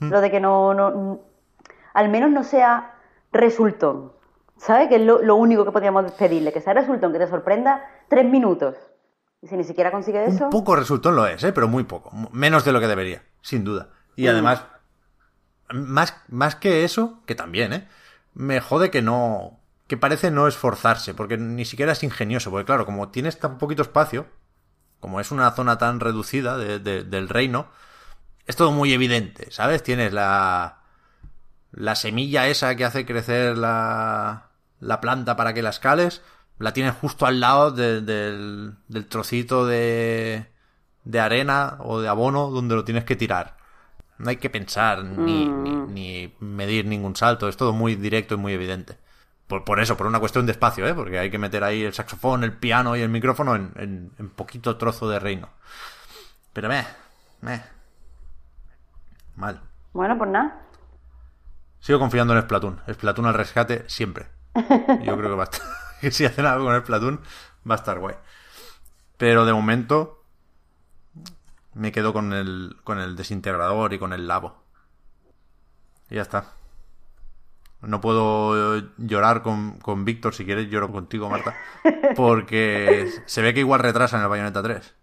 Mm. 0.00 0.10
Lo 0.10 0.20
de 0.20 0.30
que 0.32 0.40
no, 0.40 0.74
no... 0.74 1.20
Al 1.94 2.08
menos 2.08 2.30
no 2.32 2.42
sea 2.42 2.94
resultón. 3.30 4.12
¿Sabes? 4.56 4.88
Que 4.88 4.96
es 4.96 5.02
lo, 5.02 5.22
lo, 5.22 5.36
único 5.36 5.64
que 5.64 5.70
podríamos 5.70 6.10
pedirle, 6.12 6.52
que 6.52 6.60
sea 6.60 6.74
resultón, 6.74 7.12
que 7.12 7.18
te 7.18 7.28
sorprenda 7.28 7.88
tres 8.08 8.24
minutos. 8.24 8.76
Y 9.40 9.46
si 9.46 9.56
ni 9.56 9.64
siquiera 9.64 9.92
consigue 9.92 10.24
eso. 10.24 10.46
Un 10.46 10.50
poco 10.50 10.74
resultón 10.74 11.14
lo 11.14 11.26
es, 11.26 11.42
¿eh? 11.44 11.52
pero 11.52 11.68
muy 11.68 11.84
poco. 11.84 12.10
Menos 12.32 12.64
de 12.64 12.72
lo 12.72 12.80
que 12.80 12.88
debería, 12.88 13.22
sin 13.42 13.62
duda. 13.62 13.90
Y 14.16 14.26
mm. 14.26 14.30
además, 14.30 14.66
más, 15.72 16.20
más 16.28 16.56
que 16.56 16.82
eso, 16.82 17.20
que 17.26 17.36
también, 17.36 17.72
¿eh? 17.72 17.88
Me 18.34 18.60
jode 18.60 18.90
que 18.90 19.02
no. 19.02 19.60
Que 19.92 19.98
parece 19.98 20.30
no 20.30 20.48
esforzarse, 20.48 21.12
porque 21.12 21.36
ni 21.36 21.66
siquiera 21.66 21.92
es 21.92 22.02
ingenioso. 22.02 22.50
Porque 22.50 22.64
claro, 22.64 22.86
como 22.86 23.10
tienes 23.10 23.38
tan 23.38 23.58
poquito 23.58 23.82
espacio, 23.82 24.26
como 25.00 25.20
es 25.20 25.30
una 25.30 25.50
zona 25.50 25.76
tan 25.76 26.00
reducida 26.00 26.56
de, 26.56 26.78
de, 26.78 27.04
del 27.04 27.28
reino, 27.28 27.66
es 28.46 28.56
todo 28.56 28.72
muy 28.72 28.94
evidente, 28.94 29.50
¿sabes? 29.50 29.82
Tienes 29.82 30.14
la 30.14 30.78
la 31.72 31.94
semilla 31.94 32.48
esa 32.48 32.74
que 32.74 32.86
hace 32.86 33.04
crecer 33.04 33.58
la, 33.58 34.48
la 34.80 34.98
planta 35.02 35.36
para 35.36 35.52
que 35.52 35.60
la 35.60 35.68
escales, 35.68 36.22
la 36.58 36.72
tienes 36.72 36.94
justo 36.94 37.26
al 37.26 37.40
lado 37.40 37.70
de, 37.70 38.00
del, 38.00 38.76
del 38.88 39.06
trocito 39.08 39.66
de, 39.66 40.46
de 41.04 41.20
arena 41.20 41.76
o 41.80 42.00
de 42.00 42.08
abono 42.08 42.48
donde 42.48 42.76
lo 42.76 42.84
tienes 42.84 43.04
que 43.04 43.16
tirar. 43.16 43.58
No 44.16 44.30
hay 44.30 44.36
que 44.36 44.48
pensar 44.48 45.04
ni, 45.04 45.44
mm. 45.44 45.62
ni, 45.62 45.74
ni, 45.74 46.34
medir 46.40 46.86
ningún 46.86 47.14
salto, 47.14 47.46
es 47.46 47.58
todo 47.58 47.74
muy 47.74 47.94
directo 47.94 48.36
y 48.36 48.38
muy 48.38 48.54
evidente. 48.54 48.96
Por, 49.52 49.64
por, 49.64 49.80
eso, 49.80 49.98
por 49.98 50.06
una 50.06 50.18
cuestión 50.18 50.46
de 50.46 50.52
espacio, 50.52 50.86
¿eh? 50.86 50.94
porque 50.94 51.18
hay 51.18 51.30
que 51.30 51.36
meter 51.36 51.62
ahí 51.62 51.82
el 51.82 51.92
saxofón, 51.92 52.42
el 52.42 52.54
piano 52.54 52.96
y 52.96 53.02
el 53.02 53.10
micrófono 53.10 53.54
en, 53.54 53.70
en, 53.76 54.10
en 54.18 54.30
poquito 54.30 54.78
trozo 54.78 55.10
de 55.10 55.18
reino. 55.18 55.50
Pero 56.54 56.70
me, 56.70 56.86
me. 57.42 57.62
Mal. 59.36 59.60
Bueno, 59.92 60.16
pues 60.16 60.30
nada. 60.30 60.58
Sigo 61.80 61.98
confiando 61.98 62.34
en 62.34 62.40
Splatoon. 62.40 62.80
Splatoon 62.94 63.26
al 63.26 63.34
rescate 63.34 63.84
siempre. 63.90 64.28
Yo 64.54 65.18
creo 65.18 65.28
que 65.28 65.36
va 65.36 65.42
a 65.42 65.50
estar... 65.52 65.60
que 66.00 66.10
si 66.10 66.24
hacen 66.24 66.46
algo 66.46 66.64
con 66.64 66.80
Splatoon 66.80 67.20
va 67.70 67.74
a 67.74 67.76
estar 67.76 67.98
guay. 67.98 68.16
Pero 69.18 69.44
de 69.44 69.52
momento 69.52 70.24
me 71.74 71.92
quedo 71.92 72.14
con 72.14 72.32
el, 72.32 72.78
con 72.84 72.98
el 72.98 73.16
desintegrador 73.16 73.92
y 73.92 73.98
con 73.98 74.14
el 74.14 74.26
labo. 74.26 74.62
Y 76.08 76.14
ya 76.14 76.22
está. 76.22 76.54
No 77.82 78.00
puedo 78.00 78.80
llorar 78.98 79.42
con, 79.42 79.78
con 79.80 80.04
Víctor, 80.04 80.34
si 80.34 80.44
quieres 80.44 80.68
lloro 80.68 80.90
contigo, 80.90 81.28
Marta. 81.28 81.54
Porque 82.16 83.10
se 83.26 83.42
ve 83.42 83.52
que 83.52 83.60
igual 83.60 83.80
retrasa 83.80 84.16
en 84.16 84.22
el 84.22 84.28
Bayonetta 84.28 84.62
3. 84.62 84.94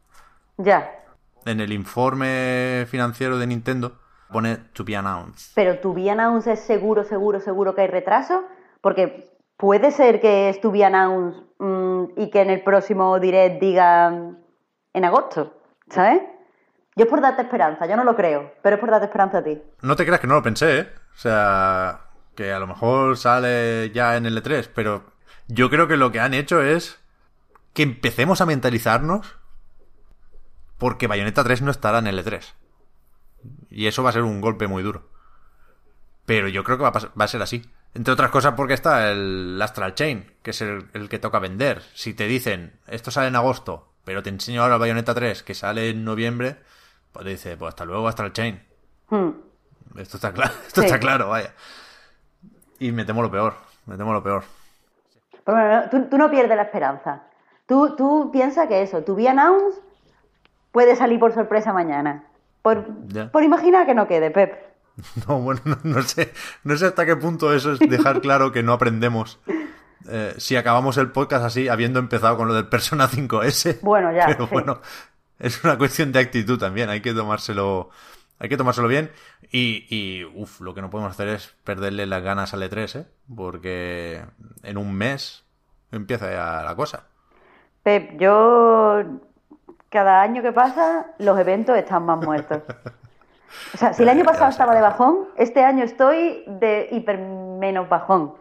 Ya. 0.57 0.91
En 1.45 1.59
el 1.59 1.73
informe 1.73 2.85
financiero 2.87 3.37
de 3.37 3.47
Nintendo 3.47 3.99
pone 4.31 4.57
to 4.73 4.83
be 4.85 4.95
announced. 4.95 5.51
Pero 5.55 5.79
tu 5.79 5.93
be 5.93 6.09
announced 6.09 6.51
es 6.51 6.59
seguro, 6.59 7.03
seguro, 7.03 7.39
seguro 7.39 7.75
que 7.75 7.81
hay 7.81 7.87
retraso. 7.87 8.43
Porque 8.81 9.29
puede 9.57 9.91
ser 9.91 10.21
que 10.21 10.49
es 10.49 10.61
to 10.61 10.71
be 10.71 10.85
announced 10.85 11.43
mm, 11.59 12.03
y 12.15 12.29
que 12.29 12.41
en 12.41 12.49
el 12.49 12.63
próximo 12.63 13.19
direct 13.19 13.59
digan 13.59 14.39
en 14.93 15.05
agosto, 15.05 15.53
¿sabes? 15.89 16.21
Yo 16.95 17.05
es 17.05 17.09
por 17.09 17.21
darte 17.21 17.43
esperanza, 17.43 17.85
yo 17.85 17.95
no 17.95 18.03
lo 18.03 18.15
creo, 18.15 18.53
pero 18.61 18.75
es 18.75 18.79
por 18.79 18.89
darte 18.89 19.05
esperanza 19.05 19.39
a 19.39 19.43
ti. 19.43 19.61
No 19.81 19.95
te 19.95 20.05
creas 20.05 20.19
que 20.19 20.27
no 20.27 20.35
lo 20.35 20.43
pensé, 20.43 20.79
¿eh? 20.79 20.87
O 21.13 21.17
sea, 21.17 22.08
que 22.39 22.53
a 22.53 22.59
lo 22.59 22.67
mejor 22.67 23.17
sale 23.17 23.91
ya 23.93 24.15
en 24.15 24.25
el 24.25 24.41
E3, 24.41 24.69
pero 24.73 25.11
yo 25.49 25.69
creo 25.69 25.89
que 25.89 25.97
lo 25.97 26.09
que 26.13 26.21
han 26.21 26.33
hecho 26.33 26.61
es 26.61 26.97
que 27.73 27.83
empecemos 27.83 28.39
a 28.39 28.45
mentalizarnos 28.45 29.35
porque 30.77 31.07
Bayonetta 31.07 31.43
3 31.43 31.61
no 31.63 31.71
estará 31.71 31.99
en 31.99 32.07
el 32.07 32.23
E3. 32.25 32.53
Y 33.69 33.87
eso 33.87 34.03
va 34.03 34.11
a 34.11 34.13
ser 34.13 34.21
un 34.21 34.39
golpe 34.39 34.67
muy 34.67 34.83
duro. 34.83 35.09
Pero 36.25 36.47
yo 36.47 36.63
creo 36.63 36.77
que 36.77 36.83
va 36.83 36.89
a, 36.89 36.93
pas- 36.93 37.11
va 37.19 37.25
a 37.25 37.27
ser 37.27 37.41
así. 37.41 37.69
Entre 37.93 38.13
otras 38.13 38.31
cosas 38.31 38.53
porque 38.55 38.73
está 38.73 39.11
el 39.11 39.59
Astral 39.61 39.95
Chain, 39.95 40.31
que 40.41 40.51
es 40.51 40.61
el, 40.61 40.87
el 40.93 41.09
que 41.09 41.19
toca 41.19 41.39
vender. 41.39 41.81
Si 41.93 42.13
te 42.13 42.25
dicen, 42.27 42.79
esto 42.87 43.11
sale 43.11 43.27
en 43.27 43.35
agosto, 43.35 43.91
pero 44.05 44.23
te 44.23 44.29
enseño 44.29 44.63
ahora 44.63 44.77
Bayonetta 44.77 45.13
3, 45.13 45.43
que 45.43 45.55
sale 45.55 45.89
en 45.89 46.05
noviembre, 46.05 46.57
pues 47.11 47.25
te 47.25 47.31
dice, 47.31 47.57
pues 47.57 47.69
hasta 47.69 47.83
luego 47.83 48.07
Astral 48.07 48.31
Chain. 48.31 48.63
Hmm. 49.09 49.31
Esto 49.97 50.15
está 50.15 50.31
claro, 50.31 50.53
esto 50.67 50.79
Sí. 50.81 50.85
está 50.87 50.99
claro, 51.01 51.27
vaya. 51.27 51.53
Y 52.79 52.91
me 52.91 53.05
temo 53.05 53.21
lo 53.21 53.29
peor, 53.31 53.53
me 53.85 53.97
temo 53.97 54.13
lo 54.13 54.23
peor. 54.23 54.43
Pero 55.45 55.57
bueno, 55.57 55.81
no, 55.81 55.89
tú, 55.89 56.05
tú 56.09 56.17
no 56.17 56.29
pierdes 56.29 56.55
la 56.55 56.63
esperanza. 56.63 57.23
Tú, 57.65 57.95
tú 57.95 58.29
piensas 58.31 58.67
que 58.67 58.81
eso, 58.81 59.03
tu 59.03 59.15
announced 59.27 59.79
puede 60.71 60.95
salir 60.95 61.19
por 61.19 61.33
sorpresa 61.33 61.73
mañana. 61.73 62.23
Por, 62.61 62.85
Ya. 63.07 63.31
por 63.31 63.43
imaginar 63.43 63.85
que 63.85 63.93
no 63.93 64.07
quede, 64.07 64.31
Pep. 64.31 64.53
No, 65.27 65.39
bueno, 65.39 65.61
no, 65.65 65.77
no 65.83 66.01
sé, 66.01 66.33
no 66.63 66.75
sé 66.77 66.87
hasta 66.87 67.05
qué 67.05 67.15
punto 67.15 67.53
eso 67.53 67.71
es 67.73 67.79
dejar 67.79 68.21
claro 68.21 68.51
que 68.51 68.63
no 68.63 68.73
aprendemos. 68.73 69.39
eh, 70.09 70.33
si 70.37 70.55
acabamos 70.55 70.97
el 70.97 71.11
podcast 71.11 71.45
así, 71.45 71.67
habiendo 71.69 71.99
empezado 71.99 72.37
con 72.37 72.47
lo 72.47 72.53
del 72.53 72.67
Persona 72.67 73.07
5S. 73.07 73.79
Bueno, 73.81 74.11
ya, 74.11 74.25
Pero 74.27 74.45
sí. 74.47 74.53
bueno, 74.53 74.81
es 75.39 75.63
una 75.63 75.77
cuestión 75.77 76.11
de 76.11 76.19
actitud 76.19 76.57
también, 76.59 76.89
hay 76.89 77.01
que 77.01 77.13
tomárselo, 77.13 77.89
hay 78.39 78.49
que 78.49 78.57
tomárselo 78.57 78.87
bien. 78.87 79.11
Y, 79.51 79.85
y 79.89 80.23
uff, 80.25 80.61
lo 80.61 80.73
que 80.73 80.81
no 80.81 80.89
podemos 80.89 81.11
hacer 81.11 81.27
es 81.29 81.55
perderle 81.63 82.05
las 82.05 82.23
ganas 82.23 82.53
al 82.53 82.63
E3, 82.63 82.99
¿eh? 83.01 83.05
Porque 83.35 84.23
en 84.63 84.77
un 84.77 84.93
mes 84.95 85.43
empieza 85.91 86.31
ya 86.31 86.63
la 86.63 86.75
cosa. 86.75 87.03
Pep, 87.83 88.19
yo 88.19 89.03
cada 89.89 90.21
año 90.21 90.41
que 90.41 90.51
pasa 90.51 91.07
los 91.17 91.37
eventos 91.39 91.77
están 91.77 92.05
más 92.05 92.19
muertos. 92.23 92.61
O 93.73 93.77
sea, 93.77 93.93
si 93.93 94.03
el 94.03 94.09
año 94.09 94.23
pasado 94.25 94.49
estaba 94.49 94.75
de 94.75 94.81
bajón, 94.81 95.29
este 95.37 95.63
año 95.63 95.83
estoy 95.83 96.43
de 96.47 96.87
hiper 96.91 97.17
menos 97.19 97.89
bajón. 97.89 98.35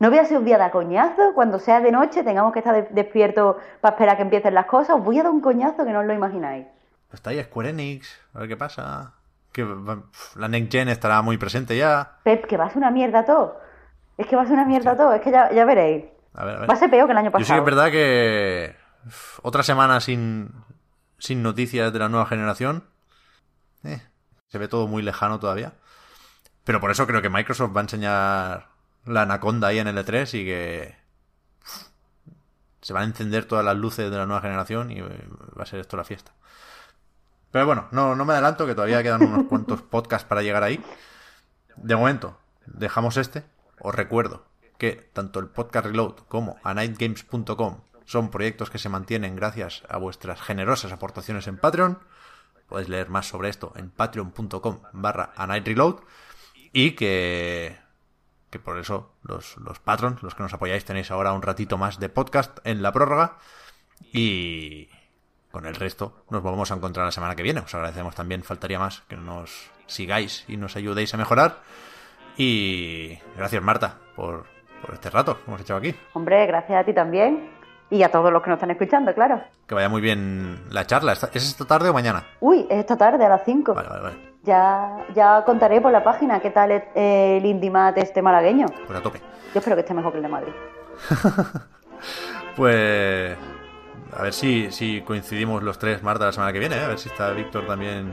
No 0.00 0.10
voy 0.10 0.18
a 0.18 0.24
ser 0.24 0.38
un 0.38 0.44
día 0.44 0.58
de 0.58 0.68
coñazo, 0.72 1.32
cuando 1.32 1.60
sea 1.60 1.80
de 1.80 1.92
noche 1.92 2.24
tengamos 2.24 2.52
que 2.52 2.58
estar 2.58 2.74
de- 2.74 2.88
despiertos 2.90 3.56
para 3.80 3.94
esperar 3.94 4.16
que 4.16 4.22
empiecen 4.24 4.52
las 4.54 4.66
cosas, 4.66 4.96
os 4.96 5.04
voy 5.04 5.20
a 5.20 5.22
dar 5.22 5.30
un 5.30 5.40
coñazo 5.40 5.84
que 5.84 5.92
no 5.92 6.00
os 6.00 6.06
lo 6.06 6.12
imagináis. 6.12 6.66
Está 7.12 7.30
ahí 7.30 7.40
Square 7.44 7.68
Enix, 7.70 8.18
a 8.34 8.40
ver 8.40 8.48
qué 8.48 8.56
pasa. 8.56 9.12
Que 9.52 9.64
la 10.36 10.48
Next 10.48 10.72
Gen 10.72 10.88
estará 10.88 11.20
muy 11.22 11.36
presente 11.38 11.76
ya. 11.76 12.18
Pep, 12.24 12.46
que 12.46 12.56
va 12.56 12.64
a 12.64 12.68
ser 12.68 12.78
una 12.78 12.90
mierda 12.90 13.24
todo. 13.24 13.60
Es 14.16 14.26
que 14.26 14.36
va 14.36 14.42
a 14.42 14.44
ser 14.46 14.54
una 14.54 14.64
mierda 14.64 14.96
todo, 14.96 15.12
es 15.14 15.20
que 15.20 15.30
ya, 15.30 15.52
ya 15.52 15.64
veréis. 15.64 16.04
A 16.34 16.44
ver, 16.44 16.56
a 16.56 16.60
ver. 16.60 16.70
Va 16.70 16.74
a 16.74 16.76
ser 16.76 16.90
peor 16.90 17.06
que 17.06 17.12
el 17.12 17.18
año 17.18 17.30
Yo 17.30 17.38
sí 17.38 17.44
que 17.44 17.44
pasado. 17.44 17.58
es 17.60 17.64
verdad 17.64 17.90
que 17.90 18.76
otra 19.42 19.62
semana 19.62 20.00
sin, 20.00 20.50
sin 21.18 21.42
noticias 21.42 21.92
de 21.92 21.98
la 21.98 22.08
nueva 22.08 22.26
generación. 22.26 22.84
eh, 23.84 24.00
se 24.48 24.58
ve 24.58 24.68
todo 24.68 24.86
muy 24.86 25.02
lejano 25.02 25.38
todavía. 25.40 25.72
Pero 26.64 26.80
por 26.80 26.90
eso 26.90 27.06
creo 27.06 27.20
que 27.22 27.28
Microsoft 27.30 27.74
va 27.74 27.80
a 27.80 27.84
enseñar 27.84 28.68
la 29.04 29.22
Anaconda 29.22 29.68
ahí 29.68 29.78
en 29.78 29.88
el 29.88 29.96
E3 29.98 30.32
y 30.40 30.44
que 30.44 30.94
se 32.80 32.92
van 32.92 33.02
a 33.02 33.06
encender 33.06 33.44
todas 33.46 33.64
las 33.64 33.76
luces 33.76 34.10
de 34.10 34.16
la 34.16 34.26
nueva 34.26 34.42
generación 34.42 34.90
y 34.90 35.00
eh, 35.00 35.28
va 35.58 35.62
a 35.62 35.66
ser 35.66 35.80
esto 35.80 35.96
la 35.96 36.04
fiesta. 36.04 36.32
Pero 37.52 37.66
bueno, 37.66 37.86
no, 37.92 38.16
no 38.16 38.24
me 38.24 38.32
adelanto, 38.32 38.66
que 38.66 38.74
todavía 38.74 39.02
quedan 39.02 39.22
unos 39.22 39.46
cuantos 39.46 39.82
podcasts 39.90 40.26
para 40.26 40.42
llegar 40.42 40.62
ahí. 40.62 40.82
De 41.76 41.94
momento, 41.94 42.38
dejamos 42.66 43.18
este. 43.18 43.44
Os 43.78 43.94
recuerdo 43.94 44.44
que 44.78 44.92
tanto 45.12 45.38
el 45.38 45.48
podcast 45.48 45.86
Reload 45.86 46.16
como 46.28 46.56
anightgames.com 46.64 47.82
son 48.04 48.30
proyectos 48.30 48.70
que 48.70 48.78
se 48.78 48.88
mantienen 48.88 49.36
gracias 49.36 49.82
a 49.88 49.98
vuestras 49.98 50.40
generosas 50.40 50.92
aportaciones 50.92 51.46
en 51.46 51.58
Patreon. 51.58 51.98
Podéis 52.68 52.88
leer 52.88 53.10
más 53.10 53.28
sobre 53.28 53.50
esto 53.50 53.72
en 53.76 53.90
patreon.com 53.90 54.80
barra 54.92 55.32
anightreload 55.36 56.00
y 56.72 56.92
que, 56.92 57.78
que 58.50 58.58
por 58.58 58.78
eso 58.78 59.14
los, 59.22 59.56
los 59.58 59.78
patrons, 59.78 60.22
los 60.22 60.34
que 60.34 60.42
nos 60.42 60.54
apoyáis, 60.54 60.84
tenéis 60.84 61.10
ahora 61.10 61.32
un 61.32 61.42
ratito 61.42 61.76
más 61.76 62.00
de 62.00 62.08
podcast 62.08 62.58
en 62.64 62.82
la 62.82 62.92
prórroga 62.92 63.38
y 64.12 64.88
con 65.52 65.66
el 65.66 65.74
resto 65.76 66.24
nos 66.30 66.42
volvemos 66.42 66.70
a 66.72 66.74
encontrar 66.74 67.06
la 67.06 67.12
semana 67.12 67.36
que 67.36 67.42
viene. 67.42 67.60
Os 67.60 67.74
agradecemos 67.74 68.14
también, 68.14 68.42
faltaría 68.42 68.78
más, 68.78 69.02
que 69.08 69.16
nos 69.16 69.70
sigáis 69.86 70.44
y 70.48 70.56
nos 70.56 70.74
ayudéis 70.76 71.14
a 71.14 71.18
mejorar. 71.18 71.58
Y 72.36 73.18
gracias 73.36 73.62
Marta 73.62 73.96
por, 74.16 74.46
por 74.84 74.94
este 74.94 75.10
rato 75.10 75.36
que 75.36 75.42
hemos 75.50 75.60
echado 75.60 75.78
aquí. 75.78 75.94
Hombre, 76.14 76.46
gracias 76.46 76.80
a 76.80 76.84
ti 76.84 76.92
también. 76.92 77.50
Y 77.90 78.02
a 78.02 78.10
todos 78.10 78.32
los 78.32 78.42
que 78.42 78.48
nos 78.48 78.56
están 78.56 78.70
escuchando, 78.70 79.12
claro. 79.14 79.42
Que 79.66 79.74
vaya 79.74 79.90
muy 79.90 80.00
bien 80.00 80.64
la 80.70 80.86
charla. 80.86 81.12
¿Esta- 81.12 81.28
¿Es 81.34 81.46
esta 81.46 81.66
tarde 81.66 81.90
o 81.90 81.92
mañana? 81.92 82.24
Uy, 82.40 82.66
es 82.70 82.78
esta 82.78 82.96
tarde 82.96 83.22
a 83.22 83.28
las 83.28 83.42
5. 83.44 83.74
Vale, 83.74 83.88
vale, 83.90 84.02
vale. 84.02 84.16
Ya, 84.44 85.04
ya 85.14 85.44
contaré 85.44 85.78
por 85.82 85.92
la 85.92 86.02
página 86.02 86.40
qué 86.40 86.48
tal 86.50 86.70
es 86.72 86.82
eh, 86.94 87.36
el 87.36 87.44
Indimat 87.44 87.98
este 87.98 88.22
malagueño. 88.22 88.64
Pues 88.86 88.98
a 88.98 89.02
tope. 89.02 89.18
Yo 89.52 89.58
espero 89.58 89.76
que 89.76 89.80
esté 89.80 89.92
mejor 89.92 90.10
que 90.12 90.16
el 90.18 90.22
de 90.22 90.28
Madrid. 90.30 90.52
Pues 92.56 93.36
a 94.16 94.22
ver 94.22 94.32
si, 94.32 94.70
si 94.70 95.00
coincidimos 95.02 95.62
los 95.62 95.78
tres, 95.78 96.02
Marta, 96.02 96.26
la 96.26 96.32
semana 96.32 96.52
que 96.52 96.58
viene. 96.58 96.76
¿eh? 96.76 96.84
A 96.84 96.88
ver 96.88 96.98
si 96.98 97.08
está 97.08 97.30
Víctor 97.30 97.66
también 97.66 98.10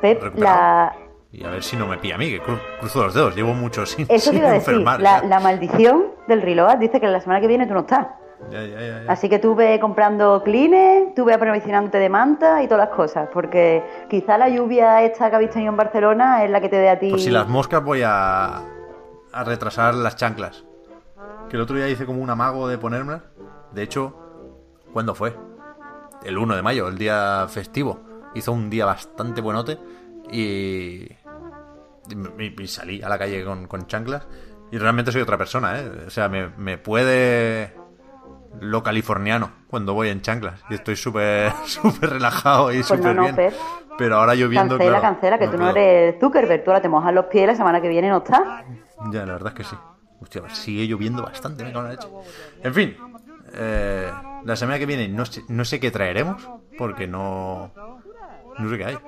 Pep, 0.00 0.22
recuperado. 0.22 0.56
la... 0.56 0.96
Y 1.32 1.44
a 1.44 1.50
ver 1.50 1.62
si 1.62 1.76
no 1.76 1.86
me 1.86 1.96
pilla 1.98 2.16
a 2.16 2.18
mí, 2.18 2.28
que 2.28 2.42
cru- 2.42 2.58
cruzo 2.80 3.04
los 3.04 3.14
dedos. 3.14 3.36
Llevo 3.36 3.54
mucho 3.54 3.86
sin, 3.86 4.04
eso 4.08 4.30
te 4.32 4.38
iba 4.38 4.48
a 4.48 4.52
decir, 4.52 4.74
enfermar. 4.74 5.00
la, 5.00 5.38
maldición 5.40 6.06
del 6.26 6.42
reload 6.42 6.78
dice 6.78 7.00
que 7.00 7.06
la 7.06 7.20
semana 7.20 7.40
que 7.40 7.46
viene 7.46 7.66
tú 7.68 7.74
no 7.74 7.80
estás. 7.80 8.08
Ya, 8.50 8.62
ya, 8.64 8.80
ya, 8.80 9.02
ya. 9.04 9.12
Así 9.12 9.28
que 9.28 9.38
tú 9.38 9.54
ve 9.54 9.78
comprando 9.78 10.42
clines, 10.42 11.14
tú 11.14 11.24
ve 11.26 11.34
aprovisionándote 11.34 11.98
de 11.98 12.08
manta 12.08 12.62
y 12.62 12.66
todas 12.66 12.88
las 12.88 12.96
cosas, 12.96 13.28
porque 13.32 13.84
quizá 14.08 14.38
la 14.38 14.48
lluvia 14.48 15.02
esta 15.02 15.30
que 15.30 15.36
habéis 15.36 15.50
tenido 15.50 15.70
en 15.70 15.76
Barcelona 15.76 16.42
es 16.42 16.50
la 16.50 16.60
que 16.60 16.68
te 16.68 16.76
dé 16.76 16.88
a 16.88 16.98
ti... 16.98 17.10
Por 17.10 17.20
si 17.20 17.30
las 17.30 17.46
moscas 17.46 17.84
voy 17.84 18.02
a, 18.02 18.62
a 19.32 19.44
retrasar 19.44 19.94
las 19.94 20.16
chanclas. 20.16 20.64
Que 21.48 21.56
el 21.56 21.62
otro 21.62 21.76
día 21.76 21.86
hice 21.88 22.06
como 22.06 22.22
un 22.22 22.30
amago 22.30 22.66
de 22.66 22.78
ponérmelas. 22.78 23.22
De 23.72 23.82
hecho, 23.82 24.29
¿cuándo 24.92 25.14
fue? 25.14 25.36
El 26.24 26.36
1 26.38 26.54
de 26.56 26.62
mayo, 26.62 26.88
el 26.88 26.98
día 26.98 27.46
festivo. 27.48 28.00
Hizo 28.34 28.52
un 28.52 28.70
día 28.70 28.84
bastante 28.86 29.40
buenote 29.40 29.78
y, 30.30 31.08
y- 32.38 32.54
y 32.62 32.66
salí 32.68 33.02
a 33.02 33.08
la 33.08 33.18
calle 33.18 33.44
con, 33.44 33.66
con 33.66 33.86
chanclas. 33.86 34.26
Y 34.70 34.78
realmente 34.78 35.10
soy 35.12 35.20
otra 35.22 35.36
persona, 35.38 35.80
¿eh? 35.80 36.04
O 36.06 36.10
sea, 36.10 36.28
me, 36.28 36.48
me 36.50 36.78
puede 36.78 37.74
lo 38.60 38.82
californiano 38.82 39.50
cuando 39.68 39.94
voy 39.94 40.08
en 40.10 40.22
chanclas. 40.22 40.60
Y 40.70 40.74
estoy 40.74 40.96
súper 40.96 41.52
súper 41.66 42.10
relajado 42.10 42.70
y 42.72 42.76
Pues 42.82 42.90
no, 42.90 42.96
súper 42.98 43.16
no, 43.16 43.22
bien. 43.22 43.36
Pep. 43.36 43.54
Pero 43.98 44.16
ahora 44.16 44.34
lloviendo, 44.34 44.76
Cancela, 44.78 44.98
claro, 45.00 45.14
cancela, 45.14 45.38
que 45.38 45.48
tú 45.48 45.58
no 45.58 45.68
eres 45.70 46.18
Zuckerberg, 46.20 46.64
tú 46.64 46.70
ahora 46.70 46.80
te 46.80 46.88
mojas 46.88 47.12
los 47.12 47.26
pies 47.26 47.46
la 47.46 47.54
semana 47.54 47.82
que 47.82 47.88
viene 47.88 48.08
no 48.08 48.18
estás. 48.18 48.40
Ya, 49.12 49.26
la 49.26 49.32
verdad 49.34 49.48
es 49.48 49.54
que 49.54 49.64
sí. 49.64 49.76
Hostia, 50.22 50.42
sigue 50.48 50.86
lloviendo 50.86 51.22
bastante, 51.22 51.64
me 51.64 51.72
cago 51.72 51.80
en 51.80 51.88
la 51.88 51.92
leche. 51.96 52.08
En 52.62 52.72
fin, 52.74 52.96
eh, 53.54 54.10
la 54.44 54.56
semana 54.56 54.78
que 54.78 54.86
viene 54.86 55.08
no 55.08 55.24
sé, 55.26 55.42
no 55.48 55.64
sé 55.64 55.80
qué 55.80 55.90
traeremos, 55.90 56.48
porque 56.78 57.06
no. 57.06 57.72
No 58.58 58.70
sé 58.70 58.78
qué 58.78 58.84
hay. 58.84 58.98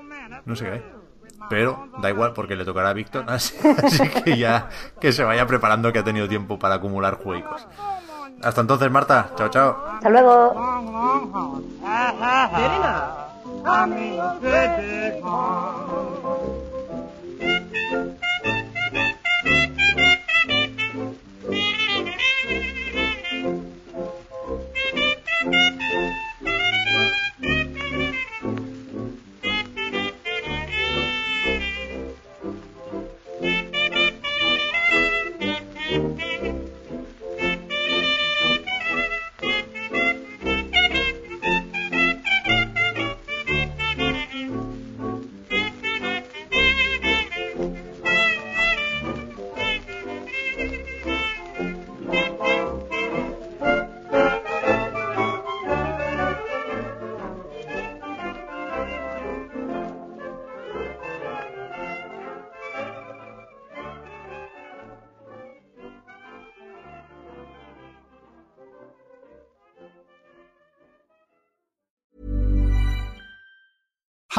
No 0.44 0.56
sé 0.56 0.64
qué 0.64 0.70
hay. 0.72 0.82
Pero 1.48 1.88
da 2.00 2.08
igual, 2.08 2.32
porque 2.32 2.56
le 2.56 2.64
tocará 2.64 2.90
a 2.90 2.92
Víctor, 2.92 3.24
así, 3.28 3.54
así 3.82 4.08
que 4.08 4.38
ya 4.38 4.68
que 5.00 5.12
se 5.12 5.24
vaya 5.24 5.46
preparando, 5.46 5.92
que 5.92 5.98
ha 5.98 6.04
tenido 6.04 6.28
tiempo 6.28 6.58
para 6.58 6.76
acumular 6.76 7.16
juegos. 7.16 7.66
Hasta 8.42 8.60
entonces, 8.60 8.90
Marta. 8.90 9.30
Chao, 9.36 9.48
chao. 9.48 9.84
Hasta 9.86 10.10
luego. 10.10 10.52
amigos 13.64 14.36